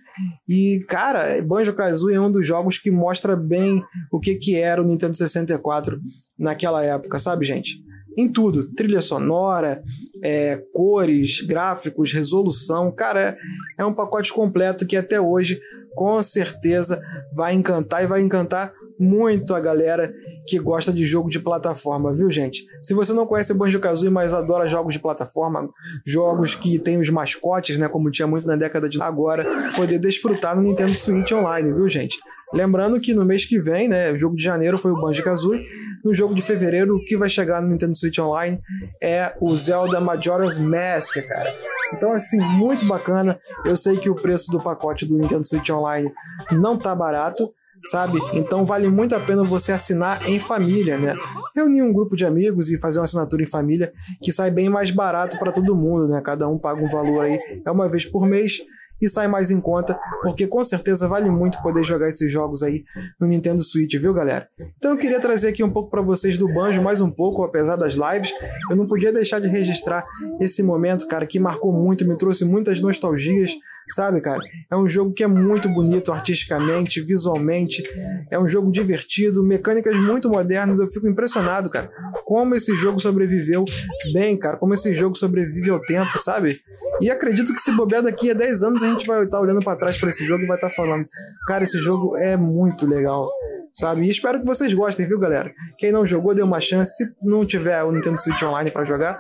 E, 0.47 0.84
cara, 0.88 1.41
Banjo-Kazooie 1.41 2.15
é 2.15 2.21
um 2.21 2.32
dos 2.32 2.45
jogos 2.45 2.77
que 2.77 2.91
mostra 2.91 3.36
bem 3.36 3.84
o 4.12 4.19
que, 4.19 4.36
que 4.36 4.55
era 4.58 4.82
o 4.82 4.86
Nintendo 4.86 5.15
64 5.15 5.99
naquela 6.38 6.84
época, 6.84 7.17
sabe, 7.17 7.45
gente? 7.45 7.82
em 8.17 8.25
tudo, 8.25 8.73
trilha 8.73 9.01
sonora, 9.01 9.82
é, 10.21 10.62
cores, 10.73 11.41
gráficos, 11.41 12.12
resolução, 12.12 12.91
cara, 12.91 13.21
é, 13.21 13.38
é 13.77 13.86
um 13.86 13.93
pacote 13.93 14.34
completo 14.34 14.86
que 14.86 14.97
até 14.97 15.21
hoje 15.21 15.60
com 15.95 16.21
certeza 16.21 17.01
vai 17.34 17.53
encantar 17.53 18.03
e 18.03 18.08
vai 18.08 18.21
encantar 18.21 18.73
muito 19.00 19.56
a 19.56 19.60
galera 19.60 20.14
que 20.46 20.60
gosta 20.60 20.92
de 20.92 21.06
jogo 21.06 21.30
de 21.30 21.40
plataforma, 21.40 22.14
viu, 22.14 22.30
gente? 22.30 22.66
Se 22.82 22.94
você 22.94 23.14
não 23.14 23.26
conhece 23.26 23.54
Banjo-Kazooie, 23.54 24.12
mas 24.12 24.34
adora 24.34 24.68
jogos 24.68 24.94
de 24.94 25.00
plataforma, 25.00 25.70
jogos 26.06 26.54
que 26.54 26.78
tem 26.78 27.00
os 27.00 27.10
mascotes, 27.10 27.78
né, 27.78 27.88
como 27.88 28.12
tinha 28.12 28.28
muito 28.28 28.46
na 28.46 28.56
década 28.56 28.90
de 28.90 29.02
agora, 29.02 29.46
poder 29.76 30.00
desfrutar 30.00 30.56
no 30.56 30.62
Nintendo 30.62 30.94
Switch 30.94 31.32
Online, 31.32 31.72
viu, 31.72 31.88
gente? 31.88 32.18
Lembrando 32.54 33.00
que 33.00 33.14
no 33.14 33.24
mês 33.24 33.46
que 33.46 33.60
vem, 33.60 33.88
né, 33.88 34.12
o 34.12 34.18
jogo 34.18 34.36
de 34.36 34.44
janeiro 34.44 34.78
foi 34.78 34.92
o 34.92 35.00
Banjo-Kazooie, 35.00 35.64
no 36.04 36.14
jogo 36.14 36.34
de 36.34 36.42
fevereiro, 36.42 36.96
o 36.96 37.04
que 37.04 37.18
vai 37.18 37.30
chegar 37.30 37.62
no 37.62 37.68
Nintendo 37.68 37.96
Switch 37.96 38.18
Online 38.20 38.60
é 39.02 39.36
o 39.40 39.56
Zelda 39.56 40.00
Majora's 40.00 40.58
Mask, 40.58 41.16
cara. 41.28 41.54
Então, 41.94 42.12
assim, 42.14 42.40
muito 42.40 42.86
bacana. 42.86 43.40
Eu 43.66 43.76
sei 43.76 43.98
que 43.98 44.10
o 44.10 44.16
preço 44.16 44.52
do 44.52 44.62
pacote 44.62 45.06
do 45.06 45.18
Nintendo 45.18 45.48
Switch 45.48 45.70
Online 45.70 46.12
não 46.52 46.78
tá 46.78 46.96
barato, 46.96 47.52
sabe? 47.86 48.20
Então 48.34 48.65
vale 48.65 48.88
muito 48.88 49.15
a 49.15 49.20
pena 49.20 49.44
você 49.44 49.72
assinar 49.72 50.28
em 50.28 50.39
família, 50.39 50.98
né? 50.98 51.15
Reunir 51.56 51.82
um 51.82 51.94
grupo 51.94 52.15
de 52.15 52.26
amigos 52.26 52.70
e 52.70 52.78
fazer 52.78 53.00
uma 53.00 53.06
assinatura 53.06 53.44
em 53.44 53.48
família 53.48 53.92
que 54.22 54.32
sai 54.32 54.52
bem 54.52 54.70
mais 54.70 54.92
barato 54.92 55.38
para 55.38 55.52
todo 55.52 55.76
mundo, 55.76 56.08
né? 56.08 56.22
Cada 56.22 56.48
um 56.48 56.58
paga 56.58 56.84
um 56.84 56.89
valor 56.89 57.22
aí, 57.22 57.39
é 57.65 57.72
uma 57.72 57.88
vez 57.88 58.06
por 58.06 58.26
mês 58.26 58.60
e 59.02 59.08
sai 59.08 59.28
mais 59.28 59.50
em 59.50 59.62
conta, 59.62 60.00
porque 60.22 60.46
com 60.46 60.63
certeza 60.63 61.08
vale 61.08 61.30
muito 61.30 61.62
poder 61.62 61.84
jogar 61.84 62.08
esses 62.08 62.32
jogos 62.32 62.63
aí 62.63 62.84
no 63.20 63.28
Nintendo 63.28 63.63
Switch, 63.63 63.96
viu, 63.96 64.13
galera? 64.13 64.48
Então 64.78 64.92
eu 64.92 64.98
queria 64.98 65.20
trazer 65.20 65.50
aqui 65.50 65.63
um 65.63 65.70
pouco 65.70 65.89
para 65.89 66.02
vocês 66.02 66.38
do 66.38 66.54
Banjo, 66.54 66.82
mais 66.82 67.00
um 67.00 67.10
pouco, 67.10 67.44
apesar 67.44 67.76
das 67.76 67.94
lives. 67.94 68.34
Eu 68.70 68.76
não 68.76 68.88
podia 68.88 69.12
deixar 69.13 69.39
de 69.39 69.48
registrar 69.48 70.06
esse 70.39 70.62
momento, 70.62 71.08
cara, 71.08 71.26
que 71.26 71.39
marcou 71.39 71.72
muito, 71.72 72.08
me 72.08 72.18
trouxe 72.18 72.44
muitas 72.44 72.82
nostalgias 72.82 73.52
sabe, 73.93 74.21
cara? 74.21 74.39
É 74.69 74.75
um 74.75 74.88
jogo 74.88 75.13
que 75.13 75.23
é 75.23 75.28
muito 75.28 75.69
bonito 75.69 76.12
artisticamente, 76.12 77.02
visualmente, 77.02 77.84
é 78.30 78.39
um 78.39 78.47
jogo 78.47 78.71
divertido, 78.71 79.43
mecânicas 79.43 79.95
muito 79.95 80.30
modernas. 80.30 80.80
Eu 80.80 80.88
fico 80.88 81.08
impressionado, 81.08 81.69
cara, 81.69 81.89
como 82.25 82.56
esse 82.56 82.75
jogo 82.75 82.99
sobreviveu 82.99 83.65
bem, 84.13 84.38
cara, 84.38 84.58
como 84.58 84.73
esse 84.73 84.93
jogo 84.93 85.15
sobrevive 85.15 85.69
ao 85.69 85.82
tempo, 85.82 86.17
sabe? 86.17 86.62
E 87.02 87.10
acredito 87.10 87.54
que 87.54 87.62
se 87.62 87.71
bobear 87.71 88.04
daqui 88.04 88.32
a 88.32 88.34
10 88.34 88.63
anos 88.63 88.84
a 88.84 88.89
gente 88.89 89.08
vai 89.08 89.23
estar 89.23 89.39
olhando 89.39 89.62
para 89.62 89.78
trás 89.78 89.97
para 89.97 90.10
esse 90.10 90.25
jogo 90.25 90.43
e 90.43 90.47
vai 90.47 90.58
estar 90.58 90.69
falando, 90.69 91.08
cara, 91.47 91.63
esse 91.63 91.78
jogo 91.78 92.17
é 92.17 92.36
muito 92.36 92.88
legal. 92.88 93.30
Sabe? 93.73 94.02
E 94.02 94.10
espero 94.10 94.39
que 94.39 94.45
vocês 94.45 94.73
gostem, 94.73 95.08
viu, 95.08 95.19
galera? 95.19 95.54
Quem 95.78 95.91
não 95.91 96.06
jogou, 96.06 96.34
dê 96.34 96.41
uma 96.41 96.60
chance. 96.60 96.97
Se 96.97 97.13
não 97.21 97.45
tiver 97.45 97.82
o 97.84 97.91
Nintendo 97.91 98.19
Switch 98.19 98.41
Online 98.41 98.71
para 98.71 98.84
jogar, 98.84 99.19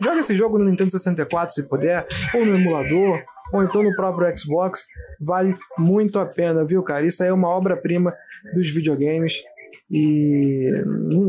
joga 0.00 0.20
esse 0.20 0.34
jogo 0.34 0.58
no 0.58 0.66
Nintendo 0.66 0.90
64 0.90 1.52
se 1.52 1.68
puder, 1.68 2.06
ou 2.34 2.44
no 2.44 2.54
emulador, 2.54 3.20
ou 3.52 3.62
então 3.62 3.82
no 3.82 3.94
próprio 3.94 4.36
Xbox, 4.36 4.86
vale 5.20 5.54
muito 5.78 6.18
a 6.18 6.26
pena, 6.26 6.64
viu, 6.64 6.82
cara? 6.82 7.04
Isso 7.04 7.22
aí 7.22 7.28
é 7.28 7.32
uma 7.32 7.48
obra-prima 7.48 8.14
dos 8.54 8.70
videogames 8.70 9.42
e 9.90 10.70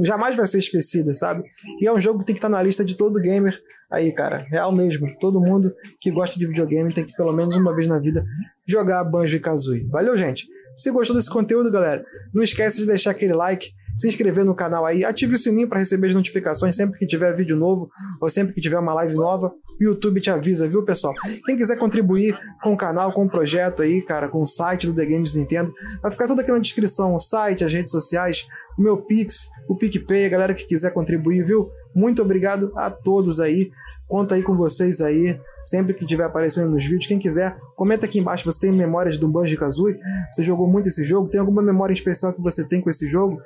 jamais 0.04 0.38
vai 0.38 0.46
ser 0.46 0.60
esquecida, 0.60 1.14
sabe? 1.14 1.44
E 1.82 1.88
é 1.88 1.94
um 1.94 2.00
jogo 2.00 2.20
que 2.20 2.26
tem 2.26 2.36
que 2.36 2.40
estar 2.40 2.50
na 2.50 2.64
lista 2.64 2.86
de 2.86 2.96
todo 2.96 3.20
gamer 3.20 3.54
aí, 3.92 4.12
cara. 4.14 4.46
Real 4.50 4.72
mesmo. 4.72 5.14
Todo 5.20 5.42
mundo 5.42 5.74
que 6.00 6.10
gosta 6.10 6.40
de 6.40 6.48
videogame 6.48 6.94
tem 6.94 7.04
que, 7.04 7.14
pelo 7.14 7.34
menos 7.34 7.56
uma 7.58 7.76
vez 7.76 7.88
na 7.88 8.00
vida, 8.00 8.26
jogar 8.66 9.04
Banjo 9.04 9.36
e 9.36 9.40
Kazooie. 9.40 9.84
Valeu, 9.90 10.18
gente? 10.18 10.48
Se 10.76 10.92
gostou 10.92 11.16
desse 11.16 11.30
conteúdo, 11.30 11.72
galera, 11.72 12.04
não 12.34 12.44
esquece 12.44 12.80
de 12.80 12.88
deixar 12.88 13.12
aquele 13.12 13.34
like 13.34 13.72
se 13.96 14.08
inscrever 14.08 14.44
no 14.44 14.56
canal 14.56 14.86
aí, 14.86 15.06
ative 15.06 15.36
o 15.36 15.38
sininho 15.38 15.68
para 15.68 15.80
receber 15.80 16.08
as 16.08 16.16
notificações 16.16 16.76
sempre 16.76 16.98
que 16.98 17.06
tiver 17.06 17.32
vídeo 17.34 17.56
novo 17.56 17.90
ou 18.20 18.28
sempre 18.28 18.54
que 18.54 18.62
tiver 18.62 18.80
uma 18.80 18.94
live 18.94 19.14
nova. 19.16 19.54
O 19.80 19.84
YouTube 19.84 20.20
te 20.20 20.30
avisa, 20.30 20.68
viu, 20.68 20.84
pessoal? 20.84 21.14
Quem 21.46 21.56
quiser 21.56 21.78
contribuir 21.78 22.38
com 22.64 22.74
o 22.74 22.78
canal, 22.78 23.14
com 23.14 23.26
o 23.26 23.30
projeto 23.30 23.84
aí, 23.84 24.02
cara, 24.02 24.28
com 24.28 24.42
o 24.42 24.46
site 24.46 24.88
do 24.88 24.96
The 24.96 25.06
Games 25.06 25.34
Nintendo, 25.34 25.74
vai 26.02 26.12
ficar 26.12 26.28
tudo 26.28 26.42
aqui 26.42 26.52
na 26.52 26.60
descrição: 26.60 27.16
o 27.16 27.20
site, 27.20 27.64
as 27.64 27.72
redes 27.72 27.92
sociais, 27.92 28.48
o 28.78 28.82
meu 28.82 28.98
Pix, 28.98 29.50
o 29.68 29.76
PicPay, 29.76 30.26
a 30.26 30.30
galera 30.30 30.54
que 30.54 30.66
quiser 30.66 30.92
contribuir, 30.94 31.44
viu? 31.44 31.70
Muito 31.94 32.22
obrigado 32.22 32.72
a 32.76 32.90
todos 32.90 33.40
aí. 33.40 33.72
Conta 34.08 34.36
aí 34.36 34.44
com 34.44 34.56
vocês 34.56 35.02
aí, 35.02 35.39
sempre 35.63 35.94
que 35.94 36.04
estiver 36.04 36.26
aparecendo 36.26 36.72
nos 36.72 36.84
vídeos. 36.84 37.08
Quem 37.08 37.18
quiser, 37.18 37.58
comenta 37.76 38.06
aqui 38.06 38.20
embaixo. 38.20 38.46
Você 38.46 38.68
tem 38.68 38.78
memórias 38.78 39.18
do 39.18 39.28
Banjo 39.28 39.58
Kazooie? 39.58 39.98
Você 40.32 40.44
jogou 40.44 40.68
muito 40.68 40.88
esse 40.88 41.04
jogo? 41.04 41.30
Tem 41.30 41.39
alguma 41.39 41.62
memória 41.62 41.94
especial 41.94 42.34
que 42.34 42.42
você 42.42 42.68
tem 42.68 42.82
com 42.82 42.89
esse 42.89 43.08
jogo? 43.10 43.42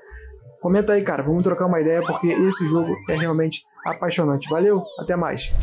Comenta 0.61 0.93
aí, 0.93 1.03
cara. 1.03 1.23
Vamos 1.23 1.43
trocar 1.43 1.67
uma 1.67 1.79
ideia 1.79 2.01
porque 2.01 2.27
esse 2.27 2.67
jogo 2.67 2.95
é 3.09 3.15
realmente 3.15 3.63
apaixonante. 3.85 4.49
Valeu, 4.49 4.83
até 4.99 5.15
mais. 5.15 5.53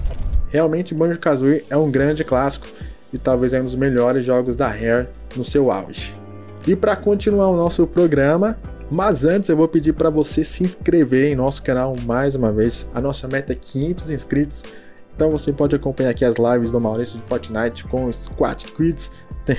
Realmente, 0.48 0.94
Banjo-Kazooie 0.94 1.64
é 1.68 1.76
um 1.76 1.90
grande 1.90 2.24
clássico 2.24 2.66
e 3.12 3.18
talvez 3.18 3.52
é 3.52 3.60
um 3.60 3.64
dos 3.64 3.74
melhores 3.74 4.24
jogos 4.24 4.56
da 4.56 4.68
Rare 4.68 5.08
no 5.36 5.44
seu 5.44 5.70
auge. 5.70 6.16
E 6.66 6.74
para 6.74 6.96
continuar 6.96 7.48
o 7.50 7.56
nosso 7.56 7.86
programa, 7.86 8.56
mas 8.90 9.24
antes 9.24 9.48
eu 9.48 9.56
vou 9.56 9.68
pedir 9.68 9.92
para 9.92 10.08
você 10.08 10.44
se 10.44 10.62
inscrever 10.62 11.32
em 11.32 11.36
nosso 11.36 11.62
canal 11.62 11.96
mais 12.06 12.34
uma 12.34 12.52
vez. 12.52 12.88
A 12.94 13.00
nossa 13.00 13.26
meta 13.26 13.52
é 13.52 13.56
500 13.56 14.10
inscritos. 14.10 14.62
Então 15.14 15.30
você 15.30 15.52
pode 15.52 15.76
acompanhar 15.76 16.10
aqui 16.10 16.24
as 16.24 16.34
lives 16.36 16.72
do 16.72 16.80
Maurício 16.80 17.18
de 17.18 17.24
Fortnite 17.24 17.84
com 17.84 18.10
Squat 18.12 18.66
Quids 18.72 19.12
tem, 19.44 19.56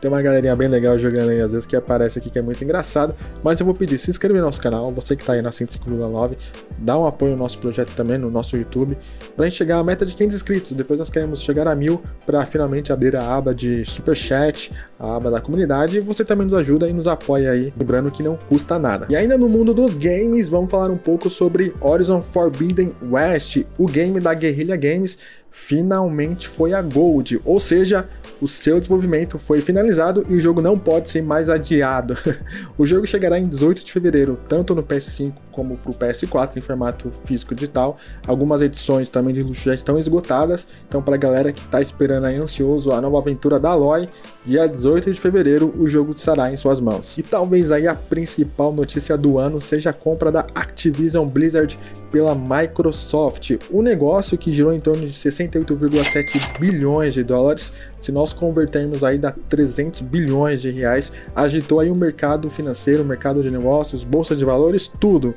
tem 0.00 0.10
uma 0.10 0.22
galerinha 0.22 0.54
bem 0.54 0.68
legal 0.68 0.98
jogando 0.98 1.30
aí, 1.30 1.40
às 1.40 1.52
vezes, 1.52 1.66
que 1.66 1.74
aparece 1.74 2.18
aqui 2.18 2.30
que 2.30 2.38
é 2.38 2.42
muito 2.42 2.62
engraçado. 2.62 3.14
Mas 3.42 3.60
eu 3.60 3.66
vou 3.66 3.74
pedir, 3.74 3.98
se 3.98 4.10
inscreve 4.10 4.38
no 4.38 4.46
nosso 4.46 4.60
canal, 4.60 4.90
você 4.92 5.16
que 5.16 5.24
tá 5.24 5.32
aí 5.32 5.42
na 5.42 5.50
105,9, 5.50 6.36
dá 6.78 6.98
um 6.98 7.06
apoio 7.06 7.32
ao 7.32 7.38
nosso 7.38 7.58
projeto 7.58 7.94
também 7.94 8.16
no 8.16 8.30
nosso 8.30 8.56
YouTube, 8.56 8.96
pra 9.36 9.46
gente 9.46 9.56
chegar 9.56 9.78
à 9.78 9.84
meta 9.84 10.06
de 10.06 10.14
500 10.14 10.36
inscritos. 10.36 10.72
Depois 10.72 10.98
nós 10.98 11.10
queremos 11.10 11.42
chegar 11.42 11.66
a 11.66 11.74
mil 11.74 12.02
para 12.24 12.44
finalmente 12.46 12.92
abrir 12.92 13.16
a 13.16 13.36
aba 13.36 13.54
de 13.54 13.84
Super 13.84 14.16
Chat, 14.16 14.72
a 14.98 15.16
aba 15.16 15.30
da 15.30 15.40
comunidade. 15.40 16.00
Você 16.00 16.24
também 16.24 16.44
nos 16.44 16.54
ajuda 16.54 16.88
e 16.88 16.92
nos 16.92 17.06
apoia 17.06 17.52
aí, 17.52 17.72
lembrando 17.78 18.10
que 18.10 18.22
não 18.22 18.36
custa 18.48 18.78
nada. 18.78 19.06
E 19.08 19.16
ainda 19.16 19.36
no 19.36 19.48
mundo 19.48 19.74
dos 19.74 19.94
games, 19.94 20.48
vamos 20.48 20.70
falar 20.70 20.90
um 20.90 20.96
pouco 20.96 21.28
sobre 21.28 21.74
Horizon 21.80 22.22
Forbidden 22.22 22.92
West, 23.10 23.64
o 23.78 23.86
game 23.86 24.20
da 24.20 24.34
Guerrilla 24.34 24.76
Games 24.76 25.18
finalmente 25.54 26.48
foi 26.48 26.74
a 26.74 26.82
Gold, 26.82 27.40
ou 27.44 27.60
seja, 27.60 28.08
o 28.40 28.48
seu 28.48 28.80
desenvolvimento 28.80 29.38
foi 29.38 29.60
finalizado 29.60 30.26
e 30.28 30.34
o 30.34 30.40
jogo 30.40 30.60
não 30.60 30.76
pode 30.76 31.08
ser 31.08 31.22
mais 31.22 31.48
adiado. 31.48 32.18
o 32.76 32.84
jogo 32.84 33.06
chegará 33.06 33.38
em 33.38 33.46
18 33.46 33.84
de 33.84 33.92
fevereiro, 33.92 34.38
tanto 34.48 34.74
no 34.74 34.82
PS5 34.82 35.32
como 35.52 35.76
para 35.76 35.92
o 35.92 35.94
PS4 35.94 36.56
em 36.56 36.60
formato 36.60 37.08
físico 37.24 37.54
digital. 37.54 37.96
Algumas 38.26 38.62
edições 38.62 39.08
também 39.08 39.32
de 39.32 39.44
luxo 39.44 39.64
já 39.64 39.74
estão 39.74 39.96
esgotadas, 39.96 40.66
então 40.88 41.00
para 41.00 41.14
a 41.14 41.18
galera 41.18 41.52
que 41.52 41.60
está 41.60 41.80
esperando 41.80 42.24
aí 42.24 42.36
ansioso 42.36 42.90
a 42.90 43.00
nova 43.00 43.18
aventura 43.18 43.60
da 43.60 43.70
Aloy, 43.70 44.08
dia 44.44 44.66
18 44.66 44.93
de 45.00 45.20
fevereiro 45.20 45.74
o 45.78 45.88
jogo 45.88 46.12
estará 46.12 46.52
em 46.52 46.56
suas 46.56 46.80
mãos. 46.80 47.18
E 47.18 47.22
talvez 47.22 47.72
aí 47.72 47.86
a 47.86 47.94
principal 47.94 48.72
notícia 48.72 49.16
do 49.16 49.38
ano 49.38 49.60
seja 49.60 49.90
a 49.90 49.92
compra 49.92 50.30
da 50.30 50.46
Activision 50.54 51.26
Blizzard 51.26 51.78
pela 52.10 52.34
Microsoft, 52.34 53.56
um 53.72 53.82
negócio 53.82 54.38
que 54.38 54.52
girou 54.52 54.72
em 54.72 54.80
torno 54.80 55.06
de 55.06 55.12
68,7 55.12 56.58
bilhões 56.58 57.12
de 57.14 57.24
dólares, 57.24 57.72
se 57.96 58.12
nós 58.12 58.32
convertermos 58.32 59.02
aí 59.02 59.18
da 59.18 59.32
300 59.48 60.00
bilhões 60.02 60.62
de 60.62 60.70
reais, 60.70 61.12
agitou 61.34 61.80
aí 61.80 61.90
o 61.90 61.94
mercado 61.94 62.48
financeiro, 62.48 63.02
o 63.02 63.06
mercado 63.06 63.42
de 63.42 63.50
negócios, 63.50 64.04
bolsa 64.04 64.36
de 64.36 64.44
valores, 64.44 64.88
tudo. 64.88 65.34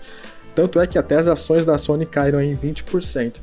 Tanto 0.54 0.80
é 0.80 0.88
que 0.88 0.98
até 0.98 1.16
as 1.16 1.28
ações 1.28 1.66
da 1.66 1.78
Sony 1.78 2.06
caíram 2.06 2.42
em 2.42 2.56
20%. 2.56 3.42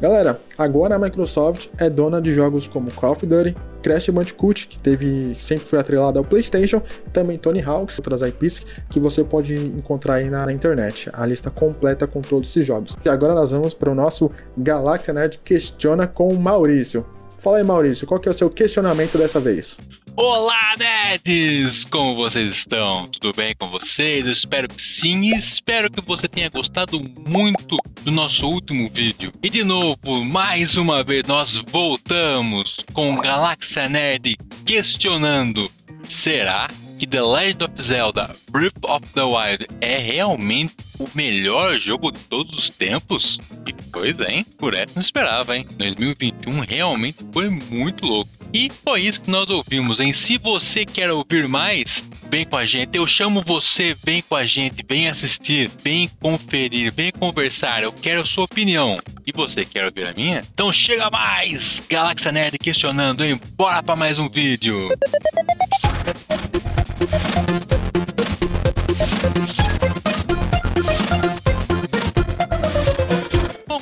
Galera, 0.00 0.40
agora 0.56 0.94
a 0.94 0.98
Microsoft 0.98 1.68
é 1.76 1.90
dona 1.90 2.22
de 2.22 2.32
jogos 2.32 2.66
como 2.66 2.90
Call 2.90 3.12
of 3.12 3.26
Duty, 3.26 3.54
Crash 3.82 4.08
Bandicoot, 4.10 4.68
que 4.68 4.78
teve 4.78 5.34
sempre 5.38 5.68
foi 5.68 5.78
atrelado 5.78 6.18
ao 6.18 6.24
PlayStation, 6.24 6.82
também 7.12 7.38
Tony 7.38 7.62
Hawks, 7.62 7.98
outras 7.98 8.22
IPs 8.22 8.66
que 8.88 9.00
você 9.00 9.24
pode 9.24 9.56
encontrar 9.56 10.14
aí 10.14 10.30
na, 10.30 10.46
na 10.46 10.52
internet. 10.52 11.10
A 11.12 11.26
lista 11.26 11.50
completa 11.50 12.06
com 12.06 12.20
todos 12.20 12.50
esses 12.50 12.66
jogos. 12.66 12.96
E 13.04 13.08
agora 13.08 13.34
nós 13.34 13.50
vamos 13.50 13.74
para 13.74 13.90
o 13.90 13.94
nosso 13.94 14.30
Galáxia 14.56 15.12
Nerd 15.14 15.40
Questiona 15.44 16.06
com 16.06 16.28
o 16.28 16.38
Maurício. 16.38 17.04
Fala 17.38 17.56
aí, 17.56 17.64
Maurício, 17.64 18.06
qual 18.06 18.20
que 18.20 18.28
é 18.28 18.30
o 18.30 18.34
seu 18.34 18.50
questionamento 18.50 19.16
dessa 19.16 19.40
vez? 19.40 19.78
Olá, 20.16 20.74
nerds! 20.78 21.84
Como 21.84 22.14
vocês 22.14 22.50
estão? 22.50 23.06
Tudo 23.06 23.34
bem 23.34 23.54
com 23.58 23.68
vocês? 23.68 24.26
Eu 24.26 24.32
espero 24.32 24.68
que 24.68 24.82
sim 24.82 25.20
e 25.22 25.36
espero 25.36 25.90
que 25.90 26.00
você 26.00 26.28
tenha 26.28 26.50
gostado 26.50 27.00
muito 27.26 27.78
do 28.02 28.10
nosso 28.10 28.48
último 28.48 28.90
vídeo. 28.92 29.32
E 29.42 29.48
de 29.48 29.64
novo, 29.64 30.24
mais 30.24 30.76
uma 30.76 31.02
vez, 31.04 31.24
nós 31.26 31.56
voltamos 31.56 32.78
com 32.92 33.16
Galáxia 33.16 33.88
Nerd 33.88 34.36
questionando: 34.66 35.70
será 36.02 36.68
que 37.00 37.06
The 37.06 37.22
Legend 37.22 37.64
of 37.64 37.82
Zelda 37.82 38.30
Breath 38.50 38.76
of 38.82 39.06
the 39.14 39.22
Wild 39.22 39.66
é 39.80 39.96
realmente 39.96 40.76
o 40.98 41.08
melhor 41.14 41.78
jogo 41.78 42.12
de 42.12 42.18
todos 42.24 42.58
os 42.58 42.68
tempos? 42.68 43.38
E 43.66 43.72
pois 43.90 44.20
é, 44.20 44.34
hein? 44.34 44.46
Por 44.58 44.74
essa 44.74 44.92
não 44.94 45.00
esperava, 45.00 45.56
hein? 45.56 45.66
2021 45.78 46.60
realmente 46.60 47.20
foi 47.32 47.48
muito 47.48 48.04
louco. 48.04 48.30
E 48.52 48.70
foi 48.84 49.00
isso 49.00 49.22
que 49.22 49.30
nós 49.30 49.48
ouvimos, 49.48 49.98
hein? 49.98 50.12
Se 50.12 50.36
você 50.36 50.84
quer 50.84 51.10
ouvir 51.10 51.48
mais, 51.48 52.04
vem 52.30 52.44
com 52.44 52.58
a 52.58 52.66
gente. 52.66 52.98
Eu 52.98 53.06
chamo 53.06 53.42
você, 53.46 53.96
vem 54.04 54.20
com 54.20 54.36
a 54.36 54.44
gente, 54.44 54.84
vem 54.86 55.08
assistir, 55.08 55.70
vem 55.82 56.06
conferir, 56.20 56.92
vem 56.92 57.10
conversar. 57.10 57.82
Eu 57.82 57.92
quero 57.94 58.20
a 58.20 58.26
sua 58.26 58.44
opinião. 58.44 58.98
E 59.26 59.32
você 59.32 59.64
quer 59.64 59.86
ouvir 59.86 60.06
a 60.06 60.12
minha? 60.12 60.42
Então 60.52 60.70
chega 60.70 61.08
mais! 61.08 61.82
Galáxia 61.88 62.30
Nerd 62.30 62.58
questionando, 62.58 63.24
hein? 63.24 63.40
Bora 63.56 63.82
para 63.82 63.96
mais 63.96 64.18
um 64.18 64.28
vídeo! 64.28 64.90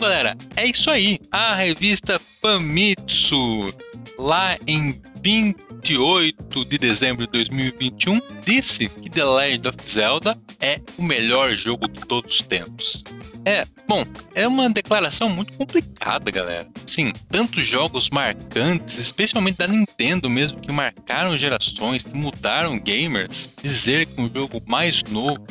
Galera, 0.01 0.37
é 0.55 0.65
isso 0.65 0.91
aí. 0.91 1.19
A 1.31 1.57
revista 1.57 2.21
Famitsu, 2.41 3.75
lá 4.17 4.57
em 4.65 5.01
28 5.21 6.65
de 6.65 6.79
dezembro 6.79 7.27
de 7.27 7.33
2021, 7.33 8.21
disse 8.47 8.89
que 8.89 9.11
The 9.11 9.25
Legend 9.25 9.69
of 9.69 9.77
Zelda 9.85 10.39
é 10.61 10.81
o 10.97 11.03
melhor 11.03 11.53
jogo 11.57 11.89
de 11.89 12.01
todos 12.03 12.39
os 12.39 12.47
tempos. 12.47 13.03
É, 13.45 13.65
bom, 13.89 14.05
é 14.37 14.47
uma 14.47 14.71
declaração 14.71 15.29
muito 15.29 15.53
complicada, 15.55 16.31
galera. 16.31 16.69
Sim, 16.87 17.13
tantos 17.29 17.67
jogos 17.67 18.09
marcantes, 18.09 18.99
especialmente 18.99 19.59
da 19.59 19.67
Nintendo 19.67 20.31
mesmo, 20.31 20.61
que 20.61 20.71
marcaram 20.71 21.37
gerações, 21.37 22.05
que 22.05 22.17
mudaram 22.17 22.79
gamers, 22.79 23.51
dizer 23.61 24.07
que 24.07 24.21
um 24.21 24.31
jogo 24.33 24.63
mais 24.65 25.03
novo 25.05 25.45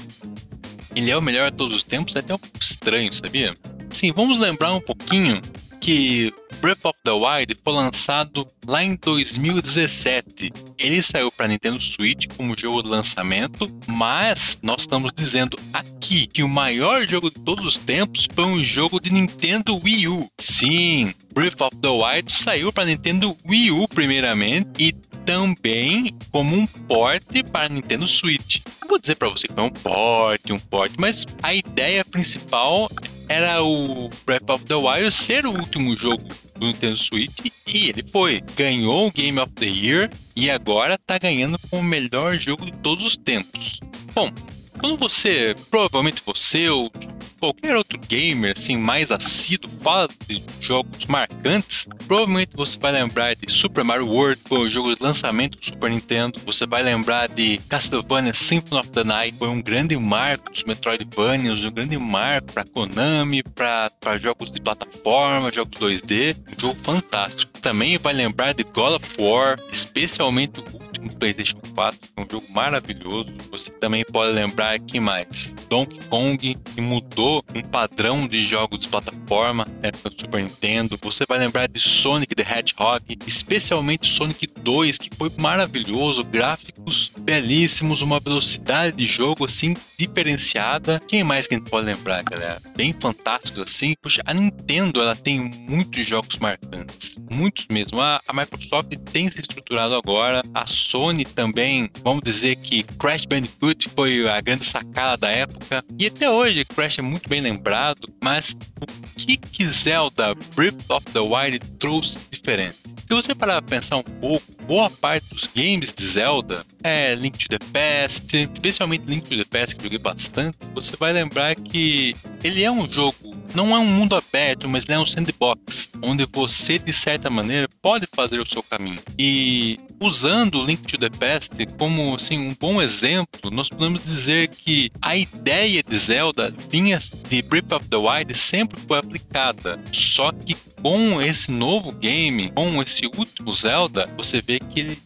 ele 0.96 1.12
é 1.12 1.18
o 1.18 1.22
melhor 1.22 1.52
de 1.52 1.58
todos 1.58 1.76
os 1.76 1.84
tempos 1.84 2.16
é 2.16 2.20
até 2.20 2.34
um 2.34 2.40
pouco 2.40 2.58
estranho, 2.60 3.14
sabia? 3.14 3.54
Sim, 3.90 4.12
vamos 4.12 4.40
lembrar 4.40 4.74
um 4.74 4.82
pouquinho 4.82 5.42
que 5.88 6.34
Breath 6.60 6.84
of 6.84 7.00
the 7.02 7.12
Wild 7.12 7.56
foi 7.64 7.74
lançado 7.74 8.46
lá 8.68 8.84
em 8.84 8.96
2017. 8.96 10.52
Ele 10.78 11.02
saiu 11.02 11.32
para 11.32 11.48
Nintendo 11.48 11.82
Switch 11.82 12.26
como 12.36 12.60
jogo 12.60 12.84
de 12.84 12.90
lançamento, 12.90 13.70
mas 13.88 14.60
nós 14.62 14.82
estamos 14.82 15.14
dizendo 15.16 15.58
aqui 15.72 16.28
que 16.28 16.44
o 16.44 16.50
maior 16.50 17.08
jogo 17.08 17.32
de 17.32 17.40
todos 17.40 17.66
os 17.66 17.78
tempos 17.78 18.28
foi 18.34 18.44
um 18.44 18.62
jogo 18.62 19.00
de 19.00 19.10
Nintendo 19.10 19.80
Wii 19.82 20.10
U. 20.10 20.30
Sim, 20.38 21.14
Breath 21.34 21.62
of 21.62 21.78
the 21.78 21.88
Wild 21.88 22.34
saiu 22.34 22.74
para 22.74 22.84
Nintendo 22.84 23.38
Wii 23.48 23.72
U 23.72 23.88
primeiramente 23.88 24.70
e 24.78 24.92
também 25.26 26.14
como 26.32 26.54
um 26.54 26.68
port 26.68 27.24
para 27.50 27.70
Nintendo 27.70 28.08
Switch. 28.08 28.62
Não 28.82 28.90
vou 28.90 29.00
dizer 29.00 29.16
para 29.16 29.30
você 29.30 29.48
que 29.48 29.54
foi 29.54 29.64
um 29.64 29.70
port, 29.70 30.42
um 30.50 30.60
port, 30.60 30.92
mas 30.98 31.26
a 31.42 31.54
ideia 31.54 32.04
principal 32.04 32.90
era 33.28 33.62
o 33.62 34.10
Breath 34.26 34.50
of 34.50 34.66
the 34.66 34.76
Wild 34.76 35.12
ser 35.12 35.46
o 35.46 35.52
último 35.52 35.96
jogo 35.96 36.24
do 36.56 36.68
Nintendo 36.68 36.98
Switch 36.98 37.52
e 37.68 37.90
ele 37.90 38.04
foi. 38.12 38.42
Ganhou 38.56 39.08
o 39.08 39.12
Game 39.12 39.40
of 39.40 39.52
the 39.54 39.66
Year 39.66 40.10
e 40.36 40.50
agora 40.50 40.98
tá 40.98 41.18
ganhando 41.18 41.60
como 41.70 41.82
o 41.82 41.86
melhor 41.86 42.36
jogo 42.40 42.66
de 42.66 42.72
todos 42.80 43.06
os 43.06 43.18
tempos. 43.18 43.80
Bom, 44.14 44.32
quando 44.80 44.98
você, 44.98 45.56
provavelmente 45.70 46.22
você 46.26 46.70
ou 46.70 46.92
qualquer 47.40 47.76
outro 47.76 48.00
gamer 48.00 48.54
assim 48.56 48.78
mais 48.78 49.12
assíduo 49.12 49.70
fala 49.82 50.08
de 50.28 50.44
jogos 50.60 51.06
marcantes, 51.06 51.88
provavelmente 52.08 52.52
você 52.56 52.78
vai 52.78 52.92
lembrar 52.92 53.36
de 53.36 53.52
Super 53.52 53.84
Mario 53.84 54.08
World, 54.08 54.42
foi 54.46 54.60
o 54.60 54.70
jogo 54.70 54.96
de 54.96 55.02
lançamento 55.02 55.58
do 55.58 55.66
Super 55.66 55.92
Nintendo. 55.92 56.40
Você 56.46 56.66
vai 56.66 56.82
lembrar 56.82 57.28
de 57.28 57.58
Castlevania 57.70 58.34
Symphony 58.34 58.80
of 58.80 58.90
the 58.90 59.04
Night, 59.04 59.38
foi 59.38 59.50
um 59.50 59.62
grande 59.62 59.96
marco 59.96 60.52
dos 60.52 60.64
Metroidvanias, 60.64 61.64
um 61.64 61.72
grande 61.72 61.98
marco 61.98 62.52
para 62.54 62.66
Konami, 62.66 63.44
para 63.44 64.18
jogos 64.20 64.52
de 64.52 64.62
plataforma, 64.62 65.52
jogos 65.52 65.80
2D, 65.80 66.38
um 66.56 66.60
jogo 66.60 66.76
fantástico. 66.84 67.52
Também 67.62 67.98
vai 67.98 68.14
lembrar 68.14 68.54
de 68.54 68.64
God 68.64 69.02
of 69.02 69.16
War, 69.20 69.60
especialmente 69.72 70.60
o 70.60 70.97
último 71.08 71.20
PlayStation 71.20 71.58
4, 71.74 72.00
que 72.00 72.08
é 72.16 72.22
um 72.22 72.28
jogo 72.30 72.46
maravilhoso. 72.52 73.34
Você 73.52 73.72
também 73.72 74.04
pode 74.06 74.34
lembrar 74.34 74.80
que 74.80 75.00
mais 75.00 75.54
Donkey 75.70 76.00
Kong, 76.10 76.38
que 76.56 76.82
mudou 76.82 77.44
um 77.56 77.62
padrão 77.62 78.28
de 78.28 78.46
jogos 78.46 78.80
de 78.80 78.88
plataforma 78.88 79.68
época 79.82 80.10
do 80.10 80.20
Super 80.20 80.44
Nintendo. 80.44 80.98
Você 81.02 81.26
vai 81.28 81.40
lembrar 81.40 81.68
de 81.68 81.80
Sonic 81.80 82.36
the 82.36 82.44
Hedgehog, 82.44 83.18
especialmente 83.26 84.08
Sonic 84.08 84.48
2, 84.48 84.98
que 84.98 85.10
foi 85.16 85.32
maravilhoso, 85.38 86.24
gráficos 86.24 87.12
belíssimos, 87.20 88.02
uma 88.02 88.20
velocidade 88.20 88.98
de 88.98 89.06
jogo 89.06 89.46
assim 89.46 89.74
diferenciada. 89.98 91.00
Quem 91.08 91.24
mais 91.24 91.48
que 91.48 91.56
a 91.56 91.58
gente 91.58 91.70
pode 91.70 91.86
lembrar, 91.86 92.24
galera? 92.24 92.62
Bem 92.76 92.94
fantásticos 92.94 93.64
assim. 93.64 93.96
Puxa, 94.02 94.22
a 94.26 94.34
Nintendo 94.34 95.02
ela 95.02 95.16
tem 95.16 95.40
muitos 95.40 96.06
jogos 96.06 96.38
marcantes, 96.38 97.18
muitos 97.32 97.68
mesmo. 97.70 98.02
A, 98.02 98.22
a 98.28 98.34
Microsoft 98.34 98.90
tem 99.12 99.30
se 99.30 99.40
estruturado 99.40 99.96
agora, 99.96 100.42
a 100.54 100.66
Sony 100.66 100.97
também. 101.34 101.90
Vamos 102.04 102.22
dizer 102.24 102.56
que 102.56 102.84
Crash 102.84 103.26
Bandicoot 103.26 103.90
foi 103.90 104.28
a 104.28 104.42
grande 104.42 104.66
sacada 104.66 105.18
da 105.18 105.30
época 105.30 105.84
e 105.98 106.08
até 106.08 106.30
hoje 106.30 106.66
Crash 106.66 107.00
é 107.00 107.02
muito 107.02 107.30
bem 107.30 107.42
lembrado. 107.42 108.08
Mas 108.24 108.56
o 108.82 108.86
que 109.16 109.38
que 109.38 109.66
Zelda 109.66 110.34
Breath 110.56 110.90
of 110.90 111.06
the 111.08 111.20
Wild 111.20 111.60
trouxe 111.80 112.18
diferente? 112.32 112.78
Se 113.08 113.14
você 113.14 113.34
parar 113.34 113.62
pra 113.62 113.78
pensar 113.78 113.96
um 113.96 114.04
pouco, 114.04 114.46
boa 114.68 114.90
parte 114.90 115.34
dos 115.34 115.48
games 115.56 115.94
de 115.94 116.04
Zelda 116.06 116.66
é 116.84 117.16
Link 117.16 117.38
to 117.38 117.48
the 117.48 117.66
Past, 117.72 118.36
especialmente 118.36 119.06
Link 119.06 119.30
to 119.30 119.38
the 119.38 119.46
Past, 119.46 119.76
que 119.76 119.82
eu 119.82 119.84
joguei 119.84 119.98
bastante, 119.98 120.58
você 120.74 120.94
vai 120.98 121.14
lembrar 121.14 121.56
que 121.56 122.14
ele 122.44 122.64
é 122.64 122.70
um 122.70 122.92
jogo, 122.92 123.16
não 123.54 123.76
é 123.76 123.80
um 123.80 123.86
mundo 123.86 124.16
aberto, 124.16 124.68
mas 124.68 124.86
é 124.88 124.98
um 124.98 125.06
sandbox, 125.06 125.90
onde 126.02 126.28
você, 126.32 126.78
de 126.78 126.94
certa 126.94 127.30
maneira, 127.30 127.68
pode 127.82 128.08
fazer 128.14 128.40
o 128.40 128.46
seu 128.46 128.64
caminho. 128.64 129.00
E 129.18 129.78
usando 130.00 130.64
Link 130.64 130.84
to 130.84 130.98
the 130.98 131.10
Past 131.10 131.54
como 131.78 132.16
assim, 132.16 132.38
um 132.38 132.56
bom 132.60 132.82
exemplo, 132.82 133.52
nós 133.52 133.70
podemos 133.70 134.04
dizer 134.04 134.50
que 134.50 134.92
a 135.02 135.16
ideia 135.16 135.84
de 135.84 135.98
Zelda 135.98 136.54
vinha 136.70 137.00
de 137.30 137.42
Breath 137.42 137.72
of 137.72 137.88
the 137.90 137.98
Wild 137.98 138.34
sempre 138.36 138.80
foi 138.80 139.00
aplicada, 139.00 139.80
só 139.92 140.32
que 140.32 140.56
com 140.82 141.22
esse 141.22 141.52
novo 141.52 141.92
game, 141.92 142.50
com 142.52 142.82
esse 142.82 143.06
último 143.06 143.54
Zelda, 143.54 144.08
você 144.16 144.42
vê 144.42 144.60
que 144.60 144.80
ele 144.80 145.00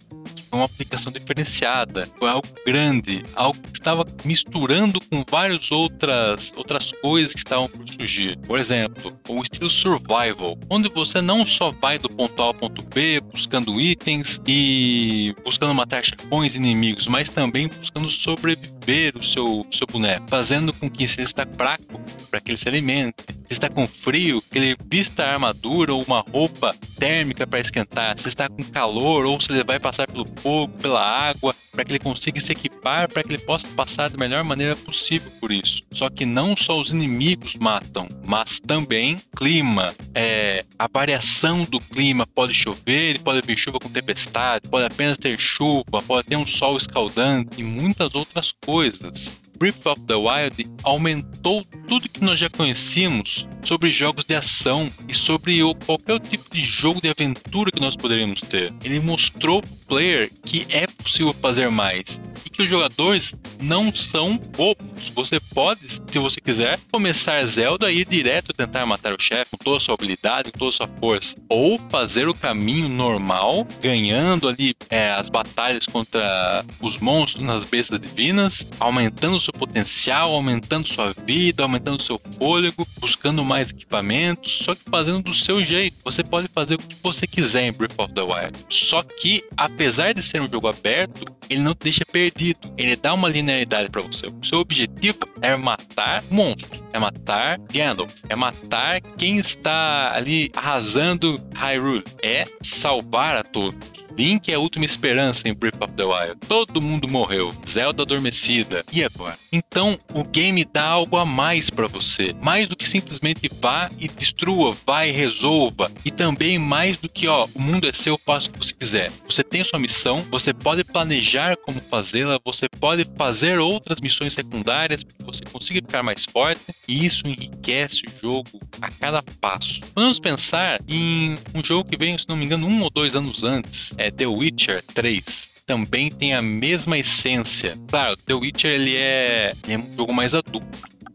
uma 0.51 0.65
aplicação 0.65 1.11
diferenciada, 1.11 2.07
foi 2.17 2.29
algo 2.29 2.47
grande, 2.65 3.23
algo 3.35 3.59
que 3.59 3.79
estava 3.79 4.05
misturando 4.25 4.99
com 5.09 5.23
várias 5.29 5.71
outras, 5.71 6.51
outras 6.55 6.91
coisas 6.91 7.33
que 7.33 7.39
estavam 7.39 7.67
por 7.67 7.87
surgir. 7.89 8.37
Por 8.39 8.59
exemplo, 8.59 9.17
o 9.27 9.41
estilo 9.41 9.69
survival, 9.69 10.57
onde 10.69 10.89
você 10.89 11.21
não 11.21 11.45
só 11.45 11.71
vai 11.71 11.97
do 11.97 12.09
ponto 12.09 12.41
A 12.41 12.45
ao 12.45 12.53
ponto 12.53 12.81
B 12.93 13.21
buscando 13.21 13.79
itens 13.79 14.39
e 14.47 15.33
buscando 15.43 15.73
matar 15.73 16.03
chefões 16.03 16.55
inimigos, 16.55 17.07
mas 17.07 17.29
também 17.29 17.67
buscando 17.67 18.09
sobreviver 18.09 19.15
o 19.15 19.23
seu, 19.23 19.65
seu 19.71 19.87
boneco, 19.87 20.25
fazendo 20.29 20.73
com 20.73 20.89
que 20.89 21.07
se 21.07 21.19
ele 21.19 21.23
está 21.23 21.45
fraco, 21.45 22.01
para 22.29 22.39
que 22.41 22.51
ele 22.51 22.57
se 22.57 22.67
alimente, 22.67 23.23
se 23.45 23.53
está 23.53 23.69
com 23.69 23.87
frio, 23.87 24.41
que 24.41 24.57
ele 24.57 24.77
vista 24.89 25.23
a 25.23 25.33
armadura 25.33 25.93
ou 25.93 26.03
uma 26.03 26.21
roupa 26.21 26.75
térmica 26.97 27.45
para 27.45 27.59
esquentar, 27.59 28.17
se 28.17 28.27
está 28.27 28.47
com 28.47 28.63
calor 28.63 29.25
ou 29.25 29.39
se 29.39 29.51
ele 29.51 29.63
vai 29.63 29.79
passar 29.79 30.07
pelo 30.07 30.25
fogo, 30.41 30.73
pela 30.79 31.03
água, 31.03 31.55
para 31.71 31.85
que 31.85 31.91
ele 31.91 31.99
consiga 31.99 32.39
se 32.39 32.51
equipar, 32.51 33.11
para 33.11 33.23
que 33.23 33.29
ele 33.29 33.37
possa 33.37 33.67
passar 33.69 34.09
da 34.09 34.17
melhor 34.17 34.43
maneira 34.43 34.75
possível 34.75 35.31
por 35.39 35.51
isso. 35.51 35.81
Só 35.93 36.09
que 36.09 36.25
não 36.25 36.55
só 36.55 36.79
os 36.79 36.91
inimigos 36.91 37.55
matam, 37.55 38.07
mas 38.25 38.59
também 38.59 39.17
clima. 39.35 39.93
É, 40.13 40.65
a 40.77 40.87
variação 40.87 41.63
do 41.63 41.79
clima 41.79 42.27
pode 42.27 42.53
chover, 42.53 43.19
pode 43.21 43.45
vir 43.45 43.55
chuva 43.55 43.79
com 43.79 43.89
tempestade, 43.89 44.69
pode 44.69 44.85
apenas 44.85 45.17
ter 45.17 45.37
chuva, 45.37 46.01
pode 46.05 46.27
ter 46.27 46.35
um 46.35 46.45
sol 46.45 46.77
escaldante 46.77 47.61
e 47.61 47.63
muitas 47.63 48.13
outras 48.15 48.51
coisas. 48.65 49.40
Breath 49.61 49.85
of 49.85 50.01
the 50.07 50.15
Wild 50.15 50.65
aumentou 50.81 51.63
tudo 51.87 52.09
que 52.09 52.23
nós 52.23 52.39
já 52.39 52.49
conhecíamos 52.49 53.47
sobre 53.61 53.91
jogos 53.91 54.25
de 54.25 54.33
ação 54.33 54.87
e 55.07 55.13
sobre 55.13 55.61
o, 55.61 55.75
qualquer 55.75 56.19
tipo 56.19 56.49
de 56.49 56.63
jogo 56.63 56.99
de 56.99 57.09
aventura 57.09 57.69
que 57.69 57.79
nós 57.79 57.95
poderíamos 57.95 58.41
ter. 58.41 58.73
Ele 58.83 58.99
mostrou 58.99 59.61
pro 59.61 59.71
player 59.87 60.31
que 60.43 60.65
é 60.69 60.87
possível 60.87 61.31
fazer 61.31 61.69
mais 61.69 62.19
e 62.43 62.49
que 62.49 62.63
os 62.63 62.67
jogadores 62.67 63.35
não 63.61 63.93
são 63.93 64.35
bobos. 64.57 65.09
Você 65.13 65.39
pode, 65.39 65.81
se 65.87 66.17
você 66.17 66.41
quiser, 66.41 66.79
começar 66.91 67.45
Zelda 67.45 67.91
e 67.91 67.99
ir 67.99 68.07
direto 68.07 68.53
tentar 68.53 68.85
matar 68.87 69.13
o 69.13 69.21
chefe 69.21 69.51
com 69.51 69.57
toda 69.57 69.77
a 69.77 69.79
sua 69.79 69.93
habilidade, 69.93 70.51
com 70.51 70.57
toda 70.57 70.69
a 70.69 70.73
sua 70.73 70.89
força, 70.99 71.35
ou 71.47 71.77
fazer 71.89 72.27
o 72.27 72.33
caminho 72.33 72.89
normal, 72.89 73.67
ganhando 73.79 74.47
ali 74.47 74.73
é, 74.89 75.11
as 75.11 75.29
batalhas 75.29 75.85
contra 75.85 76.65
os 76.81 76.97
monstros 76.97 77.45
nas 77.45 77.63
bestas 77.63 77.99
divinas, 77.99 78.67
aumentando 78.79 79.39
seu 79.39 79.50
potencial, 79.51 80.33
aumentando 80.33 80.87
sua 80.87 81.13
vida, 81.25 81.63
aumentando 81.63 82.01
seu 82.01 82.19
fôlego, 82.37 82.87
buscando 82.99 83.43
mais 83.43 83.69
equipamentos, 83.69 84.59
só 84.63 84.75
que 84.75 84.81
fazendo 84.89 85.21
do 85.21 85.33
seu 85.33 85.63
jeito. 85.63 85.97
Você 86.03 86.23
pode 86.23 86.47
fazer 86.47 86.75
o 86.75 86.77
que 86.77 86.95
você 87.01 87.27
quiser 87.27 87.67
em 87.67 87.71
Breath 87.71 87.97
of 87.97 88.13
the 88.13 88.21
Wild. 88.21 88.57
Só 88.69 89.03
que, 89.03 89.43
apesar 89.55 90.13
de 90.13 90.21
ser 90.21 90.41
um 90.41 90.47
jogo 90.47 90.67
aberto, 90.67 91.25
ele 91.49 91.61
não 91.61 91.73
te 91.73 91.83
deixa 91.83 92.05
perdido. 92.05 92.59
Ele 92.77 92.95
dá 92.95 93.13
uma 93.13 93.29
linearidade 93.29 93.89
para 93.89 94.01
você. 94.01 94.27
O 94.27 94.45
seu 94.45 94.59
objetivo 94.59 95.19
é 95.41 95.55
matar 95.55 96.23
monstros, 96.29 96.83
é 96.93 96.99
matar 96.99 97.59
Gandalf, 97.71 98.13
é 98.29 98.35
matar 98.35 99.01
quem 99.01 99.37
está 99.37 100.15
ali 100.15 100.51
arrasando 100.55 101.35
Hyrule, 101.53 102.03
é 102.23 102.45
salvar 102.61 103.37
a 103.37 103.43
todos. 103.43 104.01
Link 104.17 104.51
é 104.51 104.55
a 104.55 104.59
última 104.59 104.85
esperança 104.85 105.47
em 105.47 105.53
Breath 105.53 105.81
of 105.81 105.93
the 105.93 106.03
Wild. 106.03 106.35
Todo 106.47 106.81
mundo 106.81 107.07
morreu. 107.07 107.53
Zelda 107.67 108.03
adormecida. 108.03 108.83
E 108.91 109.03
agora? 109.03 109.37
Então, 109.51 109.97
o 110.13 110.23
game 110.23 110.65
dá 110.65 110.85
algo 110.85 111.17
a 111.17 111.25
mais 111.25 111.69
para 111.69 111.87
você. 111.87 112.35
Mais 112.43 112.67
do 112.67 112.75
que 112.75 112.89
simplesmente 112.89 113.49
vá 113.59 113.89
e 113.97 114.07
destrua, 114.07 114.75
vá 114.85 115.07
e 115.07 115.11
resolva. 115.11 115.91
E 116.05 116.11
também 116.11 116.57
mais 116.57 116.99
do 116.99 117.09
que, 117.09 117.27
ó, 117.27 117.47
o 117.53 117.61
mundo 117.61 117.87
é 117.87 117.93
seu, 117.93 118.17
faça 118.17 118.49
o 118.49 118.53
que 118.53 118.59
você 118.59 118.73
quiser. 118.73 119.11
Você 119.25 119.43
tem 119.43 119.63
sua 119.63 119.79
missão, 119.79 120.17
você 120.29 120.53
pode 120.53 120.83
planejar 120.83 121.57
como 121.57 121.79
fazê-la, 121.79 122.39
você 122.43 122.67
pode 122.67 123.05
fazer 123.17 123.59
outras 123.59 123.99
missões 124.01 124.33
secundárias 124.33 125.03
para 125.03 125.15
que 125.17 125.23
você 125.23 125.43
consiga 125.51 125.81
ficar 125.81 126.03
mais 126.03 126.25
forte. 126.25 126.61
E 126.87 127.05
isso 127.05 127.27
enriquece 127.27 128.03
o 128.05 128.21
jogo 128.21 128.59
a 128.81 128.89
cada 128.91 129.23
passo. 129.39 129.81
Vamos 129.95 130.19
pensar 130.19 130.79
em 130.87 131.35
um 131.55 131.63
jogo 131.63 131.89
que 131.89 131.97
veio, 131.97 132.19
se 132.19 132.27
não 132.27 132.35
me 132.35 132.45
engano, 132.45 132.67
um 132.67 132.81
ou 132.81 132.89
dois 132.89 133.15
anos 133.15 133.43
antes 133.43 133.93
é 134.01 134.11
The 134.11 134.27
Witcher 134.27 134.83
3 134.93 135.51
também 135.65 136.09
tem 136.09 136.33
a 136.33 136.41
mesma 136.41 136.97
essência. 136.97 137.75
Claro, 137.87 138.17
The 138.17 138.33
Witcher 138.33 138.71
ele 138.71 138.95
é, 138.95 139.53
ele 139.63 139.73
é 139.73 139.77
um 139.77 139.93
jogo 139.93 140.13
mais 140.13 140.35
adulto 140.35 140.67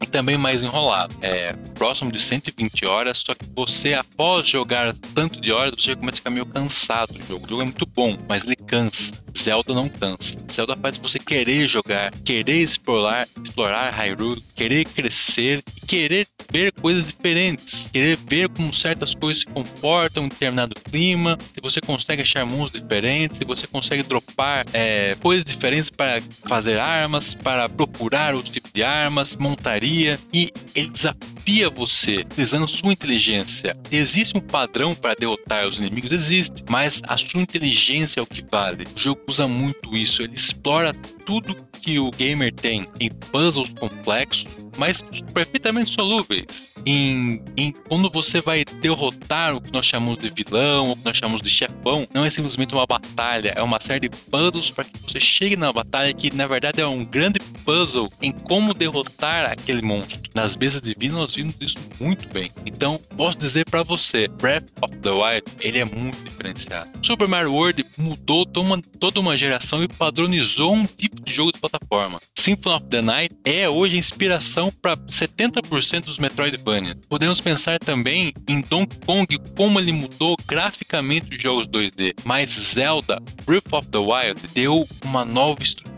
e 0.02 0.06
também 0.06 0.36
mais 0.36 0.62
enrolado. 0.62 1.14
É 1.20 1.52
próximo 1.74 2.10
de 2.10 2.20
120 2.20 2.86
horas, 2.86 3.18
só 3.18 3.34
que 3.34 3.44
você, 3.54 3.94
após 3.94 4.48
jogar 4.48 4.94
tanto 5.14 5.40
de 5.40 5.52
horas, 5.52 5.74
você 5.76 5.94
começa 5.94 6.16
a 6.16 6.18
ficar 6.18 6.30
meio 6.30 6.46
cansado 6.46 7.12
do 7.12 7.24
jogo. 7.26 7.46
O 7.46 7.48
jogo 7.48 7.62
é 7.62 7.64
muito 7.64 7.86
bom, 7.86 8.16
mas 8.28 8.44
ele 8.44 8.56
cansa. 8.56 9.12
Zelda 9.36 9.74
não 9.74 9.88
cansa. 9.88 10.36
Zelda 10.50 10.76
faz 10.76 10.98
você 10.98 11.18
querer 11.18 11.68
jogar, 11.68 12.10
querer 12.24 12.60
explorar, 12.60 13.28
explorar 13.42 13.90
Hyrule, 13.92 14.42
querer 14.54 14.84
crescer 14.84 15.62
e 15.76 15.86
querer 15.86 16.26
ver 16.50 16.72
coisas 16.72 17.08
diferentes, 17.08 17.88
querer 17.92 18.16
ver 18.16 18.48
como 18.48 18.72
certas 18.72 19.14
coisas 19.14 19.42
se 19.42 19.46
comportam 19.46 20.24
em 20.24 20.28
determinado 20.28 20.74
clima, 20.74 21.36
se 21.40 21.60
você 21.60 21.80
consegue 21.80 22.22
achar 22.22 22.46
monstros 22.46 22.82
diferentes, 22.82 23.38
se 23.38 23.44
você 23.44 23.66
consegue 23.66 24.02
dropar 24.02 24.64
é, 24.72 25.16
coisas 25.20 25.44
diferentes 25.44 25.90
para 25.90 26.20
fazer 26.48 26.78
armas, 26.78 27.34
para 27.34 27.68
procurar 27.68 28.34
outro 28.34 28.50
tipo 28.50 28.68
de 28.72 28.82
armas, 28.82 29.36
montaria 29.36 29.85
e 29.86 30.52
ele 30.74 30.90
desafia 30.90 31.70
você 31.70 32.18
utilizando 32.18 32.66
sua 32.66 32.92
inteligência. 32.92 33.76
Existe 33.90 34.36
um 34.36 34.40
padrão 34.40 34.94
para 34.94 35.14
derrotar 35.14 35.66
os 35.66 35.78
inimigos? 35.78 36.10
Existe, 36.10 36.64
mas 36.68 37.00
a 37.06 37.16
sua 37.16 37.40
inteligência 37.40 38.20
é 38.20 38.22
o 38.22 38.26
que 38.26 38.44
vale. 38.50 38.84
O 38.94 38.98
jogo 38.98 39.20
usa 39.28 39.46
muito 39.46 39.96
isso, 39.96 40.22
ele 40.22 40.34
explora 40.34 40.92
tudo 41.26 41.54
que 41.82 41.98
o 41.98 42.10
gamer 42.12 42.54
tem 42.54 42.86
em 42.98 43.10
puzzles 43.10 43.72
complexos, 43.74 44.46
mas 44.78 45.02
perfeitamente 45.34 45.90
solúveis. 45.90 46.74
Em, 46.84 47.42
em, 47.56 47.72
quando 47.88 48.08
você 48.08 48.40
vai 48.40 48.64
derrotar 48.64 49.54
o 49.54 49.60
que 49.60 49.72
nós 49.72 49.84
chamamos 49.84 50.18
de 50.18 50.30
vilão, 50.30 50.92
o 50.92 50.96
que 50.96 51.04
nós 51.04 51.16
chamamos 51.16 51.42
de 51.42 51.50
chefão, 51.50 52.06
não 52.14 52.24
é 52.24 52.30
simplesmente 52.30 52.72
uma 52.74 52.86
batalha, 52.86 53.52
é 53.56 53.62
uma 53.62 53.80
série 53.80 54.08
de 54.08 54.08
puzzles 54.08 54.70
para 54.70 54.84
que 54.84 54.92
você 55.02 55.18
chegue 55.18 55.56
na 55.56 55.72
batalha 55.72 56.14
que 56.14 56.34
na 56.34 56.46
verdade 56.46 56.80
é 56.80 56.86
um 56.86 57.04
grande 57.04 57.40
puzzle 57.64 58.10
em 58.22 58.30
como 58.30 58.72
derrotar 58.72 59.50
aquele 59.50 59.82
monstro. 59.82 60.30
Nas 60.34 60.54
bestas 60.54 60.82
divinas 60.82 61.16
nós 61.16 61.34
vimos 61.34 61.54
isso 61.60 61.76
muito 62.00 62.28
bem. 62.32 62.50
Então, 62.64 63.00
posso 63.16 63.36
dizer 63.36 63.64
para 63.64 63.82
você, 63.82 64.28
Breath 64.28 64.70
of 64.80 64.96
the 64.98 65.10
Wild, 65.10 65.44
ele 65.60 65.78
é 65.78 65.84
muito 65.84 66.22
diferenciado. 66.22 66.90
Super 67.02 67.26
Mario 67.26 67.52
World 67.52 67.84
mudou 67.98 68.46
toda 68.46 69.18
uma 69.18 69.36
geração 69.36 69.82
e 69.82 69.88
padronizou 69.88 70.74
um 70.74 70.84
tipo 70.84 71.15
de 71.24 71.32
jogo 71.32 71.52
de 71.52 71.60
plataforma. 71.60 72.20
Symphony 72.34 72.74
of 72.74 72.84
the 72.86 73.02
Night 73.02 73.34
é 73.44 73.68
hoje 73.68 73.96
a 73.96 73.98
inspiração 73.98 74.70
para 74.70 74.96
70% 74.96 76.04
dos 76.04 76.18
Metroidvania. 76.18 76.96
Podemos 77.08 77.40
pensar 77.40 77.78
também 77.78 78.32
em 78.48 78.60
Donkey 78.60 78.98
Kong 79.04 79.38
como 79.56 79.78
ele 79.78 79.92
mudou 79.92 80.36
graficamente 80.46 81.34
os 81.34 81.42
jogos 81.42 81.66
2D, 81.66 82.14
mas 82.24 82.50
Zelda 82.50 83.20
Breath 83.44 83.72
of 83.72 83.88
the 83.88 83.98
Wild 83.98 84.46
deu 84.54 84.88
uma 85.04 85.24
nova 85.24 85.62
estrutura 85.62 85.96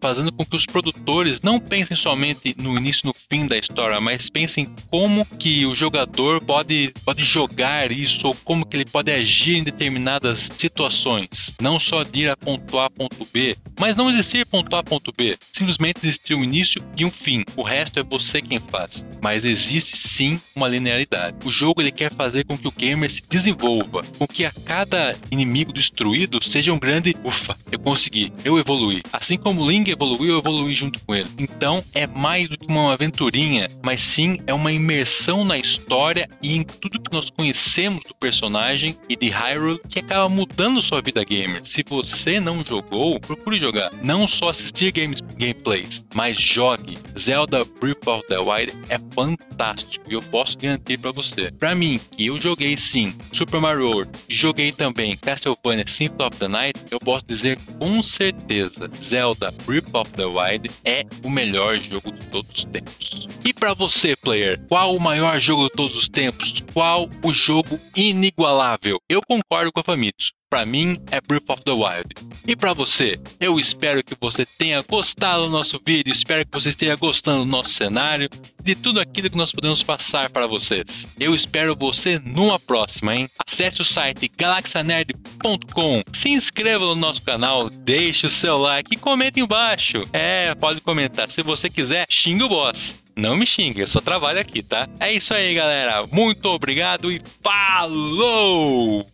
fazendo 0.00 0.32
com 0.32 0.44
que 0.44 0.56
os 0.56 0.66
produtores 0.66 1.40
não 1.40 1.60
pensem 1.60 1.96
somente 1.96 2.56
no 2.58 2.76
início 2.76 3.06
no 3.06 3.14
fim 3.28 3.46
da 3.46 3.56
história, 3.56 4.00
mas 4.00 4.28
pensem 4.28 4.66
como 4.90 5.24
que 5.38 5.66
o 5.66 5.74
jogador 5.74 6.42
pode, 6.44 6.92
pode 7.04 7.24
jogar 7.24 7.90
isso 7.90 8.28
ou 8.28 8.34
como 8.44 8.66
que 8.66 8.76
ele 8.76 8.84
pode 8.84 9.10
agir 9.10 9.56
em 9.56 9.62
determinadas 9.62 10.50
situações. 10.56 11.54
Não 11.60 11.78
só 11.78 12.02
de 12.02 12.22
ir 12.22 12.30
a 12.30 12.36
ponto 12.36 12.78
A, 12.78 12.90
ponto 12.90 13.26
B, 13.32 13.56
mas 13.78 13.96
não 13.96 14.10
existir 14.10 14.46
ponto 14.46 14.74
A, 14.76 14.82
ponto 14.82 15.12
B. 15.16 15.36
Simplesmente 15.52 16.00
existir 16.02 16.34
um 16.34 16.42
início 16.42 16.82
e 16.96 17.04
um 17.04 17.10
fim. 17.10 17.44
O 17.56 17.62
resto 17.62 17.98
é 17.98 18.02
você 18.02 18.40
quem 18.40 18.58
faz. 18.58 19.04
Mas 19.22 19.44
existe 19.44 19.96
sim 19.96 20.40
uma 20.54 20.68
linearidade. 20.68 21.36
O 21.44 21.50
jogo 21.50 21.80
ele 21.80 21.92
quer 21.92 22.12
fazer 22.12 22.44
com 22.44 22.56
que 22.56 22.68
o 22.68 22.72
gamer 22.72 23.10
se 23.10 23.22
desenvolva, 23.28 24.02
com 24.18 24.26
que 24.26 24.44
a 24.44 24.52
cada 24.64 25.14
inimigo 25.30 25.72
destruído 25.72 26.42
seja 26.42 26.72
um 26.72 26.78
grande 26.78 27.14
ufa, 27.24 27.56
eu 27.70 27.78
consegui, 27.78 28.32
eu 28.44 28.58
evolui. 28.58 29.02
Assim 29.12 29.36
como 29.36 29.62
o 29.62 29.70
Link 29.70 29.90
evoluiu, 29.90 30.34
eu 30.34 30.38
evolui 30.38 30.74
junto 30.74 31.00
com 31.04 31.14
ele. 31.14 31.28
Então 31.38 31.82
é 31.94 32.06
mais 32.06 32.48
do 32.48 32.58
que 32.58 32.66
uma 32.66 32.96
aventurinha, 33.14 33.68
mas 33.82 34.00
sim 34.00 34.38
é 34.46 34.52
uma 34.52 34.72
imersão 34.72 35.44
na 35.44 35.56
história 35.56 36.28
e 36.42 36.56
em 36.56 36.64
tudo 36.64 37.00
que 37.00 37.12
nós 37.12 37.30
conhecemos 37.30 38.02
do 38.04 38.14
personagem 38.14 38.96
e 39.08 39.14
de 39.14 39.28
Hyrule 39.28 39.80
que 39.88 40.00
acaba 40.00 40.28
mudando 40.28 40.82
sua 40.82 41.00
vida 41.00 41.24
gamer. 41.24 41.60
Se 41.64 41.84
você 41.88 42.40
não 42.40 42.58
jogou, 42.60 43.20
procure 43.20 43.58
jogar. 43.58 43.90
Não 44.02 44.26
só 44.26 44.48
assistir 44.48 44.92
games, 44.92 45.20
gameplays, 45.20 46.04
mas 46.14 46.38
jogue. 46.38 46.98
Zelda 47.16 47.64
Breath 47.80 48.06
of 48.06 48.26
the 48.26 48.38
Wild 48.38 48.72
é 48.88 48.98
fantástico 49.14 50.04
e 50.10 50.14
eu 50.14 50.22
posso 50.22 50.58
garantir 50.58 50.98
para 50.98 51.12
você. 51.12 51.52
Para 51.52 51.74
mim, 51.74 52.00
que 52.16 52.26
eu 52.26 52.38
joguei 52.38 52.76
sim 52.76 53.14
Super 53.32 53.60
Mario 53.60 53.90
World 53.90 54.10
e 54.28 54.34
joguei 54.34 54.72
também 54.72 55.16
Castlevania 55.16 55.84
Symphony 55.86 56.24
of 56.24 56.36
the 56.38 56.48
Night, 56.48 56.80
eu 56.90 56.98
posso 56.98 57.24
dizer 57.26 57.58
com 57.78 58.02
certeza 58.02 58.90
Zelda 59.00 59.52
Breath 59.64 59.94
of 59.94 60.10
the 60.12 60.24
Wild 60.24 60.68
é 60.84 61.04
o 61.22 61.30
melhor 61.30 61.78
jogo 61.78 62.10
de 62.10 62.26
todos 62.26 62.58
os 62.58 62.64
tempos. 62.64 63.03
E 63.44 63.52
para 63.52 63.74
você, 63.74 64.16
player, 64.16 64.60
qual 64.68 64.94
o 64.94 65.00
maior 65.00 65.38
jogo 65.40 65.64
de 65.64 65.70
todos 65.70 65.96
os 65.96 66.08
tempos? 66.08 66.64
Qual 66.72 67.08
o 67.22 67.32
jogo 67.32 67.78
inigualável? 67.96 69.00
Eu 69.08 69.20
concordo 69.26 69.72
com 69.72 69.80
a 69.80 69.84
Famitsu 69.84 70.32
para 70.54 70.64
mim 70.64 71.00
é 71.10 71.20
Breath 71.20 71.50
of 71.50 71.64
the 71.64 71.72
Wild. 71.72 72.14
E 72.46 72.54
para 72.54 72.72
você, 72.72 73.18
eu 73.40 73.58
espero 73.58 74.04
que 74.04 74.14
você 74.20 74.46
tenha 74.46 74.80
gostado 74.88 75.42
do 75.42 75.50
nosso 75.50 75.80
vídeo, 75.84 76.12
espero 76.12 76.46
que 76.46 76.52
você 76.52 76.68
esteja 76.68 76.94
gostando 76.94 77.40
do 77.40 77.50
nosso 77.50 77.70
cenário, 77.70 78.28
de 78.62 78.76
tudo 78.76 79.00
aquilo 79.00 79.28
que 79.28 79.36
nós 79.36 79.50
podemos 79.50 79.82
passar 79.82 80.30
para 80.30 80.46
vocês. 80.46 81.08
Eu 81.18 81.34
espero 81.34 81.74
você 81.74 82.20
numa 82.20 82.56
próxima, 82.56 83.16
hein? 83.16 83.28
Acesse 83.44 83.82
o 83.82 83.84
site 83.84 84.30
galaxianerd.com, 84.38 86.04
se 86.12 86.28
inscreva 86.28 86.84
no 86.84 86.94
nosso 86.94 87.22
canal, 87.22 87.68
deixe 87.68 88.28
o 88.28 88.30
seu 88.30 88.56
like 88.56 88.94
e 88.94 88.96
comente 88.96 89.40
embaixo. 89.40 90.04
É, 90.12 90.54
pode 90.54 90.80
comentar. 90.80 91.28
Se 91.32 91.42
você 91.42 91.68
quiser, 91.68 92.06
xinga 92.08 92.44
o 92.44 92.48
boss. 92.48 93.02
Não 93.16 93.36
me 93.36 93.44
xingue, 93.44 93.80
eu 93.80 93.88
só 93.88 94.00
trabalho 94.00 94.38
aqui, 94.38 94.62
tá? 94.62 94.88
É 95.00 95.12
isso 95.12 95.34
aí, 95.34 95.52
galera. 95.52 96.06
Muito 96.12 96.46
obrigado 96.46 97.10
e 97.10 97.20
falou! 97.42 99.04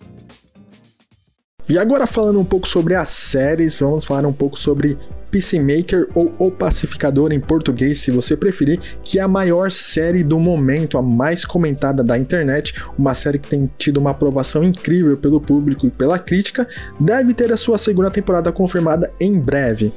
E 1.71 1.79
agora 1.79 2.05
falando 2.05 2.41
um 2.41 2.45
pouco 2.45 2.67
sobre 2.67 2.97
as 2.97 3.11
séries, 3.11 3.79
vamos 3.79 4.05
falar 4.05 4.27
um 4.27 4.33
pouco 4.33 4.59
sobre 4.59 4.99
Peacemaker 5.31 6.09
ou 6.17 6.35
O 6.37 6.51
Pacificador 6.51 7.33
em 7.33 7.39
português, 7.39 8.01
se 8.01 8.11
você 8.11 8.37
preferir, 8.37 8.81
que 9.05 9.21
é 9.21 9.23
a 9.23 9.29
maior 9.29 9.71
série 9.71 10.25
do 10.25 10.41
momento, 10.41 10.99
a 10.99 11.03
mais 11.03 11.45
comentada 11.45 12.03
da 12.03 12.19
internet, 12.19 12.75
uma 12.99 13.15
série 13.15 13.39
que 13.39 13.49
tem 13.49 13.71
tido 13.79 13.99
uma 13.99 14.11
aprovação 14.11 14.65
incrível 14.65 15.17
pelo 15.17 15.41
público 15.41 15.87
e 15.87 15.91
pela 15.91 16.19
crítica, 16.19 16.67
deve 16.99 17.33
ter 17.35 17.53
a 17.53 17.57
sua 17.57 17.79
segunda 17.79 18.11
temporada 18.11 18.51
confirmada 18.51 19.13
em 19.21 19.39
breve. 19.39 19.93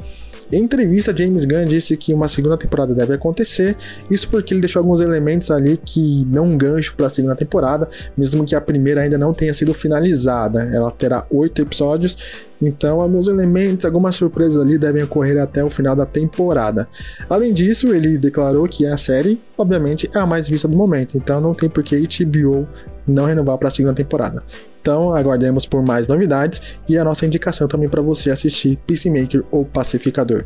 Em 0.53 0.65
entrevista, 0.65 1.15
James 1.17 1.45
Gunn 1.45 1.65
disse 1.65 1.97
que 1.97 2.13
uma 2.13 2.27
segunda 2.27 2.55
temporada 2.55 2.93
deve 2.93 3.15
acontecer, 3.15 3.75
isso 4.11 4.29
porque 4.29 4.53
ele 4.53 4.61
deixou 4.61 4.81
alguns 4.81 5.01
elementos 5.01 5.49
ali 5.49 5.77
que 5.83 6.23
dão 6.27 6.45
um 6.45 6.55
gancho 6.55 6.95
para 6.95 7.07
a 7.07 7.09
segunda 7.09 7.35
temporada, 7.35 7.89
mesmo 8.15 8.45
que 8.45 8.53
a 8.53 8.61
primeira 8.61 9.01
ainda 9.01 9.17
não 9.17 9.33
tenha 9.33 9.51
sido 9.51 9.73
finalizada. 9.73 10.63
Ela 10.71 10.91
terá 10.91 11.25
oito 11.31 11.59
episódios 11.59 12.43
então, 12.67 13.01
alguns 13.01 13.27
elementos, 13.27 13.85
algumas 13.85 14.15
surpresas 14.15 14.61
ali 14.61 14.77
devem 14.77 15.03
ocorrer 15.03 15.41
até 15.41 15.63
o 15.63 15.69
final 15.69 15.95
da 15.95 16.05
temporada. 16.05 16.87
Além 17.29 17.53
disso, 17.53 17.93
ele 17.93 18.17
declarou 18.17 18.67
que 18.67 18.85
a 18.85 18.97
série, 18.97 19.41
obviamente, 19.57 20.09
é 20.13 20.19
a 20.19 20.25
mais 20.25 20.47
vista 20.47 20.67
do 20.67 20.75
momento, 20.75 21.17
então 21.17 21.41
não 21.41 21.53
tem 21.53 21.69
por 21.69 21.83
que 21.83 21.95
HBO 21.99 22.67
não 23.07 23.25
renovar 23.25 23.57
para 23.57 23.67
a 23.67 23.71
segunda 23.71 23.95
temporada. 23.95 24.43
Então, 24.81 25.13
aguardemos 25.13 25.65
por 25.65 25.81
mais 25.81 26.07
novidades 26.07 26.77
e 26.87 26.97
a 26.97 27.03
nossa 27.03 27.25
indicação 27.25 27.67
também 27.67 27.89
para 27.89 28.01
você 28.01 28.31
assistir 28.31 28.77
Peacemaker 28.85 29.43
ou 29.51 29.65
Pacificador. 29.65 30.45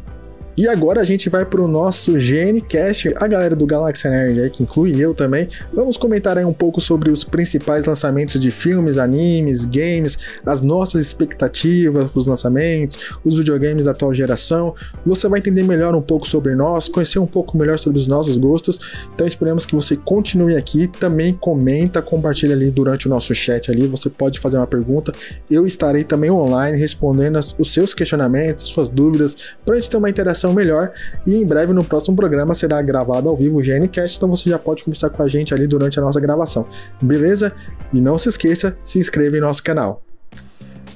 E 0.58 0.68
agora 0.68 1.02
a 1.02 1.04
gente 1.04 1.30
vai 1.30 1.46
para 1.46 1.62
o 1.62 1.68
nosso 1.68 2.14
GNCast, 2.14 3.14
a 3.18 3.28
galera 3.28 3.56
do 3.56 3.64
Galaxy 3.68 4.10
Nerd 4.10 4.42
aí, 4.42 4.50
que 4.50 4.64
inclui 4.64 5.00
eu 5.00 5.14
também. 5.14 5.48
Vamos 5.72 5.98
comentar 5.98 6.36
aí 6.36 6.44
um 6.44 6.52
pouco 6.52 6.82
sobre 6.82 7.12
os 7.12 7.24
principais 7.24 7.86
lançamentos 7.86 8.42
de 8.42 8.50
filmes, 8.50 8.98
animes, 8.98 9.66
games, 9.66 10.18
as 10.44 10.64
nossas 10.64 11.06
expectativas, 11.06 12.10
os 12.16 12.26
lançamentos, 12.26 12.98
os 13.24 13.38
videogames 13.38 13.86
da 13.86 13.92
atual 13.92 14.12
geração. 14.16 14.74
Você 15.06 15.28
vai 15.28 15.42
entender 15.42 15.62
melhor 15.62 15.94
um 15.94 16.02
pouco 16.02 16.28
sobre 16.28 16.56
nós, 16.56 16.88
conhecer 16.88 17.20
um 17.20 17.28
pouco 17.28 17.56
melhor 17.56 17.78
sobre 17.78 18.00
os 18.00 18.08
nossos 18.08 18.40
gostos. 18.40 18.80
Então 19.14 19.28
esperamos 19.28 19.64
que 19.64 19.76
você 19.76 19.96
continue 19.96 20.56
aqui, 20.56 20.88
também 20.88 21.36
comenta, 21.36 22.02
compartilha 22.02 22.56
ali 22.56 22.72
durante 22.72 23.06
o 23.06 23.12
nosso 23.12 23.36
chat 23.36 23.70
ali. 23.70 23.86
Você 23.86 24.10
pode 24.10 24.40
fazer 24.40 24.58
uma 24.58 24.66
pergunta, 24.66 25.14
eu 25.52 25.68
estarei 25.68 26.04
também 26.04 26.32
online 26.32 26.80
respondendo 26.80 27.38
os 27.60 27.72
seus 27.72 27.94
questionamentos, 27.94 28.66
suas 28.70 28.90
dúvidas, 28.90 29.38
para 29.64 29.76
a 29.76 29.80
gente 29.80 29.92
ter 29.92 29.98
uma 29.98 30.10
interação 30.10 30.47
melhor. 30.54 30.92
E 31.26 31.36
em 31.36 31.46
breve 31.46 31.74
no 31.74 31.84
próximo 31.84 32.16
programa 32.16 32.54
será 32.54 32.82
gravado 32.82 33.30
ao 33.30 33.36
vivo 33.36 33.60
o 33.60 33.62
GNCast, 33.62 34.18
então 34.18 34.30
você 34.30 34.50
já 34.50 34.60
pode 34.60 34.84
conversar 34.84 35.10
com 35.10 35.22
a 35.24 35.28
gente 35.28 35.54
ali 35.54 35.68
durante 35.68 36.00
a 36.00 36.02
nossa 36.02 36.20
gravação. 36.20 36.66
Beleza? 37.02 37.54
E 37.94 38.02
não 38.02 38.18
se 38.18 38.30
esqueça, 38.30 38.78
se 38.84 39.00
inscreva 39.00 39.38
em 39.38 39.42
nosso 39.42 39.64
canal. 39.64 40.04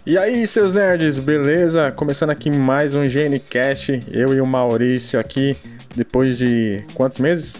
E 0.06 0.18
aí, 0.18 0.47
seus 0.47 0.74
nerds, 0.74 1.20
beleza? 1.20 1.91
Começando 1.91 2.32
aqui 2.32 2.49
mais 2.49 2.95
um 2.95 3.08
GNCast, 3.08 3.99
eu 4.12 4.34
e 4.34 4.41
o 4.41 4.45
Maurício 4.47 5.20
aqui, 5.20 5.56
depois 5.95 6.38
de 6.38 6.84
quantos 6.95 7.20
meses? 7.20 7.56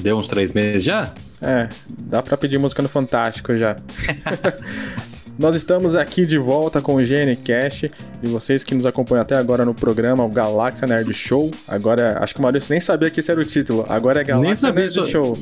Deu 0.00 0.18
uns 0.18 0.26
três 0.26 0.52
meses 0.52 0.82
já? 0.82 1.12
É, 1.40 1.68
dá 2.00 2.22
pra 2.22 2.36
pedir 2.36 2.58
música 2.58 2.82
no 2.82 2.88
Fantástico 2.88 3.56
já. 3.56 3.76
Nós 5.40 5.56
estamos 5.56 5.96
aqui 5.96 6.26
de 6.26 6.36
volta 6.36 6.82
com 6.82 6.96
o 6.96 6.98
GNCast 6.98 7.90
e 8.22 8.28
vocês 8.28 8.62
que 8.62 8.74
nos 8.74 8.84
acompanham 8.84 9.22
até 9.22 9.36
agora 9.36 9.64
no 9.64 9.72
programa, 9.74 10.22
o 10.22 10.28
Galáxia 10.28 10.86
Nerd 10.86 11.14
Show. 11.14 11.50
Agora, 11.66 12.22
acho 12.22 12.34
que 12.34 12.40
o 12.40 12.42
Maurício 12.42 12.70
nem 12.70 12.78
sabia 12.78 13.10
que 13.10 13.20
esse 13.20 13.30
era 13.30 13.40
o 13.40 13.44
título. 13.44 13.86
Agora 13.88 14.20
é 14.20 14.24
Galáxia 14.24 14.70
Nerd 14.70 14.92
só... 14.92 15.06
Show. 15.06 15.34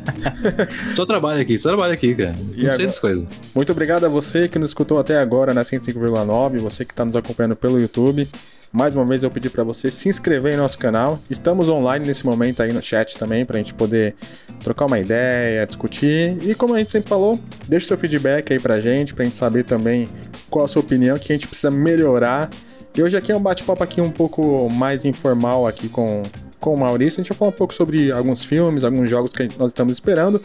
só 0.96 1.04
trabalho 1.04 1.42
aqui, 1.42 1.58
só 1.58 1.68
trabalho 1.68 1.92
aqui, 1.92 2.14
cara. 2.14 2.32
E 2.54 2.60
Não 2.60 2.60
agora... 2.60 2.76
sei 2.76 2.86
das 2.86 2.98
coisas. 2.98 3.24
Muito 3.54 3.70
obrigado 3.70 4.06
a 4.06 4.08
você 4.08 4.48
que 4.48 4.58
nos 4.58 4.70
escutou 4.70 4.98
até 4.98 5.18
agora 5.18 5.52
na 5.52 5.60
105,9, 5.60 6.58
você 6.60 6.82
que 6.82 6.94
está 6.94 7.04
nos 7.04 7.14
acompanhando 7.14 7.54
pelo 7.54 7.78
YouTube. 7.78 8.26
Mais 8.72 8.96
uma 8.96 9.04
vez 9.04 9.22
eu 9.22 9.30
pedi 9.30 9.50
para 9.50 9.62
você 9.62 9.90
se 9.90 10.08
inscrever 10.08 10.54
em 10.54 10.56
nosso 10.56 10.78
canal. 10.78 11.20
Estamos 11.28 11.68
online 11.68 12.06
nesse 12.06 12.24
momento 12.24 12.62
aí 12.62 12.72
no 12.72 12.82
chat 12.82 13.18
também 13.18 13.44
para 13.44 13.56
a 13.56 13.58
gente 13.58 13.74
poder 13.74 14.14
trocar 14.60 14.86
uma 14.86 14.98
ideia, 14.98 15.66
discutir 15.66 16.38
e 16.42 16.54
como 16.54 16.74
a 16.74 16.78
gente 16.78 16.90
sempre 16.90 17.10
falou, 17.10 17.38
deixe 17.68 17.86
seu 17.86 17.98
feedback 17.98 18.50
aí 18.50 18.58
pra 18.58 18.80
gente, 18.80 19.12
pra 19.12 19.24
gente 19.24 19.36
saber 19.36 19.64
também 19.64 20.08
qual 20.48 20.64
a 20.64 20.68
sua 20.68 20.80
opinião 20.80 21.16
que 21.18 21.32
a 21.32 21.36
gente 21.36 21.46
precisa 21.46 21.70
melhorar. 21.70 22.48
E 22.96 23.02
hoje 23.02 23.14
aqui 23.14 23.30
é 23.30 23.36
um 23.36 23.42
bate-papo 23.42 23.84
aqui 23.84 24.00
um 24.00 24.10
pouco 24.10 24.70
mais 24.70 25.04
informal 25.04 25.66
aqui 25.66 25.88
com 25.88 26.22
com 26.62 26.74
o 26.74 26.78
Maurício. 26.78 27.20
A 27.20 27.22
gente 27.22 27.30
vai 27.30 27.38
falar 27.38 27.50
um 27.50 27.54
pouco 27.54 27.74
sobre 27.74 28.10
alguns 28.12 28.44
filmes, 28.44 28.84
alguns 28.84 29.10
jogos 29.10 29.32
que 29.32 29.48
nós 29.58 29.72
estamos 29.72 29.92
esperando. 29.92 30.40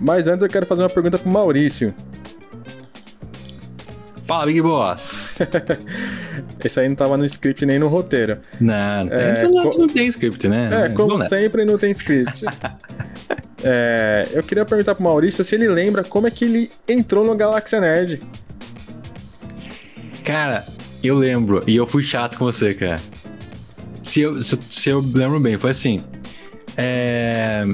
Mas 0.00 0.26
antes 0.26 0.42
eu 0.42 0.48
quero 0.48 0.66
fazer 0.66 0.82
uma 0.82 0.88
pergunta 0.88 1.18
pro 1.18 1.30
Maurício. 1.30 1.94
Fala, 4.24 4.46
Big 4.46 4.60
Boss! 4.62 5.38
Esse 6.64 6.80
aí 6.80 6.88
não 6.88 6.96
tava 6.96 7.16
no 7.16 7.24
script 7.26 7.66
nem 7.66 7.78
no 7.78 7.88
roteiro. 7.88 8.38
Não, 8.58 8.74
é, 8.74 9.46
não, 9.46 9.64
não 9.70 9.86
tem 9.86 10.06
script, 10.08 10.48
né? 10.48 10.86
É, 10.86 10.88
como 10.88 11.18
não 11.18 11.26
sempre, 11.26 11.64
não 11.64 11.76
tem 11.76 11.90
script. 11.90 12.44
é, 13.62 14.26
eu 14.32 14.42
queria 14.42 14.64
perguntar 14.64 14.94
pro 14.94 15.04
Maurício 15.04 15.44
se 15.44 15.54
ele 15.54 15.68
lembra 15.68 16.02
como 16.02 16.26
é 16.26 16.30
que 16.30 16.46
ele 16.46 16.70
entrou 16.88 17.24
no 17.24 17.34
Galaxy 17.34 17.78
Nerd. 17.78 18.20
Cara, 20.24 20.66
eu 21.02 21.16
lembro, 21.16 21.60
e 21.66 21.76
eu 21.76 21.86
fui 21.86 22.02
chato 22.02 22.38
com 22.38 22.46
você, 22.46 22.72
cara. 22.72 22.96
Se 24.02 24.22
eu, 24.22 24.40
se, 24.40 24.58
se 24.70 24.88
eu 24.88 25.00
lembro 25.00 25.38
bem, 25.38 25.58
foi 25.58 25.70
assim. 25.70 26.00
É 26.78 27.64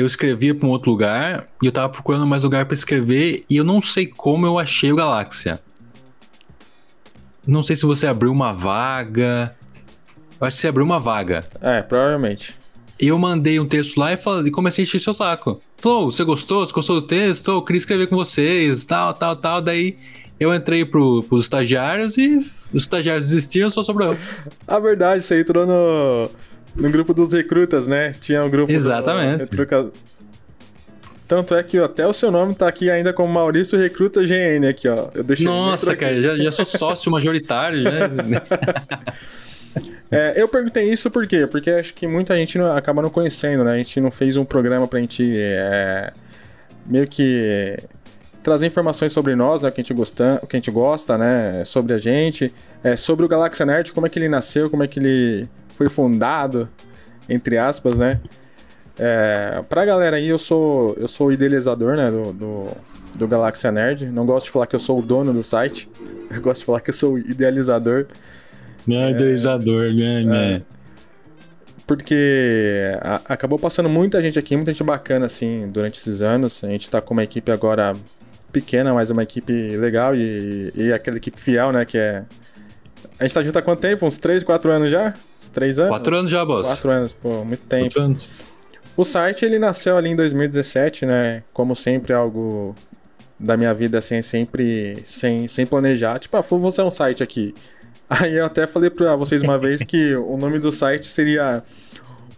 eu 0.00 0.06
escrevia 0.06 0.54
para 0.54 0.66
um 0.66 0.70
outro 0.70 0.90
lugar 0.90 1.46
e 1.62 1.66
eu 1.66 1.72
tava 1.72 1.88
procurando 1.88 2.26
mais 2.26 2.42
lugar 2.42 2.64
para 2.64 2.74
escrever 2.74 3.44
e 3.48 3.56
eu 3.56 3.64
não 3.64 3.80
sei 3.80 4.06
como 4.06 4.46
eu 4.46 4.58
achei 4.58 4.90
o 4.92 4.96
Galáxia. 4.96 5.60
Não 7.46 7.62
sei 7.62 7.76
se 7.76 7.86
você 7.86 8.06
abriu 8.06 8.32
uma 8.32 8.52
vaga. 8.52 9.54
Eu 10.40 10.46
acho 10.46 10.56
que 10.56 10.60
você 10.60 10.68
abriu 10.68 10.84
uma 10.84 10.98
vaga. 10.98 11.44
É, 11.60 11.82
provavelmente. 11.82 12.54
E 12.98 13.08
eu 13.08 13.18
mandei 13.18 13.58
um 13.58 13.66
texto 13.66 13.98
lá 13.98 14.12
e, 14.12 14.16
falei, 14.16 14.48
e 14.48 14.50
comecei 14.50 14.82
a 14.82 14.86
encher 14.86 15.00
seu 15.00 15.14
saco. 15.14 15.60
Falou, 15.78 16.10
você 16.10 16.22
gostou? 16.22 16.66
Você 16.66 16.72
gostou 16.72 17.00
do 17.00 17.06
texto? 17.06 17.50
Eu 17.50 17.62
queria 17.62 17.78
escrever 17.78 18.06
com 18.06 18.16
vocês, 18.16 18.84
tal, 18.84 19.14
tal, 19.14 19.36
tal. 19.36 19.62
Daí 19.62 19.96
eu 20.38 20.54
entrei 20.54 20.84
pro, 20.84 21.22
pros 21.22 21.44
estagiários 21.44 22.16
e 22.18 22.38
os 22.72 22.82
estagiários 22.82 23.28
desistiram, 23.28 23.70
só 23.70 23.82
sobrou. 23.82 24.16
A 24.66 24.78
verdade, 24.78 25.22
você 25.22 25.40
entrou 25.40 25.66
no 25.66 26.30
no 26.74 26.90
grupo 26.90 27.12
dos 27.12 27.32
recrutas, 27.32 27.86
né? 27.86 28.12
Tinha 28.12 28.44
um 28.44 28.50
grupo. 28.50 28.72
Exatamente. 28.72 29.50
Do, 29.50 29.92
Tanto 31.30 31.54
é 31.54 31.62
que 31.62 31.78
até 31.78 32.04
o 32.04 32.12
seu 32.12 32.28
nome 32.28 32.56
tá 32.56 32.66
aqui 32.66 32.90
ainda 32.90 33.12
como 33.12 33.32
Maurício 33.32 33.78
Recruta 33.78 34.20
GN 34.20 34.66
aqui, 34.68 34.88
ó. 34.88 35.10
Eu 35.14 35.22
deixei 35.22 35.46
Nossa, 35.46 35.94
cara, 35.96 36.20
já, 36.20 36.36
já, 36.36 36.50
sou 36.50 36.64
sócio 36.64 37.08
majoritário, 37.12 37.84
né? 37.84 38.42
é, 40.10 40.32
eu 40.34 40.48
perguntei 40.48 40.92
isso 40.92 41.08
por 41.08 41.28
quê? 41.28 41.46
Porque 41.46 41.70
acho 41.70 41.94
que 41.94 42.04
muita 42.08 42.34
gente 42.34 42.58
não, 42.58 42.72
acaba 42.76 43.00
não 43.00 43.10
conhecendo, 43.10 43.62
né? 43.62 43.74
A 43.74 43.76
gente 43.76 44.00
não 44.00 44.10
fez 44.10 44.36
um 44.36 44.44
programa 44.44 44.88
pra 44.88 44.98
gente 44.98 45.32
é, 45.32 46.12
meio 46.84 47.06
que 47.06 47.78
trazer 48.42 48.66
informações 48.66 49.12
sobre 49.12 49.36
nós, 49.36 49.62
né, 49.62 49.68
o 49.68 49.72
que 49.72 49.80
a 49.80 49.84
gente 49.84 49.94
gosta, 49.94 50.40
o 50.42 50.46
que 50.48 50.56
a 50.56 50.58
gente 50.58 50.70
gosta, 50.70 51.16
né, 51.16 51.62
sobre 51.64 51.92
a 51.92 51.98
gente, 51.98 52.52
é, 52.82 52.96
sobre 52.96 53.24
o 53.24 53.28
Galaxy 53.28 53.64
Nerd, 53.64 53.92
como 53.92 54.06
é 54.06 54.10
que 54.10 54.18
ele 54.18 54.28
nasceu, 54.28 54.68
como 54.70 54.82
é 54.82 54.88
que 54.88 54.98
ele 54.98 55.48
foi 55.80 55.88
fundado, 55.88 56.68
entre 57.26 57.56
aspas, 57.56 57.96
né? 57.96 58.20
É, 58.98 59.62
pra 59.66 59.82
galera 59.86 60.18
aí, 60.18 60.28
eu 60.28 60.38
sou 60.38 60.94
eu 61.00 61.08
sou 61.08 61.28
o 61.28 61.32
idealizador, 61.32 61.96
né, 61.96 62.10
do, 62.10 62.34
do, 62.34 62.66
do 63.16 63.26
Galaxia 63.26 63.72
Nerd. 63.72 64.04
Não 64.10 64.26
gosto 64.26 64.44
de 64.44 64.50
falar 64.50 64.66
que 64.66 64.76
eu 64.76 64.78
sou 64.78 64.98
o 64.98 65.02
dono 65.02 65.32
do 65.32 65.42
site. 65.42 65.88
Eu 66.30 66.40
gosto 66.40 66.60
de 66.60 66.66
falar 66.66 66.80
que 66.80 66.90
eu 66.90 66.94
sou 66.94 67.14
o 67.14 67.18
idealizador. 67.18 68.06
Não, 68.86 68.98
é, 68.98 69.10
idealizador, 69.10 69.92
né, 69.92 70.22
né? 70.22 70.52
É, 70.52 70.62
porque 71.84 72.96
a, 73.00 73.20
acabou 73.34 73.58
passando 73.58 73.88
muita 73.88 74.22
gente 74.22 74.38
aqui, 74.38 74.54
muita 74.54 74.72
gente 74.72 74.84
bacana, 74.84 75.26
assim, 75.26 75.66
durante 75.66 75.98
esses 75.98 76.22
anos. 76.22 76.62
A 76.62 76.70
gente 76.70 76.88
tá 76.88 77.00
com 77.00 77.12
uma 77.12 77.24
equipe 77.24 77.50
agora 77.50 77.94
pequena, 78.52 78.94
mas 78.94 79.10
é 79.10 79.12
uma 79.12 79.24
equipe 79.24 79.76
legal 79.76 80.14
e, 80.14 80.72
e 80.76 80.92
aquela 80.92 81.16
equipe 81.16 81.40
fiel, 81.40 81.72
né, 81.72 81.84
que 81.84 81.98
é 81.98 82.22
a 83.18 83.24
gente 83.24 83.34
tá 83.34 83.42
junto 83.42 83.58
há 83.58 83.62
quanto 83.62 83.80
tempo? 83.80 84.06
Uns 84.06 84.16
3, 84.16 84.42
4 84.42 84.70
anos 84.70 84.90
já? 84.90 85.14
Uns 85.38 85.48
3 85.48 85.78
anos? 85.78 85.90
4 85.90 86.16
anos 86.16 86.30
já, 86.30 86.44
boss. 86.44 86.66
4 86.66 86.90
anos, 86.90 87.12
pô, 87.12 87.44
muito 87.44 87.66
tempo. 87.66 87.94
4 87.94 88.02
anos. 88.02 88.30
O 88.96 89.04
site, 89.04 89.44
ele 89.44 89.58
nasceu 89.58 89.96
ali 89.96 90.10
em 90.10 90.16
2017, 90.16 91.06
né? 91.06 91.42
Como 91.52 91.74
sempre, 91.74 92.12
algo 92.12 92.74
da 93.38 93.56
minha 93.56 93.72
vida, 93.72 93.98
assim, 93.98 94.20
sempre 94.20 94.98
sem, 95.04 95.48
sem 95.48 95.64
planejar. 95.64 96.18
Tipo, 96.18 96.36
ah, 96.36 96.40
vou 96.42 96.60
fazer 96.60 96.82
um 96.82 96.90
site 96.90 97.22
aqui. 97.22 97.54
Aí 98.10 98.36
eu 98.36 98.44
até 98.44 98.66
falei 98.66 98.90
pra 98.90 99.16
vocês 99.16 99.40
uma 99.42 99.56
vez 99.56 99.82
que 99.82 100.14
o 100.16 100.36
nome 100.36 100.58
do 100.58 100.72
site 100.72 101.06
seria 101.06 101.62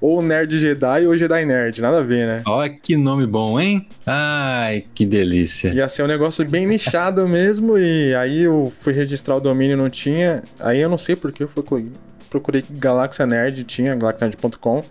ou 0.02 0.20
Nerd 0.20 0.58
Jedi 0.58 1.06
ou 1.06 1.16
Jedi 1.16 1.46
Nerd, 1.46 1.80
nada 1.80 1.98
a 1.98 2.02
ver, 2.02 2.26
né? 2.26 2.42
Olha 2.44 2.68
que 2.68 2.96
nome 2.96 3.24
bom, 3.24 3.58
hein? 3.60 3.86
Ai, 4.04 4.82
que 4.92 5.06
delícia. 5.06 5.72
Ia 5.72 5.88
ser 5.88 6.02
um 6.02 6.08
negócio 6.08 6.44
bem 6.44 6.66
nichado 6.66 7.28
mesmo, 7.28 7.78
e 7.78 8.12
aí 8.16 8.42
eu 8.42 8.72
fui 8.80 8.92
registrar 8.92 9.36
o 9.36 9.40
domínio 9.40 9.76
não 9.76 9.88
tinha. 9.88 10.42
Aí 10.58 10.80
eu 10.80 10.88
não 10.88 10.98
sei 10.98 11.14
porque 11.14 11.44
eu 11.44 11.48
fui, 11.48 11.86
procurei 12.28 12.64
Galaxia 12.68 13.24
Nerd, 13.24 13.62
tinha 13.62 13.94
galaxianerd.com. 13.94 14.82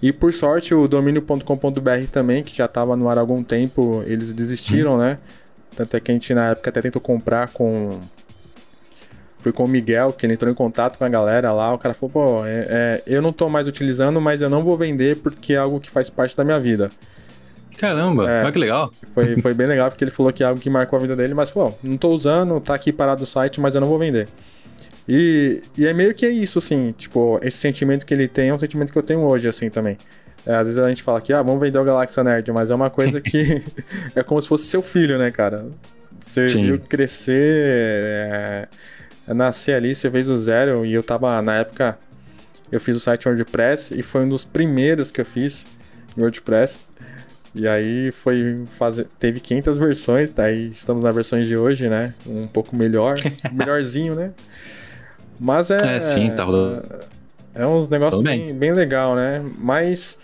E 0.00 0.12
por 0.12 0.32
sorte 0.32 0.72
o 0.72 0.86
domínio.com.br 0.86 2.06
também, 2.12 2.44
que 2.44 2.56
já 2.56 2.66
estava 2.66 2.94
no 2.94 3.08
ar 3.08 3.18
há 3.18 3.20
algum 3.20 3.42
tempo, 3.42 4.04
eles 4.06 4.32
desistiram, 4.32 4.94
hum. 4.94 4.98
né? 4.98 5.18
Tanto 5.74 5.96
é 5.96 6.00
que 6.00 6.12
a 6.12 6.14
gente 6.14 6.32
na 6.32 6.50
época 6.50 6.70
até 6.70 6.80
tentou 6.80 7.02
comprar 7.02 7.48
com 7.48 7.98
Fui 9.38 9.52
com 9.52 9.64
o 9.64 9.68
Miguel, 9.68 10.12
que 10.12 10.26
ele 10.26 10.32
entrou 10.32 10.50
em 10.50 10.54
contato 10.54 10.98
com 10.98 11.04
a 11.04 11.08
galera 11.08 11.52
lá. 11.52 11.72
O 11.72 11.78
cara 11.78 11.94
falou: 11.94 12.10
pô, 12.10 12.46
é, 12.46 12.66
é, 12.68 13.02
eu 13.06 13.22
não 13.22 13.32
tô 13.32 13.48
mais 13.48 13.68
utilizando, 13.68 14.20
mas 14.20 14.42
eu 14.42 14.50
não 14.50 14.62
vou 14.62 14.76
vender 14.76 15.16
porque 15.16 15.54
é 15.54 15.56
algo 15.56 15.78
que 15.78 15.90
faz 15.90 16.10
parte 16.10 16.36
da 16.36 16.44
minha 16.44 16.58
vida. 16.58 16.90
Caramba, 17.78 18.28
é, 18.28 18.42
olha 18.42 18.52
que 18.52 18.58
legal. 18.58 18.90
Foi, 19.14 19.38
foi 19.40 19.54
bem 19.54 19.68
legal, 19.68 19.88
porque 19.88 20.02
ele 20.02 20.10
falou 20.10 20.32
que 20.32 20.42
é 20.42 20.46
algo 20.46 20.60
que 20.60 20.68
marcou 20.68 20.96
a 20.96 21.00
vida 21.00 21.14
dele, 21.14 21.34
mas 21.34 21.50
falou: 21.50 21.78
não 21.82 21.96
tô 21.96 22.08
usando, 22.08 22.60
tá 22.60 22.74
aqui 22.74 22.92
parado 22.92 23.22
o 23.22 23.26
site, 23.26 23.60
mas 23.60 23.74
eu 23.74 23.80
não 23.80 23.88
vou 23.88 23.98
vender. 23.98 24.28
E, 25.08 25.62
e 25.76 25.86
é 25.86 25.94
meio 25.94 26.12
que 26.14 26.26
é 26.26 26.28
isso, 26.28 26.58
assim, 26.58 26.92
tipo, 26.92 27.40
esse 27.42 27.56
sentimento 27.56 28.04
que 28.04 28.12
ele 28.12 28.28
tem 28.28 28.50
é 28.50 28.54
um 28.54 28.58
sentimento 28.58 28.92
que 28.92 28.98
eu 28.98 29.02
tenho 29.02 29.20
hoje, 29.20 29.48
assim, 29.48 29.70
também. 29.70 29.96
É, 30.44 30.54
às 30.54 30.66
vezes 30.66 30.78
a 30.78 30.88
gente 30.88 31.02
fala 31.02 31.20
que, 31.20 31.32
ah, 31.32 31.42
vamos 31.42 31.60
vender 31.60 31.78
o 31.78 31.84
Galáxia 31.84 32.22
Nerd, 32.22 32.50
mas 32.52 32.70
é 32.70 32.74
uma 32.74 32.90
coisa 32.90 33.20
que 33.20 33.62
é 34.14 34.22
como 34.22 34.40
se 34.42 34.48
fosse 34.48 34.64
seu 34.64 34.82
filho, 34.82 35.16
né, 35.16 35.30
cara? 35.30 35.66
Você 36.20 36.48
Sim. 36.48 36.64
viu 36.64 36.80
crescer, 36.80 37.54
é, 37.64 38.68
nascer 39.34 39.74
ali, 39.74 39.94
você 39.94 40.10
fez 40.10 40.28
o 40.28 40.36
zero, 40.36 40.84
e 40.86 40.92
eu 40.94 41.02
tava, 41.02 41.40
na 41.42 41.56
época, 41.56 41.98
eu 42.70 42.80
fiz 42.80 42.96
o 42.96 43.00
site 43.00 43.28
WordPress, 43.28 43.98
e 43.98 44.02
foi 44.02 44.22
um 44.22 44.28
dos 44.28 44.44
primeiros 44.44 45.10
que 45.10 45.20
eu 45.20 45.24
fiz 45.26 45.66
em 46.16 46.20
WordPress. 46.20 46.80
E 47.54 47.66
aí 47.66 48.12
foi 48.12 48.64
fazer. 48.78 49.06
Teve 49.18 49.40
500 49.40 49.78
versões, 49.78 50.30
tá? 50.30 50.44
Aí 50.44 50.68
estamos 50.68 51.02
na 51.02 51.10
versão 51.10 51.42
de 51.42 51.56
hoje, 51.56 51.88
né? 51.88 52.12
Um 52.26 52.46
pouco 52.46 52.76
melhor. 52.76 53.16
melhorzinho, 53.50 54.14
né? 54.14 54.32
Mas 55.40 55.70
é. 55.70 55.96
É, 55.96 56.00
sim, 56.00 56.30
tá 56.30 56.44
rodando. 56.44 56.82
É 57.54 57.66
uns 57.66 57.88
negócios 57.88 58.22
bem, 58.22 58.46
bem. 58.46 58.54
bem 58.54 58.72
legal, 58.72 59.16
né? 59.16 59.42
Mas. 59.58 60.18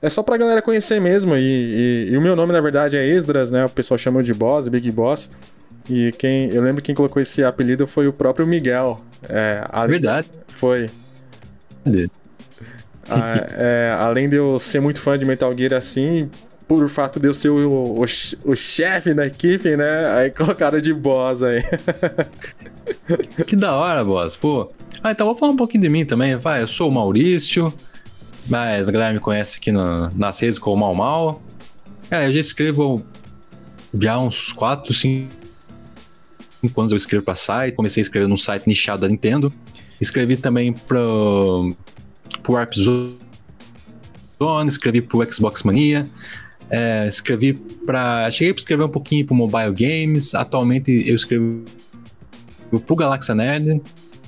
É 0.00 0.08
só 0.08 0.22
pra 0.22 0.36
galera 0.36 0.62
conhecer 0.62 1.00
mesmo. 1.00 1.34
E, 1.36 1.40
e- 1.40 2.08
e 2.12 2.16
o 2.16 2.20
meu 2.22 2.36
nome, 2.36 2.52
na 2.52 2.60
verdade, 2.60 2.96
é 2.96 3.06
Esdras, 3.06 3.50
né? 3.50 3.64
O 3.64 3.68
pessoal 3.70 3.98
chama 3.98 4.22
de 4.22 4.32
Boss, 4.32 4.68
Big 4.68 4.90
Boss. 4.92 5.28
E 5.88 6.12
quem. 6.18 6.48
Eu 6.50 6.62
lembro 6.62 6.82
quem 6.82 6.94
colocou 6.94 7.20
esse 7.20 7.44
apelido 7.44 7.86
foi 7.86 8.06
o 8.06 8.12
próprio 8.12 8.46
Miguel. 8.46 9.00
É, 9.28 9.64
a- 9.68 9.86
Verdade. 9.86 10.30
Foi. 10.48 10.88
Ah, 13.08 13.46
é, 13.52 13.94
além 13.98 14.28
de 14.28 14.36
eu 14.36 14.58
ser 14.58 14.80
muito 14.80 14.98
fã 14.98 15.18
de 15.18 15.24
Metal 15.26 15.52
Gear 15.56 15.74
assim, 15.74 16.30
por 16.66 16.88
fato 16.88 17.20
de 17.20 17.28
eu 17.28 17.34
ser 17.34 17.50
o, 17.50 17.58
o, 18.00 18.02
o 18.02 18.56
chefe 18.56 19.12
da 19.12 19.26
equipe, 19.26 19.76
né? 19.76 20.10
Aí 20.14 20.30
colocaram 20.32 20.80
de 20.80 20.92
boss 20.92 21.42
aí. 21.42 21.62
Que 23.46 23.56
da 23.56 23.74
hora, 23.74 24.04
boss. 24.04 24.36
Pô. 24.36 24.70
Ah, 25.02 25.10
então 25.12 25.26
vou 25.26 25.34
falar 25.36 25.52
um 25.52 25.56
pouquinho 25.56 25.82
de 25.82 25.88
mim 25.88 26.04
também. 26.04 26.36
Vai, 26.36 26.60
eu 26.62 26.66
sou 26.68 26.88
o 26.88 26.92
Maurício, 26.92 27.72
mas 28.46 28.88
a 28.88 28.92
galera 28.92 29.12
me 29.12 29.18
conhece 29.20 29.56
aqui 29.56 29.72
no, 29.72 30.08
nas 30.14 30.38
redes 30.38 30.58
como 30.58 30.76
Mal 30.84 30.94
Mal. 30.94 31.42
Cara, 32.10 32.26
eu 32.26 32.32
já 32.32 32.40
escrevo 32.40 33.02
já 33.98 34.18
uns 34.18 34.52
4, 34.52 34.92
5 34.92 35.30
anos 36.76 36.92
eu 36.92 36.96
escrevo 36.96 37.24
pra 37.24 37.34
site. 37.34 37.74
Comecei 37.74 38.00
a 38.00 38.02
escrever 38.02 38.28
num 38.28 38.36
site 38.36 38.66
nichado 38.66 39.02
da 39.02 39.08
Nintendo. 39.08 39.52
Escrevi 40.00 40.36
também 40.36 40.72
pro, 40.72 41.74
pro 42.42 42.54
Warp 42.54 42.72
Zone, 42.74 44.68
escrevi 44.68 45.00
pro 45.00 45.32
Xbox 45.32 45.62
Mania. 45.62 46.06
É, 46.70 47.06
escrevi 47.06 47.54
pra. 47.54 48.30
Cheguei 48.30 48.52
pra 48.52 48.60
escrever 48.60 48.84
um 48.84 48.88
pouquinho 48.88 49.26
pro 49.26 49.34
Mobile 49.34 49.72
Games. 49.72 50.34
Atualmente 50.34 50.90
eu 51.06 51.14
escrevo 51.14 51.64
pro 52.86 52.96
Galáxia 52.96 53.34
Nerd, 53.34 53.80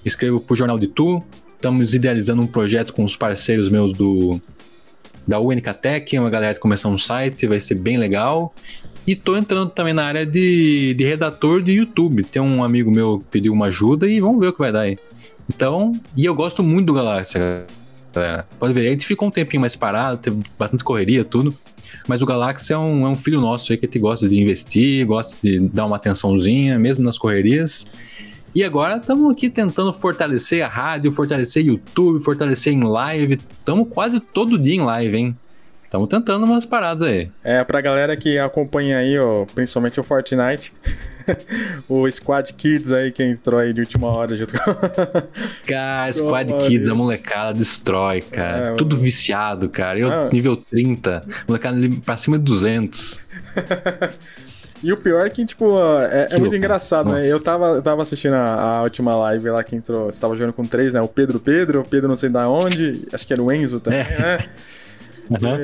escrevo 0.04 0.40
pro 0.40 0.54
Jornal 0.54 0.78
de 0.78 0.86
Tu. 0.86 1.22
Estamos 1.54 1.94
idealizando 1.94 2.42
um 2.42 2.46
projeto 2.46 2.92
com 2.92 3.02
os 3.02 3.16
parceiros 3.16 3.68
meus 3.68 3.96
do 3.96 4.40
da 5.26 5.40
UNK 5.40 5.74
Tech, 5.74 6.18
uma 6.18 6.30
galera 6.30 6.54
que 6.54 6.60
começar 6.60 6.88
um 6.88 6.98
site, 6.98 7.46
vai 7.46 7.58
ser 7.58 7.74
bem 7.74 7.96
legal. 7.96 8.54
E 9.06 9.14
tô 9.14 9.36
entrando 9.36 9.70
também 9.70 9.94
na 9.94 10.04
área 10.04 10.26
de, 10.26 10.94
de 10.94 11.04
redator 11.04 11.62
de 11.62 11.72
YouTube. 11.72 12.24
Tem 12.24 12.42
um 12.42 12.64
amigo 12.64 12.90
meu 12.90 13.20
que 13.20 13.26
pediu 13.30 13.52
uma 13.52 13.66
ajuda 13.66 14.08
e 14.08 14.20
vamos 14.20 14.40
ver 14.40 14.48
o 14.48 14.52
que 14.52 14.58
vai 14.58 14.72
dar 14.72 14.80
aí. 14.80 14.98
Então, 15.48 15.92
e 16.16 16.24
eu 16.24 16.34
gosto 16.34 16.62
muito 16.62 16.86
do 16.86 16.94
Galáxia. 16.94 17.66
galera. 18.12 18.46
Pode 18.58 18.74
ver, 18.74 18.88
a 18.88 18.90
gente 18.90 19.06
ficou 19.06 19.28
um 19.28 19.30
tempinho 19.30 19.60
mais 19.60 19.76
parado, 19.76 20.18
teve 20.18 20.42
bastante 20.58 20.82
correria, 20.82 21.24
tudo. 21.24 21.54
Mas 22.08 22.20
o 22.20 22.26
Galáxia 22.26 22.74
é 22.74 22.78
um, 22.78 23.06
é 23.06 23.08
um 23.08 23.14
filho 23.14 23.40
nosso 23.40 23.70
aí 23.70 23.78
que 23.78 23.86
a 23.86 23.88
gente 23.88 23.98
gosta 24.00 24.28
de 24.28 24.40
investir, 24.40 25.06
gosta 25.06 25.36
de 25.40 25.60
dar 25.68 25.86
uma 25.86 25.96
atençãozinha, 25.96 26.76
mesmo 26.76 27.04
nas 27.04 27.16
correrias. 27.16 27.86
E 28.54 28.64
agora 28.64 28.96
estamos 28.96 29.30
aqui 29.30 29.50
tentando 29.50 29.92
fortalecer 29.92 30.64
a 30.64 30.68
rádio, 30.68 31.12
fortalecer 31.12 31.64
YouTube, 31.64 32.24
fortalecer 32.24 32.72
em 32.72 32.82
live. 32.82 33.38
Estamos 33.50 33.86
quase 33.90 34.18
todo 34.18 34.58
dia 34.58 34.74
em 34.74 34.80
live, 34.80 35.16
hein? 35.16 35.36
Estamos 35.86 36.08
tentando 36.08 36.44
umas 36.44 36.66
paradas 36.66 37.02
aí. 37.02 37.30
É, 37.42 37.62
pra 37.64 37.80
galera 37.80 38.16
que 38.16 38.38
acompanha 38.38 38.98
aí, 38.98 39.16
ó, 39.18 39.46
principalmente 39.54 39.98
o 39.98 40.02
Fortnite, 40.02 40.72
o 41.88 42.10
Squad 42.10 42.52
Kids 42.54 42.90
aí 42.92 43.10
que 43.12 43.22
entrou 43.22 43.58
aí 43.60 43.72
de 43.72 43.80
última 43.80 44.08
hora 44.08 44.36
junto 44.36 44.52
com... 44.52 44.74
Cara, 45.66 46.12
Squad 46.12 46.52
Kids, 46.66 46.88
a 46.88 46.94
molecada 46.94 47.56
destrói, 47.56 48.20
cara. 48.20 48.68
É, 48.68 48.74
Tudo 48.74 48.96
viciado, 48.96 49.68
cara. 49.68 49.98
Eu, 49.98 50.10
Ah. 50.12 50.28
nível 50.32 50.56
30, 50.56 51.20
molecada 51.46 51.78
pra 52.04 52.16
cima 52.16 52.36
de 52.38 52.44
200. 52.44 53.20
E 54.82 54.92
o 54.92 54.96
pior 54.98 55.26
é 55.26 55.30
que, 55.30 55.42
tipo, 55.44 55.74
é, 56.02 56.24
é 56.24 56.26
Que 56.26 56.38
muito 56.38 56.54
engraçado, 56.54 57.06
né? 57.08 57.14
Nossa. 57.14 57.26
Eu 57.26 57.40
tava, 57.40 57.66
eu 57.68 57.82
tava 57.82 58.02
assistindo 58.02 58.34
a, 58.34 58.76
a 58.76 58.82
última 58.82 59.16
live 59.16 59.48
lá 59.48 59.64
que 59.64 59.74
entrou. 59.74 60.12
Você 60.12 60.20
tava 60.20 60.36
jogando 60.36 60.52
com 60.52 60.66
três, 60.66 60.92
né? 60.92 61.00
O 61.00 61.08
Pedro 61.08 61.40
Pedro, 61.40 61.80
o 61.80 61.84
Pedro 61.88 62.06
não 62.10 62.14
sei 62.14 62.28
da 62.28 62.46
onde, 62.46 63.08
acho 63.10 63.26
que 63.26 63.32
era 63.32 63.42
o 63.42 63.50
Enzo 63.50 63.80
também, 63.80 64.00
É. 64.00 64.18
né? 64.18 64.38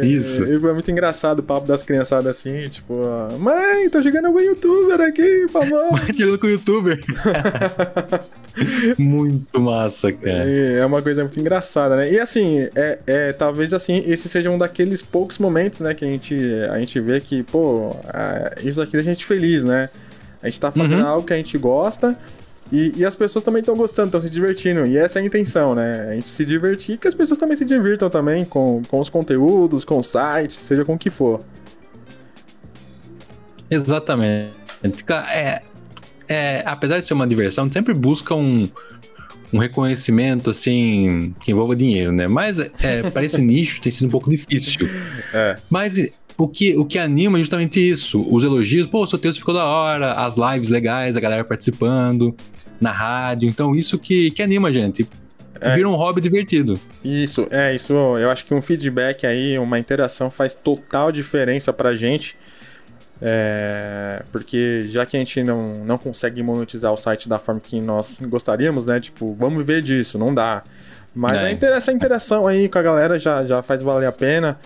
É, 0.02 0.04
Isso. 0.06 0.44
E 0.44 0.58
foi 0.58 0.72
muito 0.72 0.90
engraçado 0.90 1.38
o 1.38 1.42
papo 1.42 1.66
das 1.66 1.82
criançadas 1.82 2.26
assim, 2.36 2.64
tipo, 2.68 2.94
mãe, 3.38 3.88
tô 3.90 4.02
jogando 4.02 4.32
com 4.32 4.38
o 4.38 4.40
youtuber 4.40 5.00
aqui, 5.00 5.46
famoso. 5.48 6.04
Tirando 6.12 6.38
com 6.38 6.46
o 6.46 6.50
youtuber. 6.50 7.00
Muito 8.98 9.60
massa, 9.60 10.12
cara. 10.12 10.44
E 10.46 10.74
é 10.74 10.84
uma 10.84 11.00
coisa 11.00 11.22
muito 11.22 11.38
engraçada, 11.40 11.96
né? 11.96 12.12
E 12.12 12.18
assim, 12.20 12.68
é, 12.74 12.98
é, 13.06 13.32
talvez 13.32 13.72
assim, 13.72 14.02
esse 14.06 14.28
seja 14.28 14.50
um 14.50 14.58
daqueles 14.58 15.00
poucos 15.02 15.38
momentos, 15.38 15.80
né, 15.80 15.94
que 15.94 16.04
a 16.04 16.08
gente, 16.10 16.36
a 16.70 16.78
gente 16.78 17.00
vê 17.00 17.20
que, 17.20 17.42
pô, 17.44 17.96
ah, 18.08 18.54
isso 18.62 18.80
aqui 18.82 18.92
deixa 18.92 19.08
a 19.08 19.12
gente 19.12 19.24
feliz, 19.24 19.64
né? 19.64 19.88
A 20.42 20.48
gente 20.48 20.60
tá 20.60 20.70
fazendo 20.70 21.00
Uhum. 21.00 21.06
algo 21.06 21.26
que 21.26 21.32
a 21.32 21.36
gente 21.36 21.56
gosta 21.56 22.18
e, 22.72 22.90
e 22.96 23.04
as 23.04 23.14
pessoas 23.14 23.44
também 23.44 23.60
estão 23.60 23.76
gostando, 23.76 24.06
estão 24.06 24.20
se 24.20 24.30
divertindo. 24.30 24.86
E 24.86 24.96
essa 24.96 25.18
é 25.18 25.22
a 25.22 25.26
intenção, 25.26 25.74
né? 25.74 26.08
A 26.08 26.14
gente 26.14 26.28
se 26.30 26.42
divertir 26.42 26.94
e 26.94 26.98
que 26.98 27.06
as 27.06 27.14
pessoas 27.14 27.38
também 27.38 27.54
se 27.54 27.66
divirtam 27.66 28.08
também 28.08 28.46
com, 28.46 28.80
com 28.88 28.98
os 28.98 29.10
conteúdos, 29.10 29.84
com 29.84 29.98
o 29.98 30.02
site, 30.02 30.54
seja 30.54 30.82
com 30.82 30.94
o 30.94 30.98
que 30.98 31.10
for. 31.10 31.44
Exatamente. 33.70 34.56
É, 35.30 35.60
é, 36.26 36.62
apesar 36.64 36.98
de 36.98 37.04
ser 37.04 37.12
uma 37.12 37.26
diversão, 37.26 37.64
a 37.64 37.66
gente 37.66 37.74
sempre 37.74 37.92
busca 37.92 38.34
um, 38.34 38.66
um 39.52 39.58
reconhecimento 39.58 40.48
assim 40.48 41.34
que 41.40 41.52
envolva 41.52 41.76
dinheiro, 41.76 42.10
né? 42.10 42.26
Mas 42.26 42.58
é, 42.58 43.02
para 43.10 43.22
esse 43.22 43.40
nicho 43.44 43.82
tem 43.82 43.92
sido 43.92 44.06
um 44.06 44.10
pouco 44.10 44.30
difícil. 44.30 44.88
É. 45.34 45.56
Mas 45.68 45.98
o 46.38 46.48
que, 46.48 46.74
o 46.74 46.86
que 46.86 46.98
anima 46.98 47.36
é 47.36 47.40
justamente 47.40 47.78
isso: 47.78 48.26
os 48.34 48.42
elogios, 48.42 48.86
pô, 48.86 49.06
seu 49.06 49.18
texto 49.18 49.40
ficou 49.40 49.52
da 49.52 49.66
hora, 49.66 50.14
as 50.14 50.36
lives 50.36 50.70
legais, 50.70 51.18
a 51.18 51.20
galera 51.20 51.44
participando 51.44 52.34
na 52.82 52.92
rádio. 52.92 53.48
Então, 53.48 53.74
isso 53.74 53.98
que, 53.98 54.30
que 54.32 54.42
anima 54.42 54.68
a 54.68 54.72
gente. 54.72 55.08
É. 55.60 55.76
Vira 55.76 55.88
um 55.88 55.94
hobby 55.94 56.20
divertido. 56.20 56.78
Isso, 57.04 57.46
é, 57.50 57.74
isso 57.74 57.92
eu 57.92 58.28
acho 58.30 58.44
que 58.44 58.52
um 58.52 58.60
feedback 58.60 59.24
aí, 59.26 59.56
uma 59.58 59.78
interação 59.78 60.30
faz 60.30 60.54
total 60.54 61.12
diferença 61.12 61.72
pra 61.72 61.94
gente. 61.96 62.36
É, 63.24 64.24
porque 64.32 64.86
já 64.88 65.06
que 65.06 65.16
a 65.16 65.20
gente 65.20 65.44
não, 65.44 65.74
não 65.84 65.96
consegue 65.96 66.42
monetizar 66.42 66.92
o 66.92 66.96
site 66.96 67.28
da 67.28 67.38
forma 67.38 67.60
que 67.60 67.80
nós 67.80 68.18
gostaríamos, 68.22 68.86
né? 68.86 68.98
Tipo, 68.98 69.32
vamos 69.38 69.58
viver 69.58 69.80
disso, 69.80 70.18
não 70.18 70.34
dá. 70.34 70.64
Mas 71.14 71.38
É. 71.38 71.44
a 71.46 71.52
inter- 71.52 71.72
essa 71.72 71.92
interação 71.92 72.46
aí 72.48 72.68
com 72.68 72.78
a 72.78 72.82
galera 72.82 73.18
já, 73.18 73.44
já 73.44 73.62
faz 73.62 73.80
valer 73.82 74.06
a 74.06 74.12
pena. 74.12 74.58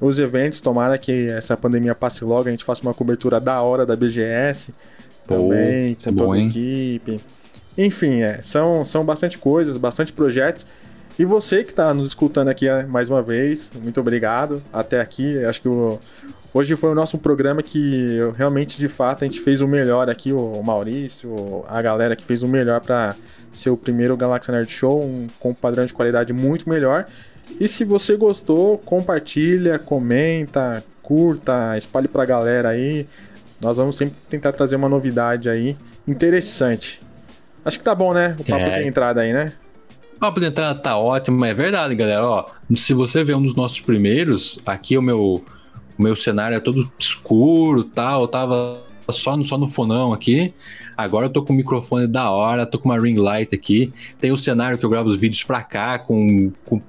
Os 0.00 0.18
eventos, 0.20 0.60
tomara 0.60 0.96
que 0.98 1.26
essa 1.28 1.56
pandemia 1.56 1.94
passe 1.94 2.24
logo, 2.24 2.46
a 2.46 2.50
gente 2.52 2.62
faça 2.64 2.82
uma 2.82 2.94
cobertura 2.94 3.40
da 3.40 3.60
hora 3.62 3.84
da 3.86 3.96
BGS 3.96 4.72
Pô, 5.26 5.34
também, 5.36 5.92
é 6.00 6.04
com 6.04 6.12
bom, 6.12 6.24
toda 6.26 6.38
a 6.38 6.42
equipe. 6.42 7.20
Enfim, 7.76 8.20
é, 8.22 8.40
são, 8.40 8.84
são 8.84 9.04
bastante 9.04 9.36
coisas, 9.38 9.76
bastante 9.76 10.12
projetos. 10.12 10.66
E 11.18 11.24
você 11.24 11.62
que 11.62 11.70
está 11.70 11.94
nos 11.94 12.08
escutando 12.08 12.48
aqui 12.48 12.68
é, 12.68 12.84
mais 12.84 13.08
uma 13.08 13.22
vez, 13.22 13.72
muito 13.82 14.00
obrigado 14.00 14.60
até 14.72 15.00
aqui. 15.00 15.44
Acho 15.44 15.60
que 15.60 15.68
o- 15.68 15.98
hoje 16.52 16.74
foi 16.74 16.90
o 16.90 16.94
nosso 16.94 17.18
programa 17.18 17.62
que 17.62 18.18
realmente, 18.36 18.76
de 18.78 18.88
fato, 18.88 19.22
a 19.22 19.26
gente 19.26 19.40
fez 19.40 19.60
o 19.60 19.68
melhor 19.68 20.10
aqui, 20.10 20.32
o 20.32 20.60
Maurício, 20.62 21.64
a 21.68 21.80
galera 21.80 22.16
que 22.16 22.24
fez 22.24 22.42
o 22.42 22.48
melhor 22.48 22.80
para 22.80 23.14
ser 23.52 23.70
o 23.70 23.76
primeiro 23.76 24.16
Galaxy 24.16 24.50
Nerd 24.50 24.68
Show, 24.70 25.04
um- 25.04 25.28
com 25.38 25.50
um 25.50 25.54
padrão 25.54 25.84
de 25.86 25.92
qualidade 25.92 26.32
muito 26.32 26.68
melhor. 26.68 27.04
E 27.60 27.68
se 27.68 27.84
você 27.84 28.16
gostou, 28.16 28.78
compartilha, 28.78 29.78
comenta, 29.78 30.82
curta, 31.00 31.76
espalhe 31.78 32.08
pra 32.08 32.24
galera 32.24 32.70
aí. 32.70 33.06
Nós 33.60 33.76
vamos 33.76 33.96
sempre 33.96 34.16
tentar 34.28 34.50
trazer 34.52 34.74
uma 34.74 34.88
novidade 34.88 35.48
aí 35.48 35.76
interessante. 36.08 37.03
Acho 37.64 37.78
que 37.78 37.84
tá 37.84 37.94
bom, 37.94 38.12
né? 38.12 38.36
O 38.38 38.44
papo 38.44 38.64
É. 38.64 38.78
tem 38.78 38.88
entrada 38.88 39.20
aí, 39.20 39.32
né? 39.32 39.52
O 40.16 40.18
papo 40.20 40.40
de 40.40 40.46
entrada 40.46 40.78
tá 40.78 40.96
ótimo, 40.96 41.44
é 41.44 41.52
verdade, 41.52 41.94
galera. 41.94 42.24
Ó, 42.24 42.46
se 42.76 42.94
você 42.94 43.24
ver 43.24 43.34
um 43.36 43.42
dos 43.42 43.56
nossos 43.56 43.80
primeiros, 43.80 44.58
aqui 44.64 44.96
o 44.96 45.02
meu, 45.02 45.44
o 45.98 46.02
meu 46.02 46.14
cenário 46.14 46.56
é 46.56 46.60
todo 46.60 46.90
escuro 46.98 47.84
tal, 47.84 48.22
eu 48.22 48.28
tava 48.28 48.82
só 49.10 49.36
no, 49.36 49.44
só 49.44 49.58
no 49.58 49.66
fonão 49.68 50.12
aqui. 50.12 50.54
Agora 50.96 51.26
eu 51.26 51.30
tô 51.30 51.42
com 51.42 51.52
o 51.52 51.56
microfone 51.56 52.06
da 52.06 52.30
hora, 52.30 52.64
tô 52.64 52.78
com 52.78 52.88
uma 52.88 52.98
ring 53.00 53.16
light 53.16 53.54
aqui. 53.54 53.92
Tem 54.20 54.30
o 54.30 54.36
cenário 54.36 54.78
que 54.78 54.84
eu 54.84 54.90
gravo 54.90 55.08
os 55.08 55.16
vídeos 55.16 55.42
pra 55.42 55.62
cá, 55.62 55.98
com, 55.98 56.52
com 56.64 56.80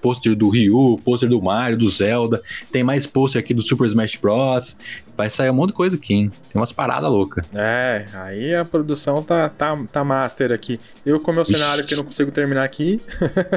pôster 0.00 0.34
do 0.34 0.48
Ryu, 0.48 0.98
pôster 1.04 1.28
do 1.28 1.40
Mario, 1.42 1.76
do 1.76 1.88
Zelda. 1.88 2.42
Tem 2.72 2.82
mais 2.82 3.06
pôster 3.06 3.40
aqui 3.40 3.52
do 3.52 3.62
Super 3.62 3.86
Smash 3.86 4.16
Bros. 4.16 4.78
Vai 5.16 5.30
sair 5.30 5.50
um 5.50 5.54
monte 5.54 5.68
de 5.68 5.74
coisa 5.74 5.96
aqui, 5.96 6.14
hein? 6.14 6.30
Tem 6.52 6.60
umas 6.60 6.72
paradas 6.72 7.10
loucas. 7.10 7.46
É, 7.54 8.04
aí 8.14 8.54
a 8.54 8.64
produção 8.64 9.22
tá, 9.22 9.48
tá, 9.48 9.78
tá 9.90 10.04
master 10.04 10.52
aqui. 10.52 10.78
Eu, 11.04 11.18
com 11.18 11.32
meu 11.32 11.44
cenário 11.44 11.84
que 11.84 11.94
eu 11.94 11.98
não 11.98 12.04
consigo 12.04 12.30
terminar 12.30 12.64
aqui, 12.64 13.00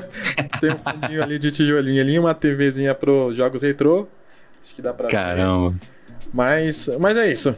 tem 0.61 0.73
um 0.73 0.77
fundinho 0.77 1.21
ali 1.21 1.37
de 1.37 1.51
tijolinho 1.51 2.01
ali, 2.01 2.17
uma 2.17 2.33
TVzinha 2.33 2.95
pro 2.95 3.33
jogos 3.33 3.61
retrô. 3.61 4.07
Acho 4.63 4.75
que 4.75 4.81
dá 4.81 4.93
pra 4.93 5.09
Caramba. 5.09 5.71
ver. 5.71 5.77
Mas, 6.33 6.89
mas 6.99 7.17
é 7.17 7.29
isso. 7.29 7.53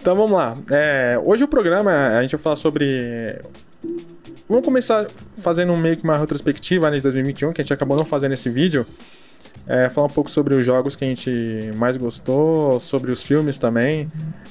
Então 0.00 0.16
vamos 0.16 0.32
lá. 0.32 0.56
É, 0.70 1.20
hoje 1.22 1.44
o 1.44 1.48
programa 1.48 1.90
a 1.90 2.22
gente 2.22 2.36
vai 2.36 2.42
falar 2.42 2.56
sobre. 2.56 3.38
Vamos 4.48 4.64
começar 4.64 5.06
fazendo 5.36 5.76
meio 5.76 5.96
que 5.96 6.04
uma 6.04 6.16
retrospectiva 6.16 6.90
né, 6.90 6.96
de 6.96 7.02
2021, 7.02 7.52
que 7.52 7.60
a 7.60 7.64
gente 7.64 7.72
acabou 7.72 7.96
não 7.96 8.04
fazendo 8.04 8.32
esse 8.32 8.48
vídeo. 8.48 8.86
É, 9.66 9.88
falar 9.88 10.08
um 10.08 10.10
pouco 10.10 10.30
sobre 10.30 10.54
os 10.54 10.64
jogos 10.64 10.96
que 10.96 11.04
a 11.04 11.08
gente 11.08 11.70
mais 11.76 11.96
gostou, 11.96 12.80
sobre 12.80 13.12
os 13.12 13.22
filmes 13.22 13.56
também. 13.56 14.08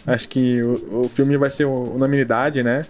Acho 0.07 0.29
que 0.29 0.61
o, 0.61 1.01
o 1.01 1.09
filme 1.09 1.35
vai 1.35 1.49
ser 1.49 1.65
unanimidade, 1.65 2.63
né? 2.63 2.83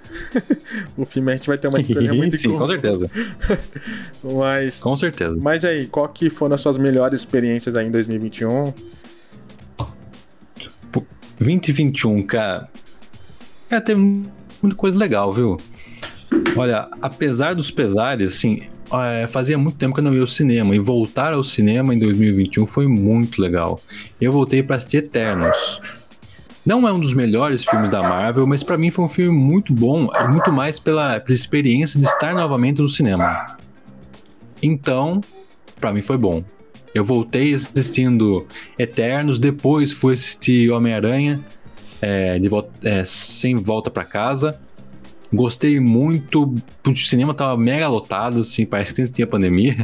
o 0.96 1.06
filme 1.06 1.32
a 1.32 1.38
gente 1.38 1.48
vai 1.48 1.58
ter 1.58 1.68
uma 1.68 1.80
escolha 1.82 2.14
muito 2.14 2.38
Sim, 2.38 2.58
com 2.58 2.68
certeza. 2.68 3.10
mas, 4.24 4.80
Com 4.80 4.96
certeza. 4.96 5.36
mas 5.42 5.66
aí, 5.66 5.88
qual 5.88 6.08
que 6.10 6.30
foram 6.30 6.54
as 6.54 6.62
suas 6.62 6.78
melhores 6.78 7.22
experiências 7.22 7.76
aí 7.76 7.88
em 7.88 7.92
2021? 7.92 8.74
2021, 11.40 12.22
cara. 12.24 12.70
É, 13.70 13.80
teve 13.80 14.02
muita 14.62 14.76
coisa 14.76 14.98
legal, 14.98 15.32
viu? 15.32 15.58
Olha, 16.56 16.90
apesar 17.02 17.56
dos 17.56 17.72
pesares, 17.72 18.34
assim, 18.34 18.62
é, 18.94 19.28
fazia 19.28 19.58
muito 19.58 19.78
tempo 19.78 19.94
que 19.94 20.00
eu 20.00 20.04
não 20.04 20.14
ia 20.14 20.22
ao 20.22 20.28
cinema 20.28 20.76
e 20.76 20.80
voltar 20.80 21.34
ao 21.34 21.44
cinema 21.44 21.94
em 21.94 22.00
2021 22.00 22.66
foi 22.66 22.88
muito 22.88 23.42
legal. 23.42 23.80
Eu 24.20 24.32
voltei 24.32 24.64
para 24.64 24.78
assistir 24.78 24.98
Eternos. 24.98 25.82
Não 26.66 26.88
é 26.88 26.94
um 26.94 27.00
dos 27.00 27.14
melhores 27.14 27.64
filmes 27.66 27.90
da 27.90 28.02
Marvel, 28.02 28.46
mas 28.46 28.64
para 28.64 28.78
mim 28.78 28.92
foi 28.92 29.06
um 29.06 29.10
filme 29.10 29.38
muito 29.38 29.74
bom, 29.74 30.08
muito 30.32 30.52
mais 30.52 30.78
pela, 30.78 31.20
pela 31.20 31.36
experiência 31.36 32.00
de 32.00 32.06
estar 32.06 32.34
novamente 32.34 32.82
no 32.82 32.88
cinema. 32.88 33.58
Então, 34.62 35.22
para 35.80 35.92
mim 35.94 36.02
foi 36.02 36.18
bom. 36.18 36.44
Eu 36.94 37.06
voltei 37.06 37.54
assistindo 37.54 38.46
Eternos, 38.78 39.40
depois 39.40 39.92
fui 39.92 40.14
assistir 40.14 40.70
Homem-Aranha, 40.72 41.44
é, 42.02 42.40
é, 42.84 43.06
sem 43.06 43.56
volta 43.56 43.90
para 43.90 44.04
casa. 44.04 44.60
Gostei 45.32 45.80
muito. 45.80 46.56
O 46.86 46.96
cinema 46.96 47.34
tava 47.34 47.56
mega 47.56 47.88
lotado, 47.88 48.42
assim, 48.42 48.66
parece 48.66 48.94
que 48.94 49.12
tinha 49.12 49.28
pandemia. 49.28 49.78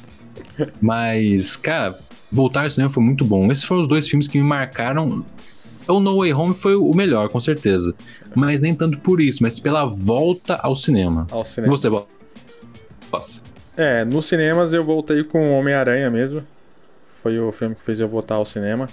Mas, 0.80 1.56
cara, 1.56 1.98
voltar 2.30 2.64
ao 2.64 2.70
cinema 2.70 2.90
foi 2.90 3.02
muito 3.02 3.24
bom. 3.24 3.50
Esses 3.52 3.64
foram 3.64 3.82
os 3.82 3.88
dois 3.88 4.08
filmes 4.08 4.26
que 4.26 4.40
me 4.40 4.46
marcaram. 4.46 5.24
O 5.88 6.00
No 6.00 6.18
Way 6.18 6.32
Home 6.32 6.54
foi 6.54 6.76
o 6.76 6.94
melhor, 6.94 7.28
com 7.28 7.40
certeza. 7.40 7.94
Mas 8.34 8.60
nem 8.60 8.74
tanto 8.74 9.00
por 9.00 9.20
isso, 9.20 9.42
mas 9.42 9.58
pela 9.58 9.84
volta 9.84 10.54
ao 10.54 10.76
cinema. 10.76 11.26
Ao 11.30 11.44
cinema. 11.44 11.76
você, 11.76 11.90
Boss? 13.10 13.42
É, 13.76 14.04
nos 14.04 14.26
cinemas 14.26 14.72
eu 14.72 14.84
voltei 14.84 15.24
com 15.24 15.58
Homem-Aranha 15.58 16.08
mesmo. 16.10 16.42
Foi 17.22 17.38
o 17.38 17.50
filme 17.52 17.74
que 17.74 17.82
fez 17.82 18.00
eu 18.00 18.08
voltar 18.08 18.36
ao 18.36 18.44
cinema. 18.44 18.88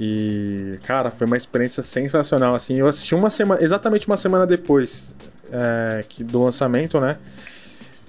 E, 0.00 0.78
cara, 0.84 1.10
foi 1.10 1.26
uma 1.26 1.36
experiência 1.36 1.82
sensacional, 1.82 2.54
assim. 2.54 2.78
Eu 2.78 2.86
assisti 2.86 3.14
uma 3.14 3.30
semana, 3.30 3.62
exatamente 3.62 4.06
uma 4.06 4.16
semana 4.16 4.46
depois 4.46 5.14
é, 5.50 6.04
que, 6.08 6.24
do 6.24 6.42
lançamento, 6.42 6.98
né? 7.00 7.18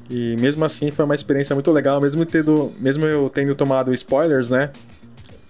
E 0.10 0.36
mesmo 0.38 0.66
assim 0.66 0.92
foi 0.92 1.06
uma 1.06 1.16
experiência 1.16 1.56
muito 1.56 1.72
legal, 1.72 2.02
mesmo, 2.02 2.26
tendo, 2.26 2.72
mesmo 2.80 3.06
eu 3.06 3.30
tendo 3.30 3.56
tomado 3.56 3.94
spoilers, 3.94 4.50
né? 4.50 4.72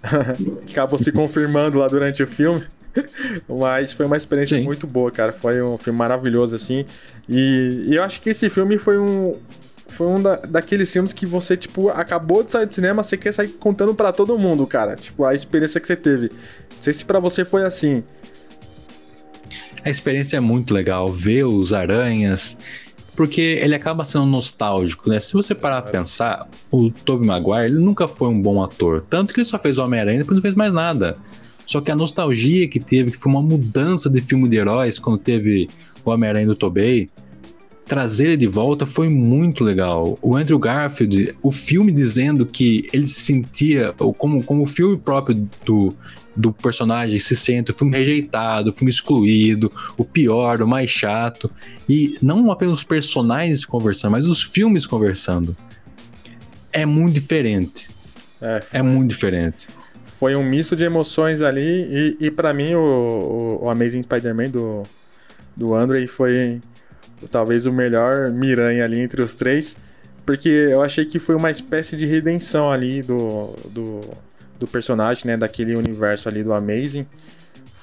que 0.66 0.72
acabou 0.72 0.98
se 0.98 1.10
confirmando 1.10 1.78
lá 1.78 1.88
durante 1.88 2.22
o 2.22 2.26
filme. 2.26 2.64
Mas 3.48 3.92
foi 3.92 4.06
uma 4.06 4.16
experiência 4.16 4.58
Sim. 4.58 4.64
muito 4.64 4.86
boa, 4.86 5.10
cara. 5.10 5.32
Foi 5.32 5.60
um 5.62 5.76
filme 5.76 5.98
maravilhoso, 5.98 6.54
assim. 6.54 6.84
E, 7.28 7.86
e 7.88 7.96
eu 7.96 8.02
acho 8.02 8.20
que 8.20 8.30
esse 8.30 8.48
filme 8.50 8.78
foi 8.78 8.98
um. 8.98 9.36
Foi 9.86 10.06
um 10.06 10.20
da- 10.20 10.36
daqueles 10.36 10.90
filmes 10.90 11.12
que 11.12 11.26
você, 11.26 11.56
tipo, 11.56 11.88
acabou 11.90 12.42
de 12.42 12.50
sair 12.50 12.66
do 12.66 12.74
cinema, 12.74 13.02
você 13.02 13.16
quer 13.16 13.32
sair 13.32 13.48
contando 13.48 13.94
pra 13.94 14.12
todo 14.12 14.38
mundo, 14.38 14.66
cara. 14.66 14.96
Tipo, 14.96 15.24
a 15.24 15.34
experiência 15.34 15.80
que 15.80 15.86
você 15.86 15.96
teve. 15.96 16.28
Não 16.30 16.82
sei 16.82 16.92
se 16.92 17.04
pra 17.04 17.20
você 17.20 17.44
foi 17.44 17.62
assim. 17.64 18.02
A 19.84 19.90
experiência 19.90 20.38
é 20.38 20.40
muito 20.40 20.72
legal, 20.72 21.08
ver 21.08 21.44
os 21.44 21.74
aranhas, 21.74 22.56
porque 23.14 23.40
ele 23.40 23.74
acaba 23.74 24.02
sendo 24.04 24.24
nostálgico, 24.24 25.10
né? 25.10 25.20
Se 25.20 25.34
você 25.34 25.54
parar 25.54 25.82
pra 25.82 25.92
pensar, 25.92 26.48
o 26.70 26.90
Tobey 26.90 27.26
Maguire, 27.26 27.66
ele 27.66 27.78
nunca 27.78 28.08
foi 28.08 28.28
um 28.28 28.40
bom 28.40 28.62
ator. 28.64 29.02
Tanto 29.02 29.34
que 29.34 29.40
ele 29.40 29.44
só 29.46 29.58
fez 29.58 29.76
Homem-Aranha 29.78 30.16
e 30.16 30.18
depois 30.20 30.36
não 30.36 30.42
fez 30.42 30.54
mais 30.54 30.72
nada. 30.72 31.16
Só 31.66 31.80
que 31.82 31.90
a 31.90 31.96
nostalgia 31.96 32.66
que 32.68 32.80
teve, 32.80 33.10
que 33.12 33.18
foi 33.18 33.30
uma 33.30 33.42
mudança 33.42 34.08
de 34.08 34.20
filme 34.22 34.48
de 34.48 34.56
heróis, 34.56 34.98
quando 34.98 35.18
teve 35.18 35.68
o 36.04 36.10
Homem-Aranha 36.10 36.46
do 36.46 36.56
Tobey, 36.56 37.10
trazer 37.86 38.28
ele 38.28 38.36
de 38.38 38.46
volta 38.46 38.86
foi 38.86 39.08
muito 39.08 39.62
legal. 39.62 40.18
O 40.22 40.36
Andrew 40.36 40.58
Garfield, 40.58 41.36
o 41.42 41.52
filme 41.52 41.92
dizendo 41.92 42.46
que 42.46 42.88
ele 42.92 43.06
se 43.06 43.20
sentia, 43.20 43.94
ou 43.98 44.12
como, 44.12 44.42
como 44.42 44.62
o 44.62 44.66
filme 44.66 44.96
próprio 44.96 45.46
do, 45.64 45.94
do 46.34 46.52
personagem 46.52 47.18
se 47.18 47.36
sente, 47.36 47.70
o 47.70 47.74
filme 47.74 47.96
rejeitado, 47.96 48.70
o 48.70 48.72
filme 48.72 48.90
excluído, 48.90 49.70
o 49.96 50.04
pior, 50.04 50.62
o 50.62 50.66
mais 50.66 50.90
chato. 50.90 51.50
E 51.88 52.16
não 52.22 52.50
apenas 52.50 52.74
os 52.74 52.84
personagens 52.84 53.64
conversando, 53.64 54.12
mas 54.12 54.26
os 54.26 54.42
filmes 54.42 54.86
conversando. 54.86 55.54
É 56.72 56.84
muito 56.86 57.14
diferente. 57.14 57.90
É, 58.40 58.62
É 58.72 58.82
muito 58.82 59.10
diferente. 59.10 59.66
foi 60.06 60.34
um 60.34 60.44
misto 60.44 60.74
de 60.74 60.84
emoções 60.84 61.42
ali. 61.42 62.16
E, 62.20 62.26
e 62.26 62.30
para 62.30 62.52
mim, 62.54 62.74
o, 62.74 62.80
o, 62.80 63.64
o 63.64 63.70
Amazing 63.70 64.02
Spider-Man 64.02 64.50
do, 64.50 64.82
do 65.56 65.74
Andrew 65.74 66.06
foi 66.08 66.60
talvez 67.30 67.66
o 67.66 67.72
melhor 67.72 68.30
Miranha 68.30 68.84
ali 68.84 69.00
entre 69.00 69.22
os 69.22 69.34
três. 69.34 69.76
Porque 70.26 70.48
eu 70.48 70.82
achei 70.82 71.04
que 71.04 71.18
foi 71.18 71.34
uma 71.34 71.50
espécie 71.50 71.96
de 71.96 72.06
redenção 72.06 72.70
ali 72.72 73.02
do, 73.02 73.50
do, 73.70 74.00
do 74.58 74.66
personagem, 74.66 75.26
né? 75.26 75.36
Daquele 75.36 75.76
universo 75.76 76.28
ali 76.28 76.42
do 76.42 76.52
Amazing. 76.54 77.06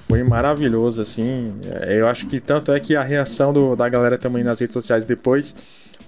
Foi 0.08 0.22
maravilhoso, 0.24 1.00
assim. 1.00 1.54
É, 1.82 2.00
Eu 2.00 2.08
acho 2.08 2.26
que 2.26 2.40
tanto 2.40 2.72
é 2.72 2.80
que 2.80 2.96
a 2.96 3.02
reação 3.02 3.52
do- 3.52 3.76
da 3.76 3.88
galera 3.88 4.18
também 4.18 4.42
nas 4.42 4.58
redes 4.60 4.74
sociais 4.74 5.04
depois. 5.04 5.54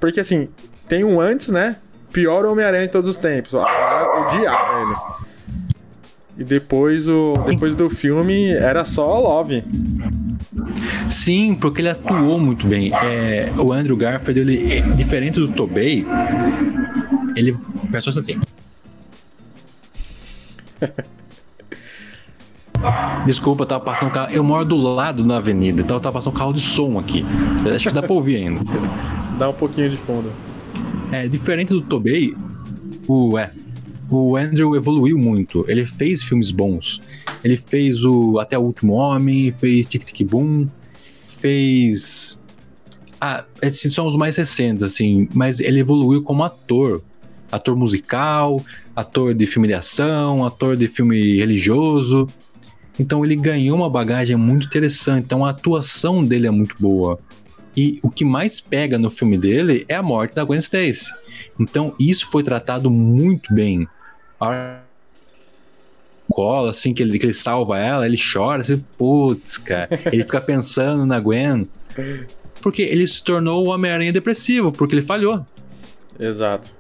Porque 0.01 0.18
assim, 0.20 0.49
tem 0.89 1.05
um 1.05 1.20
antes, 1.20 1.49
né? 1.49 1.77
Pior 2.12 2.45
Homem-Aranha 2.45 2.87
de 2.87 2.93
todos 2.93 3.09
os 3.09 3.16
tempos. 3.16 3.55
O 3.55 3.59
diabo, 3.61 4.72
ele. 4.83 4.95
E 6.37 6.43
depois, 6.43 7.09
o, 7.09 7.35
depois 7.47 7.76
do 7.76 7.89
filme 7.89 8.49
era 8.49 8.85
só 8.85 9.20
Love. 9.20 9.62
Sim, 11.09 11.55
porque 11.55 11.80
ele 11.80 11.91
atuou 11.91 12.39
muito 12.41 12.66
bem. 12.66 12.93
É, 12.93 13.53
o 13.57 13.72
Andrew 13.72 13.97
Garfield, 13.97 14.41
ele, 14.41 14.72
é 14.72 14.80
diferente 14.80 15.39
do 15.39 15.49
Tobey, 15.53 16.05
ele 17.37 17.57
pensou 17.91 18.11
assim. 18.11 18.41
Desculpa, 23.24 23.62
eu 23.62 23.66
tava 23.66 23.85
passando 23.85 24.11
carro. 24.11 24.32
Eu 24.32 24.43
moro 24.45 24.64
do 24.64 24.76
lado 24.76 25.22
da 25.22 25.37
avenida, 25.37 25.80
então 25.80 25.97
eu 25.97 26.01
tava 26.01 26.14
passando 26.14 26.35
um 26.35 26.37
carro 26.37 26.53
de 26.53 26.61
som 26.61 26.99
aqui. 26.99 27.24
Acho 27.74 27.89
que 27.89 27.95
dá 27.95 28.03
pra 28.03 28.12
ouvir 28.12 28.37
ainda. 28.37 28.61
Dá 29.39 29.49
um 29.49 29.55
pouquinho 29.55 29.89
de 29.89 29.97
fundo. 29.97 30.30
É, 31.11 31.26
diferente 31.28 31.68
do 31.68 31.80
Tobey, 31.80 32.37
o, 33.07 33.39
é, 33.39 33.51
o 34.14 34.36
Andrew 34.36 34.74
evoluiu 34.76 35.18
muito. 35.18 35.64
Ele 35.68 35.86
fez 35.86 36.22
filmes 36.22 36.50
bons. 36.50 37.00
Ele 37.42 37.56
fez 37.56 38.04
o 38.04 38.38
Até 38.38 38.58
o 38.58 38.62
Último 38.62 38.94
Homem, 38.94 39.52
fez 39.52 39.86
Tic 39.86 40.04
Tic 40.04 40.26
Boom, 40.28 40.66
fez. 41.28 42.38
Ah, 43.20 43.44
esses 43.62 43.92
são 43.92 44.06
os 44.06 44.16
mais 44.16 44.36
recentes, 44.36 44.82
assim, 44.82 45.28
mas 45.34 45.60
ele 45.60 45.80
evoluiu 45.80 46.22
como 46.22 46.42
ator. 46.42 47.02
Ator 47.52 47.76
musical, 47.76 48.60
ator 48.96 49.34
de 49.34 49.46
filme 49.46 49.68
de 49.68 49.74
ação, 49.74 50.44
ator 50.44 50.76
de 50.76 50.88
filme 50.88 51.36
religioso. 51.36 52.26
Então 52.98 53.24
ele 53.24 53.36
ganhou 53.36 53.76
uma 53.76 53.90
bagagem 53.90 54.36
muito 54.36 54.66
interessante. 54.66 55.24
Então 55.24 55.44
a 55.44 55.50
atuação 55.50 56.24
dele 56.24 56.46
é 56.46 56.50
muito 56.50 56.74
boa. 56.80 57.18
E 57.76 57.98
o 58.02 58.10
que 58.10 58.24
mais 58.24 58.60
pega 58.60 58.98
no 58.98 59.10
filme 59.10 59.36
dele 59.36 59.84
é 59.88 59.96
a 59.96 60.02
morte 60.02 60.34
da 60.34 60.44
Gwen 60.44 60.60
Stacy. 60.60 61.12
Então 61.58 61.94
isso 61.98 62.30
foi 62.30 62.42
tratado 62.42 62.90
muito 62.90 63.52
bem. 63.52 63.86
Hora 64.49 64.84
cola, 66.34 66.70
assim, 66.70 66.92
que 66.92 67.03
ele, 67.03 67.18
que 67.18 67.26
ele 67.26 67.34
salva 67.34 67.78
ela, 67.78 68.07
ele 68.07 68.18
chora, 68.18 68.62
assim, 68.62 68.76
putz, 68.99 69.57
cara. 69.57 69.88
Ele 70.07 70.24
fica 70.24 70.40
pensando 70.40 71.07
na 71.07 71.20
Gwen. 71.20 71.68
Porque 72.61 72.82
ele 72.82 73.07
se 73.07 73.22
tornou 73.22 73.66
o 73.66 73.70
Homem-Aranha 73.70 74.12
depressivo, 74.12 74.72
porque 74.72 74.95
ele 74.95 75.03
falhou. 75.03 75.45
Exato. 76.18 76.74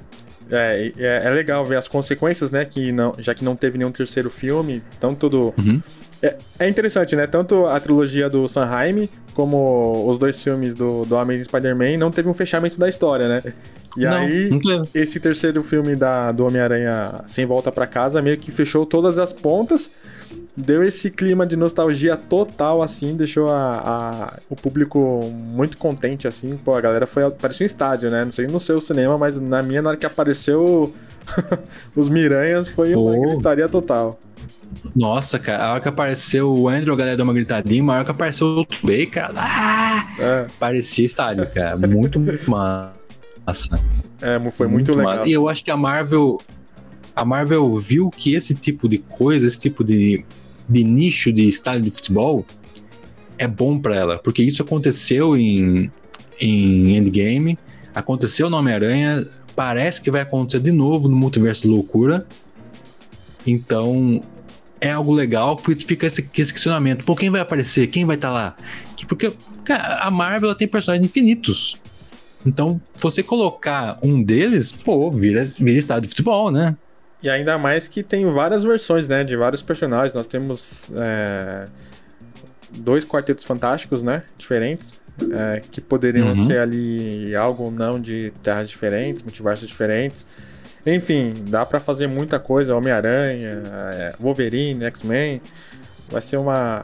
É, 0.50 0.92
é, 0.96 1.26
é 1.26 1.30
legal 1.30 1.64
ver 1.64 1.76
as 1.76 1.88
consequências, 1.88 2.50
né? 2.50 2.64
Que 2.64 2.92
não, 2.92 3.12
já 3.18 3.34
que 3.34 3.44
não 3.44 3.56
teve 3.56 3.78
nenhum 3.78 3.90
terceiro 3.90 4.30
filme, 4.30 4.82
tanto 5.00 5.28
do. 5.28 5.54
Uhum. 5.58 5.82
É, 6.24 6.36
é 6.60 6.68
interessante, 6.68 7.14
né? 7.14 7.26
Tanto 7.26 7.66
a 7.66 7.78
trilogia 7.78 8.30
do 8.30 8.48
Sanheim, 8.48 9.08
como 9.34 10.08
os 10.08 10.18
dois 10.18 10.40
filmes 10.40 10.74
do, 10.74 11.04
do 11.04 11.16
Amazing 11.16 11.44
Spider-Man, 11.44 11.98
não 11.98 12.10
teve 12.10 12.28
um 12.28 12.34
fechamento 12.34 12.78
da 12.78 12.88
história, 12.88 13.28
né? 13.28 13.42
E 13.96 14.06
Não, 14.06 14.12
aí, 14.16 14.48
não 14.50 14.58
esse 14.94 15.20
terceiro 15.20 15.62
filme 15.62 15.94
da, 15.94 16.32
do 16.32 16.46
Homem-Aranha 16.46 17.16
Sem 17.26 17.44
Volta 17.46 17.70
pra 17.70 17.86
Casa 17.86 18.22
meio 18.22 18.38
que 18.38 18.50
fechou 18.50 18.86
todas 18.86 19.18
as 19.18 19.32
pontas. 19.32 19.90
deu 20.56 20.82
esse 20.82 21.10
clima 21.10 21.46
de 21.46 21.56
nostalgia 21.56 22.16
total, 22.16 22.82
assim, 22.82 23.16
deixou 23.16 23.48
a, 23.50 23.72
a- 24.34 24.38
o 24.48 24.56
público 24.56 25.20
muito 25.32 25.76
contente, 25.76 26.26
assim. 26.28 26.56
Pô, 26.56 26.74
a 26.74 26.80
galera 26.80 27.06
foi. 27.06 27.28
Parecia 27.32 27.64
um 27.64 27.66
estádio, 27.66 28.10
né? 28.10 28.24
Não 28.24 28.32
sei 28.32 28.46
no 28.46 28.60
seu 28.60 28.80
cinema, 28.80 29.18
mas 29.18 29.40
na 29.40 29.62
minha, 29.62 29.82
na 29.82 29.90
hora 29.90 29.98
que 29.98 30.06
apareceu 30.06 30.92
os 31.96 32.08
Miranhas, 32.08 32.68
foi 32.68 32.94
uma 32.94 33.12
Oh. 33.16 33.28
gritaria 33.34 33.68
total. 33.68 34.18
Nossa, 34.94 35.38
cara, 35.38 35.64
a 35.66 35.72
hora 35.72 35.80
que 35.80 35.88
apareceu 35.88 36.52
o 36.52 36.68
Andrew, 36.68 36.92
a 36.94 36.96
galera 36.96 37.16
deu 37.16 37.24
uma 37.24 37.32
gritadinha, 37.32 37.82
mas 37.82 37.94
a 37.94 37.96
hora 37.98 38.04
que 38.04 38.10
apareceu 38.10 38.46
o 38.48 38.64
Tubei, 38.64 39.06
cara, 39.06 39.34
ah, 39.36 40.06
É, 40.18 40.46
parecia 40.58 41.04
estádio, 41.04 41.46
cara. 41.52 41.76
Muito, 41.76 42.18
muito 42.20 42.48
massa. 42.50 43.78
é, 44.20 44.50
foi 44.50 44.66
muito, 44.66 44.94
legal. 44.94 45.16
massa. 45.18 45.28
E 45.28 45.32
eu 45.32 45.48
acho 45.48 45.64
que 45.64 45.70
a 45.70 45.76
Marvel. 45.76 46.38
A 47.16 47.24
Marvel 47.24 47.70
viu 47.78 48.10
que 48.10 48.34
esse 48.34 48.54
tipo 48.54 48.88
de 48.88 48.98
coisa, 48.98 49.46
esse 49.46 49.58
tipo 49.58 49.84
de, 49.84 50.24
de 50.68 50.82
nicho 50.84 51.32
de 51.32 51.48
estádio 51.48 51.82
de 51.82 51.90
futebol 51.92 52.44
é 53.38 53.46
bom 53.46 53.78
pra 53.78 53.94
ela. 53.94 54.18
Porque 54.18 54.42
isso 54.42 54.62
aconteceu 54.62 55.36
em, 55.36 55.90
em 56.40 56.96
Endgame, 56.96 57.56
aconteceu 57.94 58.50
no 58.50 58.56
Homem-Aranha, 58.56 59.24
parece 59.54 60.00
que 60.00 60.10
vai 60.10 60.20
acontecer 60.22 60.60
de 60.60 60.72
novo 60.72 61.08
no 61.08 61.16
Multiverso 61.16 61.68
Loucura. 61.68 62.26
Então, 63.46 64.20
é 64.80 64.90
algo 64.90 65.12
legal, 65.12 65.56
porque 65.56 65.84
fica 65.84 66.06
esse, 66.06 66.28
esse 66.36 66.52
questionamento. 66.52 67.04
Pô, 67.04 67.14
quem 67.14 67.30
vai 67.30 67.40
aparecer? 67.40 67.86
Quem 67.88 68.04
vai 68.04 68.16
estar 68.16 68.30
lá? 68.30 68.56
Que- 68.96 69.06
Porque 69.06 69.32
cara, 69.64 69.98
a 70.00 70.10
Marvel 70.10 70.54
tem 70.54 70.66
personagens 70.68 71.04
infinitos. 71.08 71.76
Então, 72.46 72.80
você 72.96 73.22
colocar 73.22 73.98
um 74.02 74.22
deles, 74.22 74.70
pô, 74.70 75.10
vira, 75.10 75.44
vira 75.44 75.78
estádio 75.78 76.02
de 76.02 76.08
futebol, 76.08 76.50
né? 76.50 76.76
E 77.22 77.30
ainda 77.30 77.56
mais 77.56 77.88
que 77.88 78.02
tem 78.02 78.30
várias 78.30 78.62
versões, 78.62 79.08
né? 79.08 79.24
De 79.24 79.34
vários 79.36 79.62
personagens. 79.62 80.12
Nós 80.12 80.26
temos 80.26 80.90
é, 80.94 81.66
dois 82.76 83.02
quartetos 83.04 83.44
fantásticos, 83.44 84.02
né? 84.02 84.22
Diferentes. 84.36 85.00
É, 85.32 85.60
que 85.70 85.80
poderiam 85.80 86.28
Uhum. 86.28 86.46
ser 86.46 86.58
ali 86.58 87.34
algo 87.36 87.64
ou 87.64 87.70
não 87.70 88.00
de 88.00 88.30
terras 88.42 88.68
diferentes, 88.68 89.22
multiversos 89.22 89.68
diferentes. 89.68 90.26
Enfim, 90.86 91.32
dá 91.48 91.64
pra 91.64 91.80
fazer 91.80 92.06
muita 92.06 92.38
coisa. 92.38 92.74
Homem-Aranha, 92.76 93.62
é, 93.92 94.14
Wolverine, 94.20 94.84
X-Men. 94.84 95.40
Vai 96.10 96.20
ser 96.20 96.36
uma. 96.36 96.82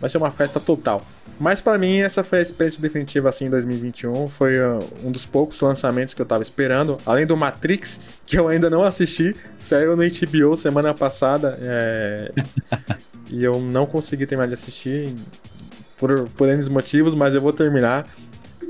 Vai 0.00 0.08
ser 0.10 0.18
uma 0.18 0.30
festa 0.30 0.58
total. 0.60 1.00
Mas 1.38 1.62
pra 1.62 1.78
mim, 1.78 2.00
essa 2.00 2.22
foi 2.22 2.40
a 2.40 2.42
experiência 2.42 2.82
definitiva 2.82 3.30
assim 3.30 3.46
em 3.46 3.50
2021. 3.50 4.28
Foi 4.28 4.58
uh, 4.60 4.78
um 5.02 5.10
dos 5.10 5.24
poucos 5.24 5.58
lançamentos 5.62 6.12
que 6.12 6.20
eu 6.20 6.26
tava 6.26 6.42
esperando. 6.42 6.98
Além 7.06 7.24
do 7.24 7.34
Matrix, 7.34 7.98
que 8.26 8.38
eu 8.38 8.48
ainda 8.48 8.68
não 8.68 8.82
assisti. 8.82 9.34
Saiu 9.58 9.96
no 9.96 10.02
HBO 10.02 10.54
semana 10.56 10.92
passada. 10.92 11.58
é, 11.62 12.32
e 13.30 13.42
eu 13.42 13.58
não 13.60 13.86
consegui 13.86 14.26
terminar 14.26 14.48
de 14.48 14.54
assistir 14.54 15.14
por, 16.00 16.28
por 16.30 16.48
N 16.48 16.68
motivos, 16.70 17.14
mas 17.14 17.34
eu 17.34 17.40
vou 17.40 17.52
terminar. 17.52 18.06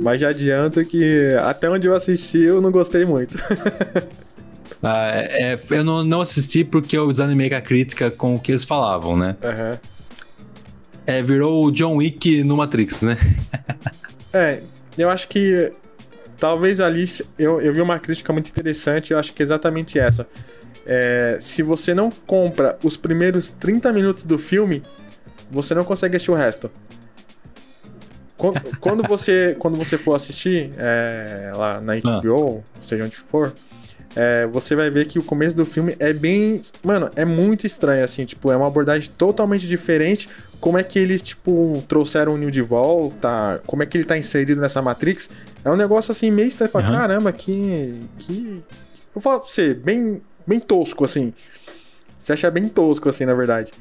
Mas 0.00 0.20
já 0.20 0.30
adianto 0.30 0.84
que 0.84 1.34
até 1.44 1.70
onde 1.70 1.86
eu 1.86 1.94
assisti 1.94 2.40
eu 2.40 2.60
não 2.60 2.70
gostei 2.70 3.06
muito. 3.06 3.38
Ah, 4.82 5.08
é, 5.10 5.60
eu 5.68 5.84
não, 5.84 6.02
não 6.02 6.22
assisti 6.22 6.64
porque 6.64 6.96
eu 6.96 7.10
desanimei 7.10 7.50
com 7.50 7.56
a 7.56 7.60
crítica 7.60 8.10
com 8.10 8.34
o 8.34 8.40
que 8.40 8.50
eles 8.50 8.64
falavam, 8.64 9.14
né? 9.14 9.36
Aham. 9.44 9.78
É, 11.06 11.20
virou 11.20 11.66
o 11.66 11.70
John 11.70 11.96
Wick 11.96 12.42
no 12.44 12.56
Matrix, 12.56 13.02
né? 13.02 13.18
É, 14.32 14.62
eu 14.96 15.10
acho 15.10 15.26
que 15.26 15.72
talvez 16.38 16.78
ali 16.78 17.04
eu, 17.36 17.60
eu 17.60 17.74
vi 17.74 17.80
uma 17.80 17.98
crítica 17.98 18.32
muito 18.32 18.48
interessante, 18.48 19.12
eu 19.12 19.18
acho 19.18 19.34
que 19.34 19.42
é 19.42 19.44
exatamente 19.44 19.98
essa. 19.98 20.26
É, 20.86 21.36
se 21.40 21.64
você 21.64 21.92
não 21.92 22.10
compra 22.10 22.78
os 22.84 22.96
primeiros 22.96 23.48
30 23.48 23.92
minutos 23.92 24.24
do 24.24 24.38
filme, 24.38 24.84
você 25.50 25.74
não 25.74 25.82
consegue 25.82 26.16
assistir 26.16 26.30
o 26.30 26.34
resto. 26.34 26.70
Quando, 28.41 28.78
quando 28.78 29.03
você, 29.09 29.57
quando 29.59 29.76
você 29.76 29.99
for 29.99 30.14
assistir 30.14 30.70
é, 30.76 31.53
lá 31.55 31.80
na 31.80 31.93
HBO, 31.97 32.64
seja 32.82 33.05
onde 33.05 33.16
for, 33.16 33.53
é, 34.16 34.47
você 34.47 34.74
vai 34.74 34.91
ver 34.91 35.07
que 35.07 35.18
o 35.18 35.22
começo 35.22 35.57
do 35.57 35.64
filme 35.64 35.95
é 35.99 36.12
bem. 36.12 36.61
Mano, 36.82 37.11
é 37.14 37.24
muito 37.24 37.66
estranho, 37.66 38.05
assim, 38.05 38.24
tipo, 38.24 38.51
é 38.51 38.57
uma 38.57 38.66
abordagem 38.66 39.11
totalmente 39.16 39.66
diferente. 39.66 40.28
Como 40.61 40.76
é 40.76 40.82
que 40.82 40.99
eles, 40.99 41.22
tipo, 41.22 41.82
trouxeram 41.88 42.34
o 42.34 42.36
Neo 42.36 42.51
de 42.51 42.61
volta? 42.61 43.62
Como 43.66 43.82
é 43.82 43.86
que 43.86 43.97
ele 43.97 44.05
tá 44.05 44.18
inserido 44.18 44.61
nessa 44.61 44.82
Matrix? 44.82 45.30
É 45.64 45.70
um 45.70 45.76
negócio 45.76 46.11
assim 46.12 46.30
meio 46.30 46.49
estranho. 46.49 46.70
Fala, 46.70 46.86
Uhum. 46.86 46.93
Caramba, 46.93 47.32
que. 47.32 48.01
que. 48.18 48.62
Eu 49.09 49.14
vou 49.14 49.22
falar 49.22 49.41
pra 49.41 49.49
você, 49.49 49.74
bem, 49.74 50.20
bem 50.47 50.61
tosco, 50.61 51.05
assim. 51.05 51.32
Você 52.18 52.32
acha 52.34 52.51
bem 52.51 52.68
tosco, 52.68 53.09
assim, 53.09 53.24
na 53.24 53.34
verdade. 53.34 53.72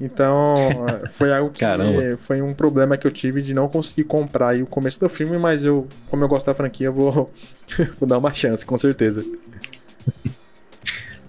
Então, 0.00 0.86
foi 1.12 1.32
algo 1.32 1.50
que 1.50 1.60
Caramba. 1.60 2.16
foi 2.18 2.42
um 2.42 2.52
problema 2.52 2.96
que 2.96 3.06
eu 3.06 3.10
tive 3.12 3.40
de 3.40 3.54
não 3.54 3.68
conseguir 3.68 4.04
comprar 4.04 4.48
aí 4.48 4.62
o 4.62 4.66
começo 4.66 4.98
do 4.98 5.08
filme, 5.08 5.38
mas 5.38 5.64
eu, 5.64 5.86
como 6.10 6.24
eu 6.24 6.28
gosto 6.28 6.46
da 6.46 6.54
franquia, 6.54 6.88
eu 6.88 6.92
vou, 6.92 7.30
vou 7.98 8.08
dar 8.08 8.18
uma 8.18 8.34
chance, 8.34 8.66
com 8.66 8.76
certeza. 8.76 9.24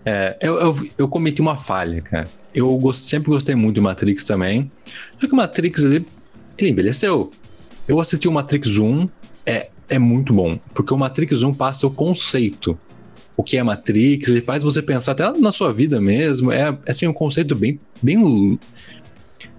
É, 0.03 0.37
eu, 0.39 0.59
eu, 0.59 0.87
eu 0.99 1.07
cometi 1.07 1.41
uma 1.41 1.57
falha, 1.57 2.01
cara. 2.01 2.27
Eu 2.53 2.75
gos- 2.77 2.99
sempre 2.99 3.29
gostei 3.31 3.55
muito 3.55 3.75
de 3.75 3.81
Matrix 3.81 4.23
também. 4.23 4.71
Só 5.19 5.27
que 5.27 5.33
o 5.33 5.35
Matrix, 5.35 5.83
ele, 5.83 6.05
ele 6.57 6.69
envelheceu. 6.69 7.31
Eu 7.87 7.99
assisti 7.99 8.27
o 8.27 8.31
Matrix 8.31 8.77
1, 8.77 9.09
é, 9.45 9.69
é 9.89 9.97
muito 9.99 10.33
bom. 10.33 10.59
Porque 10.73 10.93
o 10.93 10.97
Matrix 10.97 11.41
1 11.41 11.53
passa 11.53 11.87
o 11.87 11.91
conceito. 11.91 12.77
O 13.37 13.43
que 13.43 13.57
é 13.57 13.63
Matrix, 13.63 14.29
ele 14.29 14.41
faz 14.41 14.63
você 14.63 14.81
pensar 14.81 15.11
até 15.11 15.29
na 15.37 15.51
sua 15.51 15.73
vida 15.73 15.99
mesmo. 15.99 16.51
É 16.51 16.75
assim, 16.87 17.05
um 17.07 17.13
conceito 17.13 17.53
bem, 17.53 17.79
bem, 18.01 18.59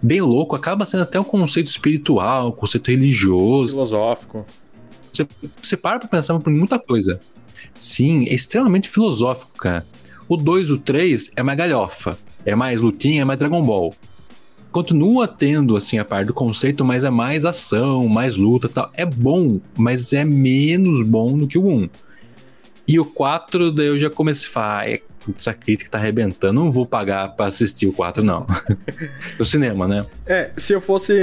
bem 0.02 0.20
louco. 0.20 0.56
Acaba 0.56 0.86
sendo 0.86 1.02
até 1.02 1.20
um 1.20 1.24
conceito 1.24 1.66
espiritual, 1.66 2.48
um 2.48 2.52
conceito 2.52 2.90
religioso. 2.90 3.74
Filosófico. 3.74 4.46
Você, 5.12 5.26
você 5.62 5.76
para 5.76 5.98
pra 5.98 6.08
pensar 6.08 6.38
por 6.38 6.52
muita 6.52 6.78
coisa. 6.78 7.20
Sim, 7.78 8.26
é 8.28 8.34
extremamente 8.34 8.88
filosófico, 8.88 9.52
cara. 9.58 9.86
O 10.28 10.36
2 10.36 10.68
e 10.68 10.72
o 10.72 10.78
3 10.78 11.32
é 11.36 11.42
mais 11.42 11.58
galhofa. 11.58 12.18
É 12.44 12.54
mais 12.54 12.80
lutinha, 12.80 13.22
é 13.22 13.24
mais 13.24 13.38
Dragon 13.38 13.62
Ball. 13.62 13.94
Continua 14.72 15.26
tendo, 15.26 15.76
assim, 15.76 15.98
a 15.98 16.04
parte 16.04 16.26
do 16.26 16.34
conceito, 16.34 16.84
mas 16.84 17.04
é 17.04 17.10
mais 17.10 17.44
ação, 17.44 18.08
mais 18.08 18.36
luta 18.36 18.68
tal. 18.68 18.90
É 18.94 19.04
bom, 19.04 19.60
mas 19.76 20.12
é 20.12 20.24
menos 20.24 21.06
bom 21.06 21.36
do 21.36 21.46
que 21.46 21.58
o 21.58 21.66
1. 21.66 21.88
E 22.86 22.98
o 23.00 23.04
4, 23.04 23.70
daí 23.72 23.86
eu 23.86 23.98
já 23.98 24.08
comecei 24.08 24.48
a 24.48 24.52
falar, 24.52 24.78
"Ai, 24.80 25.00
essa 25.36 25.52
crítica 25.52 25.90
tá 25.90 25.98
arrebentando, 25.98 26.52
não 26.52 26.70
vou 26.70 26.86
pagar 26.86 27.34
pra 27.34 27.46
assistir 27.46 27.86
o 27.86 27.92
4, 27.92 28.22
não. 28.22 28.46
no 29.38 29.44
cinema, 29.44 29.88
né? 29.88 30.06
É, 30.24 30.50
se 30.56 30.72
eu 30.72 30.80
fosse 30.80 31.14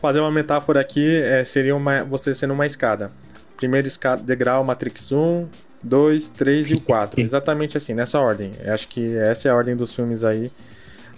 fazer 0.00 0.20
uma 0.20 0.30
metáfora 0.30 0.80
aqui, 0.80 1.16
é, 1.16 1.44
seria 1.44 1.74
uma, 1.74 2.04
você 2.04 2.34
sendo 2.34 2.54
uma 2.54 2.66
escada. 2.66 3.10
Primeiro 3.56 3.88
escada, 3.88 4.22
degrau, 4.22 4.62
Matrix 4.62 5.10
1, 5.10 5.48
2, 5.82 6.28
3 6.28 6.70
e 6.70 6.74
o 6.74 6.80
4. 6.80 7.20
Exatamente 7.20 7.76
assim, 7.76 7.94
nessa 7.94 8.20
ordem. 8.20 8.52
Eu 8.62 8.72
acho 8.72 8.86
que 8.88 9.16
essa 9.16 9.48
é 9.48 9.50
a 9.50 9.54
ordem 9.54 9.74
dos 9.74 9.92
filmes 9.92 10.22
aí. 10.22 10.52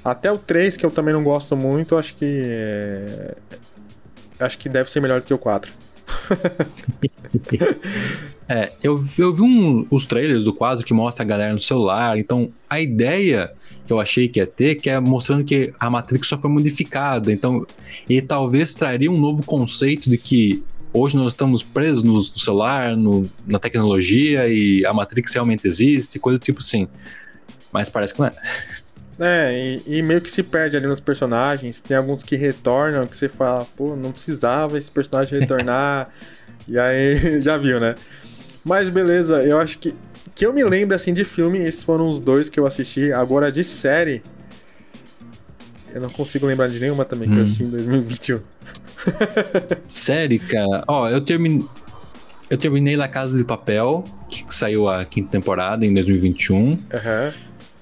Até 0.03 0.33
o 0.33 0.39
3, 0.39 0.79
que 0.79 0.87
eu 0.87 0.91
também 0.91 1.13
não 1.13 1.23
gosto 1.23 1.55
muito, 1.57 1.97
acho 1.99 2.15
que. 2.15 2.43
é, 2.47 3.35
Acho 4.39 4.57
que 4.57 4.71
deve 4.71 4.91
ser 4.91 5.01
melhor 5.01 5.21
do 5.21 5.27
que 5.27 5.35
o 5.35 5.39
4. 5.39 5.71
É, 8.53 8.73
eu, 8.83 8.97
eu 9.17 9.33
vi 9.33 9.43
um- 9.43 9.87
os 9.93 10.07
trailers 10.07 10.43
do 10.45 10.53
quadro 10.53 10.85
que 10.85 10.93
mostra 10.93 11.23
a 11.23 11.27
galera 11.27 11.53
no 11.53 11.61
celular, 11.61 12.19
então 12.19 12.51
a 12.69 12.81
ideia 12.81 13.53
que 13.87 13.93
eu 13.93 14.01
achei 14.01 14.27
que 14.27 14.41
ia 14.41 14.47
ter, 14.47 14.75
que 14.75 14.91
é 14.91 14.99
mostrando 14.99 15.45
que 15.45 15.73
a 15.79 15.89
Matrix 15.89 16.27
só 16.27 16.37
foi 16.37 16.51
modificada, 16.51 17.31
então 17.33 17.65
ele 18.09 18.21
talvez 18.23 18.75
traria 18.75 19.09
um 19.11 19.17
novo 19.17 19.45
conceito 19.45 20.11
de 20.11 20.19
que 20.19 20.65
hoje 20.93 21.17
nós 21.17 21.29
estamos 21.29 21.63
presos 21.63 22.03
no, 22.03 22.15
no 22.15 22.23
celular, 22.25 22.97
no- 22.97 23.31
na 23.47 23.61
tecnologia 23.61 24.49
e 24.49 24.85
a 24.85 24.93
Matrix 24.93 25.33
realmente 25.33 25.65
existe, 25.65 26.19
coisa 26.19 26.37
do 26.37 26.43
tipo 26.45 26.59
assim. 26.59 26.89
Mas 27.73 27.89
parece 27.89 28.15
que 28.15 28.19
não 28.21 28.27
é. 28.27 28.33
É, 29.21 29.81
e, 29.87 29.99
e 29.99 30.03
meio 30.03 30.21
que 30.21 30.31
se 30.31 30.43
perde 30.43 30.77
ali 30.77 30.87
nos 30.87 30.99
personagens. 31.01 31.79
Tem 31.79 31.97
alguns 31.97 32.23
que 32.25 32.37
retornam, 32.37 33.07
que 33.07 33.15
você 33.17 33.29
fala, 33.29 33.67
pô, 33.77 33.95
não 33.95 34.11
precisava 34.13 34.79
esse 34.79 34.91
personagem 34.91 35.39
retornar. 35.39 36.09
e 36.67 36.79
aí, 36.79 37.41
já 37.43 37.59
viu, 37.59 37.79
né? 37.79 37.95
Mas 38.65 38.89
beleza, 38.89 39.43
eu 39.45 39.59
acho 39.61 39.79
que. 39.79 39.95
Que 40.35 40.47
eu 40.47 40.53
me 40.55 40.65
lembro 40.65 40.97
assim 40.97 41.13
de 41.13 41.23
filme, 41.25 41.59
esses 41.59 41.83
foram 41.83 42.09
os 42.09 42.19
dois 42.19 42.49
que 42.49 42.59
eu 42.59 42.67
assisti. 42.67 43.13
Agora 43.13 43.53
de 43.53 43.63
série. 43.63 44.23
Eu 45.93 46.01
não 46.01 46.09
consigo 46.09 46.47
lembrar 46.47 46.69
de 46.69 46.79
nenhuma 46.81 47.05
também 47.05 47.29
que 47.29 47.35
eu 47.35 47.41
Hum. 47.41 47.43
assisti 47.43 47.65
em 47.65 47.71
2021. 47.71 48.41
Série, 49.89 50.39
cara. 50.39 50.85
Ó, 50.87 51.09
eu 51.09 51.21
terminei. 51.21 51.67
Eu 52.49 52.57
terminei 52.59 52.97
La 52.97 53.09
Casa 53.09 53.37
de 53.37 53.45
Papel, 53.45 54.05
que 54.29 54.45
saiu 54.55 54.89
a 54.89 55.05
quinta 55.05 55.31
temporada 55.31 55.85
em 55.85 55.93
2021. 55.95 56.79
Aham. 56.93 57.33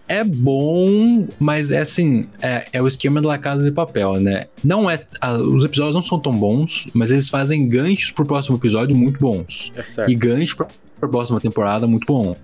É 0.09 0.25
bom, 0.25 1.29
mas 1.39 1.71
é 1.71 1.81
assim, 1.81 2.27
é, 2.41 2.65
é 2.73 2.81
o 2.83 2.89
esquema 2.89 3.21
da 3.21 3.37
Casa 3.37 3.63
de 3.63 3.71
Papel, 3.71 4.15
né? 4.19 4.47
Não 4.65 4.89
é. 4.91 4.99
a- 5.21 5.35
os 5.35 5.63
episódios 5.65 5.95
não 5.95 6.01
são 6.03 6.19
tão 6.19 6.33
bons, 6.33 6.89
mas 6.95 7.11
eles 7.11 7.29
fazem 7.29 7.69
ganchos 7.69 8.11
pro 8.11 8.25
próximo 8.25 8.57
episódio 8.57 8.97
muito 8.97 9.19
bons. 9.21 9.71
É 9.77 9.83
certo. 9.83 10.11
E 10.11 10.15
ganchos 10.15 10.55
pra, 10.55 10.67
pra 10.99 11.09
próxima 11.11 11.39
temporada 11.39 11.87
muito 11.87 12.07
bom. 12.07 12.35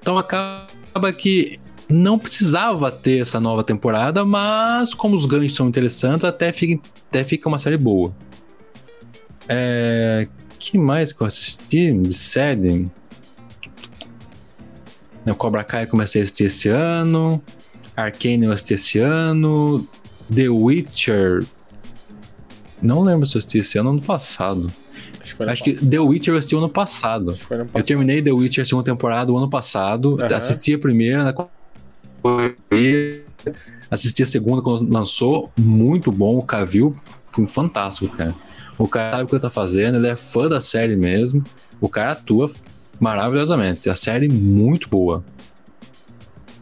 Então 0.00 0.16
acaba 0.16 1.12
que 1.16 1.60
não 1.86 2.18
precisava 2.18 2.90
ter 2.90 3.20
essa 3.20 3.38
nova 3.38 3.62
temporada, 3.62 4.24
mas 4.24 4.94
como 4.94 5.14
os 5.14 5.26
ganchos 5.26 5.56
são 5.56 5.68
interessantes, 5.68 6.24
até 6.24 6.50
fica, 6.50 6.80
até 7.10 7.22
fica 7.24 7.46
uma 7.48 7.58
série 7.58 7.76
boa. 7.76 8.14
É, 9.48 10.26
que 10.58 10.78
mais 10.78 11.12
que 11.12 11.20
eu 11.22 11.26
assisti 11.26 11.92
série? 12.14 12.86
O 15.30 15.34
Cobra 15.34 15.62
Kai 15.64 15.84
eu 15.84 15.88
comecei 15.88 16.20
a 16.20 16.24
assistir 16.24 16.44
esse 16.44 16.68
ano. 16.68 17.42
Arcane 17.96 18.44
eu 18.44 18.52
assisti 18.52 18.74
esse 18.74 18.98
ano. 18.98 19.86
The 20.32 20.48
Witcher. 20.48 21.44
Não 22.82 23.02
lembro 23.02 23.26
se 23.26 23.36
eu 23.36 23.38
assisti 23.40 23.58
esse 23.58 23.78
ano 23.78 23.90
ou 23.90 23.96
ano 23.96 24.02
passado. 24.04 24.70
Acho 25.20 25.36
que 25.36 25.42
Acho 25.44 25.64
que. 25.64 25.74
The 25.74 25.98
Witcher 25.98 26.34
eu 26.34 26.38
assisti 26.38 26.56
ano 26.56 26.68
passado. 26.68 27.30
Ano 27.50 27.62
Eu 27.62 27.66
passado. 27.66 27.86
terminei 27.86 28.22
The 28.22 28.32
Witcher 28.32 28.66
segunda 28.66 28.84
temporada 28.84 29.30
o 29.32 29.36
ano 29.36 29.50
passado. 29.50 30.20
Aham. 30.20 30.34
Assisti 30.36 30.74
a 30.74 30.78
primeira 30.78 31.24
na 31.24 31.32
correria, 31.32 33.22
Assisti 33.90 34.22
a 34.22 34.26
segunda 34.26 34.62
quando 34.62 34.90
lançou. 34.92 35.50
Muito 35.58 36.12
bom. 36.12 36.38
O 36.38 36.42
Cavill, 36.42 36.96
um 37.38 37.46
fantástico, 37.46 38.14
cara. 38.16 38.34
O 38.78 38.88
cara 38.88 39.10
sabe 39.18 39.24
o 39.24 39.26
que 39.26 39.34
ele 39.34 39.42
tá 39.42 39.50
fazendo, 39.50 39.98
ele 39.98 40.06
é 40.08 40.16
fã 40.16 40.48
da 40.48 40.60
série 40.60 40.96
mesmo. 40.96 41.44
O 41.80 41.88
cara 41.88 42.12
atua 42.12 42.50
maravilhosamente. 43.00 43.88
A 43.88 43.96
série 43.96 44.28
muito 44.28 44.88
boa. 44.88 45.24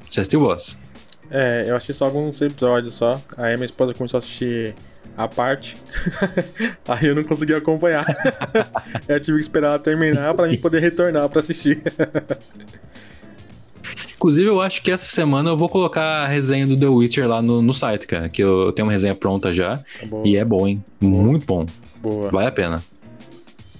Você 0.08 0.20
assistiu, 0.20 0.40
Boss? 0.40 0.78
É, 1.30 1.66
eu 1.68 1.76
assisti 1.76 1.92
só 1.92 2.06
alguns 2.06 2.40
episódios 2.40 2.94
só. 2.94 3.20
Aí 3.36 3.54
minha 3.56 3.66
esposa 3.66 3.92
começou 3.92 4.16
a 4.16 4.20
assistir 4.20 4.74
a 5.16 5.28
parte. 5.28 5.76
Aí 6.88 7.06
eu 7.06 7.14
não 7.14 7.24
consegui 7.24 7.54
acompanhar. 7.54 8.06
eu 9.06 9.20
tive 9.20 9.36
que 9.36 9.42
esperar 9.42 9.68
ela 9.68 9.78
terminar 9.78 10.32
pra 10.34 10.46
mim 10.46 10.56
poder 10.56 10.80
retornar 10.80 11.28
pra 11.28 11.40
assistir. 11.40 11.82
Inclusive, 14.14 14.48
eu 14.48 14.60
acho 14.60 14.82
que 14.82 14.90
essa 14.90 15.04
semana 15.04 15.50
eu 15.50 15.56
vou 15.56 15.68
colocar 15.68 16.24
a 16.24 16.26
resenha 16.26 16.66
do 16.66 16.76
The 16.76 16.86
Witcher 16.86 17.28
lá 17.28 17.40
no, 17.40 17.62
no 17.62 17.72
site, 17.72 18.06
cara. 18.06 18.28
Que 18.28 18.42
eu 18.42 18.72
tenho 18.72 18.86
uma 18.86 18.92
resenha 18.92 19.14
pronta 19.14 19.52
já. 19.52 19.80
Boa, 20.08 20.26
E 20.26 20.36
é 20.36 20.44
bom, 20.44 20.66
hein? 20.66 20.82
Muito 21.00 21.46
bom. 21.46 21.66
boa. 22.00 22.30
Vale 22.30 22.48
a 22.48 22.52
pena. 22.52 22.82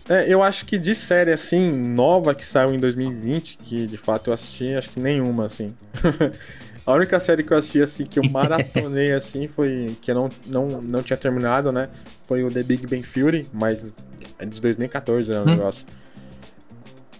É, 0.09 0.32
eu 0.32 0.42
acho 0.42 0.64
que 0.64 0.78
de 0.78 0.94
série 0.94 1.32
assim, 1.32 1.70
nova 1.70 2.34
que 2.34 2.44
saiu 2.44 2.72
em 2.74 2.78
2020, 2.78 3.59
que 3.59 3.84
de 3.86 3.96
fato 3.98 4.30
eu 4.30 4.34
assisti, 4.34 4.74
acho 4.74 4.88
que 4.90 5.00
nenhuma, 5.00 5.44
assim. 5.46 5.74
A 6.86 6.92
única 6.94 7.20
série 7.20 7.42
que 7.42 7.52
eu 7.52 7.59
assisti, 7.59 7.82
assim, 7.82 8.06
que 8.06 8.18
eu 8.18 8.24
maratonei, 8.30 9.12
assim, 9.12 9.46
foi. 9.46 9.94
que 10.00 10.11
eu 10.11 10.14
não, 10.14 10.28
não, 10.46 10.66
não 10.80 11.02
tinha 11.02 11.16
terminado, 11.18 11.70
né? 11.70 11.90
Foi 12.26 12.42
o 12.42 12.50
The 12.50 12.62
Big 12.62 12.86
Bang 12.86 13.02
Theory, 13.06 13.46
mas 13.52 13.92
é 14.38 14.46
de 14.46 14.59
2014, 14.61 15.30
né? 15.32 15.38
O 15.40 15.42
Hum. 15.42 15.44
negócio. 15.46 15.86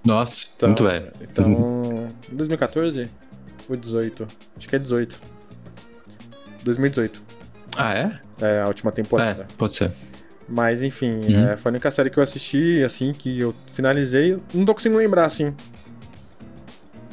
Nossa, 0.05 0.47
Então, 0.57 0.71
muito 0.71 0.85
velho. 0.85 1.13
Então. 1.21 2.09
2014 2.33 3.11
ou 3.69 3.77
18? 3.77 4.27
Acho 4.57 4.69
que 4.69 4.77
é 4.77 4.79
18. 4.79 5.21
2018. 6.65 7.23
Ah, 7.77 7.95
é? 7.95 8.19
É 8.41 8.63
a 8.63 8.69
última 8.69 8.91
É, 8.91 8.95
temporada. 8.95 9.47
pode 9.59 9.75
ser. 9.75 9.93
Mas 10.49 10.83
enfim, 10.83 11.21
Uhum. 11.29 11.49
é, 11.51 11.57
foi 11.57 11.71
a 11.71 11.73
única 11.73 11.91
série 11.91 12.09
que 12.11 12.19
eu 12.19 12.23
assisti, 12.23 12.83
assim, 12.83 13.13
que 13.13 13.39
eu 13.41 13.55
finalizei. 13.73 14.39
Não 14.55 14.65
tô 14.65 14.75
conseguindo 14.75 14.99
lembrar, 14.99 15.27
assim. 15.27 15.53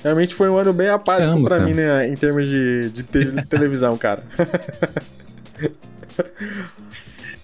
Realmente 0.03 0.33
foi 0.35 0.49
um 0.49 0.55
ano 0.57 0.71
bem 0.71 0.87
apático 0.87 1.27
Caramba, 1.29 1.47
pra 1.47 1.57
cara. 1.57 1.67
mim, 1.69 1.73
né, 1.75 2.07
em 2.07 2.15
termos 2.15 2.47
de, 2.47 2.89
de 2.91 3.03
te- 3.03 3.31
televisão, 3.49 3.97
cara. 3.97 4.23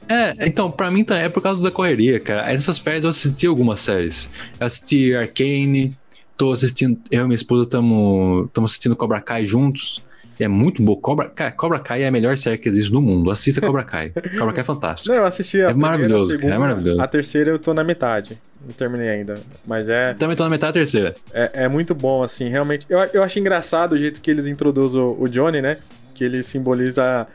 É, 0.07 0.33
então, 0.45 0.69
pra 0.71 0.91
mim 0.91 1.05
é 1.09 1.29
por 1.29 1.41
causa 1.41 1.61
da 1.61 1.71
correria, 1.71 2.19
cara. 2.19 2.51
Essas 2.51 2.77
férias 2.77 3.03
eu 3.03 3.09
assisti 3.09 3.47
algumas 3.47 3.79
séries. 3.79 4.29
Eu 4.59 4.67
assisti 4.67 5.15
Arcane, 5.15 5.93
tô 6.37 6.51
assistindo, 6.51 6.99
eu 7.09 7.21
e 7.23 7.25
minha 7.25 7.35
esposa 7.35 7.63
estamos 7.63 8.49
assistindo 8.63 8.95
Cobra 8.95 9.21
Kai 9.21 9.45
juntos. 9.45 10.01
É 10.43 10.47
muito 10.47 10.81
bom. 10.81 10.95
Cobra, 10.95 11.29
cara, 11.29 11.51
Cobra 11.51 11.79
Kai 11.79 12.03
é 12.03 12.07
a 12.07 12.11
melhor 12.11 12.37
série 12.37 12.57
que 12.57 12.67
existe 12.67 12.91
no 12.91 13.01
mundo. 13.01 13.29
Assista 13.31 13.61
Cobra 13.61 13.83
Kai. 13.83 14.09
Cobra 14.37 14.53
Kai 14.53 14.61
é 14.61 14.63
fantástico. 14.63 15.09
Não, 15.13 15.21
eu 15.21 15.25
assisti 15.25 15.61
a 15.61 15.69
É 15.69 15.73
maravilhoso, 15.73 16.25
a 16.25 16.27
cara, 16.29 16.39
segunda, 16.39 16.55
é 16.55 16.57
maravilhoso. 16.57 17.01
A 17.01 17.07
terceira 17.07 17.49
eu 17.51 17.59
tô 17.59 17.73
na 17.73 17.83
metade. 17.83 18.41
Não 18.63 18.73
terminei 18.73 19.09
ainda. 19.09 19.35
Mas 19.65 19.89
é, 19.89 20.13
Também 20.13 20.35
tô 20.35 20.43
na 20.43 20.49
metade 20.49 20.73
da 20.73 20.79
terceira. 20.79 21.13
é, 21.33 21.63
é 21.63 21.67
muito 21.67 21.93
bom, 21.95 22.23
assim, 22.23 22.47
realmente. 22.49 22.85
Eu, 22.89 22.99
eu 23.13 23.23
acho 23.23 23.37
engraçado 23.39 23.93
o 23.93 23.97
jeito 23.97 24.21
que 24.21 24.29
eles 24.31 24.47
introduzem 24.47 24.99
o, 24.99 25.17
o 25.19 25.27
Johnny, 25.27 25.61
né? 25.61 25.77
Que 26.13 26.23
ele 26.23 26.43
simboliza 26.43 27.27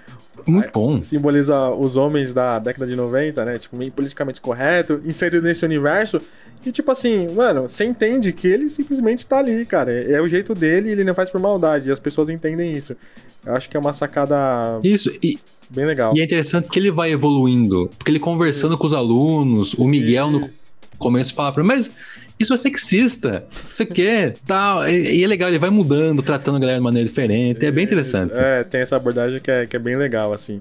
Muito 0.47 0.71
bom. 0.73 1.03
simboliza 1.03 1.71
os 1.71 1.97
homens 1.97 2.35
da 2.35 2.59
década 2.59 2.87
de 2.87 2.97
90, 2.97 3.45
né? 3.45 3.59
Tipo, 3.59 3.77
meio 3.77 3.93
politicamente 3.93 4.41
correto, 4.41 5.01
inserido 5.05 5.43
nesse 5.45 5.65
universo. 5.65 6.21
E 6.65 6.73
tipo 6.73 6.91
assim, 6.91 7.29
mano, 7.35 7.63
você 7.69 7.85
entende 7.85 8.33
que 8.33 8.49
ele 8.49 8.69
simplesmente 8.69 9.25
tá 9.27 9.39
ali, 9.39 9.65
cara. 9.65 9.93
É, 9.93 10.13
é 10.13 10.21
o 10.21 10.29
jeito 10.29 10.55
dele 10.55 10.89
e 10.89 10.93
ele 10.93 11.05
não 11.05 11.15
faz 11.15 11.31
por 11.31 11.41
maldade. 11.41 11.89
E 11.89 11.93
as 11.93 11.99
pessoas 12.01 12.29
entendem 12.29 12.73
isso. 12.73 12.97
Eu 13.45 13.55
acho 13.55 13.69
que 13.71 13.77
é 13.77 13.81
uma 13.81 13.93
sacada 13.93 14.37
Isso, 14.83 15.11
e, 15.23 15.39
bem 15.71 15.85
legal. 15.85 16.13
e 16.17 16.21
é 16.21 16.25
interessante 16.25 16.69
que 16.69 16.79
ele 16.79 16.91
vai 16.91 17.13
evoluindo. 17.13 17.89
Porque 17.97 18.11
ele 18.11 18.19
conversando 18.19 18.77
com 18.77 18.87
os 18.87 18.93
alunos, 18.95 19.75
o 19.75 19.87
Miguel 19.87 20.31
no 20.31 20.51
começo 20.99 21.35
fala 21.35 21.53
pra 21.53 21.63
mim, 21.63 21.69
mas 21.69 21.95
isso 22.39 22.53
é 22.53 22.57
sexista, 22.57 23.45
isso 23.73 23.83
aqui, 23.83 24.33
tal. 24.47 24.87
E, 24.89 25.19
e 25.19 25.25
é 25.25 25.27
legal, 25.27 25.49
ele 25.49 25.59
vai 25.59 25.71
mudando, 25.71 26.23
tratando 26.23 26.57
a 26.57 26.61
galera 26.61 26.79
de 26.79 26.85
maneira 26.85 27.09
diferente. 27.09 27.65
É 27.65 27.71
bem 27.71 27.85
interessante. 27.85 28.39
É, 28.39 28.63
tem 28.65 28.81
essa 28.81 28.97
abordagem 28.97 29.41
que 29.41 29.51
é, 29.51 29.67
que 29.67 29.77
é 29.77 29.79
bem 29.79 29.97
legal, 29.97 30.33
assim. 30.33 30.61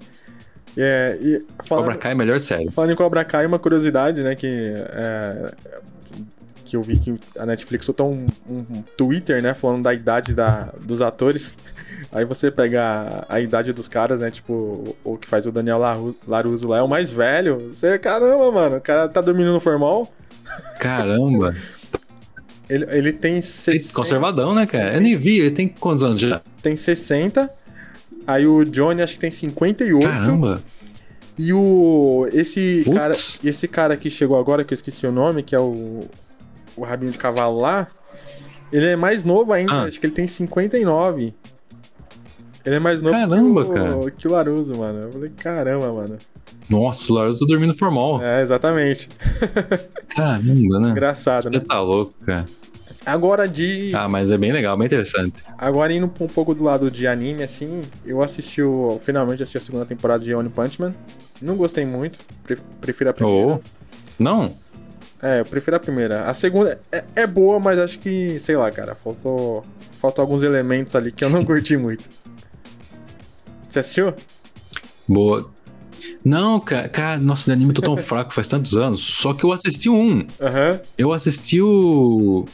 É, 0.77 1.17
e 1.21 1.45
falando, 1.65 1.85
Cobra 1.85 1.97
Kai 1.97 2.11
é 2.11 2.15
melhor 2.15 2.39
série. 2.39 2.69
Falando 2.71 2.91
em 2.91 2.95
Cobra 2.95 3.23
Kai, 3.23 3.45
uma 3.45 3.59
curiosidade, 3.59 4.21
né, 4.21 4.35
que, 4.35 4.47
é, 4.47 5.51
que 6.65 6.75
eu 6.75 6.81
vi 6.81 6.97
que 6.97 7.15
a 7.37 7.45
Netflix 7.45 7.85
soltou 7.85 8.11
um, 8.11 8.25
um 8.49 8.81
Twitter, 8.97 9.41
né, 9.41 9.53
falando 9.53 9.83
da 9.83 9.93
idade 9.93 10.33
da, 10.33 10.73
dos 10.81 11.01
atores. 11.01 11.55
Aí 12.11 12.25
você 12.25 12.51
pega 12.51 13.25
a, 13.29 13.35
a 13.35 13.41
idade 13.41 13.71
dos 13.71 13.87
caras, 13.87 14.19
né, 14.19 14.29
tipo, 14.29 14.53
o, 14.53 15.13
o 15.13 15.17
que 15.17 15.27
faz 15.27 15.45
o 15.45 15.51
Daniel 15.51 15.77
Laru- 15.77 16.15
Laruso 16.27 16.67
lá 16.67 16.77
é 16.77 16.81
o 16.81 16.87
mais 16.89 17.09
velho. 17.09 17.67
Você, 17.71 17.97
caramba, 17.97 18.51
mano, 18.51 18.77
o 18.77 18.81
cara 18.81 19.07
tá 19.07 19.21
dormindo 19.21 19.51
no 19.53 19.59
formal. 19.59 20.11
Caramba. 20.79 21.55
Ele, 22.69 22.85
ele 22.89 23.13
tem 23.13 23.39
60, 23.41 23.93
Conservadão, 23.93 24.53
né, 24.55 24.65
cara? 24.65 24.99
Nem 24.99 25.15
vi, 25.15 25.39
ele 25.39 25.51
tem 25.51 25.67
quantos 25.67 26.01
anos 26.03 26.19
já? 26.21 26.41
tem 26.61 26.75
60. 26.75 27.49
Aí 28.25 28.47
o 28.47 28.63
Johnny 28.65 29.01
acho 29.03 29.13
que 29.13 29.19
tem 29.19 29.29
58. 29.31 30.07
Caramba. 30.07 30.59
E 31.37 31.53
o. 31.53 32.27
Esse 32.33 32.83
cara. 32.91 33.13
Esse 33.43 33.67
cara 33.67 33.95
que 33.97 34.09
chegou 34.09 34.39
agora, 34.39 34.63
que 34.63 34.73
eu 34.73 34.75
esqueci 34.75 35.05
o 35.05 35.11
nome, 35.11 35.43
que 35.43 35.53
é 35.55 35.59
o. 35.59 36.01
O 36.75 36.83
Rabinho 36.83 37.11
de 37.11 37.17
Cavalo 37.17 37.59
lá. 37.61 37.87
Ele 38.71 38.87
é 38.87 38.95
mais 38.95 39.23
novo 39.23 39.53
ainda, 39.53 39.71
Ah. 39.73 39.83
acho 39.83 39.99
que 39.99 40.05
ele 40.07 40.13
tem 40.13 40.25
59. 40.27 41.33
Ele 42.65 42.75
é 42.75 42.79
mais 42.79 42.99
novo 42.99 43.15
Caramba, 43.15 43.63
que, 43.63 43.69
o, 43.69 43.73
cara. 43.73 44.11
que 44.11 44.27
o 44.27 44.31
Laruso, 44.31 44.75
mano. 44.75 45.01
Eu 45.03 45.11
falei, 45.11 45.29
caramba, 45.37 45.93
mano. 45.93 46.17
Nossa, 46.69 47.11
o 47.11 47.15
Laros 47.15 47.39
tá 47.39 47.45
dormindo 47.45 47.73
formal. 47.75 48.23
É, 48.23 48.41
exatamente. 48.41 49.07
Caramba, 50.09 50.79
né? 50.79 50.89
Engraçado, 50.89 51.43
Você 51.43 51.49
né? 51.49 51.59
tá 51.59 51.79
louco, 51.79 52.13
cara. 52.25 52.45
Agora 53.05 53.47
de. 53.47 53.91
Ah, 53.93 54.09
mas 54.09 54.31
é 54.31 54.37
bem 54.37 54.51
legal, 54.51 54.75
bem 54.75 54.87
interessante. 54.87 55.43
Agora 55.59 55.93
indo 55.93 56.07
um 56.07 56.27
pouco 56.27 56.55
do 56.55 56.63
lado 56.63 56.89
de 56.89 57.05
anime, 57.05 57.43
assim, 57.43 57.83
eu 58.03 58.23
assisti 58.23 58.63
o. 58.63 58.99
Finalmente 59.03 59.43
assisti 59.43 59.59
a 59.59 59.61
segunda 59.61 59.85
temporada 59.85 60.23
de 60.23 60.33
One 60.33 60.49
Punch 60.49 60.81
Man. 60.81 60.93
Não 61.39 61.55
gostei 61.55 61.85
muito. 61.85 62.17
pre- 62.43 62.57
Prefiro 62.81 63.11
a 63.11 63.13
primeira. 63.13 63.55
Oh. 63.55 63.59
Não? 64.17 64.47
É, 65.21 65.41
eu 65.41 65.45
prefiro 65.45 65.77
a 65.77 65.79
primeira. 65.79 66.25
A 66.27 66.33
segunda 66.33 66.79
é, 66.91 67.03
é 67.15 67.27
boa, 67.27 67.59
mas 67.59 67.77
acho 67.77 67.99
que, 67.99 68.39
sei 68.39 68.55
lá, 68.57 68.71
cara, 68.71 68.95
faltou, 68.95 69.63
faltou 69.99 70.23
alguns 70.23 70.41
elementos 70.41 70.95
ali 70.95 71.11
que 71.11 71.23
eu 71.23 71.29
não 71.29 71.45
curti 71.45 71.77
muito. 71.77 72.09
Você 73.69 73.79
assistiu? 73.79 74.13
Boa. 75.07 75.53
Não, 76.23 76.59
cara, 76.59 76.89
cara, 76.89 77.19
nossa, 77.19 77.49
o 77.49 77.53
anime 77.53 77.73
tô 77.73 77.81
tão 77.81 77.97
fraco 77.97 78.33
faz 78.33 78.47
tantos 78.47 78.75
anos. 78.75 79.01
Só 79.01 79.33
que 79.33 79.43
eu 79.43 79.51
assisti 79.51 79.89
um. 79.89 80.25
Aham. 80.41 80.79
Eu 80.97 81.13
assisti 81.13 81.61
o. 81.61 82.45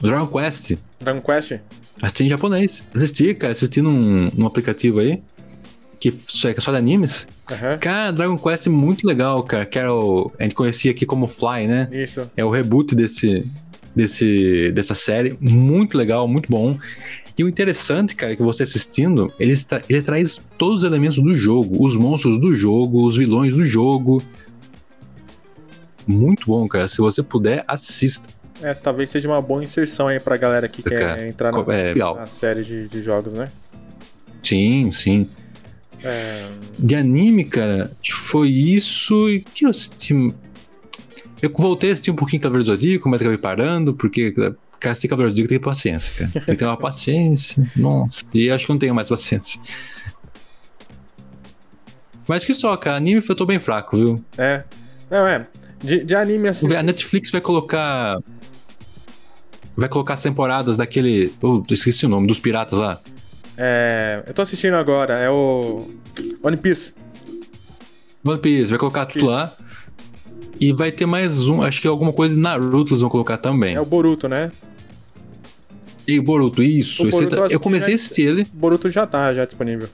Dragon 0.00 0.26
Quest. 0.26 0.76
Dragon 1.00 1.20
Quest? 1.20 1.60
Assisti 2.00 2.24
em 2.24 2.28
japonês. 2.28 2.84
Assisti, 2.94 3.34
cara, 3.34 3.52
assisti 3.52 3.82
num, 3.82 4.28
num 4.34 4.46
aplicativo 4.46 5.00
aí. 5.00 5.22
Que 5.98 6.14
só, 6.28 6.52
que 6.52 6.58
é 6.58 6.60
só 6.60 6.70
de 6.70 6.78
animes. 6.78 7.26
Aham. 7.50 7.78
Cara, 7.78 8.12
Dragon 8.12 8.38
Quest 8.38 8.66
é 8.68 8.70
muito 8.70 9.06
legal, 9.06 9.42
cara. 9.42 9.66
Que 9.66 9.78
era 9.78 9.92
o. 9.92 10.30
A 10.38 10.44
gente 10.44 10.54
conhecia 10.54 10.92
aqui 10.92 11.04
como 11.04 11.26
Fly, 11.26 11.66
né? 11.66 11.88
Isso. 11.90 12.30
É 12.36 12.44
o 12.44 12.50
reboot 12.50 12.94
desse, 12.94 13.44
desse, 13.96 14.70
dessa 14.72 14.94
série. 14.94 15.36
Muito 15.40 15.98
legal, 15.98 16.28
muito 16.28 16.48
bom. 16.48 16.78
E 17.38 17.44
o 17.44 17.48
interessante, 17.48 18.16
cara, 18.16 18.32
é 18.32 18.36
que 18.36 18.42
você 18.42 18.64
assistindo, 18.64 19.32
ele, 19.38 19.52
está, 19.52 19.80
ele 19.88 20.02
traz 20.02 20.44
todos 20.58 20.82
os 20.82 20.84
elementos 20.84 21.18
do 21.22 21.36
jogo. 21.36 21.84
Os 21.84 21.94
monstros 21.94 22.40
do 22.40 22.52
jogo, 22.52 23.06
os 23.06 23.16
vilões 23.16 23.54
do 23.54 23.64
jogo. 23.64 24.20
Muito 26.04 26.46
bom, 26.46 26.66
cara. 26.66 26.88
Se 26.88 26.98
você 26.98 27.22
puder, 27.22 27.62
assista. 27.68 28.28
É, 28.60 28.74
talvez 28.74 29.10
seja 29.10 29.28
uma 29.28 29.40
boa 29.40 29.62
inserção 29.62 30.08
aí 30.08 30.18
pra 30.18 30.36
galera 30.36 30.68
que 30.68 30.82
quer 30.82 31.28
entrar 31.28 31.52
na, 31.52 31.74
é, 31.74 31.94
na 31.94 32.26
série 32.26 32.64
de, 32.64 32.88
de 32.88 33.02
jogos, 33.04 33.34
né? 33.34 33.46
Sim, 34.42 34.90
sim. 34.90 35.28
É, 36.02 36.50
De 36.76 36.96
anime, 36.96 37.44
cara, 37.44 37.92
foi 38.10 38.48
isso 38.48 39.28
e 39.30 39.40
que 39.40 39.64
eu 39.64 39.70
assisti. 39.70 40.12
Eu 41.40 41.52
voltei 41.56 41.90
a 41.90 41.92
assistir 41.92 42.10
um 42.10 42.16
pouquinho 42.16 42.42
Cavaleiro 42.42 42.66
Zodíaco, 42.66 43.08
mas 43.08 43.20
acabei 43.20 43.38
parando, 43.38 43.94
porque 43.94 44.34
Tem 44.80 44.94
Zodíaco, 44.94 45.34
tem 45.34 45.42
que 45.42 45.48
ter 45.48 45.58
paciência, 45.58 46.12
cara. 46.14 46.30
Tem 46.30 46.54
que 46.54 46.56
ter 46.56 46.64
uma 46.64 46.76
paciência. 46.78 47.70
Nossa. 47.76 48.24
E 48.32 48.50
acho 48.50 48.66
que 48.66 48.72
não 48.72 48.78
tenho 48.78 48.94
mais 48.94 49.08
paciência. 49.08 49.60
Mas 52.28 52.44
que 52.44 52.54
só, 52.54 52.76
cara. 52.76 52.96
Anime 52.96 53.22
eu 53.26 53.34
tô 53.34 53.46
bem 53.46 53.58
fraco, 53.58 53.96
viu? 53.96 54.24
É. 54.36 54.62
Não, 55.10 55.26
é. 55.26 55.46
De, 55.82 56.04
de 56.04 56.14
anime 56.14 56.48
assim. 56.48 56.72
A 56.74 56.82
Netflix 56.82 57.30
vai 57.30 57.40
colocar. 57.40 58.18
Vai 59.76 59.88
colocar 59.88 60.14
as 60.14 60.22
temporadas 60.22 60.76
daquele. 60.76 61.32
Oh, 61.40 61.62
esqueci 61.70 62.04
o 62.04 62.08
nome, 62.08 62.26
dos 62.26 62.38
piratas 62.38 62.78
lá. 62.78 63.00
É. 63.56 64.22
Eu 64.26 64.34
tô 64.34 64.42
assistindo 64.42 64.74
agora, 64.74 65.14
é 65.14 65.30
o. 65.30 65.88
One 66.42 66.56
Piece. 66.56 66.94
One 68.24 68.40
Piece, 68.40 68.70
vai 68.70 68.78
colocar 68.78 69.06
tudo 69.06 69.26
lá. 69.26 69.52
E 70.60 70.72
vai 70.72 70.90
ter 70.90 71.06
mais 71.06 71.46
um, 71.48 71.62
acho 71.62 71.80
que 71.80 71.86
alguma 71.86 72.12
coisa 72.12 72.34
de 72.34 72.40
Naruto 72.40 72.90
eles 72.90 73.00
vão 73.00 73.08
colocar 73.08 73.38
também. 73.38 73.76
É 73.76 73.80
o 73.80 73.84
Boruto, 73.84 74.28
né? 74.28 74.50
E 76.08 76.18
o 76.18 76.22
Boruto, 76.22 76.62
isso. 76.62 77.06
O 77.06 77.10
Boruto 77.10 77.36
tá- 77.36 77.42
eu 77.42 77.48
que 77.50 77.58
comecei 77.58 77.92
a 77.92 77.96
assistir 77.96 78.22
ele, 78.22 78.46
Boruto 78.54 78.88
já 78.88 79.06
tá 79.06 79.32
já 79.34 79.44
disponível. 79.44 79.88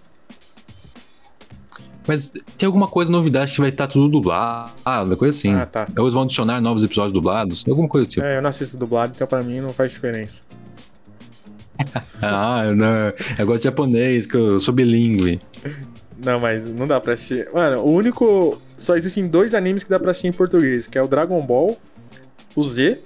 mas 2.07 2.31
tem 2.57 2.66
alguma 2.66 2.86
coisa 2.86 3.11
novidade 3.11 3.53
que 3.53 3.61
vai 3.61 3.70
estar 3.70 3.89
tudo 3.89 4.09
dublado, 4.09 5.16
coisa 5.16 5.36
assim. 5.36 5.53
Ah, 5.53 5.66
tá. 5.66 5.89
Ou 5.97 6.05
eles 6.05 6.15
vão 6.15 6.23
adicionar 6.23 6.61
novos 6.61 6.85
episódios 6.85 7.12
dublados, 7.12 7.65
alguma 7.69 7.89
coisa 7.89 8.07
do 8.07 8.11
tipo. 8.11 8.24
É, 8.24 8.36
eu 8.36 8.43
não 8.43 8.51
assisto 8.51 8.77
dublado, 8.77 9.12
então 9.15 9.27
pra 9.27 9.43
mim 9.43 9.61
não 9.61 9.70
faz 9.70 9.91
diferença. 9.91 10.43
Ah, 12.23 12.73
não, 12.74 12.95
eu 13.39 13.47
gosto 13.47 13.59
de 13.59 13.65
japonês, 13.65 14.27
que 14.27 14.36
eu 14.36 14.61
sou 14.61 14.73
bilíngue. 14.73 15.41
Não, 16.24 16.39
mas 16.41 16.73
não 16.73 16.86
dá 16.86 17.01
pra 17.01 17.15
assistir. 17.15 17.49
Mano, 17.53 17.81
o 17.82 17.91
único. 17.91 18.61
Só 18.78 18.97
existem 18.97 19.27
dois 19.27 19.55
animes 19.55 19.82
que 19.82 19.91
dá 19.91 19.99
pra 19.99 20.12
assistir 20.12 20.28
em 20.28 20.32
português, 20.32 20.86
que 20.86 20.97
é 20.97 21.03
o 21.03 21.09
Dragon 21.09 21.45
Ball, 21.45 21.77
o 22.55 22.62
Z. 22.62 22.99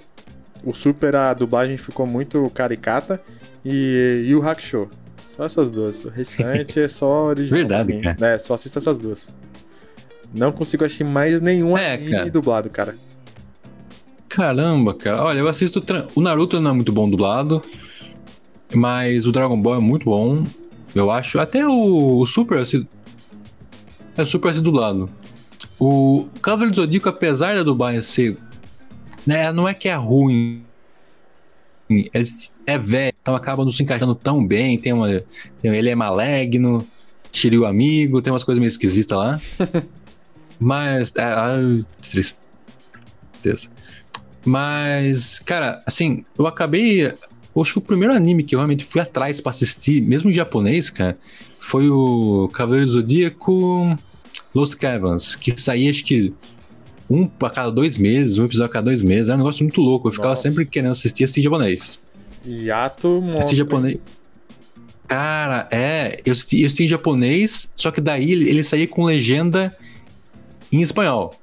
O 0.63 0.73
Super, 0.73 1.15
a 1.15 1.33
dublagem 1.33 1.77
ficou 1.77 2.05
muito 2.07 2.49
caricata. 2.53 3.21
E 3.63 4.25
Yu 4.27 4.47
Hakusho. 4.47 4.89
Só 5.27 5.43
essas 5.45 5.71
duas. 5.71 6.03
O 6.05 6.09
restante 6.09 6.79
é 6.79 6.87
só 6.87 7.25
original. 7.27 7.59
Verdade, 7.59 8.01
cara. 8.01 8.33
É, 8.33 8.37
só 8.37 8.53
assisto 8.55 8.77
essas 8.79 8.99
duas. 8.99 9.33
Não 10.35 10.51
consigo 10.51 10.83
assistir 10.85 11.03
mais 11.05 11.39
nenhum 11.41 11.77
É, 11.77 11.93
anime 11.93 12.11
cara. 12.11 12.29
dublado, 12.29 12.69
cara. 12.69 12.95
Caramba, 14.27 14.93
cara. 14.93 15.23
Olha, 15.23 15.39
eu 15.39 15.47
assisto. 15.47 15.83
O 16.15 16.21
Naruto 16.21 16.59
não 16.61 16.71
é 16.71 16.73
muito 16.73 16.91
bom 16.91 17.09
dublado. 17.09 17.61
Mas 18.73 19.25
o 19.25 19.31
Dragon 19.31 19.59
Ball 19.59 19.77
é 19.77 19.79
muito 19.79 20.05
bom. 20.05 20.43
Eu 20.93 21.09
acho. 21.09 21.39
Até 21.39 21.65
o, 21.65 22.19
o 22.19 22.25
Super 22.25 22.59
assim, 22.59 22.85
É 24.15 24.21
o 24.21 24.25
Super 24.25 24.51
assim 24.51 24.61
dublado. 24.61 25.09
O 25.79 26.27
Cavaleiro 26.41 26.71
do 26.71 26.75
Zodíaco, 26.81 27.09
apesar 27.09 27.55
da 27.55 27.63
dublagem 27.63 28.01
ser. 28.01 28.37
Né, 29.29 29.53
não 29.53 29.69
é 29.69 29.75
que 29.75 29.87
é 29.87 29.93
ruim. 29.93 30.63
Ele 31.87 32.09
é 32.65 32.79
velho, 32.79 33.13
então 33.21 33.35
acaba 33.35 33.63
não 33.63 33.71
se 33.71 33.83
encaixando 33.83 34.15
tão 34.15 34.43
bem. 34.43 34.75
Tem 34.75 34.91
uma, 34.91 35.05
tem- 35.61 35.71
ele 35.71 35.87
é 35.87 35.93
maligno, 35.93 36.83
Shiryu 37.31 37.63
amigo, 37.67 38.23
tem 38.23 38.33
umas 38.33 38.43
coisas 38.43 38.59
meio 38.59 38.69
esquisitas 38.69 39.15
lá. 39.15 39.39
Mas. 40.59 41.15
É, 41.15 41.21
ai, 41.21 41.85
tristeza. 42.01 43.69
Mas, 44.43 45.37
cara, 45.37 45.79
assim, 45.85 46.25
eu 46.35 46.47
acabei. 46.47 47.05
eu 47.05 47.61
Acho 47.61 47.73
que 47.73 47.77
o 47.77 47.83
primeiro 47.83 48.15
anime 48.15 48.43
que 48.43 48.55
eu 48.55 48.59
realmente 48.59 48.83
fui 48.83 48.99
atrás 48.99 49.39
pra 49.39 49.51
assistir, 49.51 50.01
mesmo 50.01 50.31
em 50.31 50.33
japonês, 50.33 50.89
cara, 50.89 51.15
foi 51.59 51.87
o 51.87 52.49
Cavaleiro 52.51 52.87
do 52.87 52.93
Zodíaco 52.93 53.95
Los 54.55 54.73
Caverns, 54.73 55.35
que 55.35 55.55
saía 55.61 55.91
acho 55.91 56.03
que 56.03 56.33
um 57.09 57.29
a 57.41 57.49
cada 57.49 57.71
dois 57.71 57.97
meses, 57.97 58.37
um 58.37 58.45
episódio 58.45 58.69
a 58.69 58.73
cada 58.73 58.85
dois 58.85 59.01
meses. 59.01 59.29
Era 59.29 59.35
um 59.35 59.39
negócio 59.39 59.63
muito 59.63 59.81
louco. 59.81 60.07
Eu 60.07 60.11
ficava 60.11 60.29
Nossa. 60.29 60.43
sempre 60.43 60.65
querendo 60.65 60.91
assistir 60.91 61.23
assistir 61.23 61.41
em 61.41 61.43
japonês. 61.43 61.99
Yato 62.45 63.17
Assistir 63.17 63.33
mostra. 63.33 63.55
japonês. 63.55 63.99
Cara, 65.07 65.67
é. 65.71 66.21
Eu 66.23 66.33
assisti, 66.33 66.61
eu 66.61 66.65
assisti 66.67 66.83
em 66.83 66.87
japonês, 66.87 67.71
só 67.75 67.89
que 67.91 67.99
daí 67.99 68.31
ele, 68.31 68.47
ele 68.49 68.63
saía 68.63 68.87
com 68.87 69.03
legenda 69.05 69.75
em 70.71 70.81
espanhol. 70.81 71.33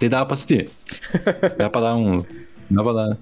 Daí 0.00 0.08
dava 0.08 0.24
pra 0.26 0.34
assistir. 0.34 0.68
dava 1.58 1.70
pra 1.70 1.80
dar 1.80 1.96
um. 1.96 2.24
Dava 2.70 2.92
pra 2.94 3.06
dar. 3.08 3.18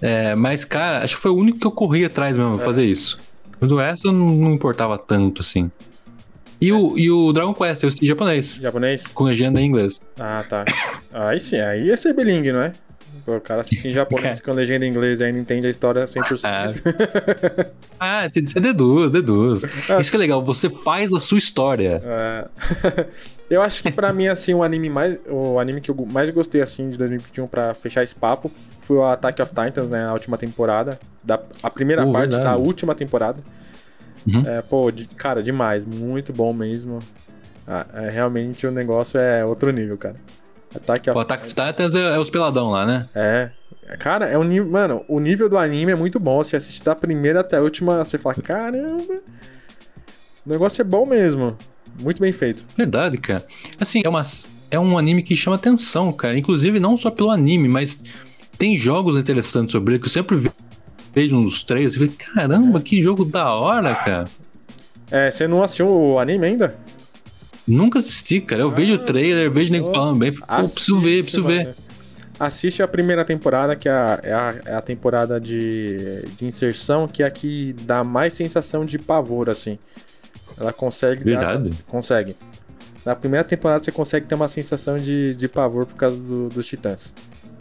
É, 0.00 0.34
mas, 0.34 0.64
cara, 0.64 1.04
acho 1.04 1.16
que 1.16 1.22
foi 1.22 1.30
o 1.30 1.36
único 1.36 1.58
que 1.58 1.66
eu 1.66 1.70
corri 1.70 2.04
atrás 2.04 2.36
mesmo, 2.36 2.56
pra 2.56 2.64
fazer 2.64 2.84
isso. 2.84 3.18
Mas 3.60 3.70
o 3.70 3.76
resto 3.76 4.12
não, 4.12 4.28
não 4.28 4.52
importava 4.54 4.98
tanto, 4.98 5.40
assim. 5.40 5.70
E 6.64 6.72
o, 6.72 6.98
e 6.98 7.10
o 7.10 7.32
Dragon 7.32 7.52
Quest, 7.52 7.82
eu 7.82 7.88
assisti 7.88 8.06
japonês, 8.06 8.54
Japonês? 8.62 9.06
com 9.08 9.24
legenda 9.24 9.60
em 9.60 9.66
inglês. 9.66 10.00
Ah, 10.18 10.42
tá. 10.48 10.64
Aí 11.12 11.38
sim, 11.38 11.60
aí 11.60 11.86
ia 11.88 11.96
ser 11.96 12.14
bilingue, 12.14 12.52
não 12.52 12.62
é? 12.62 12.72
O 13.26 13.40
cara 13.40 13.60
assiste 13.62 13.86
em 13.88 13.92
japonês 13.92 14.40
com 14.42 14.52
legenda 14.52 14.84
em 14.86 14.88
inglês 14.90 15.20
e 15.20 15.24
ainda 15.24 15.38
entende 15.38 15.66
a 15.66 15.70
história 15.70 16.04
100%. 16.04 17.70
Ah, 18.00 18.28
tem- 18.30 18.46
você 18.46 18.60
deduz, 18.60 19.10
deduz. 19.10 19.62
Isso 20.00 20.10
que 20.10 20.16
é 20.16 20.18
legal, 20.18 20.42
você 20.44 20.68
faz 20.70 21.12
a 21.12 21.20
sua 21.20 21.38
história. 21.38 22.00
É. 22.04 23.06
eu 23.48 23.62
acho 23.62 23.82
que 23.82 23.92
pra 23.92 24.12
mim, 24.12 24.26
assim, 24.26 24.54
o 24.54 24.62
anime 24.62 24.90
mais. 24.90 25.18
O 25.28 25.58
anime 25.58 25.80
que 25.80 25.90
eu 25.90 26.06
mais 26.10 26.28
gostei, 26.30 26.60
assim, 26.60 26.90
de 26.90 26.98
2021 26.98 27.46
pra 27.46 27.72
fechar 27.74 28.02
esse 28.02 28.14
papo 28.14 28.50
foi 28.82 28.96
o 28.96 29.04
Attack 29.06 29.40
of 29.40 29.52
Titans, 29.54 29.88
né? 29.88 30.06
A 30.06 30.12
última 30.12 30.36
temporada. 30.36 30.98
Da, 31.22 31.40
a 31.62 31.70
primeira 31.70 32.04
Oh, 32.06 32.12
parte 32.12 32.30
verdade. 32.32 32.44
da 32.44 32.56
última 32.56 32.94
temporada. 32.94 33.38
Uhum. 34.26 34.42
É, 34.46 34.62
pô, 34.62 34.90
de- 34.90 35.06
cara, 35.06 35.42
demais. 35.42 35.84
Muito 35.84 36.32
bom 36.32 36.52
mesmo. 36.52 36.98
Ah, 37.66 37.86
é, 37.94 38.10
realmente 38.10 38.66
o 38.66 38.70
negócio 38.70 39.18
é 39.18 39.44
outro 39.44 39.70
nível, 39.70 39.96
cara. 39.96 40.16
Of 40.74 41.10
O 41.10 41.18
Attack 41.20 41.44
of 41.44 41.54
Titans 41.54 41.94
é, 41.94 42.14
é 42.14 42.18
os 42.18 42.28
peladão 42.30 42.70
lá, 42.70 42.84
né? 42.84 43.08
É. 43.14 43.50
Cara, 43.98 44.26
é 44.26 44.36
um 44.36 44.42
nível. 44.44 44.68
Mano, 44.70 45.04
o 45.08 45.20
nível 45.20 45.48
do 45.48 45.56
anime 45.56 45.92
é 45.92 45.94
muito 45.94 46.18
bom. 46.18 46.42
Você 46.42 46.56
assiste 46.56 46.82
da 46.82 46.94
primeira 46.94 47.40
até 47.40 47.56
a 47.58 47.60
última, 47.60 48.04
você 48.04 48.18
fala, 48.18 48.34
caramba. 48.36 49.14
O 50.44 50.50
negócio 50.50 50.80
é 50.82 50.84
bom 50.84 51.06
mesmo. 51.06 51.56
Muito 52.00 52.20
bem 52.20 52.32
feito. 52.32 52.64
Verdade, 52.76 53.18
cara. 53.18 53.44
Assim, 53.78 54.02
é, 54.04 54.08
uma, 54.08 54.22
é 54.70 54.78
um 54.78 54.98
anime 54.98 55.22
que 55.22 55.36
chama 55.36 55.56
atenção, 55.56 56.12
cara. 56.12 56.36
Inclusive, 56.36 56.80
não 56.80 56.96
só 56.96 57.10
pelo 57.10 57.30
anime, 57.30 57.68
mas 57.68 58.02
tem 58.58 58.76
jogos 58.76 59.16
interessantes 59.16 59.72
sobre 59.72 59.94
ele 59.94 60.00
que 60.00 60.06
eu 60.06 60.10
sempre 60.12 60.50
vejo 61.14 61.36
nos 61.40 61.62
trailers 61.62 61.94
e 61.94 61.98
falei, 61.98 62.12
caramba, 62.14 62.80
que 62.80 63.00
jogo 63.02 63.24
da 63.24 63.52
hora, 63.54 63.94
cara. 63.94 64.24
É, 65.10 65.30
você 65.30 65.46
não 65.46 65.62
assistiu 65.62 65.88
o 65.88 66.18
anime 66.18 66.46
ainda? 66.46 66.74
Nunca 67.66 67.98
assisti, 67.98 68.40
cara. 68.40 68.62
Eu 68.62 68.70
vejo 68.70 68.94
o 68.94 68.98
trailer, 68.98 69.50
vejo 69.50 69.72
nego 69.72 69.90
falando 69.90 70.18
bem. 70.18 70.32
Pô, 70.32 70.44
preciso 70.46 70.98
ver, 71.00 71.22
preciso 71.22 71.44
ver. 71.44 71.64
mano. 71.64 71.76
Assiste 72.38 72.82
a 72.82 72.88
primeira 72.88 73.24
temporada, 73.24 73.76
que 73.76 73.88
é 73.88 73.92
a, 73.92 74.20
é 74.22 74.32
a, 74.32 74.54
é 74.66 74.74
a 74.74 74.82
temporada 74.82 75.40
de, 75.40 76.22
de 76.36 76.44
inserção, 76.46 77.06
que 77.06 77.22
é 77.22 77.26
a 77.26 77.30
que 77.30 77.74
dá 77.82 78.02
mais 78.02 78.34
sensação 78.34 78.84
de 78.84 78.98
pavor, 78.98 79.48
assim. 79.48 79.78
Ela 80.58 80.72
consegue. 80.72 81.24
dar 81.32 81.40
Verdade? 81.54 81.68
essa- 81.70 81.82
consegue. 81.86 82.36
Na 83.04 83.14
primeira 83.14 83.44
temporada 83.44 83.82
você 83.84 83.92
consegue 83.92 84.26
ter 84.26 84.34
uma 84.34 84.48
sensação 84.48 84.96
de, 84.96 85.34
de 85.36 85.48
pavor 85.48 85.84
por 85.86 85.94
causa 85.96 86.16
do- 86.16 86.48
dos 86.48 86.66
titãs. 86.66 87.14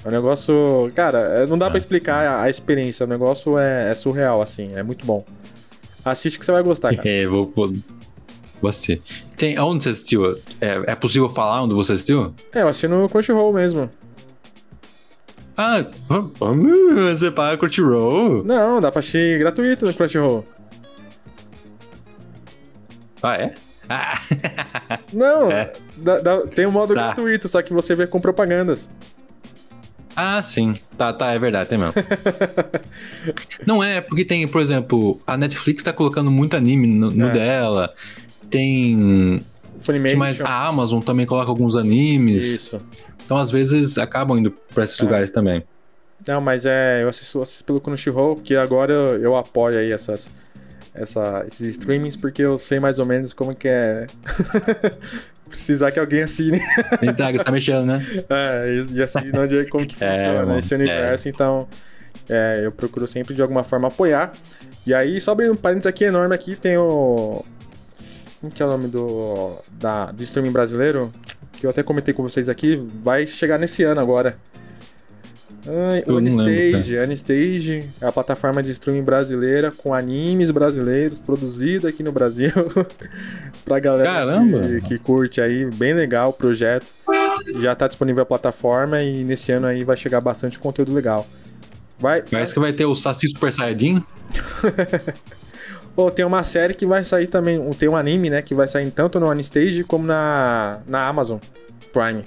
É 0.04 0.08
um 0.08 0.12
negócio. 0.12 0.92
Cara, 0.96 1.20
é, 1.20 1.46
não 1.48 1.58
dá 1.58 1.70
pra 1.70 1.78
explicar 1.78 2.22
a, 2.26 2.42
a 2.44 2.50
experiência. 2.50 3.06
O 3.06 3.10
negócio 3.10 3.58
é, 3.58 3.90
é 3.92 3.94
surreal, 3.94 4.42
assim. 4.42 4.72
É 4.76 4.84
muito 4.84 5.06
bom. 5.06 5.26
Assiste 6.04 6.38
que 6.40 6.46
você 6.46 6.52
vai 6.52 6.64
gostar, 6.64 6.96
cara. 6.96 7.04
É, 7.08 7.26
vou, 7.26 7.48
vou, 7.48 7.72
assistir. 8.70 9.02
Tem, 9.38 9.58
aonde 9.58 9.84
você 9.84 9.90
assistiu? 9.90 10.38
É, 10.62 10.82
é 10.88 10.96
possível 10.96 11.30
falar 11.30 11.64
onde 11.64 11.74
você 11.74 11.94
assistiu? 11.94 12.34
É, 12.54 12.62
eu 12.62 12.68
assisti 12.68 12.88
no 12.88 13.08
Crunchyroll 13.10 13.52
mesmo. 13.54 13.90
Ah, 15.56 15.86
você 17.14 17.30
paga 17.32 17.58
Crunchyroll? 17.58 18.44
Não, 18.44 18.82
dá 18.82 18.92
pra 18.92 19.00
assistir 19.00 19.40
gratuito 19.40 19.86
no 19.86 19.94
Crunchyroll. 19.94 20.44
Ah, 23.22 23.36
é? 23.36 23.54
Ah, 23.90 24.20
Não, 25.14 25.52
É. 25.52 25.72
dá- 25.98 26.20
dá- 26.20 26.42
tem 26.48 26.66
um 26.66 26.72
modo 26.72 26.94
Tá. 26.94 27.08
gratuito, 27.08 27.48
só 27.48 27.62
que 27.62 27.74
você 27.74 27.94
vê 27.96 28.08
com 28.08 28.20
propagandas. 28.22 28.90
ah, 30.16 30.42
sim. 30.44 30.74
Tá, 30.98 31.12
tá, 31.12 31.32
é 31.34 31.40
verdade, 31.40 31.70
tem 31.70 31.78
mesmo. 31.78 31.94
Não 33.66 33.84
é, 33.84 34.02
porque 34.02 34.24
tem, 34.26 34.48
por 34.48 34.62
exemplo, 34.62 35.20
a 35.26 35.36
Netflix 35.38 35.84
tá 35.84 35.92
colocando 35.94 36.32
muito 36.32 36.56
anime 36.56 36.88
no, 36.88 37.10
no 37.12 37.30
É. 37.30 37.32
dela. 37.32 37.90
Tem. 38.50 39.42
Funimation. 39.80 40.18
Mas 40.18 40.40
a 40.42 40.66
Amazon 40.68 41.02
também 41.02 41.26
coloca 41.26 41.50
alguns 41.50 41.76
animes. 41.76 42.44
Isso. 42.46 42.78
Então, 43.26 43.38
às 43.38 43.50
vezes, 43.52 43.98
acabam 43.98 44.38
indo 44.38 44.52
pra 44.74 44.84
esses 44.84 45.00
É. 45.00 45.04
lugares 45.04 45.32
também. 45.32 45.64
Não, 46.28 46.40
mas 46.40 46.66
é, 46.66 47.04
eu 47.04 47.10
assisto, 47.10 47.42
assisto 47.42 47.64
pelo 47.66 47.82
Crunchyroll, 47.82 48.36
porque 48.36 48.56
agora 48.56 48.94
eu, 48.94 49.20
eu 49.22 49.38
apoio 49.38 49.78
aí 49.78 49.92
essas, 49.92 50.30
essa, 50.94 51.44
esses 51.48 51.70
streamings, 51.70 52.16
porque 52.16 52.42
eu 52.42 52.58
sei 52.58 52.80
mais 52.80 53.00
ou 53.00 53.06
menos 53.06 53.34
como 53.34 53.56
que 53.56 53.68
é 53.68 54.06
precisar 55.50 55.92
que 55.92 56.00
alguém 56.00 56.24
assine. 56.24 56.60
Tá, 57.18 57.32
você 57.32 57.44
tá 57.44 57.52
mexendo, 57.52 57.86
né? 57.86 58.06
É, 58.30 58.74
e 58.74 58.98
e 58.98 59.04
assim, 59.04 59.20
onde 59.36 59.60
é 59.60 59.66
como 59.66 59.86
que 59.86 59.96
É, 60.04 60.08
funciona 60.08 60.40
irmão, 60.40 60.60
esse 60.60 60.76
universo, 60.76 61.30
então 61.30 61.68
é, 62.30 62.62
eu 62.64 62.72
procuro 62.72 63.08
sempre 63.08 63.34
de 63.34 63.42
alguma 63.42 63.64
forma 63.64 63.88
apoiar. 63.88 64.32
E 64.86 64.94
aí, 64.94 65.20
só 65.20 65.32
abrindo 65.32 65.54
um 65.54 65.58
parênteses 65.58 65.88
aqui 65.88 66.06
enorme 66.06 66.36
aqui, 66.36 66.56
tem 66.56 66.78
o. 66.78 67.44
Como 68.42 68.52
que 68.52 68.62
é 68.62 68.66
o 68.66 68.70
nome 68.70 68.88
do. 68.88 69.56
Da, 69.72 70.12
do 70.12 70.24
streaming 70.24 70.52
brasileiro? 70.52 71.12
Que 71.54 71.66
eu 71.66 71.70
até 71.70 71.82
comentei 71.82 72.14
com 72.14 72.24
vocês 72.24 72.50
aqui, 72.50 72.76
vai 73.02 73.26
chegar 73.26 73.58
nesse 73.58 73.84
ano 73.84 74.02
agora. 74.02 74.38
Unistage, 76.08 76.98
Unistage 76.98 77.90
é 78.02 78.06
a 78.06 78.12
plataforma 78.12 78.62
de 78.62 78.72
streaming 78.72 79.04
brasileira 79.04 79.72
com 79.72 79.94
animes 79.94 80.52
brasileiros 80.52 81.20
produzido 81.20 81.88
aqui 81.88 82.04
no 82.04 82.12
Brasil 82.12 82.52
pra 83.64 83.80
galera 83.80 84.10
Caramba! 84.10 84.60
Que, 84.62 84.82
que 84.82 84.98
curte 84.98 85.40
aí, 85.40 85.66
bem 85.66 85.94
legal 85.94 86.30
o 86.30 86.34
projeto. 86.34 86.88
Já 87.60 87.74
tá 87.76 87.88
disponível 87.88 88.24
a 88.24 88.26
plataforma 88.26 89.02
e 89.02 89.24
nesse 89.24 89.52
ano 89.52 89.68
aí 89.68 89.84
vai 89.84 89.96
chegar 89.96 90.20
bastante 90.20 90.60
conteúdo 90.60 90.94
legal. 90.94 91.26
Vai, 91.98 92.22
Parece 92.22 92.54
que 92.54 92.60
vai 92.60 92.74
ter 92.74 92.86
o 92.86 92.96
Saci 92.96 93.30
Super 93.30 93.54
Saiyajin. 93.54 94.04
Pô, 95.96 96.10
tem 96.10 96.26
uma 96.26 96.44
série 96.44 96.74
que 96.74 96.86
vai 96.86 97.04
sair 97.04 97.28
também, 97.28 97.70
tem 97.74 97.88
um 97.88 97.96
anime, 97.96 98.30
né, 98.30 98.42
que 98.42 98.56
vai 98.56 98.68
sair 98.68 98.90
tanto 98.90 99.20
no 99.20 99.30
Unistage 99.30 99.84
como 99.84 100.06
na, 100.06 100.80
na 100.88 101.08
Amazon 101.08 101.38
Prime. 101.94 102.24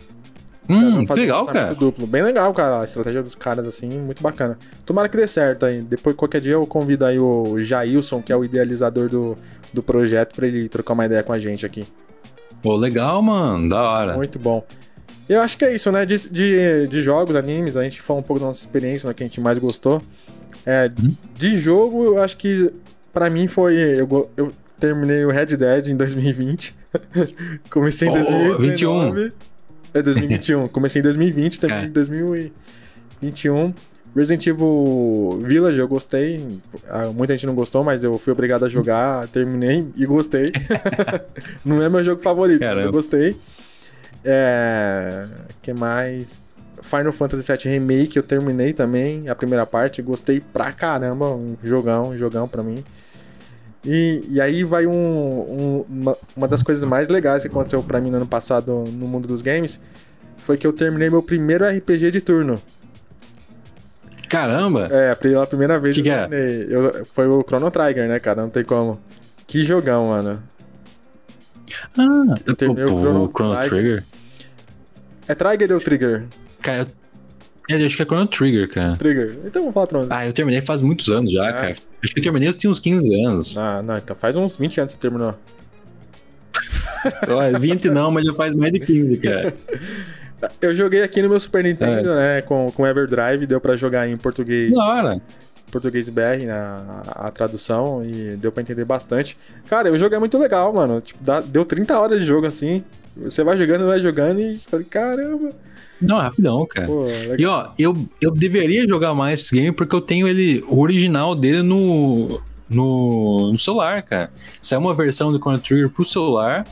Hum, 0.69 1.05
que 1.05 1.13
legal, 1.15 1.47
cara. 1.47 1.75
Duplo. 1.75 2.07
Bem 2.07 2.23
legal, 2.23 2.53
cara. 2.53 2.81
A 2.81 2.85
estratégia 2.85 3.23
dos 3.23 3.35
caras, 3.35 3.67
assim, 3.67 3.89
muito 3.89 4.23
bacana. 4.23 4.59
Tomara 4.85 5.09
que 5.09 5.17
dê 5.17 5.27
certo 5.27 5.67
aí. 5.67 5.81
Depois, 5.83 6.17
qualquer 6.17 6.41
dia, 6.41 6.53
eu 6.53 6.67
convido 6.67 7.05
aí 7.05 7.19
o 7.19 7.61
Jailson, 7.63 8.21
que 8.23 8.33
é 8.33 8.37
o 8.37 8.45
idealizador 8.45 9.09
do, 9.09 9.37
do 9.73 9.83
projeto, 9.83 10.35
pra 10.35 10.47
ele 10.47 10.69
trocar 10.69 10.95
uma 10.95 11.07
ideia 11.07 11.23
com 11.23 11.33
a 11.33 11.39
gente 11.39 11.65
aqui. 11.65 11.85
Pô, 12.63 12.77
legal, 12.77 13.23
mano. 13.23 13.69
Da 13.69 13.83
hora. 13.83 14.17
Muito 14.17 14.39
bom. 14.39 14.65
Eu 15.29 15.41
acho 15.41 15.59
que 15.59 15.65
é 15.65 15.75
isso, 15.75 15.91
né? 15.91 16.07
De, 16.07 16.17
de, 16.31 16.89
de 16.89 17.03
jogos, 17.03 17.35
animes, 17.37 17.77
a 17.77 17.83
gente 17.83 18.01
falou 18.01 18.21
um 18.21 18.25
pouco 18.25 18.41
da 18.41 18.47
nossa 18.47 18.61
experiência, 18.61 19.09
né, 19.09 19.15
que 19.15 19.23
a 19.25 19.27
gente 19.27 19.41
mais 19.41 19.59
gostou. 19.59 20.01
É, 20.65 20.91
Uhum. 21.01 21.15
De 21.35 21.59
jogo, 21.59 22.05
eu 22.05 22.23
acho 22.23 22.37
que 22.37 22.73
pra 23.13 23.29
mim 23.31 23.47
foi. 23.47 23.75
Eu, 23.77 24.31
eu 24.37 24.51
terminei 24.81 25.25
o 25.25 25.31
Red 25.31 25.47
Dead 25.57 25.89
em 25.89 25.97
2020. 25.97 26.75
Comecei 27.71 28.09
em 28.09 28.11
Oh, 28.13 28.15
2019. 28.15 29.33
É 29.99 30.03
2021. 30.03 30.69
Comecei 30.69 31.01
em 31.01 31.03
2020, 31.03 31.61
terminei 31.61 31.85
É. 31.85 31.89
em 31.89 31.93
2021. 31.93 33.75
Resident 34.15 34.47
Evil 34.47 35.41
Village 35.43 35.79
eu 35.79 35.87
gostei. 35.87 36.47
Ah, 36.89 37.07
Muita 37.15 37.35
gente 37.35 37.47
não 37.47 37.55
gostou, 37.55 37.85
mas 37.85 38.03
eu 38.03 38.17
fui 38.19 38.33
obrigado 38.33 38.65
a 38.65 38.69
jogar, 38.69 39.27
terminei 39.33 39.87
e 39.97 40.07
gostei. 40.07 40.53
não 41.65 41.83
é 41.83 41.89
meu 41.89 42.03
jogo 42.03 42.23
favorito, 42.23 42.61
mas 42.61 42.69
eu 42.71 42.77
Caramba. 42.77 42.93
gostei. 42.93 43.37
É. 44.25 45.25
que 45.63 45.73
mais? 45.73 46.43
Final 46.83 47.13
Fantasy 47.13 47.51
VII 47.53 47.73
Remake 47.73 48.17
eu 48.17 48.23
terminei 48.23 48.73
também, 48.73 49.29
a 49.29 49.35
primeira 49.35 49.67
parte, 49.67 50.01
gostei 50.03 50.41
pra 50.41 50.71
caramba, 50.73 51.31
um 51.35 51.57
jogão, 51.63 52.11
um 52.11 52.17
jogão 52.19 52.47
pra 52.47 52.63
mim. 52.63 52.85
E, 53.87 54.23
e 54.31 54.41
aí 54.41 54.65
vai 54.65 54.85
um, 54.87 54.93
um- 54.93 55.85
uma, 55.89 56.17
uma 56.37 56.49
das 56.49 56.63
coisas 56.63 56.83
mais 56.85 57.09
legais 57.09 57.43
que 57.43 57.49
aconteceu 57.49 57.81
pra 57.83 58.01
mim 58.01 58.11
no 58.11 58.17
ano 58.17 58.27
passado 58.27 58.73
no 58.93 59.07
mundo 59.07 59.29
dos 59.29 59.41
games, 59.43 59.81
foi 60.37 60.57
que 60.59 60.67
eu 60.67 60.73
terminei 60.73 61.09
meu 61.09 61.23
primeiro 61.23 61.65
RPG 61.65 62.11
de 62.11 62.21
turno. 62.21 62.59
Caramba! 64.29 64.89
É, 64.91 65.15
pela 65.15 65.47
primeira 65.47 65.79
vez 65.79 65.97
Que 65.97 66.09
eu 66.09 66.13
é? 66.13 66.21
terminei. 66.27 66.67
Eu- 66.69 67.05
foi 67.07 67.29
o 67.29 67.43
Chrono 67.47 67.71
Trigger, 67.71 68.09
né, 68.09 68.19
cara? 68.19 68.43
Não 68.43 68.51
tem 68.51 68.65
como. 68.65 68.99
Que 69.47 69.63
jogão, 69.63 70.07
mano. 70.09 70.43
Ah, 71.97 72.35
Eu 72.45 72.57
terminei 72.57 72.85
o 72.85 72.87
o, 72.95 73.01
Chrono 73.03 73.25
o 73.25 73.29
Chrono 73.31 73.55
Trigger. 73.57 73.71
Trigger. 73.71 74.05
É 75.29 75.35
Trigger 75.35 75.73
ou 75.73 75.81
Trigger? 75.81 76.25
Cara, 76.61 76.79
eu, 76.79 76.87
eu 77.69 77.87
acho 77.87 77.97
que 77.97 78.03
é 78.03 78.05
Chrono 78.07 78.27
Trigger, 78.27 78.69
cara. 78.69 78.97
Trigger. 78.97 79.37
Então 79.45 79.63
vamos 79.63 79.75
falar 79.75 79.87
Chrono. 79.87 80.07
Ah, 80.11 80.27
eu 80.27 80.33
terminei 80.33 80.61
faz 80.61 80.81
muitos 80.81 81.09
anos 81.11 81.33
já, 81.33 81.49
É. 81.49 81.53
cara. 81.53 81.71
Acho 81.71 82.15
que 82.15 82.21
eu 82.21 82.23
terminei, 82.23 82.49
eu 82.49 82.55
tinha 82.55 82.71
uns 82.71 82.81
15 82.81 83.25
anos. 83.25 83.57
Ah, 83.59 83.83
não, 83.83 83.97
então 83.97 84.15
faz 84.17 84.37
uns 84.37 84.57
20 84.57 84.81
anos 84.81 84.93
que 84.93 84.97
você 85.01 85.01
terminou. 85.09 85.35
Olha, 87.29 87.59
20 87.59 87.89
não, 87.91 88.11
mas 88.11 88.25
já 88.25 88.33
faz 88.33 88.55
mais 88.55 88.73
de 88.73 88.81
15, 88.81 89.19
cara. 89.19 89.55
Eu 90.61 90.75
joguei 90.75 91.03
aqui 91.03 91.23
no 91.23 91.31
meu 91.31 91.41
Super 91.41 91.65
Nintendo, 91.65 92.15
né, 92.15 92.43
com, 92.43 92.71
com 92.71 92.87
Everdrive, 92.87 93.47
deu 93.47 93.59
pra 93.59 93.75
jogar 93.75 94.07
em 94.07 94.19
português, 94.19 94.71
Da 94.71 94.85
hora. 94.85 95.21
português 95.73 96.11
BR, 96.11 96.45
na 96.47 97.03
a, 97.07 97.31
tradução, 97.31 98.05
e 98.05 98.37
deu 98.37 98.53
pra 98.53 98.63
entender 98.63 98.85
bastante. 98.85 99.37
Cara, 99.67 99.91
o 99.91 99.99
jogo 99.99 100.15
é 100.15 100.19
muito 100.19 100.37
legal, 100.37 100.71
mano. 100.75 101.01
Tipo, 101.01 101.25
dá- 101.25 101.41
deu 101.41 101.65
30 101.65 101.99
horas 101.99 102.21
de 102.21 102.27
jogo 102.27 102.47
assim. 102.47 102.85
Você 103.17 103.43
vai 103.43 103.57
jogando, 103.57 103.87
vai 103.87 103.99
jogando 103.99 104.41
e 104.41 104.61
falei, 104.69 104.85
caramba. 104.85 105.49
Não, 106.01 106.19
rapidão, 106.19 106.67
cara. 106.67 106.87
Pô. 106.87 107.05
E 107.39 107.47
ó, 107.47 107.71
eu, 107.79 107.97
eu 108.21 108.31
deveria 108.31 108.87
jogar 108.87 109.15
mais 109.15 109.41
esse 109.41 109.55
game 109.55 109.73
porque 109.73 109.95
eu 109.95 110.01
tenho 110.01 110.29
ele, 110.29 110.65
o 110.69 110.81
original 110.81 111.35
dele 111.35 111.63
no, 111.63 112.41
no, 112.69 113.53
no 113.53 113.59
celular, 113.59 114.03
cara. 114.03 114.31
Saiu 114.61 114.81
uma 114.81 114.95
versão 114.95 115.31
do 115.31 115.39
Chrono 115.39 115.59
Trigger 115.59 115.89
pro 115.91 116.05
celular, 116.05 116.65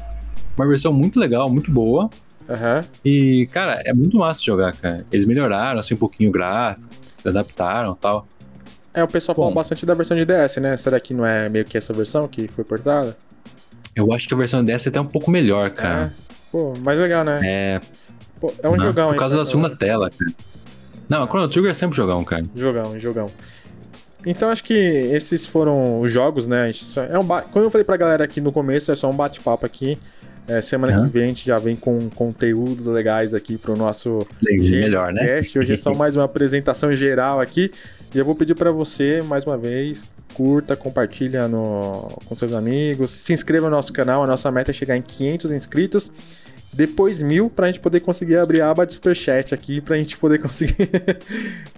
uma 0.57 0.69
versão 0.69 0.93
muito 0.93 1.19
legal, 1.19 1.51
muito 1.51 1.71
boa. 1.71 2.11
Aham. 2.49 2.85
E, 3.05 3.49
cara, 3.51 3.81
é 3.85 3.95
muito 3.95 4.19
massa 4.19 4.41
de 4.41 4.47
jogar, 4.47 4.75
cara. 4.77 5.07
Eles 5.11 5.25
melhoraram, 5.25 5.81
assim, 5.81 5.95
um 5.95 5.99
pouquinho 5.99 6.29
o 6.29 6.33
gráfico, 6.33 6.87
adaptaram 7.25 7.93
e 7.93 7.97
tal. 7.97 8.27
É, 8.93 9.03
o 9.03 9.09
pessoal 9.09 9.35
fala 9.35 9.49
Bom. 9.49 9.55
bastante 9.55 9.85
da 9.85 9.95
versão 9.95 10.17
de 10.17 10.25
DS, 10.25 10.57
né? 10.59 10.77
Será 10.77 11.01
que 11.01 11.13
não 11.13 11.27
é 11.27 11.49
meio 11.49 11.65
que 11.65 11.77
essa 11.77 11.93
versão 11.93 12.29
que 12.29 12.47
foi 12.49 12.63
portada? 12.63 13.17
Eu 13.97 14.13
acho 14.13 14.29
que 14.29 14.35
a 14.35 14.37
versão 14.37 14.65
dessa 14.65 14.89
é 14.89 14.91
até 14.91 15.01
um 15.01 15.07
pouco 15.07 15.31
melhor, 15.31 15.71
cara. 15.71 16.15
É. 16.21 16.25
Pô, 16.53 16.75
mais 16.79 16.99
legal, 16.99 17.25
né? 17.25 17.41
É, 17.43 17.81
Pô, 18.47 18.55
é 18.63 18.69
um 18.69 18.73
né, 18.77 18.79
jogão, 18.87 19.07
por 19.09 19.15
hein, 19.15 19.19
causa 19.19 19.35
cara? 19.37 19.45
da 19.45 19.51
segunda 19.51 19.71
tela, 19.77 20.11
cara. 20.11 20.33
Não, 21.09 21.23
a 21.23 21.27
Chrono 21.27 21.49
Trigger 21.49 21.71
é 21.71 21.75
sempre 21.75 21.97
jogão, 21.97 22.25
cara. 22.25 22.45
Jogão, 22.55 22.99
jogão. 23.01 23.27
Então 24.27 24.49
acho 24.49 24.65
que 24.65 24.73
esses 24.75 25.47
foram 25.47 26.01
os 26.01 26.11
jogos, 26.11 26.47
né? 26.47 26.73
É 27.11 27.19
um 27.19 27.25
ba- 27.25 27.43
Como 27.43 27.65
eu 27.65 27.71
falei 27.71 27.85
pra 27.85 27.97
galera 27.97 28.25
aqui 28.25 28.41
no 28.41 28.51
começo, 28.53 28.91
é 28.91 28.95
só 28.97 29.11
um 29.11 29.15
bate-papo 29.17 29.67
aqui. 29.67 29.99
É, 30.47 30.61
semana 30.61 30.95
Aham. 30.95 31.07
que 31.07 31.13
vem 31.13 31.25
a 31.25 31.29
gente 31.29 31.47
já 31.47 31.57
vem 31.57 31.75
com 31.75 31.99
conteúdos 32.11 32.85
legais 32.87 33.33
aqui 33.33 33.57
pro 33.57 33.75
nosso 33.77 34.27
Melhor, 34.43 35.11
né? 35.13 35.39
Hoje 35.57 35.73
é 35.73 35.77
só 35.77 35.93
mais 35.97 36.15
uma 36.17 36.25
apresentação 36.25 36.93
geral 36.95 37.41
aqui. 37.41 37.71
E 38.15 38.19
eu 38.19 38.25
vou 38.25 38.35
pedir 38.35 38.55
pra 38.55 38.71
você, 38.71 39.23
mais 39.23 39.45
uma 39.47 39.57
vez, 39.57 40.05
curta, 40.35 40.77
compartilha 40.77 41.49
no, 41.49 42.09
com 42.27 42.37
seus 42.37 42.53
amigos, 42.53 43.11
se 43.11 43.33
inscreva 43.33 43.69
no 43.71 43.77
nosso 43.77 43.93
canal. 43.93 44.23
A 44.23 44.27
nossa 44.27 44.51
meta 44.51 44.71
é 44.71 44.75
chegar 44.75 44.97
em 44.97 45.03
500 45.03 45.51
inscritos. 45.53 46.13
Depois 46.75 47.23
mil, 47.23 47.49
pra 47.49 47.69
gente 47.69 47.81
poder 47.81 48.01
conseguir 48.01 48.37
abrir 48.37 48.61
a 48.61 48.71
aba 48.71 48.85
de 48.85 48.95
superchat 48.95 49.55
aqui, 49.55 49.81
pra 49.81 49.97
gente 49.97 50.17
poder 50.17 50.39
conseguir, 50.43 50.75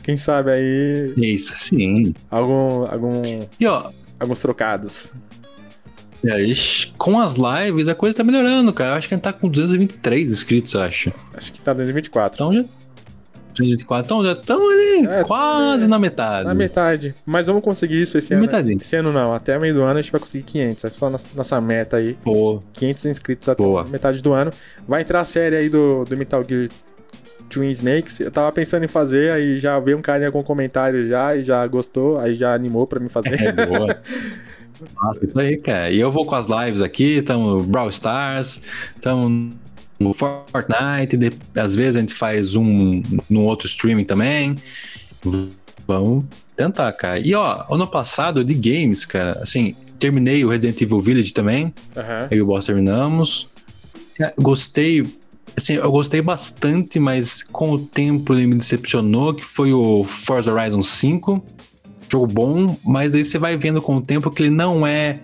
quem 0.02 0.16
sabe 0.16 0.52
aí, 0.52 1.12
Isso 1.16 1.52
sim. 1.52 2.14
algum, 2.30 2.86
algum, 2.86 3.22
E 3.60 3.66
ó, 3.66 3.90
alguns 4.18 4.40
trocados. 4.40 5.12
aí, 6.28 6.54
com 6.96 7.20
as 7.20 7.34
lives 7.34 7.88
a 7.88 7.94
coisa 7.94 8.16
tá 8.16 8.24
melhorando, 8.24 8.72
cara. 8.72 8.92
Eu 8.92 8.94
acho 8.96 9.08
que 9.08 9.14
a 9.14 9.16
gente 9.16 9.24
tá 9.24 9.32
com 9.32 9.48
223 9.48 10.30
inscritos, 10.30 10.74
acho. 10.74 11.12
Acho 11.34 11.52
que 11.52 11.60
tá 11.60 11.72
2024. 11.72 12.36
Então 12.36 12.52
já. 12.52 12.64
224, 13.56 14.04
então 14.06 14.24
já 14.24 14.32
estamos 14.32 14.72
ali, 14.72 15.06
É, 15.06 15.24
quase 15.24 15.86
na 15.86 15.98
metade. 15.98 16.46
Na 16.46 16.54
metade. 16.54 17.14
Mas 17.24 17.46
vamos 17.46 17.62
conseguir 17.62 18.02
isso 18.02 18.16
esse 18.16 18.30
Na 18.30 18.36
ano. 18.36 18.46
metade. 18.46 18.72
Esse 18.72 18.96
ano 18.96 19.12
não, 19.12 19.34
até 19.34 19.58
meio 19.58 19.74
do 19.74 19.82
ano 19.82 19.98
a 19.98 20.02
gente 20.02 20.12
vai 20.12 20.20
conseguir 20.20 20.44
500. 20.44 20.84
Essa 20.84 20.98
foi 20.98 21.08
a 21.08 21.10
nossa, 21.34 21.60
meta 21.60 21.96
aí. 21.96 22.14
Pô, 22.22 22.60
500 22.72 23.06
inscritos 23.06 23.48
até 23.48 23.62
Boa. 23.62 23.84
metade 23.84 24.22
do 24.22 24.32
ano. 24.32 24.50
Vai 24.86 25.02
entrar 25.02 25.20
a 25.20 25.24
série 25.24 25.56
aí 25.56 25.68
do, 25.68 26.04
do 26.04 26.16
Metal 26.16 26.42
Gear 26.46 26.68
Twin 27.48 27.70
Snakes. 27.70 28.20
Eu 28.20 28.30
tava 28.30 28.50
pensando 28.52 28.84
em 28.84 28.88
fazer, 28.88 29.32
aí 29.32 29.58
já 29.60 29.78
veio 29.78 29.96
um 29.98 30.02
carinha 30.02 30.30
com 30.32 30.42
comentário 30.42 31.08
já 31.08 31.36
e 31.36 31.44
já 31.44 31.66
gostou, 31.66 32.18
aí 32.18 32.36
já 32.36 32.54
animou 32.54 32.86
pra 32.86 33.00
mim 33.00 33.08
fazer. 33.08 33.34
é 33.42 33.52
boa. 33.52 34.00
Nossa, 35.02 35.24
isso 35.24 35.38
aí, 35.38 35.56
cara. 35.56 35.90
E 35.90 35.98
eu 35.98 36.10
vou 36.10 36.26
com 36.26 36.34
as 36.34 36.46
lives 36.46 36.82
aqui, 36.82 37.22
tamo 37.22 37.62
Brawl 37.62 37.88
Stars, 37.88 38.60
tamo 39.00 39.50
no 39.98 40.12
Fortnite, 40.14 41.16
de- 41.16 41.32
às 41.58 41.74
vezes 41.74 41.96
a 41.96 42.00
gente 42.00 42.14
faz 42.14 42.54
um 42.54 43.02
no 43.30 43.42
outro 43.42 43.66
streaming 43.66 44.04
também. 44.04 44.56
Vamos 45.86 46.24
tentar, 46.56 46.92
cara. 46.92 47.18
E 47.18 47.34
ó, 47.34 47.64
ano 47.70 47.86
passado 47.86 48.44
de 48.44 48.54
games, 48.54 49.04
cara, 49.04 49.38
assim, 49.42 49.74
terminei 49.98 50.44
o 50.44 50.48
Resident 50.48 50.80
Evil 50.80 51.00
Village 51.00 51.32
também. 51.32 51.72
Aham. 51.96 52.28
Eu 52.30 52.38
e 52.38 52.42
o 52.42 52.46
boss 52.46 52.66
terminamos. 52.66 53.48
Gostei. 54.38 55.04
Assim, 55.56 55.74
eu 55.74 55.90
gostei 55.90 56.20
bastante, 56.20 56.98
mas 56.98 57.42
com 57.42 57.70
o 57.70 57.78
tempo 57.78 58.34
ele 58.34 58.46
me 58.46 58.56
decepcionou, 58.56 59.32
que 59.32 59.44
foi 59.44 59.72
o 59.72 60.04
Forza 60.04 60.52
Horizon 60.52 60.82
5. 60.82 61.42
Jogo 62.10 62.26
bom, 62.26 62.76
mas 62.84 63.12
daí 63.12 63.24
você 63.24 63.38
vai 63.38 63.56
vendo 63.56 63.80
com 63.80 63.96
o 63.96 64.02
tempo 64.02 64.30
que 64.30 64.42
ele 64.42 64.50
não 64.50 64.86
é 64.86 65.20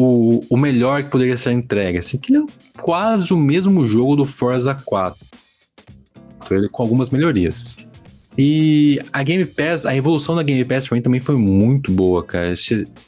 o, 0.00 0.44
o 0.48 0.56
melhor 0.56 1.02
que 1.02 1.10
poderia 1.10 1.36
ser 1.36 1.50
entregue. 1.50 1.98
Assim, 1.98 2.18
que 2.18 2.32
ele 2.32 2.44
é 2.44 2.80
quase 2.80 3.32
o 3.32 3.36
mesmo 3.36 3.88
jogo 3.88 4.14
do 4.14 4.24
Forza 4.24 4.72
4. 4.72 5.18
Ele 6.52 6.68
com 6.68 6.84
algumas 6.84 7.10
melhorias. 7.10 7.76
E 8.36 9.00
a 9.12 9.24
Game 9.24 9.44
Pass, 9.44 9.84
a 9.84 9.96
evolução 9.96 10.36
da 10.36 10.44
Game 10.44 10.64
Pass 10.64 10.86
pra 10.86 10.94
mim 10.94 11.02
também 11.02 11.20
foi 11.20 11.34
muito 11.34 11.90
boa, 11.90 12.22
cara. 12.22 12.54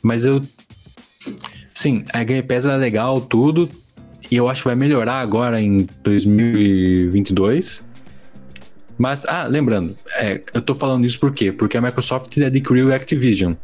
Mas 0.03 0.25
eu 0.25 0.43
Sim, 1.73 2.05
a 2.13 2.25
Game 2.25 2.43
Pass 2.43 2.65
é 2.65 2.77
legal, 2.77 3.21
tudo. 3.21 3.71
E 4.29 4.35
eu 4.35 4.49
acho 4.49 4.63
que 4.63 4.69
vai 4.69 4.77
melhorar 4.77 5.21
agora 5.21 5.63
em 5.63 5.87
2022. 6.03 7.87
Mas, 8.99 9.25
ah, 9.27 9.47
lembrando, 9.47 9.97
é, 10.17 10.43
eu 10.53 10.61
tô 10.61 10.75
falando 10.75 11.07
isso 11.07 11.21
por 11.21 11.33
quê? 11.33 11.53
Porque 11.53 11.77
a 11.77 11.81
Microsoft 11.81 12.37
adquiriu 12.37 12.93
a 12.93 12.97
Activision. 12.97 13.55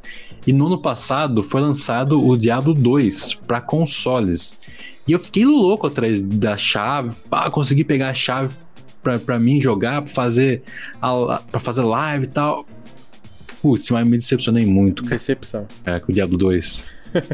E 0.47 0.53
no 0.53 0.67
ano 0.67 0.79
passado 0.79 1.43
foi 1.43 1.61
lançado 1.61 2.25
o 2.25 2.37
Diablo 2.37 2.73
2 2.73 3.35
para 3.47 3.61
consoles. 3.61 4.59
E 5.07 5.13
eu 5.13 5.19
fiquei 5.19 5.45
louco 5.45 5.87
atrás 5.87 6.23
da 6.23 6.57
chave, 6.57 7.15
pá, 7.29 7.51
consegui 7.51 7.85
pegar 7.85 8.11
a 8.11 8.15
chave 8.15 8.55
pra, 9.03 9.19
pra 9.19 9.39
mim 9.39 9.61
jogar, 9.61 10.03
pra 10.03 10.13
fazer, 10.13 10.63
a, 11.01 11.41
pra 11.51 11.61
fazer 11.61 11.83
live 11.83 12.25
e 12.25 12.29
tal. 12.29 12.67
Putz, 13.63 13.91
mas 13.91 14.05
me 14.05 14.17
decepcionei 14.19 14.65
muito, 14.67 15.03
cara, 15.03 15.15
Recepção. 15.15 15.67
com 16.05 16.13
o 16.13 16.15
Diablo 16.15 16.37
2. 16.37 16.87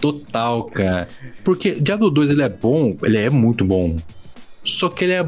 Total, 0.00 0.64
cara. 0.64 1.08
Porque 1.44 1.72
Diablo 1.72 2.10
2 2.10 2.30
ele 2.30 2.42
é 2.42 2.48
bom, 2.48 2.96
ele 3.02 3.18
é 3.18 3.30
muito 3.30 3.64
bom. 3.64 3.96
Só 4.64 4.88
que 4.88 5.04
ele 5.04 5.12
é 5.12 5.26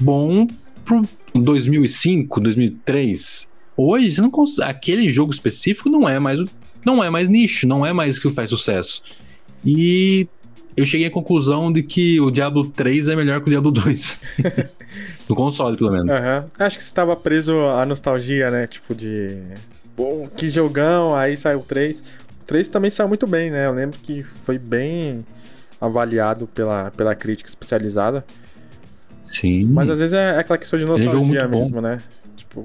bom 0.00 0.46
pro 0.84 1.02
2005, 1.34 2.40
2003. 2.40 3.48
Hoje, 3.80 4.10
você 4.10 4.20
não 4.20 4.30
cons- 4.30 4.58
aquele 4.58 5.08
jogo 5.10 5.32
específico 5.32 5.88
não 5.88 6.08
é 6.08 6.18
mais 6.18 6.40
o- 6.40 6.48
não 6.84 7.02
é 7.02 7.08
mais 7.08 7.28
nicho, 7.28 7.66
não 7.66 7.86
é 7.86 7.92
mais 7.92 8.18
que 8.18 8.28
faz 8.30 8.50
sucesso. 8.50 9.02
E 9.64 10.26
eu 10.76 10.84
cheguei 10.84 11.06
à 11.06 11.10
conclusão 11.10 11.72
de 11.72 11.82
que 11.84 12.20
o 12.20 12.30
Diablo 12.30 12.66
3 12.68 13.06
é 13.08 13.14
melhor 13.14 13.40
que 13.40 13.46
o 13.46 13.50
Diablo 13.50 13.70
2. 13.70 14.20
no 15.28 15.34
console, 15.36 15.76
pelo 15.76 15.92
menos. 15.92 16.08
Aham. 16.08 16.46
Acho 16.58 16.76
que 16.76 16.82
você 16.82 16.92
tava 16.92 17.14
preso 17.14 17.52
à 17.68 17.86
nostalgia, 17.86 18.50
né? 18.50 18.66
Tipo 18.66 18.94
de. 18.94 19.38
Bom, 19.96 20.28
que 20.36 20.48
jogão, 20.48 21.14
aí 21.14 21.36
saiu 21.36 21.60
o 21.60 21.62
3. 21.62 22.00
O 22.42 22.44
3 22.46 22.66
também 22.68 22.90
saiu 22.90 23.08
muito 23.08 23.26
bem, 23.26 23.50
né? 23.50 23.66
Eu 23.66 23.72
lembro 23.72 23.98
que 24.02 24.22
foi 24.22 24.58
bem 24.58 25.24
avaliado 25.80 26.46
pela, 26.48 26.90
pela 26.90 27.14
crítica 27.14 27.48
especializada. 27.48 28.24
Sim. 29.26 29.64
Mas 29.66 29.90
às 29.90 29.98
vezes 29.98 30.14
é, 30.14 30.36
é 30.36 30.38
aquela 30.38 30.58
questão 30.58 30.78
de 30.78 30.84
é 30.84 30.88
nostalgia 30.88 31.46
bom. 31.46 31.60
mesmo, 31.62 31.80
né? 31.80 31.98
Tipo. 32.36 32.62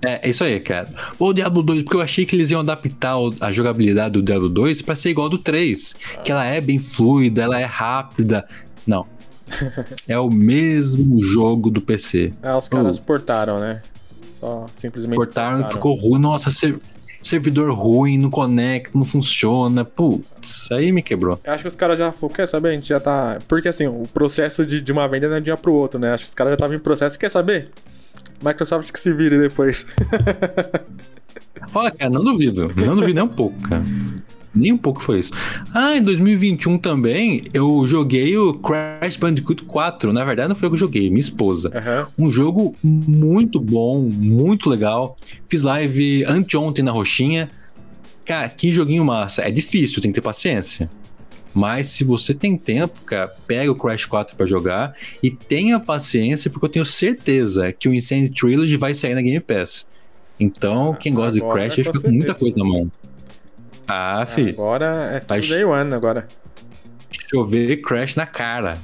É, 0.00 0.26
é 0.26 0.30
isso 0.30 0.44
aí, 0.44 0.58
cara. 0.60 0.88
O 1.18 1.32
Diablo 1.32 1.62
2, 1.62 1.82
porque 1.82 1.96
eu 1.96 2.00
achei 2.00 2.24
que 2.24 2.36
eles 2.36 2.50
iam 2.50 2.60
adaptar 2.60 3.14
a 3.40 3.50
jogabilidade 3.52 4.12
do 4.12 4.22
Diablo 4.22 4.48
2 4.48 4.82
pra 4.82 4.94
ser 4.94 5.10
igual 5.10 5.28
do 5.28 5.38
3. 5.38 5.94
Que 6.24 6.30
ela 6.32 6.44
é 6.44 6.60
bem 6.60 6.78
fluida, 6.78 7.42
ela 7.42 7.60
é 7.60 7.64
rápida. 7.64 8.46
Não. 8.86 9.06
é 10.06 10.18
o 10.18 10.30
mesmo 10.30 11.22
jogo 11.22 11.70
do 11.70 11.80
PC. 11.80 12.32
Ah, 12.42 12.56
os 12.56 12.68
caras 12.68 12.98
portaram, 12.98 13.60
né? 13.60 13.82
Só 14.38 14.66
simplesmente. 14.74 15.16
Cortaram 15.16 15.62
e 15.62 15.66
ficou 15.66 15.94
ruim. 15.94 16.20
Nossa, 16.20 16.50
ser- 16.50 16.78
servidor 17.22 17.72
ruim, 17.72 18.18
não 18.18 18.30
conecta, 18.30 18.96
não 18.96 19.04
funciona. 19.04 19.84
Putz, 19.84 20.70
aí 20.70 20.92
me 20.92 21.02
quebrou. 21.02 21.40
Eu 21.42 21.52
acho 21.52 21.64
que 21.64 21.68
os 21.68 21.74
caras 21.74 21.98
já 21.98 22.12
falaram, 22.12 22.36
quer 22.36 22.46
saber? 22.46 22.68
A 22.68 22.72
gente 22.72 22.88
já 22.88 23.00
tá. 23.00 23.38
Porque 23.48 23.68
assim, 23.68 23.86
o 23.86 24.04
processo 24.14 24.64
de, 24.64 24.80
de 24.80 24.92
uma 24.92 25.08
venda 25.08 25.28
não 25.28 25.36
é 25.36 25.40
de 25.40 25.42
um 25.42 25.44
dia 25.44 25.56
pro 25.56 25.74
outro, 25.74 25.98
né? 25.98 26.12
Acho 26.12 26.24
que 26.24 26.28
os 26.28 26.34
caras 26.34 26.52
já 26.52 26.54
estavam 26.54 26.76
em 26.76 26.80
processo. 26.80 27.18
Quer 27.18 27.30
saber? 27.30 27.70
Microsoft 28.42 28.92
que 28.92 29.00
se 29.00 29.12
vire 29.12 29.38
depois. 29.38 29.86
Olha, 31.74 31.90
cara, 31.90 32.10
não 32.10 32.22
duvido. 32.22 32.72
Não 32.76 32.94
duvido 32.94 33.14
nem 33.14 33.24
um 33.24 33.28
pouco, 33.28 33.60
cara. 33.62 33.84
Nem 34.54 34.72
um 34.72 34.78
pouco 34.78 35.02
foi 35.02 35.20
isso. 35.20 35.32
Ah, 35.74 35.96
em 35.96 36.02
2021 36.02 36.78
também, 36.78 37.48
eu 37.52 37.86
joguei 37.86 38.36
o 38.36 38.54
Crash 38.54 39.16
Bandicoot 39.16 39.62
4. 39.64 40.12
Na 40.12 40.24
verdade, 40.24 40.48
não 40.48 40.56
foi 40.56 40.66
eu 40.66 40.70
que 40.70 40.74
eu 40.76 40.80
joguei, 40.80 41.08
minha 41.08 41.20
esposa. 41.20 41.70
Aham. 41.74 42.06
Um 42.18 42.30
jogo 42.30 42.74
muito 42.82 43.60
bom, 43.60 44.00
muito 44.00 44.68
legal. 44.68 45.16
Fiz 45.46 45.62
live 45.62 46.24
anteontem 46.24 46.84
na 46.84 46.90
Roxinha. 46.90 47.48
Cara, 48.24 48.48
que 48.48 48.70
joguinho 48.70 49.04
massa. 49.04 49.42
É 49.42 49.50
difícil, 49.50 50.02
tem 50.02 50.10
que 50.10 50.16
ter 50.16 50.24
paciência. 50.24 50.90
Mas 51.58 51.86
se 51.88 52.04
você 52.04 52.32
tem 52.32 52.56
tempo, 52.56 53.00
cara, 53.04 53.26
pega 53.46 53.70
o 53.70 53.74
Crash 53.74 54.04
4 54.04 54.36
pra 54.36 54.46
jogar 54.46 54.94
e 55.20 55.28
tenha 55.28 55.80
paciência, 55.80 56.48
porque 56.50 56.66
eu 56.66 56.70
tenho 56.70 56.86
certeza 56.86 57.72
que 57.72 57.88
o 57.88 57.94
Insane 57.94 58.28
Trilogy 58.30 58.76
vai 58.76 58.94
sair 58.94 59.14
na 59.14 59.22
Game 59.22 59.40
Pass. 59.40 59.88
Então, 60.38 60.94
quem 60.94 61.12
gosta 61.12 61.32
de 61.32 61.40
Crash, 61.40 61.74
fica 61.74 62.00
com 62.00 62.10
muita 62.10 62.32
coisa 62.34 62.56
na 62.58 62.64
mão. 62.64 62.92
Ah, 63.88 64.24
fi, 64.24 64.50
Agora 64.50 65.10
é 65.14 65.18
tudo 65.18 65.28
Vai- 65.28 65.40
day 65.40 65.64
one 65.64 65.92
agora. 65.94 66.28
chover 67.30 67.76
Crash 67.78 68.14
na 68.14 68.26
cara. 68.26 68.74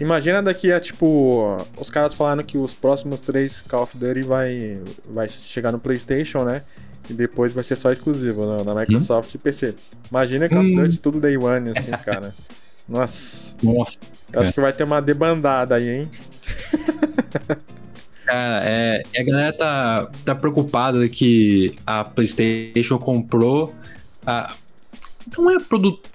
Imagina 0.00 0.42
daqui 0.42 0.72
a, 0.72 0.80
tipo, 0.80 1.56
os 1.78 1.90
caras 1.90 2.14
falando 2.14 2.42
que 2.42 2.56
os 2.56 2.72
próximos 2.72 3.20
três 3.22 3.62
Call 3.62 3.82
of 3.82 3.96
Duty 3.96 4.22
vai, 4.22 4.80
vai 5.08 5.28
chegar 5.28 5.70
no 5.72 5.78
PlayStation, 5.78 6.42
né? 6.44 6.62
E 7.08 7.12
depois 7.12 7.52
vai 7.52 7.62
ser 7.64 7.76
só 7.76 7.92
exclusivo 7.92 8.46
na, 8.46 8.64
na 8.64 8.80
Microsoft 8.80 9.34
e 9.34 9.38
PC. 9.38 9.74
Imagina 10.10 10.48
Call 10.48 10.58
of 10.60 10.68
Hum. 10.70 10.74
Duty 10.84 11.00
tudo 11.00 11.20
Day 11.20 11.36
One, 11.36 11.70
assim, 11.70 11.90
cara. 12.04 12.34
Nossa, 12.88 13.54
Nossa. 13.62 13.98
eu 14.32 14.40
acho 14.40 14.52
que 14.52 14.60
vai 14.60 14.72
ter 14.72 14.84
uma 14.84 15.00
debandada 15.00 15.74
aí, 15.74 15.88
hein? 15.88 16.10
Cara, 18.24 18.62
é, 18.64 19.02
a 19.18 19.22
galera 19.22 19.52
tá, 19.52 20.10
tá 20.24 20.34
preocupada 20.34 21.06
que 21.10 21.74
a 21.86 22.04
PlayStation 22.04 22.98
comprou 22.98 23.74
a. 24.26 24.54
Não 25.36 25.50
é 25.50 25.60
produtor. 25.60 26.10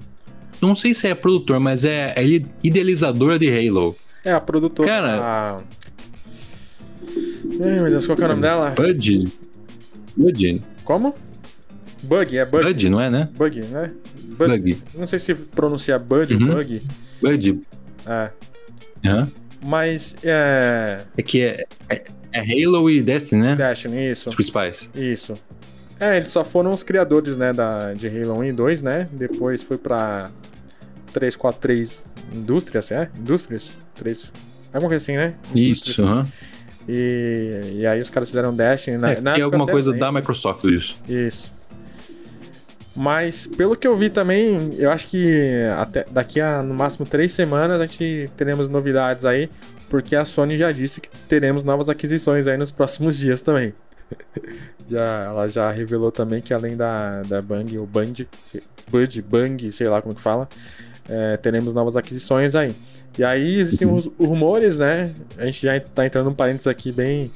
Não 0.60 0.76
sei 0.76 0.94
se 0.94 1.07
é 1.07 1.14
produtor, 1.14 1.60
mas 1.60 1.86
é, 1.86 2.14
é 2.16 2.24
idealizadora 2.64 3.38
de 3.38 3.48
Halo. 3.48 3.95
É, 4.26 4.32
a 4.32 4.40
produtora. 4.40 4.88
Cara- 4.90 5.22
A... 5.22 5.57
Ai, 7.64 7.80
meu 7.80 7.90
Deus, 7.90 8.06
qual 8.07 8.16
que 8.18 8.24
é 8.24 8.26
o 8.26 8.30
nome 8.30 8.41
dela? 8.41 8.72
Bud. 8.72 9.32
Bud. 10.18 10.61
Como? 10.90 11.14
Bug, 12.02 12.36
é 12.36 12.44
Bug. 12.44 12.64
Bud, 12.64 12.90
não 12.90 12.99
é, 12.99 13.11
né? 13.11 13.30
Bug, 13.38 13.61
né? 13.68 13.91
Bug. 14.36 14.57
Bug. 14.57 14.78
Não 14.95 15.06
sei 15.06 15.20
se 15.20 15.36
pronuncia 15.36 15.99
Bud 15.99 16.34
ou 16.34 16.40
Uhum. 16.41 16.48
Bug. 16.48 16.80
Bud. 17.22 17.61
É. 18.07 18.32
Aham. 19.06 19.32
Mas 19.68 20.16
é. 20.24 20.98
É 21.16 21.22
que 21.22 21.44
é, 21.44 21.64
é, 21.90 22.03
é 22.32 22.40
Halo 22.66 22.90
e 22.90 23.03
Destiny, 23.03 23.40
né? 23.40 23.56
Destiny, 23.56 24.10
isso. 24.10 24.30
Os 24.30 24.36
principais. 24.36 24.90
Isso. 24.95 25.36
É, 25.99 26.18
eles 26.18 26.30
só 26.30 26.44
foram 26.44 26.74
os 26.74 26.82
criadores, 26.82 27.38
né, 27.38 27.53
da, 27.53 27.94
de 27.94 28.07
Halo 28.07 28.40
1 28.40 28.45
e 28.45 28.52
2, 28.53 28.82
né? 28.82 29.07
Depois 29.11 29.61
foi 29.61 29.78
pra 29.78 30.32
343 31.14 32.10
Indústrias, 32.34 32.91
é? 32.91 33.11
Indústrias? 33.16 33.78
3... 33.94 34.32
Alguma 34.74 34.90
coisa 34.90 35.03
assim, 35.03 35.18
né? 35.18 35.36
Isso, 35.53 36.02
aham. 36.03 36.26
E, 36.91 37.76
e 37.76 37.86
aí 37.86 38.02
os 38.02 38.10
caras 38.10 38.30
fizeram 38.30 38.52
Destiny. 38.52 38.98
Na, 38.98 39.11
É, 39.11 39.22
na 39.22 39.38
é 39.38 39.41
alguma 39.41 39.68
coisa 39.68 39.94
da 39.94 40.11
Microsoft, 40.11 40.64
isso. 40.64 40.98
Isso. 41.07 41.53
Mas 42.95 43.45
pelo 43.45 43.76
que 43.76 43.88
eu 43.88 43.95
vi 43.95 44.10
também, 44.10 44.74
eu 44.78 44.91
acho 44.91 45.07
que 45.07 45.68
até 45.78 46.03
daqui 46.10 46.41
a 46.41 46.64
no 46.64 46.74
máximo 46.74 47.06
três 47.06 47.32
semanas 47.32 47.80
a 47.80 47.86
gente 47.86 48.28
teremos 48.36 48.68
novidades 48.68 49.24
aí, 49.24 49.52
porque 49.88 50.16
a 50.16 50.26
Sony 50.26 50.57
já 50.57 50.72
disse 50.72 50.99
que 50.99 51.10
teremos 51.28 51.64
novas 51.64 51.90
aquisições 51.90 52.48
aí 52.48 52.57
nos 52.57 52.72
próximos 52.72 53.16
dias 53.20 53.40
também. 53.40 53.72
já, 54.90 55.26
ela 55.26 55.48
já 55.48 55.72
revelou 55.72 56.11
também 56.11 56.41
que 56.41 56.56
além 56.56 56.76
da, 56.76 57.22
da 57.22 57.40
Bang, 57.40 57.78
ou 57.78 57.86
Band, 57.86 58.14
Bud, 58.90 59.22
Bang, 59.22 59.72
sei 59.72 59.88
lá 59.88 60.02
como 60.02 60.16
que 60.16 60.22
fala, 60.22 60.49
é, 61.07 61.38
teremos 61.38 61.72
novas 61.76 61.95
aquisições 61.95 62.56
aí. 62.56 62.74
E 63.20 63.24
aí 63.26 63.56
existem 63.58 63.86
os 63.86 64.06
rumores, 64.18 64.78
né? 64.78 65.12
A 65.38 65.44
gente 65.44 65.64
já 65.64 65.78
tá 65.78 66.06
entrando 66.06 66.28
num 66.28 66.34
parênteses 66.34 66.68
aqui 66.68 66.90
bem, 66.90 67.30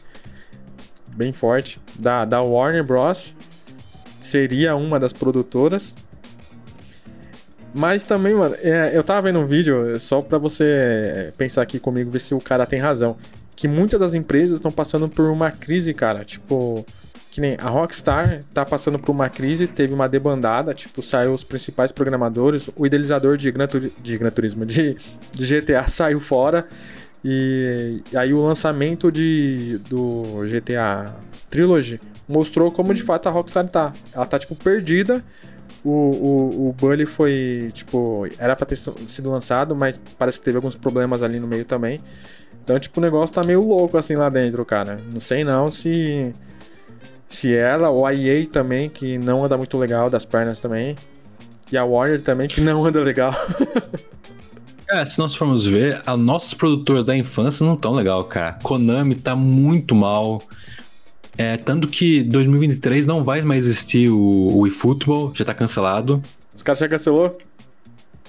bem 1.09 1.33
forte, 1.33 1.77
da, 1.99 2.23
da 2.23 2.41
Warner 2.41 2.85
Bros 2.85 3.35
seria 4.21 4.77
uma 4.77 4.97
das 4.97 5.11
produtoras. 5.11 5.93
Mas 7.73 8.01
também, 8.01 8.33
mano, 8.33 8.55
é, 8.61 8.95
eu 8.95 9.03
tava 9.03 9.23
vendo 9.23 9.39
um 9.39 9.45
vídeo, 9.45 9.99
só 9.99 10.21
pra 10.21 10.37
você 10.37 11.33
pensar 11.35 11.61
aqui 11.61 11.81
comigo, 11.81 12.09
ver 12.09 12.19
se 12.19 12.33
o 12.33 12.39
cara 12.39 12.65
tem 12.65 12.79
razão. 12.79 13.17
Que 13.53 13.67
muitas 13.67 13.99
das 13.99 14.13
empresas 14.13 14.55
estão 14.55 14.71
passando 14.71 15.09
por 15.09 15.29
uma 15.29 15.51
crise, 15.51 15.93
cara. 15.93 16.23
Tipo, 16.23 16.85
que 17.33 17.41
nem 17.41 17.57
a 17.59 17.67
Rockstar 17.67 18.43
tá 18.53 18.63
passando 18.63 18.99
por 18.99 19.11
uma 19.11 19.27
crise, 19.27 19.65
teve 19.65 19.91
uma 19.91 20.07
debandada, 20.07 20.71
tipo, 20.71 21.01
saiu 21.01 21.33
os 21.33 21.43
principais 21.43 21.91
programadores, 21.91 22.69
o 22.75 22.85
idealizador 22.85 23.37
de 23.37 23.51
Gran, 23.51 23.65
Turi- 23.65 23.91
de 24.03 24.17
Gran 24.19 24.29
Turismo, 24.29 24.63
de, 24.67 24.95
de 25.31 25.45
GTA 25.61 25.85
saiu 25.89 26.19
fora. 26.19 26.67
E, 27.25 28.03
e 28.11 28.17
aí 28.17 28.35
o 28.35 28.41
lançamento 28.45 29.11
de, 29.11 29.79
do 29.89 30.43
GTA 30.47 31.15
Trilogy 31.49 31.99
mostrou 32.29 32.71
como 32.71 32.93
de 32.93 33.01
fato 33.01 33.27
a 33.27 33.31
Rockstar 33.31 33.67
tá. 33.67 33.93
Ela 34.13 34.27
tá, 34.27 34.37
tipo, 34.37 34.55
perdida. 34.55 35.23
O, 35.83 35.89
o, 35.89 36.69
o 36.69 36.73
Bully 36.73 37.07
foi, 37.07 37.71
tipo, 37.73 38.27
era 38.37 38.55
pra 38.55 38.65
ter 38.67 38.75
sido 38.75 39.31
lançado, 39.31 39.75
mas 39.75 39.99
parece 40.19 40.37
que 40.37 40.45
teve 40.45 40.57
alguns 40.57 40.75
problemas 40.75 41.23
ali 41.23 41.39
no 41.39 41.47
meio 41.47 41.65
também. 41.65 41.99
Então, 42.63 42.79
tipo, 42.79 42.99
o 42.99 43.03
negócio 43.03 43.33
tá 43.33 43.43
meio 43.43 43.61
louco 43.67 43.97
assim 43.97 44.15
lá 44.15 44.29
dentro, 44.29 44.63
cara. 44.63 44.99
Não 45.11 45.19
sei 45.19 45.43
não 45.43 45.71
se. 45.71 46.31
Se 47.27 47.53
ela, 47.53 47.89
ou 47.89 48.05
a 48.05 48.13
EA 48.13 48.45
também, 48.45 48.89
que 48.89 49.17
não 49.17 49.43
anda 49.43 49.57
muito 49.57 49.77
legal 49.77 50.09
das 50.09 50.25
pernas 50.25 50.59
também. 50.59 50.95
E 51.71 51.77
a 51.77 51.83
Warner 51.83 52.21
também, 52.21 52.47
que 52.47 52.61
não 52.61 52.85
anda 52.85 53.01
legal. 53.01 53.33
É, 54.89 55.03
se 55.05 55.17
nós 55.17 55.33
formos 55.33 55.65
ver, 55.65 56.03
as 56.05 56.19
nossas 56.19 56.53
produtoras 56.53 57.03
da 57.03 57.17
infância 57.17 57.65
não 57.65 57.75
tão 57.75 57.93
legal, 57.93 58.23
cara. 58.25 58.59
Konami 58.61 59.15
tá 59.15 59.35
muito 59.35 59.95
mal. 59.95 60.39
É, 61.35 61.57
tanto 61.57 61.87
que 61.87 62.21
2023 62.21 63.07
não 63.07 63.23
vai 63.23 63.41
mais 63.41 63.65
existir 63.65 64.09
o, 64.09 64.55
o 64.55 64.67
eFootball, 64.67 65.31
já 65.33 65.43
tá 65.43 65.53
cancelado. 65.53 66.21
Os 66.55 66.61
caras 66.61 66.77
já 66.77 66.87
cancelou? 66.87 67.35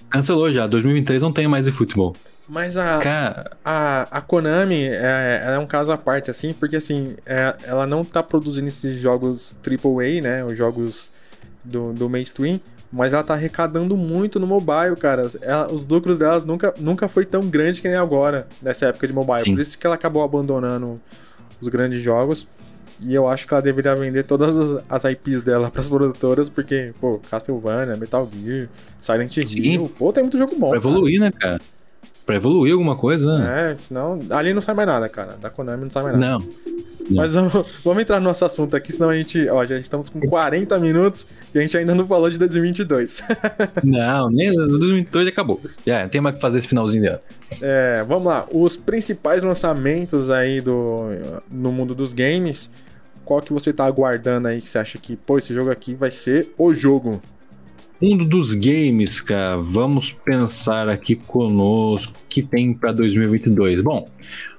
Cancelou 0.08 0.50
já, 0.50 0.66
2023 0.66 1.20
não 1.20 1.32
tem 1.32 1.46
mais 1.46 1.68
eFootball. 1.68 2.14
Mas 2.48 2.76
a, 2.76 2.98
Cara, 2.98 3.50
a, 3.64 4.02
a 4.10 4.20
Konami 4.20 4.84
é, 4.84 5.44
é 5.54 5.58
um 5.58 5.66
caso 5.66 5.90
à 5.90 5.96
parte, 5.96 6.30
assim, 6.30 6.52
porque 6.52 6.76
assim, 6.76 7.16
é- 7.24 7.54
ela 7.64 7.86
não 7.86 8.04
tá 8.04 8.22
produzindo 8.22 8.68
esses 8.68 9.00
jogos 9.00 9.56
AAA, 9.62 10.20
né? 10.22 10.44
Os 10.44 10.56
jogos 10.56 11.10
do, 11.64 11.92
do 11.94 12.08
mainstream, 12.08 12.60
mas 12.92 13.14
ela 13.14 13.22
tá 13.24 13.32
arrecadando 13.34 13.96
muito 13.96 14.38
no 14.38 14.46
mobile, 14.46 14.94
cara. 15.00 15.26
Ela- 15.40 15.72
os 15.72 15.86
lucros 15.86 16.18
delas 16.18 16.44
nunca, 16.44 16.74
nunca 16.78 17.08
foi 17.08 17.24
tão 17.24 17.48
grande 17.48 17.80
que 17.80 17.88
nem 17.88 17.96
agora, 17.96 18.46
nessa 18.60 18.86
época 18.86 19.06
de 19.06 19.12
mobile. 19.14 19.44
Sim. 19.44 19.54
Por 19.54 19.60
isso 19.62 19.78
que 19.78 19.86
ela 19.86 19.96
acabou 19.96 20.22
abandonando 20.22 21.00
os 21.60 21.68
grandes 21.68 22.02
jogos. 22.02 22.46
E 23.00 23.12
eu 23.12 23.26
acho 23.26 23.46
que 23.46 23.52
ela 23.52 23.62
deveria 23.62 23.96
vender 23.96 24.22
todas 24.22 24.56
as, 24.56 24.84
as 24.88 25.04
IPs 25.12 25.42
dela 25.42 25.68
pras 25.72 25.88
produtoras, 25.88 26.48
porque, 26.48 26.92
pô, 27.00 27.18
Castlevania, 27.30 27.96
Metal 27.96 28.28
Gear, 28.32 28.68
Silent 29.00 29.36
Hill, 29.38 29.88
pô, 29.98 30.12
tem 30.12 30.22
muito 30.22 30.38
jogo 30.38 30.54
bom. 30.56 30.68
Pra 30.68 30.76
evoluir, 30.76 31.18
né, 31.18 31.32
cara? 31.32 31.60
Pra 32.24 32.36
evoluir 32.36 32.72
alguma 32.72 32.96
coisa, 32.96 33.38
né? 33.38 33.72
É, 33.72 33.76
senão. 33.76 34.18
Ali 34.30 34.54
não 34.54 34.62
sai 34.62 34.74
mais 34.74 34.88
nada, 34.88 35.08
cara. 35.08 35.36
Da 35.36 35.50
Konami 35.50 35.84
não 35.84 35.90
sai 35.90 36.02
mais 36.04 36.18
nada. 36.18 36.38
Não. 36.38 36.84
Mas 37.10 37.34
vamos, 37.34 37.52
vamos 37.84 38.02
entrar 38.02 38.18
no 38.18 38.24
nosso 38.24 38.44
assunto 38.44 38.74
aqui, 38.74 38.92
senão 38.92 39.10
a 39.10 39.14
gente. 39.14 39.46
Ó, 39.48 39.64
já 39.66 39.76
estamos 39.76 40.08
com 40.08 40.20
40 40.20 40.78
minutos 40.78 41.26
e 41.54 41.58
a 41.58 41.60
gente 41.60 41.76
ainda 41.76 41.94
não 41.94 42.06
falou 42.06 42.30
de 42.30 42.38
2022. 42.38 43.22
Não, 43.84 44.30
nem 44.30 44.52
2022 44.52 45.28
acabou. 45.28 45.60
Já, 45.86 46.02
não 46.02 46.08
tem 46.08 46.20
mais 46.20 46.34
o 46.34 46.36
que 46.36 46.40
fazer 46.40 46.58
esse 46.58 46.68
finalzinho 46.68 47.02
dela. 47.02 47.22
É, 47.60 48.02
vamos 48.08 48.24
lá. 48.24 48.46
Os 48.50 48.76
principais 48.76 49.42
lançamentos 49.42 50.30
aí 50.30 50.60
do, 50.60 51.10
no 51.50 51.72
mundo 51.72 51.94
dos 51.94 52.12
games. 52.12 52.70
Qual 53.24 53.40
que 53.40 53.52
você 53.52 53.72
tá 53.72 53.84
aguardando 53.84 54.48
aí 54.48 54.60
que 54.60 54.68
você 54.68 54.78
acha 54.78 54.98
que, 54.98 55.16
pô, 55.16 55.38
esse 55.38 55.52
jogo 55.54 55.70
aqui 55.70 55.94
vai 55.94 56.10
ser 56.10 56.52
o 56.58 56.74
jogo? 56.74 57.22
Mundo 58.04 58.26
dos 58.26 58.52
games, 58.52 59.18
cara, 59.18 59.56
vamos 59.56 60.12
pensar 60.12 60.90
aqui 60.90 61.14
conosco 61.16 62.12
que 62.28 62.42
tem 62.42 62.74
pra 62.74 62.92
2022. 62.92 63.80
Bom, 63.80 64.04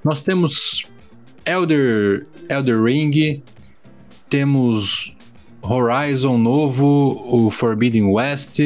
nós 0.02 0.20
temos 0.20 0.84
Elder, 1.44 2.26
Elder 2.48 2.82
Ring, 2.82 3.40
temos 4.28 5.16
Horizon 5.62 6.36
novo, 6.38 7.22
o 7.24 7.48
Forbidden 7.52 8.06
West, 8.06 8.58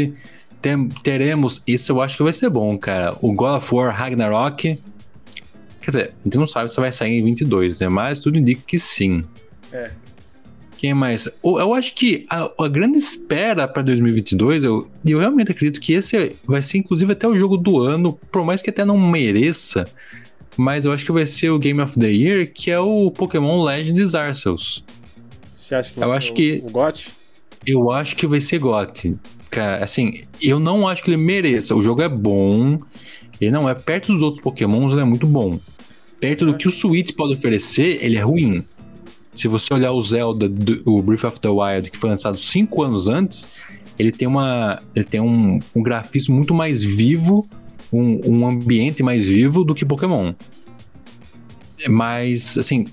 tem- 0.62 0.88
teremos, 1.02 1.62
isso 1.66 1.92
eu 1.92 2.00
acho 2.00 2.16
que 2.16 2.22
vai 2.22 2.32
ser 2.32 2.48
bom, 2.48 2.78
cara, 2.78 3.14
o 3.20 3.34
God 3.34 3.58
of 3.58 3.74
War 3.74 3.94
Ragnarok. 3.94 4.78
Quer 5.82 5.90
dizer, 5.90 6.14
a 6.18 6.24
gente 6.24 6.38
não 6.38 6.46
sabe 6.46 6.70
se 6.70 6.80
vai 6.80 6.90
sair 6.90 7.18
em 7.18 7.24
22, 7.24 7.80
né? 7.80 7.88
Mas 7.90 8.18
tudo 8.18 8.38
indica 8.38 8.62
que 8.66 8.78
sim. 8.78 9.20
É. 9.74 9.90
Quem 10.80 10.94
mais? 10.94 11.28
O- 11.42 11.60
Eu 11.60 11.74
acho 11.74 11.94
que 11.94 12.24
a, 12.30 12.50
a 12.58 12.66
grande 12.68 12.96
espera 12.96 13.68
para 13.68 13.82
2022, 13.82 14.64
eu, 14.64 14.88
e 15.04 15.10
eu 15.10 15.18
realmente 15.18 15.52
acredito 15.52 15.78
que 15.78 15.92
esse 15.92 16.32
vai 16.46 16.62
ser 16.62 16.78
inclusive 16.78 17.12
até 17.12 17.28
o 17.28 17.38
jogo 17.38 17.58
do 17.58 17.80
ano, 17.80 18.18
por 18.32 18.42
mais 18.46 18.62
que 18.62 18.70
até 18.70 18.82
não 18.82 18.96
mereça, 18.98 19.84
mas 20.56 20.86
eu 20.86 20.92
acho 20.92 21.04
que 21.04 21.12
vai 21.12 21.26
ser 21.26 21.50
o 21.50 21.58
Game 21.58 21.78
of 21.82 21.98
the 21.98 22.10
Year, 22.10 22.50
que 22.50 22.70
é 22.70 22.80
o 22.80 23.10
Pokémon 23.10 23.62
Legends 23.62 24.14
Arceus. 24.14 24.82
Você 25.54 25.74
acha 25.74 25.92
que 25.92 26.02
Eu 26.02 26.08
vai 26.08 26.16
acho 26.16 26.28
ser 26.28 26.32
que- 26.32 26.62
o, 26.64 26.68
o 26.68 26.70
GOT? 26.70 27.08
Eu 27.66 27.90
acho 27.90 28.16
que 28.16 28.26
vai 28.26 28.40
ser 28.40 28.58
GOT. 28.58 29.16
Cara, 29.50 29.84
assim, 29.84 30.22
eu 30.40 30.58
não 30.58 30.88
acho 30.88 31.02
que 31.04 31.10
ele 31.10 31.18
mereça. 31.22 31.74
O 31.76 31.82
jogo 31.82 32.00
é 32.00 32.08
bom, 32.08 32.78
ele 33.38 33.50
não 33.50 33.68
é 33.68 33.74
perto 33.74 34.12
dos 34.14 34.22
outros 34.22 34.42
Pokémons, 34.42 34.92
ele 34.92 35.02
é 35.02 35.04
muito 35.04 35.26
bom. 35.26 35.60
Perto 36.18 36.46
do 36.46 36.56
que 36.56 36.66
o 36.66 36.70
Switch 36.70 37.12
pode 37.14 37.34
oferecer, 37.34 37.98
ele 38.02 38.16
é 38.16 38.22
ruim. 38.22 38.64
Se 39.40 39.48
você 39.48 39.72
olhar 39.72 39.92
o 39.92 40.00
Zelda, 40.02 40.46
do- 40.48 40.82
o 40.84 41.00
Breath 41.02 41.24
of 41.24 41.40
the 41.40 41.48
Wild, 41.48 41.90
que 41.90 41.96
foi 41.96 42.10
lançado 42.10 42.36
cinco 42.36 42.82
anos 42.82 43.08
antes, 43.08 43.48
ele 43.98 44.12
tem, 44.12 44.28
uma, 44.28 44.78
ele 44.94 45.04
tem 45.06 45.18
um, 45.20 45.58
um 45.74 45.82
grafismo 45.82 46.36
muito 46.36 46.52
mais 46.52 46.82
vivo, 46.82 47.48
um, 47.90 48.20
um 48.26 48.46
ambiente 48.46 49.02
mais 49.02 49.26
vivo 49.26 49.64
do 49.64 49.74
que 49.74 49.84
Pokémon. 49.84 50.34
Mas, 51.88 52.58
assim, 52.58 52.86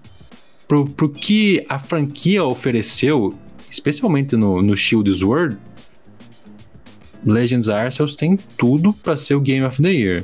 pro, 0.69 0.85
pro 0.85 1.09
que 1.09 1.65
a 1.67 1.79
franquia 1.79 2.43
ofereceu, 2.45 3.33
especialmente 3.69 4.37
no, 4.37 4.61
no 4.61 4.75
Shield 4.77 5.11
Sword, 5.13 5.57
Legends 7.25 7.67
Arceus 7.67 8.15
tem 8.15 8.37
tudo 8.57 8.93
pra 8.93 9.17
ser 9.17 9.35
o 9.35 9.41
Game 9.41 9.65
of 9.65 9.81
the 9.81 9.91
Year. 9.91 10.23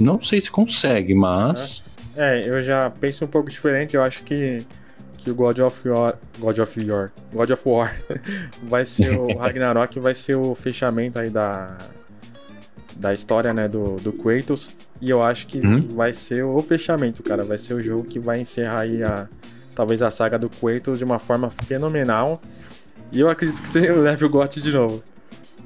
Não 0.00 0.18
sei 0.18 0.40
se 0.40 0.50
consegue, 0.50 1.14
mas. 1.14 1.84
É, 2.16 2.48
eu 2.48 2.62
já 2.62 2.88
penso 2.88 3.24
um 3.24 3.28
pouco 3.28 3.50
diferente. 3.50 3.94
Eu 3.94 4.02
acho 4.02 4.22
que, 4.24 4.62
que 5.24 5.30
o 5.30 5.34
God 5.34 5.58
of 5.60 5.88
War. 5.88 6.14
God 6.38 6.58
of 6.58 6.90
War. 6.90 7.10
God 7.32 7.50
of 7.50 7.68
War 7.68 7.96
vai 8.62 8.84
ser 8.84 9.18
o 9.18 9.26
Ragnarok, 9.38 9.98
vai 9.98 10.14
ser 10.14 10.36
o 10.36 10.54
fechamento 10.54 11.18
aí 11.18 11.30
da. 11.30 11.76
Da 12.96 13.12
história, 13.12 13.52
né, 13.52 13.66
do, 13.66 13.96
do 13.96 14.12
Kratos. 14.12 14.76
E 15.00 15.10
eu 15.10 15.20
acho 15.20 15.48
que 15.48 15.58
Uhum. 15.58 15.88
vai 15.88 16.12
ser 16.12 16.44
o 16.44 16.60
fechamento, 16.60 17.22
cara. 17.24 17.42
Vai 17.42 17.58
ser 17.58 17.74
o 17.74 17.82
jogo 17.82 18.04
que 18.04 18.20
vai 18.20 18.40
encerrar 18.40 18.82
aí 18.82 19.02
a. 19.02 19.26
Talvez 19.74 20.00
a 20.02 20.10
saga 20.12 20.38
do 20.38 20.48
Kratos 20.48 21.00
de 21.00 21.04
uma 21.04 21.18
forma 21.18 21.50
fenomenal. 21.50 22.40
E 23.10 23.18
eu 23.20 23.28
acredito 23.28 23.60
que 23.60 23.68
você 23.68 23.80
leve 23.92 24.24
o 24.24 24.28
GOT 24.28 24.60
de 24.60 24.70
novo. 24.72 25.02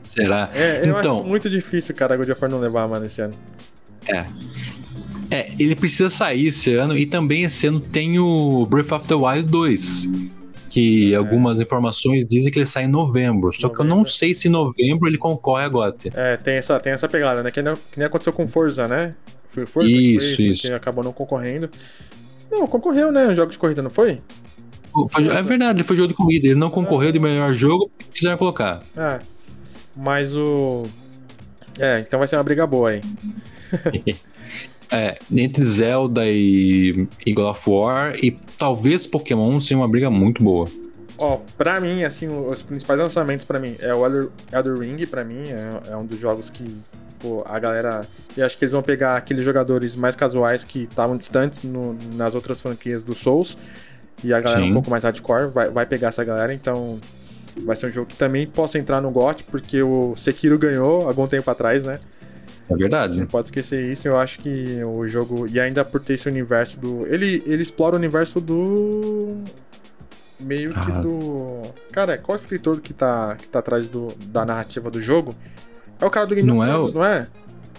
Será? 0.03 0.49
É, 0.55 0.87
então, 0.87 1.23
muito 1.23 1.51
difícil, 1.51 1.95
cara, 1.95 2.17
God 2.17 2.31
of 2.31 2.41
War 2.41 2.51
não 2.51 2.59
levar, 2.61 2.89
mano, 2.89 3.05
esse 3.05 3.21
ano. 3.21 3.35
é. 4.07 4.25
É, 5.31 5.51
ele 5.59 5.75
precisa 5.77 6.09
sair 6.11 6.47
esse 6.49 6.75
ano 6.75 6.97
e 6.97 7.05
também 7.05 7.43
esse 7.45 7.67
ano 7.67 7.81
tem 7.81 8.19
o 8.19 8.65
Breath 8.67 8.93
of 8.93 9.07
the 9.09 9.15
Wild 9.15 9.43
2. 9.51 10.09
Que 10.71 11.15
algumas 11.15 11.61
informações 11.61 12.27
dizem 12.27 12.53
que 12.53 12.59
ele 12.59 12.67
sai 12.67 12.85
em 12.85 12.89
novembro. 12.89 13.51
Só 13.53 13.69
que 13.69 13.77
eu 13.81 13.85
não 13.85 13.97
Novembro. 13.97 14.11
sei 14.11 14.35
se 14.35 14.49
em 14.49 14.51
novembro 14.51 15.09
ele 15.09 15.17
concorre 15.19 15.65
a 15.65 15.69
GOT. 15.69 16.11
É, 16.15 16.37
tem 16.37 16.57
essa, 16.57 16.79
tem 16.79 16.93
essa 16.93 17.09
pegada, 17.09 17.43
né? 17.43 17.51
Que 17.51 17.63
nem, 17.63 17.75
que 17.75 17.99
nem 17.99 18.07
aconteceu 18.07 18.33
com 18.33 18.47
Forza, 18.47 18.87
né? 18.87 19.15
Foi 19.49 19.63
o 19.65 19.67
Forza 19.67 19.89
Isso, 19.91 20.29
que, 20.31 20.37
foi 20.37 20.45
isso. 20.47 20.63
que 20.69 20.73
acabou 20.73 21.03
não 21.03 21.13
concorrendo. 21.13 21.71
Não, 22.51 22.67
concorreu, 22.67 23.11
né? 23.11 23.35
Jogo 23.35 23.51
de 23.51 23.59
corrida, 23.59 23.81
não 23.83 23.91
foi? 23.91 24.21
Foi- 25.11 25.27
é 25.29 25.43
verdade, 25.43 25.79
ele 25.79 25.85
foi 25.85 25.97
jogo 25.97 26.09
de 26.09 26.15
corrida. 26.15 26.47
Ele 26.47 26.55
não 26.55 26.71
concorreu 26.71 27.11
de 27.13 27.19
melhor 27.19 27.53
jogo, 27.55 27.91
quiseram 28.13 28.37
colocar. 28.37 28.83
É. 28.97 29.19
Mas 29.97 30.37
o. 30.37 30.85
É, 31.79 32.01
então 32.01 32.19
vai 32.19 32.29
ser 32.29 32.37
uma 32.37 32.43
briga 32.45 32.67
boa 32.67 32.91
aí. 32.91 33.01
É, 34.90 35.19
entre 35.31 35.65
Zelda 35.65 36.27
e, 36.27 37.06
e 37.27 37.32
God 37.32 37.51
of 37.51 37.70
War 37.70 38.15
e 38.16 38.31
talvez 38.59 39.06
Pokémon 39.06 39.60
seja 39.60 39.77
uma 39.77 39.89
briga 39.89 40.10
muito 40.10 40.43
boa. 40.43 40.66
Ó, 41.19 41.40
pra 41.56 41.81
mim, 41.81 42.05
assim, 42.05 42.28
os 42.28 42.62
principais 42.62 42.98
lançamentos 42.98 43.44
pra 43.44 43.59
mim 43.59 43.74
é 43.81 43.93
o 43.94 44.05
Elder, 44.06 44.28
Elder 44.52 44.78
Ring, 44.78 45.05
pra 45.06 45.24
mim, 45.24 45.43
é, 45.48 45.93
é 45.93 45.97
um 45.97 46.06
dos 46.06 46.19
jogos 46.19 46.48
que, 46.48 46.65
pô, 47.19 47.43
a 47.47 47.59
galera. 47.59 48.02
Eu 48.36 48.47
acho 48.47 48.56
que 48.56 48.65
eles 48.65 48.73
vão 48.73 48.82
pegar 48.82 49.16
aqueles 49.16 49.44
jogadores 49.44 49.97
mais 49.97 50.15
casuais 50.15 50.62
que 50.65 50.85
estavam 50.85 51.16
distantes 51.16 51.65
no- 51.65 51.98
nas 52.15 52.35
outras 52.36 52.60
franquias 52.60 53.02
do 53.02 53.15
Souls. 53.15 53.59
E 54.23 54.32
a 54.32 54.40
galera 54.40 54.62
Sim. 54.62 54.70
um 54.70 54.74
pouco 54.74 54.90
mais 54.90 55.05
hardcore 55.05 55.48
vai, 55.52 55.70
vai 55.70 55.86
pegar 55.86 56.09
essa 56.09 56.24
galera, 56.24 56.55
então. 56.55 56.98
Vai 57.65 57.74
ser 57.74 57.89
um 57.89 57.90
jogo 57.90 58.06
que 58.06 58.15
também 58.16 58.47
possa 58.47 58.78
entrar 58.78 59.01
no 59.01 59.10
GOT, 59.10 59.43
porque 59.44 59.82
o 59.82 60.15
Sekiro 60.15 60.56
ganhou 60.56 61.09
algum 61.09 61.27
tempo 61.27 61.51
atrás, 61.51 61.82
né? 61.85 61.98
É 62.70 62.74
verdade. 62.77 63.19
Não 63.19 63.27
pode 63.27 63.47
esquecer 63.49 63.90
isso. 63.90 64.07
Eu 64.07 64.19
acho 64.19 64.39
que 64.40 64.82
o 64.85 65.07
jogo. 65.09 65.47
E 65.49 65.59
ainda 65.59 65.85
por 65.85 66.01
ter 66.01 66.15
esse 66.15 66.28
universo 66.28 66.78
do. 66.78 67.07
Ele, 67.07 67.43
ele 67.47 67.62
explora 67.62 67.95
o 67.95 67.99
universo 67.99 68.40
do. 68.40 69.36
Meio 70.40 70.73
que 70.73 70.93
Ah. 70.93 71.01
do. 71.01 71.62
Cara, 71.93 72.16
qual 72.19 72.36
escritor 72.36 72.81
que 72.81 72.93
tá, 72.93 73.35
que 73.36 73.49
tá 73.49 73.59
atrás 73.59 73.89
do, 73.89 74.09
da 74.27 74.45
narrativa 74.45 74.90
do 74.90 75.03
jogo? 75.03 75.35
É 76.01 76.05
o 76.05 76.11
cara 76.11 76.27
do 76.27 76.35
Game 76.35 76.47
Não 76.47 76.59
of 76.59 76.69
é 76.69 76.73
Thrones, 76.73 76.93
o- 76.93 76.95
não 76.99 77.05
é? 77.05 77.27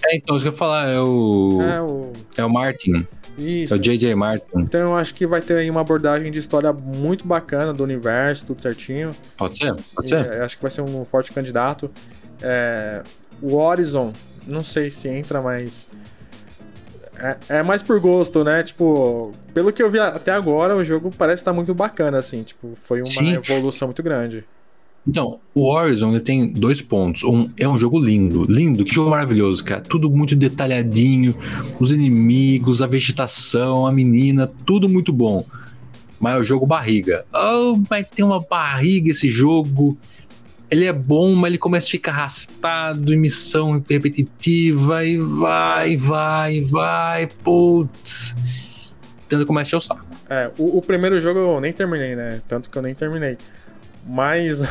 É, 0.05 0.15
então, 0.15 0.35
isso 0.35 0.43
que 0.43 0.49
eu 0.49 0.53
ia 0.53 0.57
falar, 0.57 0.87
é 0.89 0.99
o. 0.99 1.61
É 1.61 1.81
o. 1.81 2.11
É 2.37 2.43
o 2.45 2.49
Martin. 2.49 3.07
Isso. 3.37 3.73
É 3.73 3.77
o 3.77 3.79
J.J. 3.79 4.13
Martin. 4.15 4.45
Então 4.57 4.81
eu 4.81 4.95
acho 4.95 5.13
que 5.15 5.25
vai 5.25 5.39
ter 5.39 5.57
aí 5.57 5.69
uma 5.69 5.79
abordagem 5.81 6.29
de 6.31 6.39
história 6.39 6.73
muito 6.73 7.25
bacana 7.25 7.71
do 7.71 7.83
universo, 7.83 8.45
tudo 8.47 8.61
certinho. 8.61 9.11
Pode 9.37 9.57
ser? 9.57 9.73
Pode 9.95 10.07
E, 10.07 10.09
ser? 10.09 10.25
é, 10.33 10.43
acho 10.43 10.57
que 10.57 10.61
vai 10.61 10.71
ser 10.71 10.81
um 10.81 11.05
forte 11.05 11.31
candidato. 11.31 11.89
É, 12.41 13.01
o 13.41 13.55
Horizon, 13.55 14.11
não 14.49 14.63
sei 14.63 14.89
se 14.89 15.07
entra, 15.07 15.41
mas. 15.41 15.87
É, 17.17 17.57
é 17.57 17.63
mais 17.63 17.83
por 17.83 17.99
gosto, 17.99 18.43
né? 18.43 18.63
Tipo, 18.63 19.31
pelo 19.53 19.73
que 19.73 19.83
eu 19.83 19.91
vi 19.91 19.99
até 19.99 20.31
agora, 20.31 20.75
o 20.75 20.83
jogo 20.83 21.11
parece 21.17 21.41
estar 21.41 21.53
muito 21.53 21.73
bacana, 21.73 22.17
assim. 22.17 22.43
Tipo, 22.43 22.73
foi 22.75 23.01
uma 23.01 23.11
Sim. 23.11 23.33
evolução 23.33 23.89
muito 23.89 24.01
grande. 24.01 24.45
Então, 25.07 25.39
o 25.55 25.65
Horizon 25.65 26.11
ele 26.11 26.19
tem 26.19 26.47
dois 26.47 26.81
pontos. 26.81 27.23
Um, 27.23 27.49
é 27.57 27.67
um 27.67 27.77
jogo 27.77 27.99
lindo, 27.99 28.43
lindo, 28.43 28.83
que 28.83 28.93
jogo 28.93 29.09
maravilhoso, 29.09 29.63
cara. 29.63 29.81
Tudo 29.81 30.09
muito 30.09 30.35
detalhadinho, 30.35 31.35
os 31.79 31.91
inimigos, 31.91 32.81
a 32.81 32.87
vegetação, 32.87 33.87
a 33.87 33.91
menina, 33.91 34.47
tudo 34.65 34.87
muito 34.87 35.11
bom. 35.11 35.45
Mas 36.19 36.35
é 36.35 36.39
o 36.39 36.43
jogo 36.43 36.65
barriga. 36.65 37.25
Oh, 37.33 37.81
mas 37.89 38.05
tem 38.07 38.23
uma 38.25 38.39
barriga 38.39 39.11
esse 39.11 39.29
jogo. 39.29 39.97
Ele 40.71 40.85
é 40.85 40.93
bom, 40.93 41.33
mas 41.33 41.51
ele 41.51 41.57
começa 41.57 41.87
a 41.87 41.91
ficar 41.91 42.11
arrastado 42.11 43.13
em 43.13 43.17
missão 43.17 43.83
repetitiva 43.87 45.03
e 45.03 45.17
vai, 45.17 45.97
vai, 45.97 46.61
vai, 46.61 47.27
putz. 47.43 48.35
Então 49.25 49.39
ele 49.39 49.45
começa 49.45 49.75
a 49.75 49.77
encher. 49.77 49.95
É, 50.29 50.51
o, 50.59 50.77
o 50.77 50.81
primeiro 50.81 51.19
jogo 51.19 51.39
eu 51.39 51.59
nem 51.59 51.73
terminei, 51.73 52.15
né? 52.15 52.41
Tanto 52.47 52.69
que 52.69 52.77
eu 52.77 52.81
nem 52.81 52.93
terminei. 52.93 53.37
Mas 54.05 54.61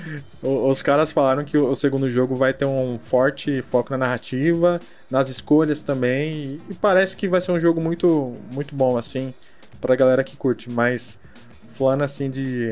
os 0.42 0.80
caras 0.82 1.12
falaram 1.12 1.44
que 1.44 1.56
o, 1.56 1.74
segundo 1.74 2.08
jogo 2.08 2.34
vai 2.34 2.52
ter 2.52 2.64
um 2.64 2.98
forte 2.98 3.60
foco 3.62 3.90
na 3.90 3.98
narrativa, 3.98 4.80
nas 5.10 5.28
escolhas 5.28 5.82
também. 5.82 6.32
E, 6.34 6.60
e 6.70 6.74
parece 6.74 7.16
que 7.16 7.28
vai 7.28 7.40
ser 7.40 7.52
um 7.52 7.60
jogo 7.60 7.80
muito, 7.80 8.36
muito 8.52 8.74
bom, 8.74 8.96
assim, 8.96 9.34
pra 9.80 9.96
galera 9.96 10.22
que 10.22 10.36
curte. 10.36 10.70
Mas 10.70 11.18
falando 11.76 12.02
assim 12.02 12.30
de, 12.30 12.68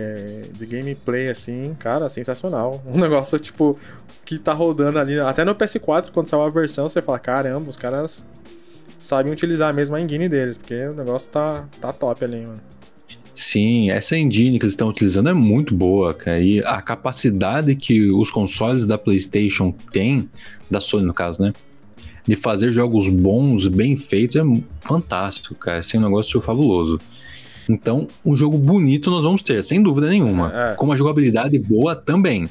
de 0.52 0.66
gameplay, 0.66 1.28
assim, 1.28 1.74
cara, 1.78 2.08
sensacional. 2.08 2.82
Um 2.86 2.98
negócio, 2.98 3.38
tipo, 3.38 3.78
que 4.24 4.38
tá 4.38 4.52
rodando 4.52 4.98
ali. 4.98 5.18
Até 5.20 5.44
no 5.44 5.54
PS4, 5.54 6.10
quando 6.12 6.26
saiu 6.26 6.42
a 6.42 6.50
versão, 6.50 6.88
você 6.88 7.02
fala, 7.02 7.18
caramba, 7.18 7.68
os 7.70 7.76
caras 7.76 8.24
sabem 8.98 9.32
utilizar 9.32 9.70
a 9.70 9.72
mesma 9.72 10.00
engine 10.00 10.28
deles, 10.28 10.56
porque 10.56 10.86
o 10.86 10.94
negócio 10.94 11.30
tá, 11.30 11.68
tá 11.80 11.92
top 11.92 12.24
ali, 12.24 12.40
mano. 12.40 12.60
Sim, 13.34 13.90
essa 13.90 14.16
engine 14.16 14.60
que 14.60 14.64
eles 14.64 14.74
estão 14.74 14.88
utilizando 14.88 15.28
é 15.28 15.34
muito 15.34 15.74
boa, 15.74 16.14
cara. 16.14 16.40
E 16.40 16.60
a 16.60 16.80
capacidade 16.80 17.74
que 17.74 18.08
os 18.10 18.30
consoles 18.30 18.86
da 18.86 18.96
PlayStation 18.96 19.72
têm, 19.92 20.30
da 20.70 20.80
Sony 20.80 21.04
no 21.04 21.12
caso, 21.12 21.42
né? 21.42 21.52
De 22.26 22.36
fazer 22.36 22.72
jogos 22.72 23.08
bons, 23.08 23.66
bem 23.66 23.96
feitos, 23.96 24.36
é 24.36 24.42
fantástico, 24.80 25.56
cara. 25.56 25.80
Esse 25.80 25.96
é 25.96 25.98
um 25.98 26.04
negócio 26.04 26.40
fabuloso. 26.40 26.98
Então, 27.68 28.06
um 28.24 28.36
jogo 28.36 28.58
bonito 28.58 29.10
nós 29.10 29.22
vamos 29.22 29.42
ter, 29.42 29.62
sem 29.64 29.82
dúvida 29.82 30.08
nenhuma. 30.08 30.52
É. 30.72 30.74
Com 30.74 30.86
uma 30.86 30.96
jogabilidade 30.96 31.58
boa 31.58 31.96
também. 31.96 32.48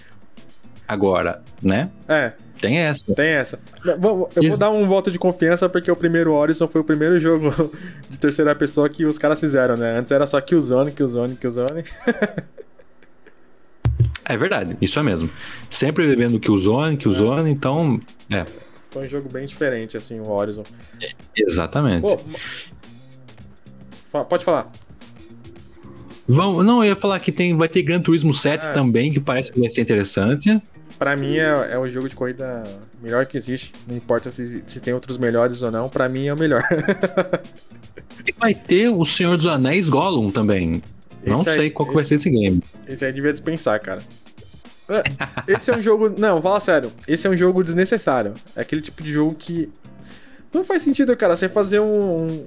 Agora, 0.88 1.42
né? 1.62 1.90
É, 2.08 2.34
Tem 2.60 2.78
essa. 2.78 3.14
tem 3.14 3.30
essa. 3.30 3.60
Eu 3.86 4.00
vou 4.00 4.30
Isso. 4.42 4.60
dar 4.60 4.70
um 4.70 4.86
voto 4.86 5.10
de 5.12 5.18
confiança 5.20 5.70
porque 5.70 5.90
o 5.90 5.96
primeiro 5.96 6.34
Horizon 6.34 6.68
foi 6.68 6.82
o 6.82 6.84
primeiro 6.84 7.20
jogo 7.20 7.52
de 8.10 8.18
terceira 8.20 8.54
pessoa 8.56 8.90
que 8.90 9.06
os 9.06 9.18
caras 9.18 9.40
fizeram, 9.40 9.76
né? 9.78 9.98
Antes 9.98 10.12
era 10.12 10.26
só 10.28 10.40
Killzone, 10.42 10.92
Killzone, 10.92 11.36
Killzone. 11.36 11.84
É 14.26 14.38
verdade, 14.38 14.78
isso 14.80 14.98
é 15.00 15.04
mesmo. 15.04 15.30
Sempre 15.70 16.08
bebendo 16.08 16.40
Killzone, 16.40 16.96
Killzone, 16.96 17.52
então. 17.52 18.00
É, 18.30 18.46
Foi 18.90 19.06
um 19.06 19.10
jogo 19.10 19.30
bem 19.30 19.46
diferente, 19.46 19.98
assim, 19.98 20.18
o 20.20 20.30
Horizon. 20.32 20.64
exatamente. 21.36 22.08
Pô, 24.12 24.24
pode 24.24 24.46
falar. 24.46 24.72
Vamos, 26.28 26.66
não, 26.66 26.84
eu 26.84 26.90
ia 26.90 26.96
falar 26.96 27.20
que 27.20 27.32
tem, 27.32 27.56
vai 27.56 27.68
ter 27.68 27.82
Gran 27.82 28.00
Turismo 28.00 28.34
7 28.34 28.68
Ah. 28.68 28.74
também, 28.74 29.12
que 29.12 29.20
parece 29.20 29.52
que 29.52 29.60
vai 29.60 29.70
ser 29.70 29.82
interessante. 29.82 30.62
Pra 30.98 31.18
mim 31.18 31.36
é, 31.38 31.70
é 31.72 31.78
o 31.78 31.90
jogo 31.92 32.08
de 32.08 32.16
corrida 32.16 32.64
melhor 33.02 33.26
que 33.26 33.36
existe. 33.36 33.74
Não 33.88 33.98
importa 33.98 34.30
se, 34.32 34.64
se 34.66 34.80
tem 34.80 34.94
outros 34.94 35.18
melhores 35.18 35.62
ou 35.62 35.72
não, 35.72 35.90
pra 35.90 36.08
mim 36.08 36.28
é 36.28 36.34
o 36.34 36.38
melhor. 36.38 36.64
E 38.26 38.32
vai 38.40 38.54
ter 38.56 38.88
o 38.90 39.04
Senhor 39.04 39.36
dos 39.36 39.46
Anéis 39.48 39.90
Gollum 39.90 40.30
também. 40.32 40.82
Não 41.26 41.42
Esse 41.42 41.50
aí- 41.50 41.58
sei 41.58 41.70
qual 41.72 41.90
que 41.90 41.94
vai 41.96 42.06
ser 42.06 42.16
esse 42.16 42.30
game. 42.30 42.62
Esse 42.88 43.04
aí 43.04 43.12
devia 43.12 43.32
dispensar, 43.32 43.82
cara. 43.82 44.02
É, 44.88 45.54
Esse 45.54 45.72
é 45.72 45.76
um 45.76 45.82
jogo. 45.82 46.14
Não, 46.18 46.42
fala 46.42 46.60
sério. 46.62 46.90
Esse 47.08 47.28
é 47.28 47.30
um 47.30 47.36
jogo 47.36 47.62
desnecessário. 47.64 48.34
É 48.56 48.62
aquele 48.62 48.82
tipo 48.82 49.04
de 49.04 49.12
jogo 49.12 49.36
que. 49.36 49.70
Não 50.54 50.64
faz 50.64 50.84
sentido, 50.84 51.16
cara, 51.18 51.36
você 51.36 51.50
fazer 51.50 51.80
um. 51.82 52.46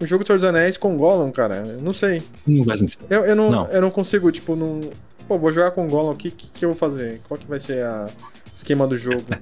Um 0.00 0.06
jogo 0.06 0.22
de 0.22 0.26
Senhor 0.28 0.36
dos 0.38 0.44
Anéis 0.44 0.76
com 0.76 0.96
Gollum, 0.96 1.30
cara. 1.32 1.56
Eu 1.66 1.82
não 1.82 1.92
sei. 1.92 2.22
Não 2.46 2.64
faz 2.64 2.80
sentido. 2.80 3.04
Eu, 3.08 3.24
eu, 3.24 3.34
não, 3.36 3.50
Não. 3.50 3.66
eu 3.68 3.80
não 3.80 3.90
consigo, 3.90 4.30
tipo, 4.30 4.54
não. 4.54 4.80
Pô, 5.26 5.38
vou 5.38 5.50
jogar 5.52 5.70
com 5.72 5.88
Gollum, 5.88 6.10
o 6.12 6.16
que, 6.16 6.30
que, 6.30 6.64
eu 6.64 6.68
vou 6.70 6.78
fazer? 6.78 7.20
Qual 7.26 7.38
que 7.38 7.46
vai 7.46 7.58
ser 7.58 7.82
a 7.84 8.06
o 8.06 8.56
esquema 8.56 8.86
do 8.86 8.96
jogo? 8.96 9.22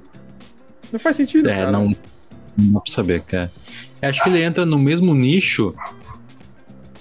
Não 0.92 1.00
faz 1.00 1.16
sentido, 1.16 1.48
É, 1.50 1.56
cara. 1.56 1.72
não, 1.72 1.86
não 1.86 2.72
dá 2.74 2.80
pra 2.80 2.92
saber, 2.92 3.20
cara. 3.22 3.50
Eu 4.00 4.08
acho 4.10 4.22
que 4.22 4.28
ele 4.28 4.40
entra 4.42 4.64
no 4.64 4.78
mesmo 4.78 5.12
nicho 5.12 5.74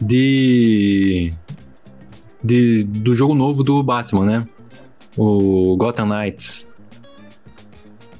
de. 0.01 1.31
de 2.43 2.83
do 2.83 3.15
jogo 3.15 3.35
novo 3.35 3.61
do 3.63 3.83
Batman, 3.83 4.25
né? 4.25 4.47
O 5.15 5.75
Gotham 5.77 6.07
Knights. 6.07 6.67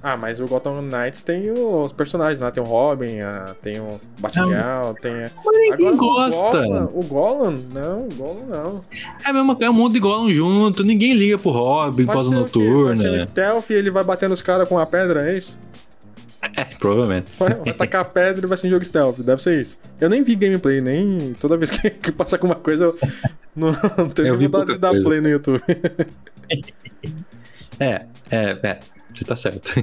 Ah, 0.06 0.18
mas 0.18 0.42
o 0.42 0.46
Gotham 0.46 0.82
Knights 0.82 1.22
tem 1.22 1.50
os 1.50 1.94
personagens 1.94 2.42
lá. 2.42 2.52
Tem 2.52 2.62
o 2.62 2.66
Robin, 2.66 3.22
a- 3.22 3.56
tem 3.62 3.80
o 3.80 3.98
Batgirl, 4.20 4.94
tem. 5.02 5.14
a- 5.24 5.30
Mas 5.46 5.58
ninguém 5.58 5.88
Agora, 5.88 5.96
gosta. 6.30 6.84
O 6.94 7.04
Gollum? 7.06 7.58
Não, 7.74 8.06
o 8.08 8.10
Gollum 8.14 8.46
não. 8.50 8.82
É, 9.26 9.32
mesmo, 9.32 9.58
é 9.62 9.70
um 9.70 9.74
monte 9.74 9.94
de 9.94 10.00
Gollum 10.00 10.30
junto, 10.30 10.84
ninguém 10.84 11.14
liga 11.14 11.38
pro 11.38 11.52
Robin, 11.52 12.06
Pode 12.06 12.24
ser 12.26 12.28
o 12.28 12.32
um 12.38 12.40
noturna. 12.42 13.22
stealth 13.22 13.70
e 13.70 13.74
ele 13.76 13.90
vai 13.90 14.04
batendo 14.04 14.34
os 14.34 14.42
caras 14.42 14.68
com 14.68 14.78
a 14.78 14.86
pedra, 14.86 15.32
é 15.32 15.38
isso? 15.38 15.58
É, 16.58 16.66
provavelmente. 16.66 17.32
Vai, 17.40 17.56
vai 17.56 17.74
tacar 17.74 18.02
a 18.02 18.06
pedra 18.06 18.46
e 18.46 18.50
vai 18.50 18.58
ser 18.58 18.68
um 18.68 18.72
jogo 18.72 18.84
stealth, 18.84 19.20
deve 19.22 19.42
ser 19.42 19.62
isso. 19.62 19.80
Eu 20.02 20.10
nem 20.10 20.22
vi 20.22 20.36
gameplay, 20.36 20.82
nem. 20.82 21.34
Toda 21.40 21.56
vez 21.56 21.70
que, 21.80 21.90
que 21.90 22.12
passa 22.12 22.36
alguma 22.36 22.56
coisa, 22.56 22.84
eu 22.84 22.98
não, 23.56 23.72
não 23.98 24.10
tenho 24.10 24.38
vontade 24.38 24.74
de 24.74 24.80
dar 24.80 24.90
coisa. 24.90 25.06
play 25.06 25.22
no 25.22 25.30
YouTube. 25.30 25.62
É, 27.80 28.06
é, 28.32 28.58
é, 28.64 28.80
você 29.20 29.26
tá 29.26 29.36
certo. 29.36 29.74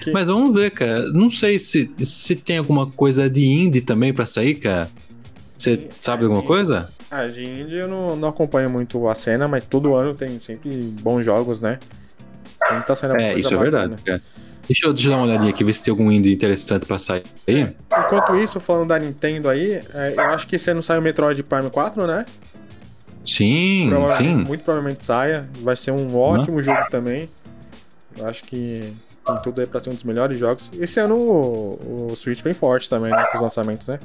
Que- 0.00 0.12
Mas 0.12 0.28
vamos 0.28 0.54
ver, 0.54 0.70
cara. 0.70 1.08
Não 1.12 1.28
sei 1.28 1.58
se, 1.58 1.90
se 1.98 2.34
tem 2.34 2.58
alguma 2.58 2.86
coisa 2.86 3.28
de 3.28 3.44
indie 3.44 3.80
também 3.82 4.12
pra 4.14 4.24
sair, 4.26 4.54
cara. 4.54 4.88
Você 5.58 5.88
sabe 5.98 6.24
alguma 6.24 6.42
coisa? 6.42 6.88
Ah, 7.10 7.26
de 7.26 7.44
indie 7.44 7.74
eu 7.76 7.88
não, 7.88 8.16
não 8.16 8.28
acompanho 8.28 8.70
muito 8.70 9.06
a 9.08 9.14
cena, 9.14 9.46
mas 9.46 9.64
todo 9.66 9.94
ano 9.94 10.14
tem 10.14 10.38
sempre 10.38 10.70
bons 11.02 11.22
jogos, 11.22 11.60
né? 11.60 11.78
Sempre 12.66 12.86
tá 12.86 12.96
saindo 12.96 13.16
É, 13.20 13.38
isso 13.38 13.52
é 13.52 13.58
verdade, 13.58 14.02
cara. 14.02 14.22
Deixa 14.66 14.86
eu, 14.86 14.92
deixa 14.94 15.08
eu 15.08 15.10
dar 15.12 15.16
uma 15.18 15.26
olhadinha 15.26 15.50
aqui, 15.50 15.64
ver 15.64 15.74
se 15.74 15.82
tem 15.82 15.90
algum 15.90 16.10
indie 16.12 16.32
interessante 16.32 16.86
pra 16.86 16.98
sair. 16.98 17.24
aí. 17.46 17.74
Enquanto 18.06 18.36
isso, 18.36 18.58
falando 18.60 18.88
da 18.88 18.98
Nintendo 18.98 19.48
aí, 19.50 19.82
é, 19.92 20.14
eu 20.16 20.20
acho 20.20 20.46
que 20.46 20.56
esse 20.56 20.70
ano 20.70 20.82
sai 20.82 20.96
o 20.98 21.02
Metroid 21.02 21.42
Prime 21.42 21.68
4, 21.68 22.06
né? 22.06 22.24
Sim, 23.24 23.88
Provavelmente- 23.90 24.22
sim. 24.38 24.44
Muito 24.48 24.64
provavelmente 24.64 25.04
saia. 25.04 25.46
Vai 25.60 25.76
ser 25.76 25.90
um 25.90 26.16
ótimo 26.16 26.62
jogo 26.62 26.80
também. 26.90 27.28
Eu 28.18 28.26
acho 28.26 28.44
que 28.44 28.92
tem 29.24 29.36
tudo 29.42 29.60
aí 29.60 29.66
pra 29.66 29.80
ser 29.80 29.90
um 29.90 29.94
dos 29.94 30.04
melhores 30.04 30.38
jogos. 30.38 30.70
Esse 30.78 31.00
ano 31.00 31.16
o, 31.16 32.08
o 32.12 32.16
Switch 32.16 32.42
vem 32.42 32.54
forte 32.54 32.88
também, 32.88 33.10
né? 33.10 33.24
Com 33.24 33.38
os 33.38 33.42
lançamentos, 33.42 33.86
né? 33.86 33.98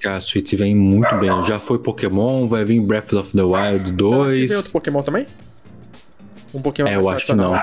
Cara, 0.00 0.16
a 0.16 0.20
Switch 0.20 0.52
vem 0.54 0.74
muito 0.74 1.14
bem. 1.16 1.44
Já 1.44 1.58
foi 1.58 1.78
Pokémon, 1.78 2.48
vai 2.48 2.64
vir 2.64 2.80
Breath 2.80 3.12
of 3.12 3.32
the 3.36 3.42
Wild 3.42 3.78
Será 3.78 3.84
que 3.84 3.92
2. 3.92 4.48
Tem 4.48 4.56
outro 4.56 4.72
Pokémon 4.72 5.02
também? 5.02 5.26
Um 6.52 6.60
Pokémon 6.60 6.88
É, 6.88 6.96
eu 6.96 7.08
acho 7.08 7.26
que 7.26 7.34
não. 7.34 7.58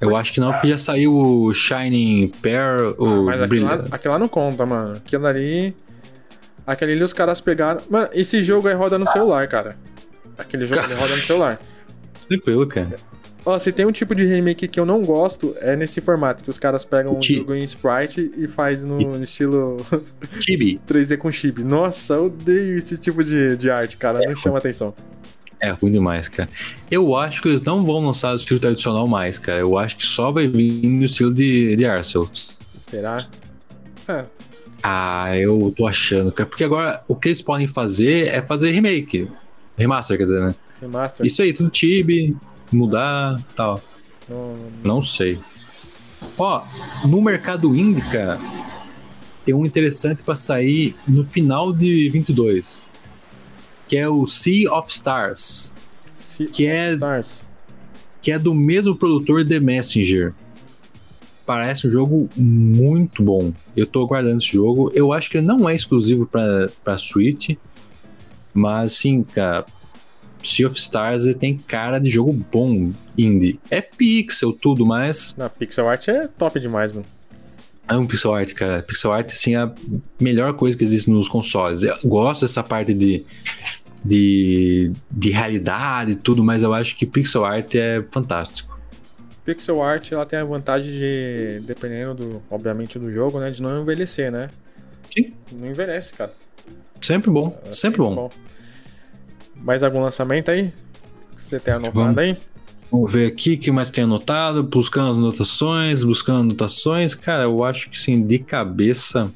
Eu 0.00 0.14
acho 0.14 0.32
que 0.32 0.40
não, 0.40 0.52
porque 0.52 0.68
já 0.68 0.78
saiu 0.78 1.14
o 1.14 1.54
Shining 1.54 2.28
Pear, 2.42 2.92
o 2.98 3.06
Ah, 3.06 3.22
Mas 3.22 3.42
aquele 3.42 3.64
lá, 3.64 3.82
lá 4.04 4.18
não 4.18 4.28
conta, 4.28 4.66
mano. 4.66 4.92
Aquilo 4.96 5.26
ali. 5.26 5.74
Aquele 6.66 6.92
ali 6.92 7.02
os 7.02 7.12
caras 7.12 7.40
pegaram. 7.40 7.80
Mano, 7.88 8.08
esse 8.12 8.42
jogo 8.42 8.68
aí 8.68 8.74
roda 8.74 8.98
no 8.98 9.06
celular, 9.06 9.46
cara. 9.48 9.76
Aquele 10.36 10.66
jogo 10.66 10.82
ele 10.82 10.94
roda 10.94 11.16
no 11.16 11.22
celular. 11.22 11.58
Tranquilo, 12.28 12.66
cara. 12.66 12.96
Ó, 13.46 13.56
se 13.60 13.70
tem 13.70 13.86
um 13.86 13.92
tipo 13.92 14.12
de 14.12 14.24
remake 14.24 14.66
que 14.66 14.80
eu 14.80 14.84
não 14.84 15.02
gosto, 15.02 15.54
é 15.60 15.76
nesse 15.76 16.00
formato, 16.00 16.42
que 16.42 16.50
os 16.50 16.58
caras 16.58 16.84
pegam 16.84 17.16
um 17.16 17.22
jogo 17.22 17.54
em 17.54 17.62
sprite 17.62 18.32
e 18.36 18.48
faz 18.48 18.84
no 18.84 19.22
estilo 19.22 19.76
Chibi 20.40 20.80
3D 20.84 21.16
com 21.16 21.30
chip. 21.30 21.62
Nossa, 21.62 22.14
eu 22.14 22.24
odeio 22.24 22.76
esse 22.76 22.98
tipo 22.98 23.22
de, 23.22 23.56
de 23.56 23.70
arte, 23.70 23.96
cara. 23.96 24.18
Não 24.18 24.34
chama 24.36 24.58
atenção. 24.58 24.92
é 25.60 25.70
ruim 25.70 25.92
demais, 25.92 26.28
cara. 26.28 26.48
Eu 26.90 27.14
acho 27.14 27.40
que 27.40 27.46
eles 27.46 27.62
não 27.62 27.84
vão 27.84 28.04
lançar 28.04 28.32
o 28.32 28.36
estilo 28.36 28.58
tradicional 28.58 29.06
mais, 29.06 29.38
cara. 29.38 29.60
Eu 29.60 29.78
acho 29.78 29.96
que 29.96 30.04
só 30.04 30.32
vai 30.32 30.48
vir 30.48 30.88
no 30.88 31.04
estilo 31.04 31.32
de, 31.32 31.76
de 31.76 31.86
Arcel. 31.86 32.28
Será? 32.76 33.28
É, 34.08 34.24
Ah, 34.82 35.36
eu 35.38 35.72
tô 35.76 35.86
achando, 35.86 36.32
cara. 36.32 36.48
Porque 36.48 36.64
agora 36.64 37.00
o 37.06 37.14
que 37.14 37.28
eles 37.28 37.40
podem 37.40 37.68
fazer 37.68 38.26
é 38.26 38.42
fazer 38.42 38.72
remake. 38.72 39.30
Remaster, 39.76 40.18
quer 40.18 40.24
dizer, 40.24 40.40
né? 40.40 40.52
remaster. 40.80 41.24
Isso 41.24 41.42
aí, 41.42 41.52
tudo 41.52 41.70
chibi, 41.72 42.36
mudar 42.72 43.36
tal. 43.54 43.80
Não- 44.28 44.56
Não 44.84 45.02
sei. 45.02 45.38
Ó, 46.38 46.64
no 47.06 47.20
mercado 47.22 47.74
indie, 47.74 48.02
cara, 48.10 48.38
tem 49.44 49.54
um 49.54 49.64
interessante 49.64 50.22
pra 50.22 50.34
sair 50.36 50.94
no 51.06 51.22
final 51.24 51.72
de 51.72 52.08
22. 52.10 52.86
Que 53.88 53.96
é 53.96 54.08
o 54.08 54.26
Sea 54.26 54.72
of 54.72 54.90
Stars. 54.92 55.72
Se- 56.14 56.46
Que 56.46 56.66
é, 56.66 56.94
Stars. 56.94 57.46
que 58.20 58.32
é 58.32 58.38
do 58.38 58.52
mesmo 58.54 58.96
produtor 58.96 59.44
The 59.46 59.60
Messenger. 59.60 60.34
Parece 61.44 61.86
um 61.86 61.90
jogo 61.92 62.28
muito 62.36 63.22
bom. 63.22 63.52
Eu 63.76 63.86
tô 63.86 64.02
aguardando 64.04 64.38
esse 64.38 64.52
jogo. 64.52 64.90
Eu 64.92 65.12
acho 65.12 65.30
que 65.30 65.38
ele 65.38 65.46
não 65.46 65.68
é 65.68 65.74
exclusivo 65.76 66.26
pra, 66.26 66.68
pra 66.82 66.98
Switch. 66.98 67.50
Mas, 68.52 68.94
assim, 68.94 69.22
cara, 69.22 69.64
Sea 70.42 70.66
of 70.66 70.78
Stars 70.78 71.24
ele 71.24 71.34
tem 71.34 71.56
cara 71.56 71.98
de 71.98 72.08
jogo 72.10 72.32
bom 72.52 72.92
indie. 73.16 73.58
É 73.70 73.80
pixel, 73.80 74.52
tudo, 74.52 74.84
mas 74.86 75.34
Na 75.36 75.48
pixel 75.48 75.88
art 75.88 76.06
é 76.08 76.28
top 76.28 76.58
demais, 76.60 76.92
mano. 76.92 77.06
é 77.88 77.96
um 77.96 78.06
pixel 78.06 78.34
art, 78.34 78.52
cara. 78.54 78.82
Pixel 78.82 79.12
art, 79.12 79.28
assim, 79.30 79.54
é 79.54 79.58
a 79.58 79.72
melhor 80.20 80.52
coisa 80.54 80.76
que 80.76 80.84
existe 80.84 81.10
nos 81.10 81.28
consoles. 81.28 81.82
Eu 81.82 81.96
gosto 82.04 82.42
dessa 82.42 82.62
parte 82.62 82.92
de, 82.94 83.24
de, 84.04 84.92
de 85.10 85.30
realidade 85.30 86.12
e 86.12 86.16
tudo, 86.16 86.42
mas 86.44 86.62
eu 86.62 86.72
acho 86.74 86.96
que 86.96 87.06
pixel 87.06 87.44
art 87.44 87.74
é 87.74 88.04
fantástico. 88.10 88.76
Pixel 89.44 89.80
art 89.82 90.10
ela 90.10 90.26
tem 90.26 90.38
a 90.40 90.44
vantagem 90.44 90.90
de, 90.90 91.60
dependendo 91.64 92.14
do, 92.14 92.42
obviamente, 92.50 92.98
do 92.98 93.12
jogo, 93.12 93.38
né, 93.38 93.50
de 93.50 93.62
não 93.62 93.80
envelhecer, 93.82 94.30
né? 94.32 94.50
Sim. 95.12 95.32
Não 95.52 95.68
envelhece, 95.68 96.12
cara. 96.12 96.32
Sempre 97.00 97.30
bom, 97.30 97.56
sempre 97.70 97.98
bom. 97.98 98.28
Mais 99.62 99.82
algum 99.82 100.00
lançamento 100.00 100.50
aí? 100.50 100.72
Que 101.34 101.40
você 101.40 101.60
tem 101.60 101.74
anotado 101.74 101.94
Vamos. 101.94 102.18
aí? 102.18 102.36
Vamos 102.90 103.12
ver 103.12 103.26
aqui 103.26 103.54
o 103.54 103.58
que 103.58 103.70
mais 103.70 103.90
tem 103.90 104.04
anotado, 104.04 104.62
buscando 104.62 105.10
as 105.10 105.18
anotações, 105.18 106.04
buscando 106.04 106.40
anotações. 106.40 107.14
Cara, 107.14 107.44
eu 107.44 107.64
acho 107.64 107.90
que 107.90 107.98
sim, 107.98 108.24
de 108.24 108.38
cabeça. 108.38 109.30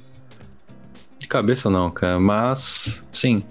De 1.18 1.26
cabeça 1.26 1.68
não, 1.68 1.90
cara. 1.90 2.20
Mas, 2.20 3.02
sim, 3.10 3.42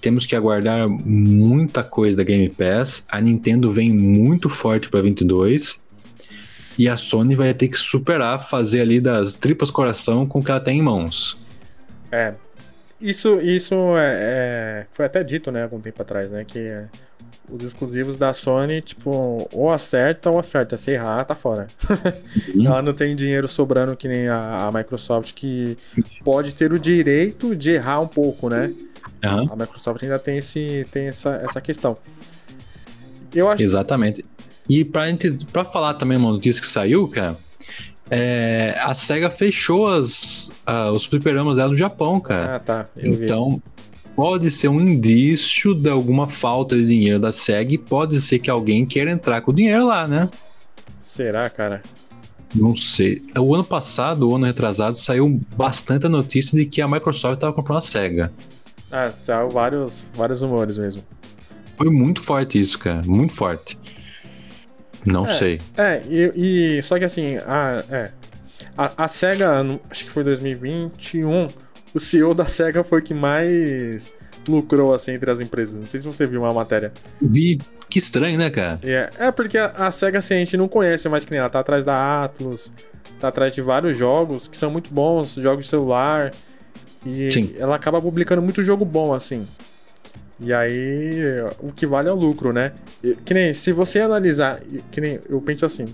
temos 0.00 0.26
que 0.26 0.34
aguardar 0.34 0.88
muita 0.88 1.82
coisa 1.82 2.16
da 2.16 2.24
Game 2.24 2.48
Pass. 2.48 3.06
A 3.08 3.20
Nintendo 3.20 3.70
vem 3.70 3.90
muito 3.90 4.48
forte 4.48 4.88
para 4.88 5.02
22. 5.02 5.82
E 6.76 6.88
a 6.88 6.96
Sony 6.96 7.36
vai 7.36 7.54
ter 7.54 7.68
que 7.68 7.76
superar, 7.76 8.42
fazer 8.42 8.80
ali 8.80 9.00
das 9.00 9.36
tripas 9.36 9.70
coração 9.70 10.26
com 10.26 10.40
o 10.40 10.44
que 10.44 10.50
ela 10.50 10.60
tem 10.60 10.78
em 10.78 10.82
mãos. 10.82 11.36
É. 12.10 12.34
Isso, 13.00 13.40
isso 13.40 13.74
é, 13.96 14.18
é- 14.20 14.86
foi 14.92 15.04
até 15.06 15.22
dito, 15.22 15.50
né, 15.52 15.62
algum 15.64 15.80
tempo 15.80 16.00
atrás, 16.00 16.30
né, 16.30 16.44
que 16.44 16.84
os 17.50 17.62
exclusivos 17.62 18.16
da 18.16 18.32
Sony, 18.32 18.80
tipo, 18.80 19.46
ou 19.52 19.70
acerta 19.70 20.30
ou 20.30 20.38
acerta. 20.38 20.76
Se 20.76 20.92
errar, 20.92 21.24
tá 21.24 21.34
fora. 21.34 21.66
Uhum. 22.54 22.64
Ela 22.66 22.80
não 22.82 22.92
tem 22.92 23.14
dinheiro 23.14 23.46
sobrando 23.46 23.96
que 23.96 24.08
nem 24.08 24.28
a, 24.28 24.66
a 24.66 24.72
Microsoft, 24.72 25.32
que 25.34 25.76
pode 26.24 26.54
ter 26.54 26.72
o 26.72 26.78
direito 26.78 27.54
de 27.54 27.70
errar 27.70 28.00
um 28.00 28.08
pouco, 28.08 28.48
né? 28.48 28.72
Aham, 29.22 29.48
A 29.50 29.56
Microsoft 29.56 30.02
ainda 30.02 30.18
tem, 30.18 30.38
esse, 30.38 30.86
tem 30.90 31.06
essa, 31.08 31.34
essa 31.44 31.60
questão. 31.60 31.96
Eu 33.34 33.50
acho 33.50 33.62
exatamente. 33.62 34.24
E 34.68 34.84
pra, 34.84 35.06
gente, 35.06 35.44
pra 35.52 35.64
falar 35.64 35.94
também 35.94 36.16
uma 36.16 36.32
notícia 36.32 36.60
que 36.62 36.66
saiu, 36.66 37.06
cara, 37.08 37.36
é, 38.10 38.76
a 38.80 38.94
SEGA 38.94 39.30
fechou 39.30 39.86
as, 39.86 40.52
ah, 40.66 40.90
os 40.90 41.06
fliperamas 41.06 41.56
dela 41.56 41.70
no 41.70 41.76
Japão, 41.76 42.20
cara. 42.20 42.56
Ah, 42.56 42.58
tá. 42.58 42.86
Eu 42.96 43.12
vi. 43.12 43.24
Então, 43.24 43.62
pode 44.14 44.50
ser 44.50 44.68
um 44.68 44.80
indício 44.80 45.74
de 45.74 45.88
alguma 45.88 46.26
falta 46.26 46.76
de 46.76 46.86
dinheiro 46.86 47.18
da 47.18 47.32
SEG 47.32 47.74
e 47.74 47.78
pode 47.78 48.20
ser 48.20 48.38
que 48.38 48.50
alguém 48.50 48.84
queira 48.84 49.10
entrar 49.10 49.40
com 49.40 49.50
o 49.50 49.54
dinheiro 49.54 49.86
lá, 49.86 50.06
né? 50.06 50.28
Será, 51.00 51.48
cara? 51.50 51.82
Não 52.54 52.76
sei. 52.76 53.22
O 53.36 53.54
ano 53.54 53.64
passado, 53.64 54.28
o 54.28 54.36
ano 54.36 54.46
retrasado, 54.46 54.96
saiu 54.96 55.40
bastante 55.56 56.06
a 56.06 56.08
notícia 56.08 56.56
de 56.56 56.66
que 56.66 56.80
a 56.80 56.86
Microsoft 56.86 57.34
estava 57.34 57.52
comprando 57.52 57.78
a 57.78 57.82
SEGA. 57.82 58.32
Ah, 58.92 59.10
saiu 59.10 59.50
vários, 59.50 60.08
vários 60.14 60.40
rumores 60.40 60.78
mesmo. 60.78 61.02
Foi 61.76 61.90
muito 61.90 62.20
forte 62.20 62.60
isso, 62.60 62.78
cara. 62.78 63.02
Muito 63.04 63.32
forte. 63.32 63.76
Não 65.04 65.24
É. 65.26 65.32
sei. 65.34 65.60
É, 65.76 66.02
e, 66.08 66.78
e- 66.78 66.82
só 66.82 66.98
que 66.98 67.04
assim, 67.04 67.36
a, 67.46 67.84
é, 67.90 68.10
a, 68.76 69.04
a 69.04 69.08
SEGA, 69.08 69.50
acho 69.90 70.04
que 70.04 70.10
foi 70.10 70.24
2021, 70.24 71.48
o 71.94 72.00
CEO 72.00 72.34
da 72.34 72.46
SEGA 72.46 72.82
foi 72.82 73.00
o 73.00 73.02
que 73.02 73.14
mais 73.14 74.12
lucrou 74.48 74.94
assim 74.94 75.12
entre 75.12 75.30
as 75.30 75.40
empresas. 75.40 75.78
Não 75.80 75.86
sei 75.86 76.00
se 76.00 76.06
você 76.06 76.26
viu 76.26 76.42
uma 76.42 76.52
matéria. 76.52 76.92
Vi. 77.20 77.58
Que 77.88 77.98
estranho, 77.98 78.36
né, 78.38 78.50
cara? 78.50 78.78
É, 78.82 79.10
é 79.18 79.30
porque 79.32 79.56
a, 79.56 79.66
a 79.66 79.90
SEGA 79.90 80.18
assim, 80.18 80.34
a 80.34 80.38
gente 80.38 80.56
não 80.56 80.66
conhece 80.68 81.08
mais 81.08 81.24
que 81.24 81.30
nem 81.30 81.38
ela, 81.40 81.48
tá 81.48 81.60
atrás 81.60 81.84
da 81.84 82.24
Atlus, 82.24 82.72
tá 83.20 83.28
atrás 83.28 83.54
de 83.54 83.62
vários 83.62 83.96
jogos 83.96 84.48
que 84.48 84.56
são 84.56 84.70
muito 84.70 84.92
bons, 84.92 85.34
jogos 85.34 85.64
de 85.64 85.70
celular. 85.70 86.30
E 87.06 87.30
Sim. 87.30 87.54
ela 87.58 87.76
acaba 87.76 88.00
publicando 88.00 88.40
muito 88.42 88.64
jogo 88.64 88.84
bom, 88.84 89.12
assim. 89.12 89.46
E 90.40 90.52
aí, 90.52 91.20
o 91.60 91.72
que 91.72 91.86
vale 91.86 92.08
é 92.08 92.12
o 92.12 92.16
lucro, 92.16 92.52
né? 92.52 92.72
Que 93.24 93.32
nem, 93.32 93.54
se 93.54 93.72
você 93.72 94.00
analisar, 94.00 94.60
que 94.90 95.00
nem, 95.00 95.20
eu 95.28 95.40
penso 95.40 95.64
assim, 95.64 95.86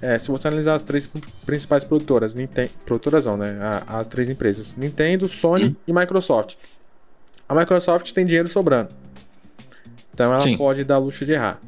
é, 0.00 0.18
se 0.18 0.28
você 0.28 0.48
analisar 0.48 0.74
as 0.74 0.82
três 0.82 1.10
principais 1.44 1.82
produtoras, 1.82 2.34
Nintendo, 2.34 2.70
produtoras 2.84 3.24
não, 3.26 3.36
né? 3.36 3.56
As 3.86 4.06
três 4.06 4.28
empresas, 4.28 4.76
Nintendo, 4.76 5.26
Sony 5.26 5.76
e 5.86 5.92
Microsoft. 5.92 6.56
A 7.48 7.54
Microsoft 7.54 8.12
tem 8.12 8.26
dinheiro 8.26 8.48
sobrando. 8.48 8.90
Então 10.12 10.32
ela 10.32 10.40
Sim. 10.40 10.56
pode 10.56 10.84
dar 10.84 10.98
luxo 10.98 11.24
de 11.24 11.32
errar. 11.32 11.58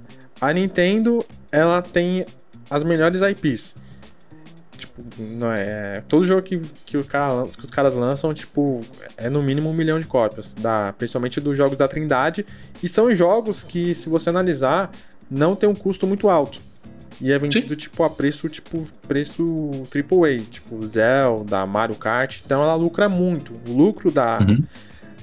A 0.40 0.52
Nintendo, 0.52 1.24
ela 1.50 1.80
tem 1.80 2.26
as 2.70 2.84
melhores 2.84 3.22
IPs. 3.22 3.76
Tipo, 4.78 5.02
não 5.18 5.52
é, 5.52 5.96
é- 5.98 6.02
todo 6.08 6.24
jogo 6.26 6.40
que, 6.42 6.58
que, 6.86 6.96
o 6.96 7.04
cara, 7.04 7.44
que 7.44 7.64
os 7.64 7.70
caras 7.70 7.94
lançam, 7.94 8.32
tipo, 8.32 8.80
é 9.16 9.28
no 9.28 9.42
mínimo 9.42 9.68
um 9.68 9.74
milhão 9.74 9.98
de 10.00 10.06
cópias, 10.06 10.54
da, 10.54 10.94
principalmente 10.96 11.40
dos 11.40 11.56
jogos 11.58 11.76
da 11.76 11.86
Trindade. 11.88 12.46
E 12.82 12.88
são 12.88 13.12
jogos 13.14 13.62
que, 13.62 13.94
se 13.94 14.08
você 14.08 14.30
analisar, 14.30 14.90
não 15.30 15.54
tem 15.56 15.68
um 15.68 15.74
custo 15.74 16.06
muito 16.06 16.28
alto. 16.28 16.60
E 17.20 17.32
é 17.32 17.38
vendido, 17.38 17.74
tipo, 17.74 18.04
a 18.04 18.08
preço, 18.10 18.48
tipo, 18.48 18.86
preço 19.08 19.70
AAA, 19.92 20.38
tipo, 20.48 20.80
Zelda, 20.86 21.66
Mario 21.66 21.96
Kart. 21.96 22.40
Então 22.46 22.62
ela 22.62 22.74
lucra 22.76 23.08
muito. 23.08 23.52
O 23.68 23.72
lucro 23.76 24.10
da, 24.12 24.38
Uhum. 24.38 24.62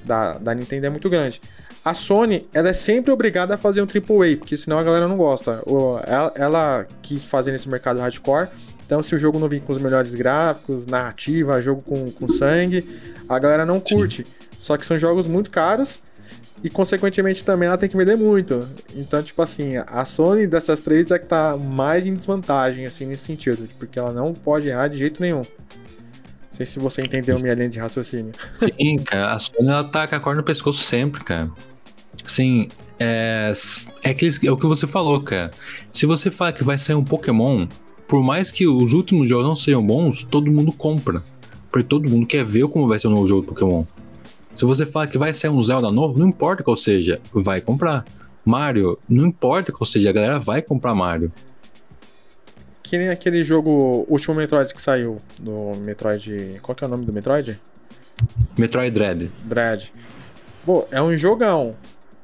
da, 0.03 0.38
da 0.38 0.53
Nintendo 0.53 0.88
é 0.88 0.90
muito 0.90 1.10
grande. 1.10 1.41
A 1.86 1.94
Sony, 1.94 2.45
ela 2.53 2.68
é 2.69 2.73
sempre 2.73 3.11
obrigada 3.11 3.53
a 3.53 3.57
fazer 3.57 3.82
um 3.82 3.86
AAA, 3.86 4.38
porque 4.38 4.57
senão 4.57 4.77
a 4.80 4.84
galera 4.84 5.07
não 5.07 5.15
gosta. 5.15 5.64
Ela, 6.07 6.34
ela 6.36 6.88
quis 7.02 7.23
fazer 7.23 7.52
nesse 7.52 7.69
mercado 7.69 7.99
hardcore, 7.99 8.48
então 8.86 9.02
se 9.02 9.16
o 9.16 9.20
jogo 9.20 9.40
não 9.40 9.49
vir 9.49 9.62
com 9.62 9.74
os 9.74 9.82
melhores 9.82 10.14
gráficos, 10.14 10.86
narrativa, 10.86 11.62
jogo 11.62 11.82
com, 11.82 12.12
com 12.12 12.28
sangue, 12.28 12.88
a 13.28 13.40
galera 13.40 13.66
não 13.66 13.80
curte. 13.80 14.26
Só 14.60 14.78
que 14.78 14.86
são 14.86 14.98
jogos 14.98 15.28
muito 15.28 15.49
caros 15.52 16.02
e, 16.64 16.70
consequentemente, 16.70 17.44
também 17.44 17.68
ela 17.68 17.78
tem 17.78 17.90
que 17.90 17.98
vender 17.98 18.16
muito. 18.16 18.68
Então, 18.95 19.22
tipo 19.22 19.41
assim, 19.41 19.74
a 19.86 20.06
Sony 20.06 20.48
dessas 20.48 20.80
três 20.80 21.12
é 21.12 21.20
que 21.20 21.26
tá 21.26 21.56
mais 21.57 22.06
em 22.06 22.14
desvantagem, 22.16 22.86
assim, 22.86 23.06
nesse 23.06 23.26
sentido, 23.26 23.68
porque 23.78 23.99
ela 23.99 24.12
não 24.14 24.34
pode 24.34 24.68
errar 24.68 24.88
de 24.88 24.98
jeito 24.98 25.22
nenhum. 25.22 25.41
Não 25.41 25.45
sei 26.52 26.66
se 26.66 26.80
você 26.80 27.02
entendeu 27.02 27.38
minha 27.40 27.53
linha 27.53 27.70
de 27.70 27.78
raciocínio. 27.80 28.32
Sim, 28.52 28.98
cara. 29.03 29.34
A 29.34 29.40
Sony 29.40 29.68
ela 29.70 29.84
tá 29.84 30.07
com 30.07 30.16
a 30.16 30.20
corda 30.20 30.38
no 30.38 30.44
pescoço 30.45 30.82
sempre, 30.82 31.24
cara. 31.24 31.52
Assim, 32.26 32.70
é, 32.98 33.52
é, 34.03 34.10
aqueles- 34.10 34.41
é 34.44 34.49
o 34.49 34.57
que 34.57 34.66
você 34.66 34.88
falou, 34.88 35.22
cara. 35.22 35.52
Se 35.91 36.06
você 36.06 36.32
fala 36.32 36.53
que 36.53 36.64
vai 36.64 36.78
sair 36.78 36.95
um 36.95 37.03
Pokémon, 37.03 37.68
por 38.07 38.23
mais 38.23 38.52
que 38.52 38.68
os 38.68 38.94
últimos 38.94 39.27
jogos 39.27 39.45
não 39.45 39.56
sejam 39.56 39.86
bons, 39.86 40.23
todo 40.23 40.52
mundo 40.52 40.72
compra. 40.72 41.23
Porque 41.72 41.88
todo 41.88 42.10
mundo 42.10 42.26
quer 42.26 42.45
ver 42.45 42.68
como 42.68 42.88
vai 42.88 42.99
ser 42.99 43.07
o 43.07 43.11
novo 43.11 43.27
jogo 43.27 43.41
do 43.41 43.48
Pokémon. 43.48 43.84
Se 44.53 44.64
você 44.64 44.86
fala 44.86 45.07
que 45.07 45.18
vai 45.18 45.34
sair 45.34 45.49
um 45.49 45.61
Zelda 45.61 45.91
novo, 45.91 46.18
não 46.18 46.27
importa 46.27 46.64
qual 46.64 46.77
seja, 46.77 47.19
vai 47.34 47.60
comprar. 47.60 48.06
Mario, 48.45 48.98
não 49.10 49.26
importa 49.27 49.72
qual 49.72 49.86
seja, 49.86 50.10
a 50.10 50.14
galera 50.14 50.40
vai 50.40 50.61
comprar 50.61 50.94
Mario. 50.94 51.32
Que 52.82 52.98
nem 52.98 53.10
aquele 53.10 53.44
jogo, 53.44 54.06
último 54.07 54.36
Metroid 54.36 54.73
que 54.73 54.82
saiu, 54.82 55.18
do 55.40 55.73
Metroid. 55.82 56.60
Qual 56.61 56.76
que 56.76 56.84
é 56.84 56.88
o 56.88 56.90
nome 56.90 57.03
do 57.03 57.11
Metroid? 57.11 57.60
Metroid 58.57 58.91
Dread. 58.91 59.32
Dread. 59.44 59.91
Pô, 60.65 60.88
é 60.91 61.02
um 61.02 61.18
jogão. 61.18 61.76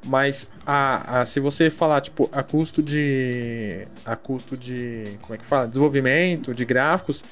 Mas 0.05 0.47
a, 0.65 1.21
a- 1.21 1.25
se 1.25 1.39
você 1.39 1.69
falar, 1.69 2.01
tipo, 2.01 2.29
a 2.33 2.41
custo 2.43 2.81
de. 2.81 3.87
A 4.05 4.15
custo 4.15 4.57
de. 4.57 5.17
Como 5.21 5.35
é 5.35 5.37
que 5.37 5.45
fala? 5.45 5.67
Desenvolvimento, 5.67 6.53
de 6.55 6.65
gráficos, 6.65 7.23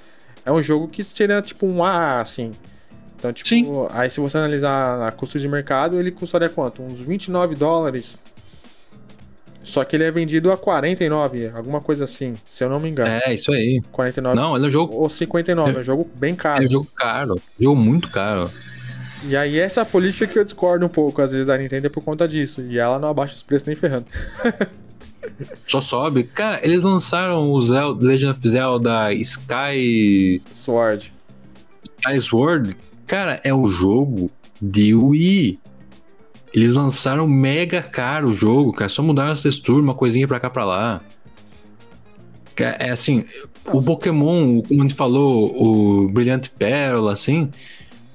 é 0.46 0.52
um 0.52 0.62
jogo 0.62 0.88
que 0.88 1.04
seria 1.04 1.42
tipo 1.42 1.66
um 1.66 1.84
A, 1.84 2.20
assim. 2.22 2.52
Então, 3.18 3.34
tipo, 3.34 3.50
Sim. 3.50 3.66
aí 3.92 4.10
se 4.10 4.20
você 4.20 4.38
analisar 4.38 5.06
a 5.08 5.12
custo 5.12 5.38
de 5.40 5.48
mercado, 5.50 6.00
ele 6.00 6.12
custaria 6.12 6.48
quanto? 6.48 6.82
Uns 6.82 7.00
29 7.00 7.56
dólares. 7.56 8.20
Só 9.62 9.84
que 9.84 9.96
ele 9.96 10.06
é 10.06 10.12
vendido 10.12 10.52
a 10.52 10.58
49, 10.58 11.52
alguma 11.54 11.82
coisa 11.82 12.06
assim, 12.06 12.34
se 12.46 12.64
eu 12.64 12.70
não 12.70 12.80
me 12.80 12.90
engano. 12.90 13.10
É, 13.26 13.34
isso 13.34 13.52
aí. 13.52 13.82
49 13.92 14.36
Não, 14.36 14.56
ele 14.56 14.66
é 14.66 14.68
um 14.70 14.72
jogo, 14.72 14.96
ou 14.96 15.10
59, 15.10 15.78
é 15.78 15.80
um 15.80 15.84
jogo 15.84 16.10
bem 16.16 16.34
caro. 16.34 16.64
é 16.64 16.66
um 16.66 16.70
jogo 16.70 16.88
caro. 16.96 17.36
Jogo 17.60 17.76
muito 17.80 18.10
caro. 18.10 18.50
E 19.24 19.36
aí 19.36 19.60
essa 19.60 19.84
política 19.86 20.28
que 20.28 20.40
eu 20.40 20.44
discordo 20.44 20.86
um 20.86 20.90
pouco, 20.90 21.22
às 21.22 21.32
vezes, 21.32 21.48
da 21.48 21.58
Nintendo 21.58 21.88
é 21.88 21.90
por 21.90 22.04
conta 22.04 22.28
disso. 22.28 22.62
E 22.62 22.78
ela 22.78 22.98
não 23.00 23.10
abaixa 23.10 23.34
os 23.34 23.44
preços 23.44 23.68
nem 23.68 23.76
ferrando. 23.76 24.06
Só 25.66 25.82
sobe. 25.82 26.24
Cara, 26.24 26.60
eles 26.64 26.82
lançaram 26.82 27.52
o 27.52 27.62
Zelda, 27.62 28.06
Legend 28.06 28.32
of 28.32 28.50
Zelda 28.50 29.14
Sky, 29.14 30.42
Sword. 30.54 31.14
Sky 31.84 32.22
Sword. 32.22 32.78
Cara, 33.06 33.40
é 33.44 33.54
o 33.54 33.70
jogo 33.70 34.32
de 34.62 34.94
Wii. 34.94 35.60
Eles 36.54 36.74
lançaram 36.74 37.28
mega 37.28 37.82
caro 37.82 38.30
o 38.30 38.34
jogo, 38.34 38.74
cara. 38.74 38.90
Só 38.90 39.04
mudaram 39.04 39.32
as 39.32 39.42
texturas, 39.42 39.84
uma 39.84 39.94
coisinha 39.94 40.28
pra 40.28 40.40
cá 40.40 40.50
pra 40.50 40.66
lá. 40.66 41.02
É 42.58 42.90
assim, 42.90 43.24
o 43.68 43.82
Pokémon, 43.82 44.62
como 44.62 44.82
a 44.82 44.84
gente 44.84 44.96
falou, 44.96 45.56
o 45.56 46.10
Brilhante 46.10 46.50
Pérola, 46.50 47.14
assim, 47.14 47.50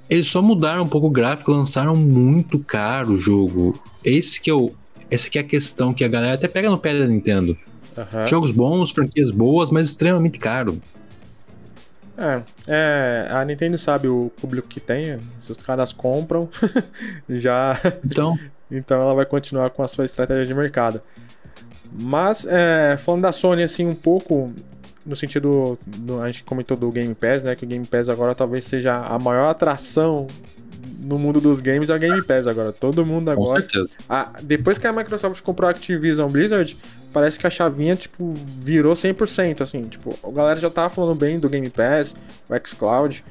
eles 0.09 0.27
só 0.27 0.43
mudaram 0.43 0.85
um 0.85 0.89
pouco 0.89 1.07
o 1.07 1.11
gráfico, 1.11 1.51
lançaram 1.53 1.97
muito 1.97 2.59
caro 2.59 3.15
o 3.15 3.19
jogo. 3.19 3.81
Esse 4.05 4.41
que 4.41 4.51
é 4.51 4.55
o, 4.55 4.71
essa 5.11 5.31
que 5.31 5.39
é 5.39 5.41
a 5.41 5.45
questão 5.45 5.93
que 5.93 6.05
a 6.05 6.09
galera 6.09 6.35
até 6.35 6.49
pega 6.49 6.71
no 6.71 6.79
pé 6.79 6.99
da 6.99 7.07
Nintendo. 7.07 7.57
Aham. 7.97 8.27
Jogos 8.27 8.51
bons, 8.51 8.91
franquias 8.91 9.31
boas, 9.31 9.71
mas 9.71 9.89
extremamente 9.89 10.39
caro. 10.39 10.81
É, 12.17 12.43
é, 12.69 13.29
a 13.31 13.45
Nintendo 13.45 13.77
sabe 13.77 14.09
o 14.09 14.31
público 14.41 14.69
que 14.69 14.81
tem. 14.81 15.19
Se 15.39 15.51
os 15.51 15.63
caras 15.63 15.93
compram, 15.93 16.49
já. 17.29 17.79
Então, 18.05 18.39
Então 18.71 19.01
ela 19.01 19.15
vai 19.15 19.27
continuar 19.27 19.71
com 19.71 19.83
a 19.83 19.89
sua 19.89 20.05
estratégia 20.05 20.47
de 20.47 20.55
mercado. 20.55 21.01
Mas, 21.93 22.45
é, 22.45 22.97
falando 22.97 23.23
da 23.23 23.33
Sony, 23.33 23.63
assim, 23.63 23.87
um 23.87 23.95
pouco 23.95 24.53
no 25.07 25.15
sentido. 25.17 25.79
do- 25.87 26.21
a 26.21 26.27
gente 26.31 26.45
comentou 26.45 26.77
do 26.77 26.91
Game 26.91 27.15
Pass, 27.15 27.43
né? 27.43 27.55
Que 27.55 27.65
o 27.65 27.69
Game 27.69 27.85
Pass 27.87 28.09
agora 28.09 28.35
talvez 28.35 28.65
seja 28.65 28.93
a 28.95 29.19
maior 29.19 29.49
atração 29.51 30.27
no 31.03 31.19
mundo 31.19 31.41
dos 31.41 31.61
games 31.61 31.91
é 31.91 31.95
o 31.95 31.99
Game 31.99 32.23
Pass 32.23 32.47
agora. 32.47 32.73
Todo 32.73 33.05
mundo 33.05 33.27
com 33.27 33.43
agora. 33.43 33.61
certeza. 33.61 33.89
Ah, 34.09 34.33
depois 34.43 34.79
que 34.79 34.87
a 34.87 34.93
Microsoft 34.93 35.43
comprou 35.43 35.69
a 35.69 35.71
Activision 35.71 36.31
Blizzard, 36.31 36.77
parece 37.13 37.39
que 37.39 37.47
a 37.47 37.51
chavinha, 37.51 37.95
tipo, 37.95 38.33
virou 38.33 38.95
100%, 38.95 39.61
assim. 39.63 39.83
Tipo, 39.85 40.19
a 40.27 40.31
galera 40.33 40.59
já 40.61 40.71
tava 40.71 40.89
falando 40.89 41.15
bem 41.19 41.39
do 41.39 41.49
Game 41.49 41.69
Pass, 41.69 42.15
o 42.49 42.67
xCloud. 42.67 43.23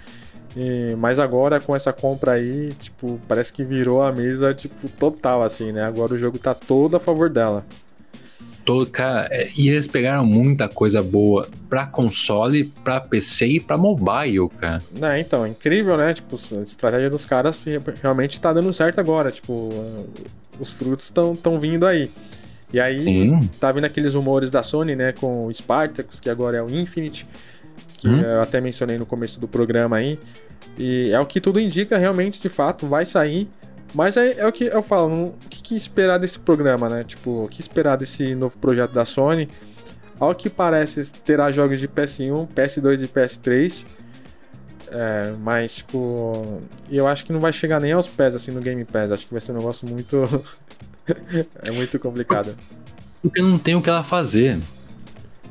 E, 0.55 0.95
mas 0.99 1.17
agora 1.17 1.59
com 1.59 1.75
essa 1.75 1.91
compra 1.91 2.33
aí, 2.33 2.71
tipo, 2.79 3.19
parece 3.27 3.51
que 3.51 3.63
virou 3.63 4.03
a 4.03 4.11
mesa, 4.11 4.53
tipo, 4.53 4.87
total, 4.87 5.41
assim, 5.41 5.71
né? 5.71 5.83
Agora 5.83 6.13
o 6.13 6.19
jogo 6.19 6.37
tá 6.37 6.53
todo 6.53 6.95
a 6.95 6.99
favor 6.99 7.27
dela. 7.27 7.65
Todo, 8.65 8.85
cara, 8.89 9.27
é, 9.29 9.51
e 9.57 9.67
eles 9.69 9.87
pegaram 9.87 10.25
muita 10.25 10.69
coisa 10.69 11.03
boa 11.03 11.47
pra 11.69 11.85
console, 11.85 12.63
pra 12.83 13.01
PC 13.01 13.45
e 13.47 13.59
pra 13.59 13.77
mobile, 13.77 14.47
cara. 14.57 14.81
Né, 14.97 15.19
então, 15.19 15.45
é 15.45 15.49
incrível, 15.49 15.97
né? 15.97 16.13
Tipo, 16.13 16.37
a 16.57 16.61
estratégia 16.61 17.09
dos 17.09 17.25
caras 17.25 17.61
realmente 18.01 18.39
tá 18.39 18.53
dando 18.53 18.71
certo 18.71 18.99
agora. 18.99 19.31
Tipo, 19.31 19.69
os 20.59 20.71
frutos 20.71 21.05
estão 21.05 21.35
tão 21.35 21.59
vindo 21.59 21.85
aí. 21.85 22.09
E 22.71 22.79
aí, 22.79 22.99
Sim. 23.01 23.39
tá 23.59 23.71
vindo 23.71 23.85
aqueles 23.85 24.13
rumores 24.13 24.49
da 24.49 24.63
Sony, 24.63 24.95
né? 24.95 25.11
Com 25.11 25.45
o 25.45 25.53
Spartacus, 25.53 26.19
que 26.19 26.29
agora 26.29 26.57
é 26.57 26.61
o 26.63 26.69
Infinite, 26.69 27.27
que 27.97 28.07
hum. 28.07 28.17
eu 28.17 28.41
até 28.41 28.61
mencionei 28.61 28.97
no 28.97 29.05
começo 29.05 29.39
do 29.39 29.47
programa 29.47 29.97
aí. 29.97 30.17
E 30.77 31.11
é 31.11 31.19
o 31.19 31.25
que 31.25 31.39
tudo 31.39 31.59
indica, 31.59 31.97
realmente, 31.97 32.39
de 32.39 32.49
fato, 32.49 32.87
vai 32.87 33.05
sair. 33.05 33.47
Mas 33.93 34.17
é, 34.17 34.39
é 34.39 34.47
o 34.47 34.51
que 34.51 34.65
eu 34.65 34.81
falo, 34.81 35.27
o 35.27 35.35
que, 35.49 35.61
que, 35.61 35.75
esperar 35.75 36.17
desse 36.17 36.39
programa, 36.39 36.89
né? 36.89 37.03
Tipo, 37.03 37.43
o 37.43 37.47
que 37.47 37.61
esperar 37.61 37.95
desse 37.95 38.33
novo 38.33 38.57
projeto 38.57 38.91
da 38.91 39.05
Sony? 39.05 39.47
Ao 40.19 40.33
que 40.33 40.49
parece, 40.49 41.11
terá 41.11 41.51
jogos 41.51 41.79
de 41.79 41.87
PS1, 41.87 42.47
PS2 42.47 43.03
e 43.03 43.07
PS3. 43.07 43.85
É, 44.89 45.33
mas, 45.39 45.75
tipo, 45.75 46.61
eu 46.89 47.07
acho 47.07 47.25
que 47.25 47.33
não 47.33 47.39
vai 47.39 47.51
chegar 47.51 47.79
nem 47.81 47.91
aos 47.91 48.07
pés, 48.07 48.35
assim, 48.35 48.51
no 48.51 48.61
Game 48.61 48.83
Pass. 48.85 49.11
Acho 49.11 49.25
que 49.25 49.33
vai 49.33 49.41
ser 49.41 49.51
um 49.51 49.57
negócio 49.57 49.87
muito. 49.87 50.17
é 51.63 51.71
muito 51.71 51.99
complicado. 51.99 52.55
Porque 53.21 53.41
não 53.41 53.57
tem 53.57 53.75
o 53.75 53.81
que 53.81 53.89
ela 53.89 54.03
fazer. 54.03 54.59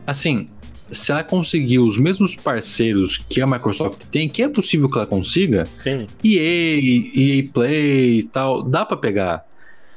Assim, 0.07 0.49
se 0.93 1.11
ela 1.11 1.25
conseguir 1.25 1.79
os 1.79 1.99
mesmos 1.99 2.37
parceiros 2.37 3.19
que 3.29 3.41
a 3.41 3.47
Microsoft 3.47 4.05
tem, 4.11 4.29
que 4.29 4.43
é 4.43 4.49
possível 4.49 4.89
que 4.89 4.97
ela 4.97 5.07
consiga, 5.07 5.65
Sim. 5.65 6.07
EA, 6.23 6.79
EA 7.15 7.45
Play 7.53 8.19
e 8.19 8.23
tal, 8.25 8.63
dá 8.63 8.85
para 8.85 8.97
pegar. 8.97 9.45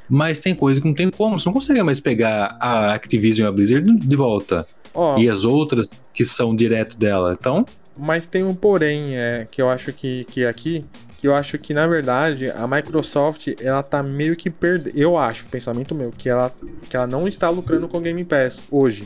Mas 0.08 0.40
tem 0.40 0.54
coisa 0.54 0.80
que 0.80 0.86
não 0.86 0.94
tem 0.94 1.10
como. 1.10 1.38
Você 1.38 1.48
não 1.48 1.52
consegue 1.52 1.82
mais 1.82 2.00
pegar 2.00 2.56
a 2.60 2.94
Activision 2.94 3.46
e 3.46 3.48
a 3.48 3.52
Blizzard 3.52 3.96
de 3.96 4.16
volta. 4.16 4.66
Oh. 4.94 5.16
E 5.18 5.28
as 5.28 5.44
outras 5.44 5.90
que 6.14 6.24
são 6.24 6.54
direto 6.54 6.96
dela. 6.96 7.36
Então. 7.38 7.64
Mas 7.98 8.24
tem 8.24 8.44
um 8.44 8.54
porém, 8.54 9.16
é, 9.16 9.46
que 9.50 9.60
eu 9.60 9.68
acho 9.68 9.92
que, 9.92 10.24
que 10.24 10.46
aqui. 10.46 10.84
Que 11.18 11.26
eu 11.26 11.34
acho 11.34 11.58
que, 11.58 11.72
na 11.72 11.86
verdade, 11.86 12.50
a 12.50 12.66
Microsoft, 12.66 13.48
ela 13.60 13.82
tá 13.82 14.02
meio 14.02 14.36
que 14.36 14.50
perdendo. 14.50 14.96
Eu 14.96 15.16
acho, 15.16 15.46
pensamento 15.46 15.94
meu, 15.94 16.12
que 16.12 16.28
ela, 16.28 16.52
que 16.88 16.96
ela 16.96 17.06
não 17.06 17.26
está 17.26 17.48
lucrando 17.48 17.88
com 17.88 17.98
o 17.98 18.00
Game 18.00 18.22
Pass 18.24 18.60
hoje. 18.70 19.04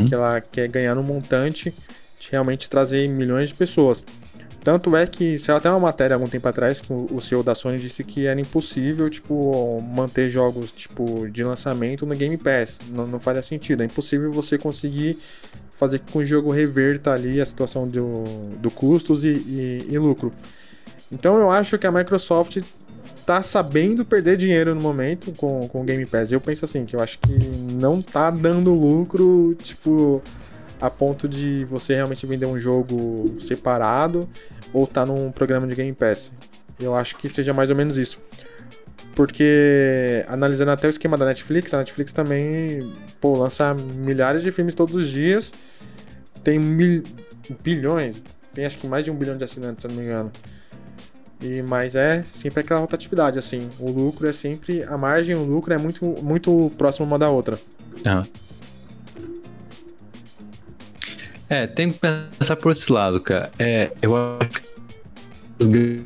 Hum. 0.00 0.06
Que 0.06 0.14
ela 0.14 0.40
quer 0.40 0.68
ganhar 0.68 0.94
no 0.94 1.02
montante 1.02 1.74
de 2.18 2.30
realmente 2.30 2.68
trazer 2.68 3.08
milhões 3.08 3.48
de 3.48 3.54
pessoas. 3.54 4.04
Tanto 4.62 4.94
é 4.94 5.06
que 5.06 5.36
ela 5.48 5.58
tem 5.58 5.70
uma 5.70 5.80
matéria 5.80 6.14
algum 6.14 6.28
tempo 6.28 6.46
atrás 6.46 6.80
que 6.80 6.92
o 6.92 7.18
CEO 7.18 7.42
da 7.42 7.54
Sony 7.54 7.78
disse 7.78 8.04
que 8.04 8.26
era 8.26 8.38
impossível, 8.38 9.08
tipo, 9.08 9.80
manter 9.80 10.28
jogos 10.28 10.70
tipo 10.70 11.26
de 11.30 11.42
lançamento 11.42 12.04
no 12.04 12.14
Game 12.14 12.36
Pass. 12.36 12.78
Não, 12.90 13.06
não 13.06 13.18
faria 13.18 13.42
sentido. 13.42 13.82
É 13.82 13.86
impossível 13.86 14.30
você 14.30 14.58
conseguir 14.58 15.18
fazer 15.76 16.00
com 16.00 16.06
que 16.12 16.18
o 16.18 16.26
jogo 16.26 16.50
reverta 16.50 17.10
ali 17.10 17.40
a 17.40 17.46
situação 17.46 17.88
do, 17.88 18.24
do 18.58 18.70
custos 18.70 19.24
e, 19.24 19.28
e, 19.28 19.86
e 19.88 19.98
lucro. 19.98 20.30
Então 21.10 21.38
eu 21.38 21.50
acho 21.50 21.78
que 21.78 21.86
a 21.86 21.90
Microsoft 21.90 22.58
tá 23.24 23.42
sabendo 23.42 24.04
perder 24.04 24.36
dinheiro 24.36 24.74
no 24.74 24.80
momento 24.80 25.32
com, 25.32 25.68
com 25.68 25.82
o 25.82 25.84
Game 25.84 26.04
Pass. 26.06 26.32
Eu 26.32 26.40
penso 26.40 26.64
assim, 26.64 26.84
que 26.84 26.96
eu 26.96 27.00
acho 27.00 27.18
que 27.18 27.32
não 27.74 28.02
tá 28.02 28.30
dando 28.30 28.74
lucro, 28.74 29.54
tipo, 29.54 30.22
a 30.80 30.90
ponto 30.90 31.28
de 31.28 31.64
você 31.64 31.94
realmente 31.94 32.26
vender 32.26 32.46
um 32.46 32.58
jogo 32.58 33.36
separado 33.40 34.28
ou 34.72 34.86
tá 34.86 35.04
num 35.04 35.30
programa 35.30 35.66
de 35.66 35.74
Game 35.74 35.92
Pass. 35.92 36.32
Eu 36.78 36.94
acho 36.94 37.16
que 37.16 37.28
seja 37.28 37.52
mais 37.52 37.70
ou 37.70 37.76
menos 37.76 37.98
isso. 37.98 38.18
Porque, 39.14 40.24
analisando 40.28 40.70
até 40.70 40.86
o 40.86 40.90
esquema 40.90 41.18
da 41.18 41.26
Netflix, 41.26 41.74
a 41.74 41.78
Netflix 41.78 42.12
também, 42.12 42.92
pô, 43.20 43.36
lança 43.36 43.74
milhares 43.74 44.42
de 44.42 44.50
filmes 44.50 44.74
todos 44.74 44.94
os 44.94 45.08
dias. 45.08 45.52
Tem 46.42 46.58
mil, 46.58 47.02
bilhões, 47.62 48.22
tem 48.54 48.64
acho 48.64 48.78
que 48.78 48.86
mais 48.86 49.04
de 49.04 49.10
um 49.10 49.14
bilhão 49.14 49.36
de 49.36 49.44
assinantes, 49.44 49.82
se 49.82 49.88
não 49.88 49.94
me 49.94 50.02
engano. 50.02 50.32
E, 51.42 51.62
mas 51.62 51.94
é 51.94 52.22
sempre 52.32 52.60
aquela 52.60 52.80
rotatividade, 52.80 53.38
assim. 53.38 53.68
O 53.78 53.90
lucro 53.90 54.28
é 54.28 54.32
sempre. 54.32 54.82
A 54.84 54.98
margem, 54.98 55.34
o 55.34 55.44
lucro 55.44 55.72
é 55.72 55.78
muito, 55.78 56.04
muito 56.22 56.70
próximo 56.76 57.06
uma 57.06 57.18
da 57.18 57.30
outra. 57.30 57.58
É, 61.48 61.66
tem 61.66 61.90
que 61.90 61.98
pensar 61.98 62.56
por 62.56 62.72
esse 62.72 62.92
lado, 62.92 63.20
cara. 63.20 63.50
É, 63.58 63.90
eu 64.00 64.14
acho 64.16 64.62
que 65.70 66.02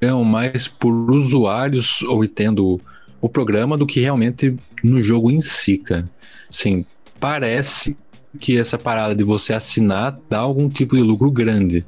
ganham 0.00 0.24
mais 0.24 0.68
por 0.68 0.92
usuários 1.10 2.02
ou 2.02 2.26
tendo 2.26 2.80
o 3.20 3.28
programa 3.28 3.76
do 3.76 3.86
que 3.86 4.00
realmente 4.00 4.54
no 4.82 5.00
jogo 5.00 5.30
em 5.30 5.40
si, 5.40 5.78
cara. 5.78 6.04
Sim, 6.50 6.84
parece 7.18 7.96
que 8.38 8.58
essa 8.58 8.78
parada 8.78 9.14
de 9.14 9.24
você 9.24 9.52
assinar 9.52 10.18
dá 10.28 10.38
algum 10.38 10.68
tipo 10.68 10.96
de 10.96 11.02
lucro 11.02 11.30
grande. 11.30 11.84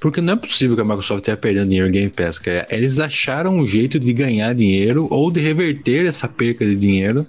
Porque 0.00 0.20
não 0.20 0.34
é 0.34 0.36
possível 0.36 0.76
que 0.76 0.82
a 0.82 0.84
Microsoft 0.84 1.20
esteja 1.20 1.36
perdendo 1.36 1.68
dinheiro 1.68 1.88
em 1.88 1.92
Game 1.92 2.10
Pass, 2.10 2.38
cara. 2.38 2.66
Eles 2.70 3.00
acharam 3.00 3.56
um 3.56 3.66
jeito 3.66 3.98
de 3.98 4.12
ganhar 4.12 4.54
dinheiro 4.54 5.08
ou 5.10 5.30
de 5.30 5.40
reverter 5.40 6.06
essa 6.06 6.28
perca 6.28 6.64
de 6.64 6.76
dinheiro 6.76 7.26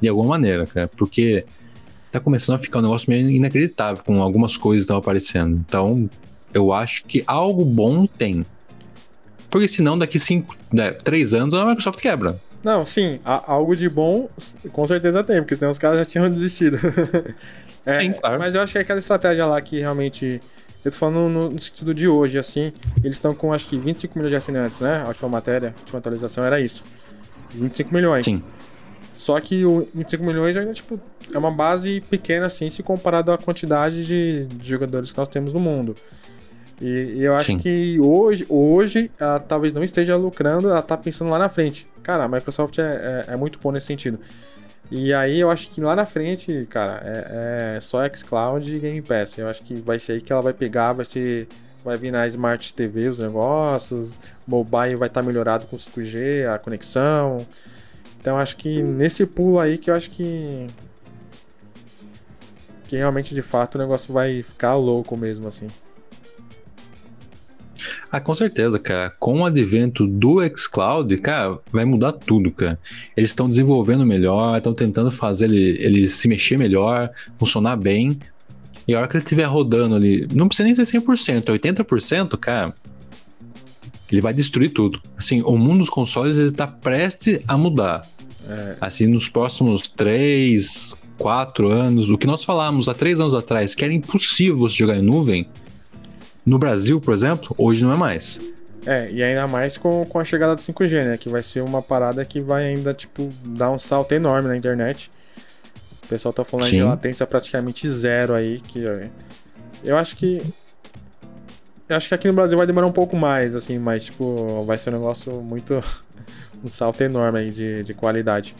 de 0.00 0.08
alguma 0.08 0.28
maneira, 0.28 0.66
cara. 0.66 0.88
Porque 0.88 1.44
tá 2.10 2.18
começando 2.18 2.56
a 2.56 2.58
ficar 2.58 2.78
um 2.78 2.82
negócio 2.82 3.10
meio 3.10 3.28
inacreditável 3.28 4.02
com 4.04 4.22
algumas 4.22 4.56
coisas 4.56 4.84
que 4.84 4.84
estão 4.84 4.96
aparecendo. 4.96 5.62
Então, 5.66 6.08
eu 6.52 6.72
acho 6.72 7.04
que 7.04 7.22
algo 7.26 7.64
bom 7.64 8.06
tem. 8.06 8.44
Porque 9.50 9.68
senão, 9.68 9.98
daqui 9.98 10.18
cinco, 10.18 10.56
né, 10.72 10.90
três 10.90 11.34
anos, 11.34 11.54
a 11.54 11.64
Microsoft 11.64 12.00
quebra. 12.00 12.38
Não, 12.62 12.84
sim, 12.84 13.20
algo 13.24 13.76
de 13.76 13.88
bom 13.88 14.28
com 14.72 14.86
certeza 14.86 15.22
tem, 15.22 15.40
porque 15.40 15.54
senão 15.54 15.70
os 15.70 15.78
caras 15.78 15.98
já 15.98 16.04
tinham 16.04 16.28
desistido. 16.28 16.78
é, 17.86 18.00
sim, 18.00 18.12
claro. 18.12 18.38
Mas 18.38 18.54
eu 18.54 18.60
acho 18.60 18.72
que 18.72 18.78
é 18.78 18.82
aquela 18.82 18.98
estratégia 18.98 19.46
lá 19.46 19.60
que 19.60 19.78
realmente. 19.78 20.40
Eu 20.88 20.92
tô 20.92 20.98
falando 20.98 21.28
no, 21.28 21.50
no 21.50 21.60
sentido 21.60 21.94
de 21.94 22.08
hoje, 22.08 22.38
assim. 22.38 22.72
Eles 23.04 23.16
estão 23.16 23.34
com 23.34 23.52
acho 23.52 23.66
que 23.66 23.78
25 23.78 24.18
milhões 24.18 24.30
de 24.30 24.36
assinantes, 24.36 24.80
né? 24.80 25.02
A 25.04 25.08
última 25.08 25.28
matéria, 25.28 25.74
a 25.76 25.80
última 25.80 25.98
atualização 25.98 26.44
era 26.44 26.60
isso. 26.60 26.82
25 27.54 27.94
milhões. 27.94 28.24
Sim. 28.24 28.42
Só 29.14 29.38
que 29.40 29.64
o 29.64 29.86
25 29.94 30.24
milhões 30.24 30.56
ainda, 30.56 30.72
tipo, 30.72 30.98
é 31.32 31.36
uma 31.36 31.50
base 31.50 32.00
pequena, 32.08 32.46
assim, 32.46 32.70
se 32.70 32.82
comparado 32.82 33.32
à 33.32 33.36
quantidade 33.36 34.06
de, 34.06 34.46
de 34.46 34.68
jogadores 34.68 35.10
que 35.10 35.18
nós 35.18 35.28
temos 35.28 35.52
no 35.52 35.60
mundo. 35.60 35.94
E, 36.80 37.16
e 37.16 37.24
eu 37.24 37.34
acho 37.34 37.48
Sim. 37.48 37.58
que 37.58 37.98
hoje, 38.00 38.46
hoje 38.48 39.10
ela 39.18 39.40
talvez 39.40 39.72
não 39.72 39.82
esteja 39.82 40.16
lucrando, 40.16 40.70
ela 40.70 40.80
tá 40.80 40.96
pensando 40.96 41.30
lá 41.30 41.38
na 41.38 41.48
frente. 41.48 41.86
Cara, 42.02 42.24
a 42.24 42.28
Microsoft 42.28 42.78
é, 42.78 43.26
é, 43.28 43.34
é 43.34 43.36
muito 43.36 43.58
bom 43.58 43.72
nesse 43.72 43.86
sentido. 43.86 44.18
E 44.90 45.12
aí 45.12 45.38
eu 45.38 45.50
acho 45.50 45.68
que 45.70 45.80
lá 45.80 45.94
na 45.94 46.06
frente, 46.06 46.66
cara, 46.70 47.02
é, 47.04 47.76
é 47.76 47.80
só 47.80 47.98
xCloud 48.08 48.74
e 48.74 48.78
Game 48.78 49.02
Pass. 49.02 49.36
Eu 49.36 49.48
acho 49.48 49.62
que 49.62 49.74
vai 49.74 49.98
ser 49.98 50.12
aí 50.12 50.20
que 50.20 50.32
ela 50.32 50.42
vai 50.42 50.52
pegar, 50.52 50.92
vai 50.92 51.04
ser. 51.04 51.46
Vai 51.84 51.96
vir 51.96 52.10
na 52.10 52.26
Smart 52.26 52.74
TV 52.74 53.08
os 53.08 53.20
negócios, 53.20 54.18
mobile 54.46 54.96
vai 54.96 55.08
estar 55.08 55.22
tá 55.22 55.26
melhorado 55.26 55.66
com 55.66 55.76
5G, 55.76 56.52
a 56.52 56.58
conexão. 56.58 57.46
Então 58.18 58.36
acho 58.36 58.56
que 58.56 58.82
nesse 58.82 59.24
pulo 59.24 59.60
aí 59.60 59.78
que 59.78 59.90
eu 59.90 59.94
acho 59.94 60.10
que. 60.10 60.66
Que 62.84 62.96
realmente 62.96 63.34
de 63.34 63.42
fato 63.42 63.76
o 63.76 63.78
negócio 63.78 64.12
vai 64.12 64.42
ficar 64.42 64.74
louco 64.74 65.16
mesmo 65.16 65.46
assim. 65.46 65.68
Ah, 68.10 68.20
com 68.20 68.34
certeza, 68.34 68.78
cara. 68.78 69.10
Com 69.18 69.40
o 69.40 69.46
advento 69.46 70.06
do 70.06 70.38
xCloud, 70.56 71.16
cara, 71.18 71.58
vai 71.70 71.84
mudar 71.84 72.12
tudo, 72.12 72.50
cara. 72.50 72.78
Eles 73.16 73.30
estão 73.30 73.46
desenvolvendo 73.46 74.04
melhor, 74.04 74.56
estão 74.56 74.74
tentando 74.74 75.10
fazer 75.10 75.46
ele, 75.46 75.76
ele 75.80 76.08
se 76.08 76.28
mexer 76.28 76.58
melhor, 76.58 77.10
funcionar 77.38 77.76
bem. 77.76 78.18
E 78.86 78.94
a 78.94 78.98
hora 78.98 79.08
que 79.08 79.16
ele 79.16 79.22
estiver 79.22 79.44
rodando 79.44 79.94
ali, 79.94 80.26
não 80.32 80.48
precisa 80.48 80.66
nem 80.66 80.74
ser 80.74 80.82
100%, 80.82 81.44
80%, 81.44 82.38
cara, 82.38 82.74
ele 84.10 84.20
vai 84.20 84.32
destruir 84.32 84.70
tudo. 84.70 85.00
Assim, 85.16 85.42
o 85.42 85.56
mundo 85.58 85.80
dos 85.80 85.90
consoles 85.90 86.36
está 86.36 86.66
prestes 86.66 87.40
a 87.46 87.58
mudar. 87.58 88.06
É. 88.48 88.76
Assim, 88.80 89.06
nos 89.06 89.28
próximos 89.28 89.90
3, 89.90 90.94
4 91.18 91.68
anos, 91.68 92.08
o 92.08 92.16
que 92.16 92.26
nós 92.26 92.44
falamos 92.44 92.88
há 92.88 92.94
3 92.94 93.20
anos 93.20 93.34
atrás, 93.34 93.74
que 93.74 93.84
era 93.84 93.92
impossível 93.92 94.56
você 94.56 94.76
jogar 94.76 94.96
em 94.96 95.02
nuvem, 95.02 95.46
no 96.48 96.58
Brasil, 96.58 97.00
por 97.00 97.14
exemplo, 97.14 97.54
hoje 97.58 97.84
não 97.84 97.92
é 97.92 97.96
mais. 97.96 98.40
É, 98.86 99.10
e 99.10 99.22
ainda 99.22 99.46
mais 99.46 99.76
com, 99.76 100.04
com 100.06 100.18
a 100.18 100.24
chegada 100.24 100.56
do 100.56 100.62
5G, 100.62 101.04
né? 101.04 101.16
Que 101.16 101.28
vai 101.28 101.42
ser 101.42 101.62
uma 101.62 101.82
parada 101.82 102.24
que 102.24 102.40
vai 102.40 102.66
ainda, 102.66 102.94
tipo, 102.94 103.28
dar 103.44 103.70
um 103.70 103.78
salto 103.78 104.12
enorme 104.12 104.48
na 104.48 104.56
internet. 104.56 105.10
O 106.04 106.08
pessoal 106.08 106.32
tá 106.32 106.44
falando 106.44 106.70
Sim. 106.70 106.76
de 106.76 106.82
latência 106.84 107.26
praticamente 107.26 107.88
zero 107.88 108.34
aí, 108.34 108.60
que 108.60 108.82
eu 109.84 109.96
acho 109.98 110.16
que 110.16 110.40
eu 111.88 111.96
acho 111.96 112.08
que 112.08 112.14
aqui 112.14 112.28
no 112.28 112.34
Brasil 112.34 112.56
vai 112.56 112.66
demorar 112.66 112.86
um 112.86 112.92
pouco 112.92 113.16
mais, 113.16 113.54
assim, 113.54 113.78
mas, 113.78 114.06
tipo, 114.06 114.64
vai 114.64 114.76
ser 114.76 114.90
um 114.90 114.94
negócio 114.94 115.40
muito. 115.42 115.82
um 116.64 116.68
salto 116.68 117.00
enorme 117.02 117.40
aí 117.40 117.50
de, 117.50 117.82
de 117.82 117.94
qualidade. 117.94 118.54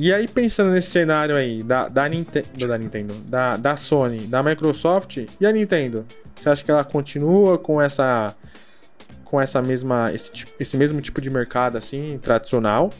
E 0.00 0.12
aí, 0.12 0.28
pensando 0.28 0.70
nesse 0.70 0.92
cenário 0.92 1.34
aí, 1.34 1.60
da, 1.60 1.88
da, 1.88 2.08
Ninte 2.08 2.42
da 2.56 2.78
Nintendo, 2.78 3.12
da, 3.26 3.56
da 3.56 3.76
Sony, 3.76 4.28
da 4.28 4.44
Microsoft 4.44 5.26
e 5.40 5.44
a 5.44 5.50
Nintendo, 5.50 6.06
você 6.36 6.48
acha 6.48 6.62
que 6.62 6.70
ela 6.70 6.84
continua 6.84 7.58
com 7.58 7.82
essa 7.82 8.32
com 9.24 9.40
essa 9.40 9.60
mesma 9.60 10.12
esse, 10.14 10.30
esse 10.60 10.76
mesmo 10.76 11.02
tipo 11.02 11.20
de 11.20 11.28
mercado 11.28 11.76
assim 11.76 12.16
tradicional, 12.22 12.90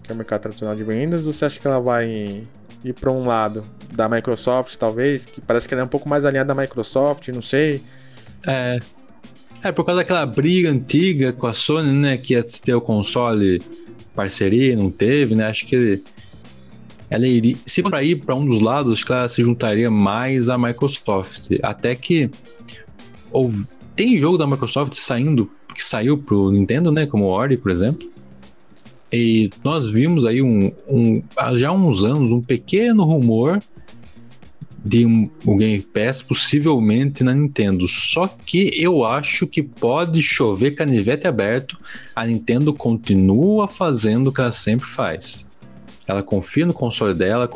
que 0.00 0.12
é 0.12 0.14
o 0.14 0.16
mercado 0.16 0.42
tradicional 0.42 0.76
de 0.76 0.84
vendas, 0.84 1.26
ou 1.26 1.32
você 1.32 1.44
acha 1.44 1.58
que 1.58 1.66
ela 1.66 1.80
vai 1.80 2.44
ir 2.84 2.92
para 2.92 3.10
um 3.10 3.26
lado 3.26 3.64
da 3.92 4.08
Microsoft, 4.08 4.76
talvez, 4.76 5.24
que 5.24 5.40
parece 5.40 5.66
que 5.66 5.74
ela 5.74 5.80
é 5.80 5.84
um 5.84 5.88
pouco 5.88 6.08
mais 6.08 6.24
alinhada 6.24 6.54
da 6.54 6.60
Microsoft, 6.60 7.26
não 7.30 7.42
sei. 7.42 7.82
É. 8.46 8.78
É 9.60 9.72
por 9.72 9.84
causa 9.84 10.02
daquela 10.02 10.24
briga 10.24 10.70
antiga 10.70 11.32
com 11.32 11.48
a 11.48 11.52
Sony, 11.52 11.90
né, 11.90 12.16
que 12.16 12.34
ia 12.34 12.44
ter 12.44 12.76
o 12.76 12.80
console 12.80 13.60
parceria, 14.16 14.74
não 14.74 14.90
teve, 14.90 15.34
né? 15.34 15.46
Acho 15.46 15.66
que 15.66 16.02
ela 17.08 17.26
iria, 17.26 17.56
se 17.64 17.82
para 17.82 18.02
ir 18.02 18.16
para 18.16 18.34
um 18.34 18.44
dos 18.44 18.60
lados, 18.60 18.92
acho 18.92 19.06
que 19.06 19.12
ela 19.12 19.28
se 19.28 19.42
juntaria 19.42 19.90
mais 19.90 20.48
à 20.48 20.58
Microsoft, 20.58 21.50
até 21.62 21.94
que 21.94 22.28
tem 23.94 24.18
jogo 24.18 24.36
da 24.36 24.46
Microsoft 24.46 24.94
saindo 24.94 25.50
que 25.74 25.84
saiu 25.84 26.16
pro 26.18 26.50
Nintendo, 26.50 26.90
né, 26.90 27.06
como 27.06 27.26
Ori, 27.26 27.56
por 27.56 27.70
exemplo. 27.70 28.08
E 29.12 29.50
nós 29.62 29.86
vimos 29.86 30.24
aí 30.24 30.42
um, 30.42 30.72
um 30.88 31.22
já 31.54 31.68
há 31.68 31.72
uns 31.72 32.02
anos 32.02 32.32
um 32.32 32.40
pequeno 32.40 33.04
rumor 33.04 33.60
de 34.86 35.04
um, 35.04 35.28
Game 35.56 35.80
Pass 35.80 36.22
possivelmente 36.22 37.24
na 37.24 37.34
Nintendo. 37.34 37.88
Só 37.88 38.28
que 38.28 38.70
eu 38.80 39.04
acho 39.04 39.44
que 39.44 39.60
pode 39.60 40.22
chover 40.22 40.76
canivete 40.76 41.26
aberto. 41.26 41.76
A 42.14 42.24
Nintendo 42.24 42.72
continua 42.72 43.66
fazendo 43.66 44.28
o 44.28 44.32
que 44.32 44.40
ela 44.40 44.52
sempre 44.52 44.86
faz. 44.86 45.44
Ela 46.06 46.22
confia 46.22 46.64
no 46.64 46.72
console 46.72 47.14
dela, 47.14 47.50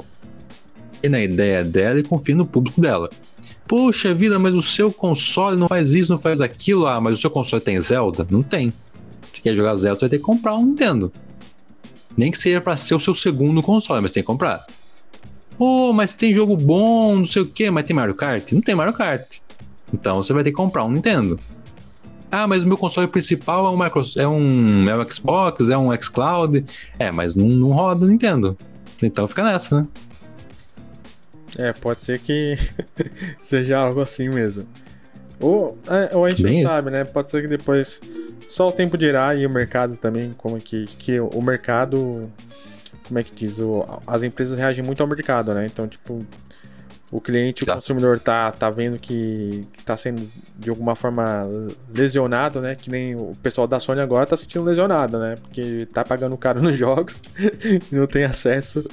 e 1.01 1.09
na 1.09 1.21
ideia 1.21 1.63
dela 1.63 2.01
e 2.01 2.03
confia 2.03 2.35
no 2.35 2.45
público 2.45 2.81
dela. 2.81 3.09
Poxa 3.69 4.13
vida, 4.13 4.37
mas 4.37 4.53
o 4.53 4.61
seu 4.61 4.93
console 4.93 5.57
não 5.57 5.69
faz 5.69 5.95
isso, 5.95 6.11
não 6.11 6.19
faz 6.19 6.41
aquilo. 6.41 6.89
Ah, 6.89 7.01
mas 7.01 7.15
o 7.15 7.17
seu 7.17 7.31
console 7.31 7.63
tem 7.63 7.81
Zelda? 7.81 8.27
Não 8.29 8.43
tem. 8.43 8.73
Se 9.33 9.41
quer 9.41 9.55
jogar 9.55 9.77
Zelda, 9.77 10.01
você 10.01 10.07
vai 10.07 10.11
ter 10.11 10.19
que 10.19 10.25
comprar 10.25 10.57
um 10.57 10.67
Nintendo. 10.67 11.13
Nem 12.17 12.33
que 12.33 12.39
seja 12.39 12.61
para 12.61 12.77
ser 12.77 12.97
o 12.97 13.01
seu 13.01 13.15
segundo 13.15 13.63
console, 13.63 14.03
mas 14.03 14.11
tem 14.11 14.21
que 14.21 14.27
comprar. 14.27 14.67
Pô, 15.61 15.93
mas 15.93 16.15
tem 16.15 16.33
jogo 16.33 16.57
bom, 16.57 17.17
não 17.17 17.27
sei 17.27 17.43
o 17.43 17.47
que, 17.47 17.71
mas 17.71 17.85
tem 17.85 17.95
Mario 17.95 18.15
Kart? 18.15 18.51
Não 18.51 18.63
tem 18.63 18.75
Mario 18.75 18.95
Kart. 18.95 19.41
Então 19.93 20.17
você 20.17 20.33
vai 20.33 20.43
ter 20.43 20.49
que 20.53 20.57
comprar 20.57 20.87
um 20.87 20.91
Nintendo. 20.91 21.39
Ah, 22.31 22.47
mas 22.47 22.63
o 22.63 22.67
meu 22.67 22.79
console 22.79 23.07
principal 23.07 23.67
é 23.67 23.69
um, 23.69 23.77
Microsoft, 23.77 24.17
é 24.17 24.27
um, 24.27 24.89
é 24.89 24.97
um 24.97 25.11
Xbox, 25.11 25.69
é 25.69 25.77
um 25.77 25.95
xCloud. 26.01 26.65
É, 26.99 27.13
mas 27.13 27.35
não, 27.35 27.45
não 27.45 27.73
roda 27.73 28.07
Nintendo. 28.07 28.57
Então 29.03 29.29
fica 29.29 29.45
nessa, 29.45 29.83
né? 29.83 29.89
É, 31.59 31.75
pode 31.75 32.07
ser 32.07 32.21
que 32.21 32.57
seja 33.43 33.81
algo 33.81 34.01
assim 34.01 34.31
mesmo. 34.31 34.67
Ou, 35.39 35.77
é, 35.89 36.17
ou 36.17 36.25
a 36.25 36.31
gente 36.31 36.43
Bem 36.43 36.63
não 36.63 36.71
sabe, 36.71 36.91
né? 36.91 37.05
Pode 37.05 37.29
ser 37.29 37.43
que 37.43 37.49
depois 37.49 38.01
só 38.49 38.69
o 38.69 38.73
tempo 38.73 38.97
dirá 38.97 39.35
e 39.35 39.45
o 39.45 39.51
mercado 39.51 39.95
também, 39.99 40.33
como 40.39 40.57
que, 40.57 40.87
que 40.87 41.21
o 41.21 41.43
mercado. 41.43 42.33
Como 43.11 43.19
é 43.19 43.25
que 43.25 43.35
diz? 43.35 43.59
O, 43.59 43.85
as 44.07 44.23
empresas 44.23 44.57
reagem 44.57 44.85
muito 44.85 45.03
ao 45.03 45.09
mercado, 45.09 45.53
né? 45.53 45.67
Então, 45.67 45.89
tipo, 45.89 46.25
o 47.11 47.21
cliente, 47.21 47.65
o 47.65 47.67
consumidor 47.67 48.21
tá, 48.21 48.53
tá 48.53 48.71
vendo 48.71 48.97
que, 48.97 49.67
que 49.73 49.85
tá 49.85 49.97
sendo 49.97 50.23
de 50.57 50.71
alguma 50.71 50.95
forma 50.95 51.43
lesionado, 51.93 52.61
né? 52.61 52.77
Que 52.77 52.89
nem 52.89 53.17
o 53.17 53.33
pessoal 53.43 53.67
da 53.67 53.81
Sony 53.81 54.01
agora 54.01 54.27
tá 54.27 54.37
sentindo 54.37 54.65
lesionado, 54.65 55.19
né? 55.19 55.35
Porque 55.41 55.89
tá 55.93 56.05
pagando 56.05 56.37
caro 56.37 56.63
nos 56.63 56.77
jogos 56.77 57.21
e 57.93 57.95
não 57.97 58.07
tem 58.07 58.23
acesso 58.23 58.85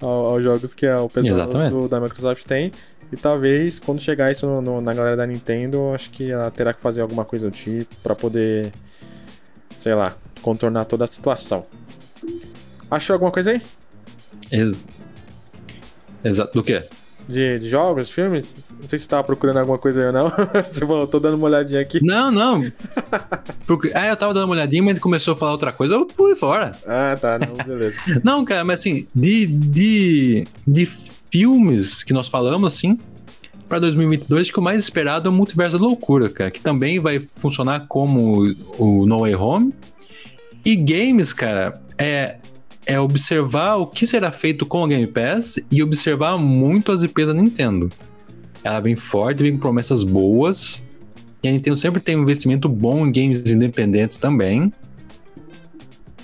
ao, 0.00 0.34
aos 0.34 0.44
jogos 0.44 0.72
que 0.72 0.86
o 0.88 1.08
pessoal 1.08 1.48
do, 1.48 1.88
da 1.88 1.98
Microsoft 1.98 2.44
tem. 2.44 2.70
E 3.10 3.16
talvez 3.16 3.80
quando 3.80 4.00
chegar 4.00 4.30
isso 4.30 4.46
no, 4.46 4.62
no, 4.62 4.80
na 4.80 4.94
galera 4.94 5.16
da 5.16 5.26
Nintendo, 5.26 5.92
acho 5.92 6.10
que 6.10 6.30
ela 6.30 6.48
terá 6.52 6.72
que 6.72 6.80
fazer 6.80 7.00
alguma 7.00 7.24
coisa 7.24 7.50
do 7.50 7.52
tipo 7.52 7.96
para 7.96 8.14
poder, 8.14 8.72
sei 9.76 9.94
lá, 9.94 10.14
contornar 10.40 10.84
toda 10.84 11.02
a 11.02 11.08
situação. 11.08 11.66
Achou 12.90 13.14
alguma 13.14 13.30
coisa 13.30 13.52
aí? 13.52 13.62
Ex 14.50 14.84
Exato. 16.24 16.52
Do 16.54 16.62
que? 16.62 16.82
de, 17.28 17.58
de, 17.58 17.68
jogos, 17.68 18.10
filmes? 18.10 18.54
Não 18.80 18.88
sei 18.88 18.98
se 18.98 19.04
você 19.04 19.10
tava 19.10 19.24
procurando 19.24 19.58
alguma 19.58 19.78
coisa 19.78 20.00
aí 20.00 20.06
ou 20.06 20.12
não. 20.12 20.32
você 20.62 20.80
falou, 20.80 21.06
tô 21.06 21.18
dando 21.18 21.34
uma 21.36 21.46
olhadinha 21.46 21.80
aqui. 21.80 22.04
Não, 22.04 22.30
não. 22.30 22.62
ah, 23.94 24.06
eu 24.06 24.16
tava 24.16 24.32
dando 24.32 24.44
uma 24.44 24.54
olhadinha, 24.54 24.82
mas 24.82 24.92
ele 24.92 25.00
começou 25.00 25.34
a 25.34 25.36
falar 25.36 25.52
outra 25.52 25.72
coisa, 25.72 25.94
eu 25.94 26.06
pulei 26.06 26.36
fora. 26.36 26.72
Ah, 26.86 27.16
tá. 27.20 27.38
Não, 27.38 27.64
beleza. 27.64 27.98
não, 28.22 28.44
cara, 28.44 28.64
mas 28.64 28.80
assim, 28.80 29.06
de, 29.14 29.46
de, 29.46 30.44
de 30.66 30.86
filmes 31.30 32.04
que 32.04 32.12
nós 32.12 32.28
falamos, 32.28 32.72
assim, 32.72 32.98
para 33.68 33.80
2022, 33.80 34.50
que 34.50 34.58
o 34.58 34.62
mais 34.62 34.80
esperado 34.82 35.26
é 35.26 35.30
o 35.30 35.32
Multiverso 35.32 35.78
da 35.78 35.84
Loucura, 35.84 36.28
cara, 36.28 36.50
que 36.50 36.60
também 36.60 37.00
vai 37.00 37.18
funcionar 37.18 37.86
como 37.88 38.54
o 38.78 39.06
No 39.06 39.20
Way 39.20 39.34
Home. 39.34 39.74
E 40.64 40.76
games, 40.76 41.32
cara, 41.32 41.80
é, 41.98 42.36
é 42.86 42.98
observar 43.00 43.74
o 43.74 43.86
que 43.86 44.06
será 44.06 44.30
feito 44.30 44.64
com 44.64 44.82
o 44.82 44.86
Game 44.86 45.06
Pass 45.08 45.58
e 45.70 45.82
observar 45.82 46.38
muito 46.38 46.92
as 46.92 47.02
IPs 47.02 47.26
da 47.26 47.34
Nintendo. 47.34 47.90
Ela 48.62 48.80
vem 48.80 48.94
forte, 48.94 49.42
vem 49.42 49.52
com 49.52 49.58
promessas 49.58 50.04
boas. 50.04 50.84
E 51.42 51.48
a 51.48 51.52
Nintendo 51.52 51.76
sempre 51.76 52.00
tem 52.00 52.16
um 52.16 52.22
investimento 52.22 52.68
bom 52.68 53.06
em 53.06 53.12
games 53.12 53.50
independentes 53.50 54.18
também. 54.18 54.72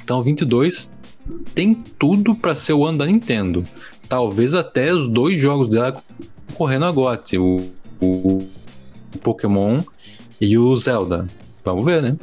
Então, 0.03 0.23
22 0.23 0.93
tem 1.55 1.75
tudo 1.75 2.35
para 2.35 2.55
ser 2.55 2.73
o 2.73 2.87
ano 2.87 2.99
da 2.99 3.07
Nintendo. 3.07 3.65
Talvez 4.09 4.55
até 4.55 4.93
os 4.93 5.09
dois 5.09 5.41
jogos 5.41 5.69
dela 5.69 6.03
correndo 6.55 6.85
a 6.85 6.93
GOT, 6.93 7.39
o, 7.39 7.73
o 8.01 8.49
Pokémon 9.23 9.79
e 10.41 10.57
o 10.59 10.75
Zelda. 10.77 11.27
Vamos 11.65 11.85
ver, 11.85 12.03
né? 12.03 12.17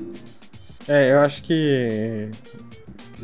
É, 0.88 1.14
eu 1.14 1.20
acho 1.20 1.44
que 1.44 2.30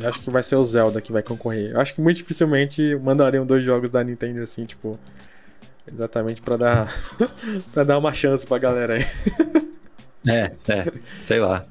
Acho 0.04 0.20
que 0.20 0.30
vai 0.30 0.42
ser 0.42 0.56
o 0.56 0.64
Zelda 0.64 1.00
que 1.00 1.12
vai 1.12 1.22
concorrer. 1.22 1.70
Eu 1.70 1.80
acho 1.80 1.94
que 1.94 2.00
muito 2.00 2.18
dificilmente 2.18 2.94
mandariam 2.96 3.46
dois 3.46 3.64
jogos 3.64 3.90
da 3.90 4.02
Nintendo 4.02 4.42
assim, 4.42 4.64
tipo. 4.64 4.98
Exatamente 5.90 6.42
para 6.42 6.56
dar 6.56 6.94
para 7.72 7.84
dar 7.84 7.98
uma 7.98 8.12
chance 8.12 8.44
pra 8.44 8.58
galera 8.58 8.94
aí. 8.94 9.06
É, 10.26 10.50
é, 10.68 10.92
sei 11.24 11.38
lá. 11.38 11.64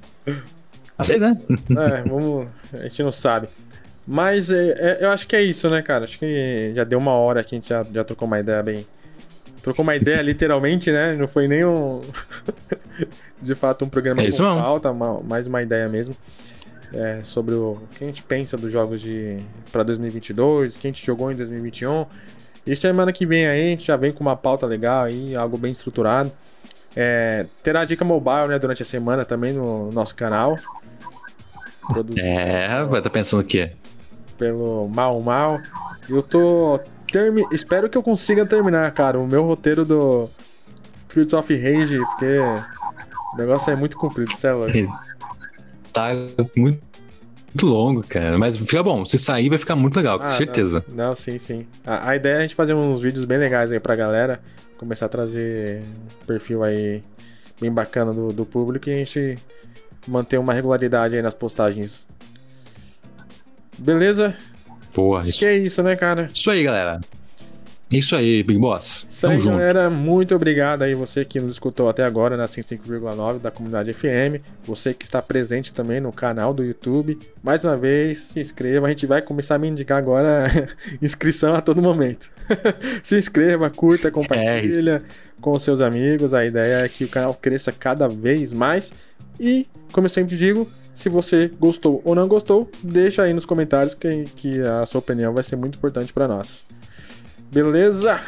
Sei, 1.04 1.20
né? 1.20 1.38
É, 1.72 2.08
vamos. 2.08 2.48
A 2.74 2.84
gente 2.84 3.04
não 3.04 3.12
sabe. 3.12 3.50
Mas 4.08 4.50
é, 4.50 4.70
é, 4.78 4.98
eu 5.02 5.10
acho 5.10 5.28
que 5.28 5.36
é 5.36 5.42
isso, 5.42 5.70
né, 5.70 5.82
cara? 5.82 6.06
Acho 6.06 6.18
que 6.18 6.72
já 6.74 6.86
deu 6.86 6.98
uma 6.98 7.12
hora 7.12 7.44
que 7.44 7.54
a 7.54 7.58
gente 7.58 7.68
já, 7.68 7.84
já 7.84 8.04
trocou 8.04 8.28
uma 8.28 8.40
ideia 8.40 8.64
bem. 8.64 8.88
Trocou 9.62 9.84
uma 9.84 9.96
ideia 9.96 10.22
literalmente, 10.22 10.90
né? 10.92 11.14
Não 11.16 11.28
foi 11.28 11.50
nem 11.50 11.66
um. 11.66 12.00
de 13.42 13.56
fato, 13.56 13.84
um 13.84 13.90
programa 13.90 14.22
é 14.22 14.32
com 14.32 14.38
pauta, 14.38 14.94
mais 14.94 15.48
uma 15.48 15.62
ideia 15.62 15.90
mesmo 15.90 16.16
é, 16.96 17.22
sobre 17.24 17.54
o 17.54 17.78
que 17.92 18.04
a 18.04 18.08
gente 18.08 18.24
pensa 18.24 18.56
dos 18.56 18.72
jogos 18.72 19.02
de 19.02 19.38
para 19.72 19.84
2022, 19.84 20.78
que 20.78 20.88
a 20.88 20.92
gente 20.92 21.06
jogou 21.06 21.32
em 21.32 21.36
2021. 21.36 22.06
E 22.66 22.76
semana 22.76 23.12
que 23.12 23.26
vem 23.26 23.46
aí 23.46 23.66
a 23.66 23.70
gente 23.70 23.86
já 23.86 23.98
vem 23.98 24.12
com 24.12 24.22
uma 24.22 24.36
pauta 24.36 24.66
legal 24.66 25.04
aí, 25.04 25.36
algo 25.36 25.58
bem 25.58 25.72
estruturado. 25.72 26.32
É, 26.96 27.46
terá 27.62 27.84
dica 27.84 28.06
mobile 28.06 28.48
né, 28.48 28.58
durante 28.58 28.82
a 28.82 28.86
semana 28.86 29.26
também 29.26 29.52
no 29.52 29.92
nosso 29.92 30.16
canal. 30.16 30.58
É, 32.18 32.68
vai 32.86 33.00
estar 33.00 33.02
tá 33.02 33.10
pensando 33.10 33.42
o 33.42 33.46
quê? 33.46 33.74
Pelo 34.38 34.88
Mal 34.88 35.20
Mal. 35.22 35.60
Eu 36.10 36.24
tô. 36.24 36.80
Termi... 37.12 37.46
Espero 37.52 37.90
que 37.90 37.98
eu 37.98 38.04
consiga 38.04 38.46
terminar, 38.46 38.90
cara, 38.92 39.20
o 39.20 39.28
meu 39.28 39.44
roteiro 39.46 39.86
do 39.86 40.30
Streets 40.96 41.34
of 41.34 41.54
Rage, 41.54 42.00
porque 42.00 42.40
o 43.34 43.38
negócio 43.38 43.72
é 43.72 43.76
muito 43.76 43.98
comprido, 43.98 44.32
sei 44.36 44.54
lá 44.54 44.68
tá 45.96 46.14
muito, 46.56 46.82
muito 47.56 47.66
longo, 47.66 48.04
cara. 48.04 48.38
Mas 48.38 48.58
fica 48.58 48.84
bom. 48.84 49.06
Se 49.06 49.18
sair, 49.18 49.50
vai 49.50 49.58
ficar 49.58 49.76
muito 49.76 49.96
legal, 49.96 50.20
com 50.20 50.26
ah, 50.26 50.32
certeza. 50.32 50.84
Não, 50.90 51.08
não, 51.08 51.16
sim, 51.16 51.38
sim. 51.40 51.66
A, 51.86 52.10
a, 52.10 52.16
ideia 52.16 52.36
é 52.36 52.38
a 52.40 52.42
gente 52.42 52.56
fazer 52.56 52.74
uns 52.74 53.02
vídeos 53.02 53.26
bem 53.26 53.38
legais 53.38 53.72
aí 53.72 53.80
pra 53.80 53.96
galera. 53.96 54.42
Começar 54.78 55.06
a 55.06 55.10
trazer 55.10 55.82
um 55.82 56.26
perfil 56.26 56.64
aí 56.64 57.02
bem 57.60 57.72
bacana 57.72 58.14
do, 58.14 58.34
do 58.34 58.46
público 58.46 58.90
e 58.90 58.94
a 58.94 58.98
gente 58.98 59.38
manter 60.08 60.38
uma 60.38 60.54
regularidade 60.54 61.16
aí 61.16 61.22
nas 61.22 61.34
postagens. 61.34 62.08
Beleza? 63.78 64.36
Porra, 64.94 65.22
Acho 65.22 65.30
isso. 65.30 65.40
que 65.40 65.46
é 65.46 65.58
isso, 65.58 65.82
né, 65.84 65.96
cara? 65.96 66.30
Isso 66.34 66.50
aí, 66.50 66.64
galera. 66.64 67.02
Isso 67.92 68.16
aí, 68.16 68.42
Big 68.42 68.60
Boss. 68.60 69.06
Isso 69.08 69.28
aí, 69.28 69.42
galera. 69.44 69.90
Muito 69.90 70.34
obrigado 70.34 70.82
aí 70.82 70.96
você 70.96 71.24
que 71.24 71.40
nos 71.40 71.54
escutou 71.54 71.88
até 71.88 72.04
agora 72.04 72.36
na 72.36 72.46
105,9 72.46 73.40
da 73.40 73.52
comunidade 73.52 73.94
FM. 73.94 74.42
Você 74.64 74.94
que 74.94 75.06
está 75.06 75.22
presente 75.22 75.72
também 75.72 76.00
no 76.00 76.12
canal 76.12 76.54
do 76.54 76.64
YouTube. 76.64 77.18
Mais 77.44 77.64
uma 77.64 77.78
vez, 77.78 78.20
se 78.20 78.40
inscreva. 78.40 78.88
A 78.88 78.90
gente 78.90 79.06
vai 79.06 79.22
começar 79.22 79.56
a 79.56 79.60
me 79.60 79.68
indicar 79.68 80.00
agora 80.00 80.48
inscrição 81.00 81.54
a 81.54 81.62
todo 81.62 81.82
momento. 81.82 82.32
se 83.04 83.18
inscreva, 83.18 83.70
curta, 83.70 84.10
compartilha 84.10 85.04
é. 85.04 85.40
com 85.40 85.58
seus 85.60 85.80
amigos. 85.80 86.34
A 86.34 86.44
ideia 86.44 86.84
é 86.84 86.90
que 86.90 87.04
o 87.04 87.10
canal 87.10 87.36
cresça 87.36 87.72
cada 87.72 88.08
vez 88.08 88.52
mais. 88.52 88.92
E, 89.40 89.68
como 89.92 90.06
eu 90.06 90.10
sempre 90.10 90.36
digo, 90.36 90.68
se 90.96 91.08
você 91.08 91.52
gostou 91.60 92.02
ou 92.04 92.16
não 92.16 92.28
gostou, 92.28 92.70
deixa 92.82 93.22
aí 93.22 93.34
nos 93.34 93.46
comentários 93.46 93.94
que, 93.94 94.24
que 94.36 94.62
a 94.62 94.86
sua 94.86 95.00
opinião 95.00 95.34
vai 95.34 95.44
ser 95.44 95.56
muito 95.56 95.78
importante 95.78 96.12
para 96.12 96.28
nós. 96.28 96.66
Beleza? 97.52 98.20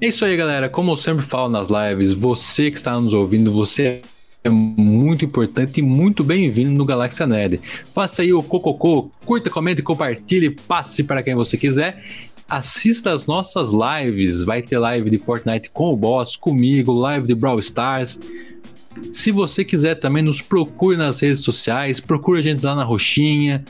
É 0.00 0.08
isso 0.08 0.24
aí, 0.24 0.36
galera. 0.36 0.68
Como 0.68 0.92
eu 0.92 0.96
sempre 0.96 1.24
falo 1.24 1.48
nas 1.48 1.68
lives, 1.68 2.12
você 2.12 2.70
que 2.70 2.76
está 2.76 2.98
nos 3.00 3.14
ouvindo, 3.14 3.50
você 3.50 4.02
é 4.42 4.50
muito 4.50 5.24
importante 5.24 5.80
e 5.80 5.82
muito 5.82 6.22
bem-vindo 6.22 6.70
no 6.70 6.84
Galáxia 6.84 7.26
Nerd. 7.26 7.60
Faça 7.94 8.20
aí 8.20 8.32
o 8.32 8.42
cococô, 8.42 9.10
curta, 9.24 9.48
comente, 9.48 9.82
compartilhe, 9.82 10.50
passe 10.50 11.02
para 11.02 11.22
quem 11.22 11.34
você 11.34 11.56
quiser. 11.56 12.04
Assista 12.46 13.12
as 13.12 13.24
nossas 13.24 13.70
lives. 13.72 14.44
Vai 14.44 14.60
ter 14.60 14.78
live 14.78 15.08
de 15.08 15.16
Fortnite 15.16 15.70
com 15.70 15.90
o 15.90 15.96
boss, 15.96 16.36
comigo, 16.36 16.92
live 16.92 17.26
de 17.26 17.34
Brawl 17.34 17.58
Stars. 17.60 18.20
Se 19.12 19.30
você 19.30 19.64
quiser 19.64 19.94
também, 19.94 20.22
nos 20.22 20.42
procure 20.42 20.96
nas 20.96 21.20
redes 21.20 21.40
sociais, 21.40 21.98
procure 21.98 22.40
a 22.40 22.42
gente 22.42 22.64
lá 22.64 22.74
na 22.74 22.84
Roxinha, 22.84 23.64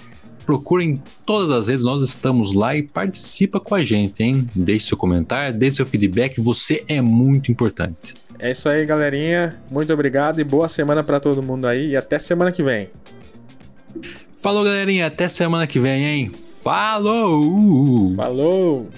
procure 0.45 0.85
em 0.85 1.03
todas 1.27 1.51
as 1.51 1.69
redes, 1.69 1.85
nós 1.85 2.03
estamos 2.03 2.55
lá 2.55 2.77
e 2.77 2.83
participa 2.83 3.59
com 3.59 3.75
a 3.75 3.83
gente, 3.83 4.23
hein? 4.23 4.49
Deixe 4.55 4.89
seu 4.89 4.97
comentário, 4.97 5.57
deixe 5.57 5.77
seu 5.77 5.87
feedback, 5.87 6.41
você 6.41 6.85
é 6.89 7.01
muito 7.01 7.51
importante. 7.51 8.15
É 8.39 8.51
isso 8.51 8.69
aí, 8.69 8.85
galerinha. 8.85 9.57
Muito 9.71 9.93
obrigado 9.93 10.41
e 10.41 10.45
boa 10.45 10.69
semana 10.69 11.03
para 11.03 11.21
todo 11.21 11.43
mundo 11.43 11.67
aí 11.67 11.91
e 11.91 11.97
até 11.97 12.19
semana 12.19 12.53
que 12.53 12.63
vem. 12.63 12.91
Falou, 14.43 14.65
galerinha, 14.65 15.07
até 15.07 15.29
semana 15.29 15.67
que 15.67 15.81
vem, 15.81 16.05
hein? 16.05 16.33
Falou! 16.63 18.15
Falou! 18.15 18.89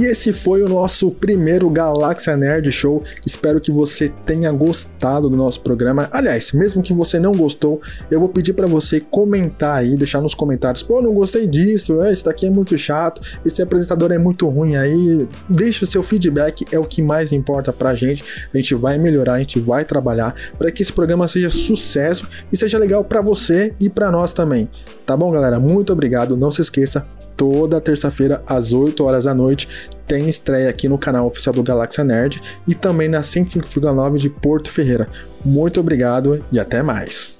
E 0.00 0.06
esse 0.06 0.32
foi 0.32 0.62
o 0.62 0.68
nosso 0.68 1.10
primeiro 1.10 1.68
Galáxia 1.68 2.34
Nerd 2.34 2.72
Show. 2.72 3.04
Espero 3.26 3.60
que 3.60 3.70
você 3.70 4.10
tenha 4.24 4.50
gostado 4.50 5.28
do 5.28 5.36
nosso 5.36 5.60
programa. 5.60 6.08
Aliás, 6.10 6.52
mesmo 6.52 6.82
que 6.82 6.94
você 6.94 7.20
não 7.20 7.36
gostou, 7.36 7.82
eu 8.10 8.18
vou 8.18 8.30
pedir 8.30 8.54
para 8.54 8.66
você 8.66 8.98
comentar 8.98 9.76
aí, 9.76 9.98
deixar 9.98 10.22
nos 10.22 10.34
comentários: 10.34 10.82
pô, 10.82 11.02
não 11.02 11.12
gostei 11.12 11.46
disso, 11.46 12.02
esse 12.02 12.24
daqui 12.24 12.46
é 12.46 12.50
muito 12.50 12.78
chato, 12.78 13.20
esse 13.44 13.60
apresentador 13.60 14.10
é 14.10 14.16
muito 14.16 14.48
ruim 14.48 14.74
aí. 14.74 15.28
Deixa 15.46 15.84
o 15.84 15.86
seu 15.86 16.02
feedback, 16.02 16.64
é 16.72 16.78
o 16.78 16.84
que 16.84 17.02
mais 17.02 17.30
importa 17.30 17.70
pra 17.70 17.94
gente. 17.94 18.24
A 18.54 18.56
gente 18.56 18.74
vai 18.74 18.96
melhorar, 18.96 19.34
a 19.34 19.38
gente 19.40 19.60
vai 19.60 19.84
trabalhar 19.84 20.34
para 20.58 20.72
que 20.72 20.80
esse 20.80 20.94
programa 20.94 21.28
seja 21.28 21.50
sucesso 21.50 22.26
e 22.50 22.56
seja 22.56 22.78
legal 22.78 23.04
para 23.04 23.20
você 23.20 23.74
e 23.78 23.90
para 23.90 24.10
nós 24.10 24.32
também. 24.32 24.66
Tá 25.04 25.14
bom, 25.14 25.30
galera? 25.30 25.60
Muito 25.60 25.92
obrigado. 25.92 26.38
Não 26.38 26.50
se 26.50 26.62
esqueça, 26.62 27.06
toda 27.40 27.80
terça-feira 27.80 28.42
às 28.46 28.74
8 28.74 29.02
horas 29.02 29.24
da 29.24 29.32
noite 29.32 29.66
tem 30.06 30.28
estreia 30.28 30.68
aqui 30.68 30.88
no 30.88 30.98
canal 30.98 31.26
oficial 31.26 31.54
do 31.54 31.62
Galáxia 31.62 32.04
Nerd 32.04 32.42
e 32.66 32.74
também 32.74 33.08
na 33.08 33.20
105,9 33.20 34.18
de 34.18 34.28
Porto 34.28 34.70
Ferreira. 34.70 35.08
Muito 35.44 35.80
obrigado 35.80 36.44
e 36.52 36.58
até 36.58 36.82
mais. 36.82 37.39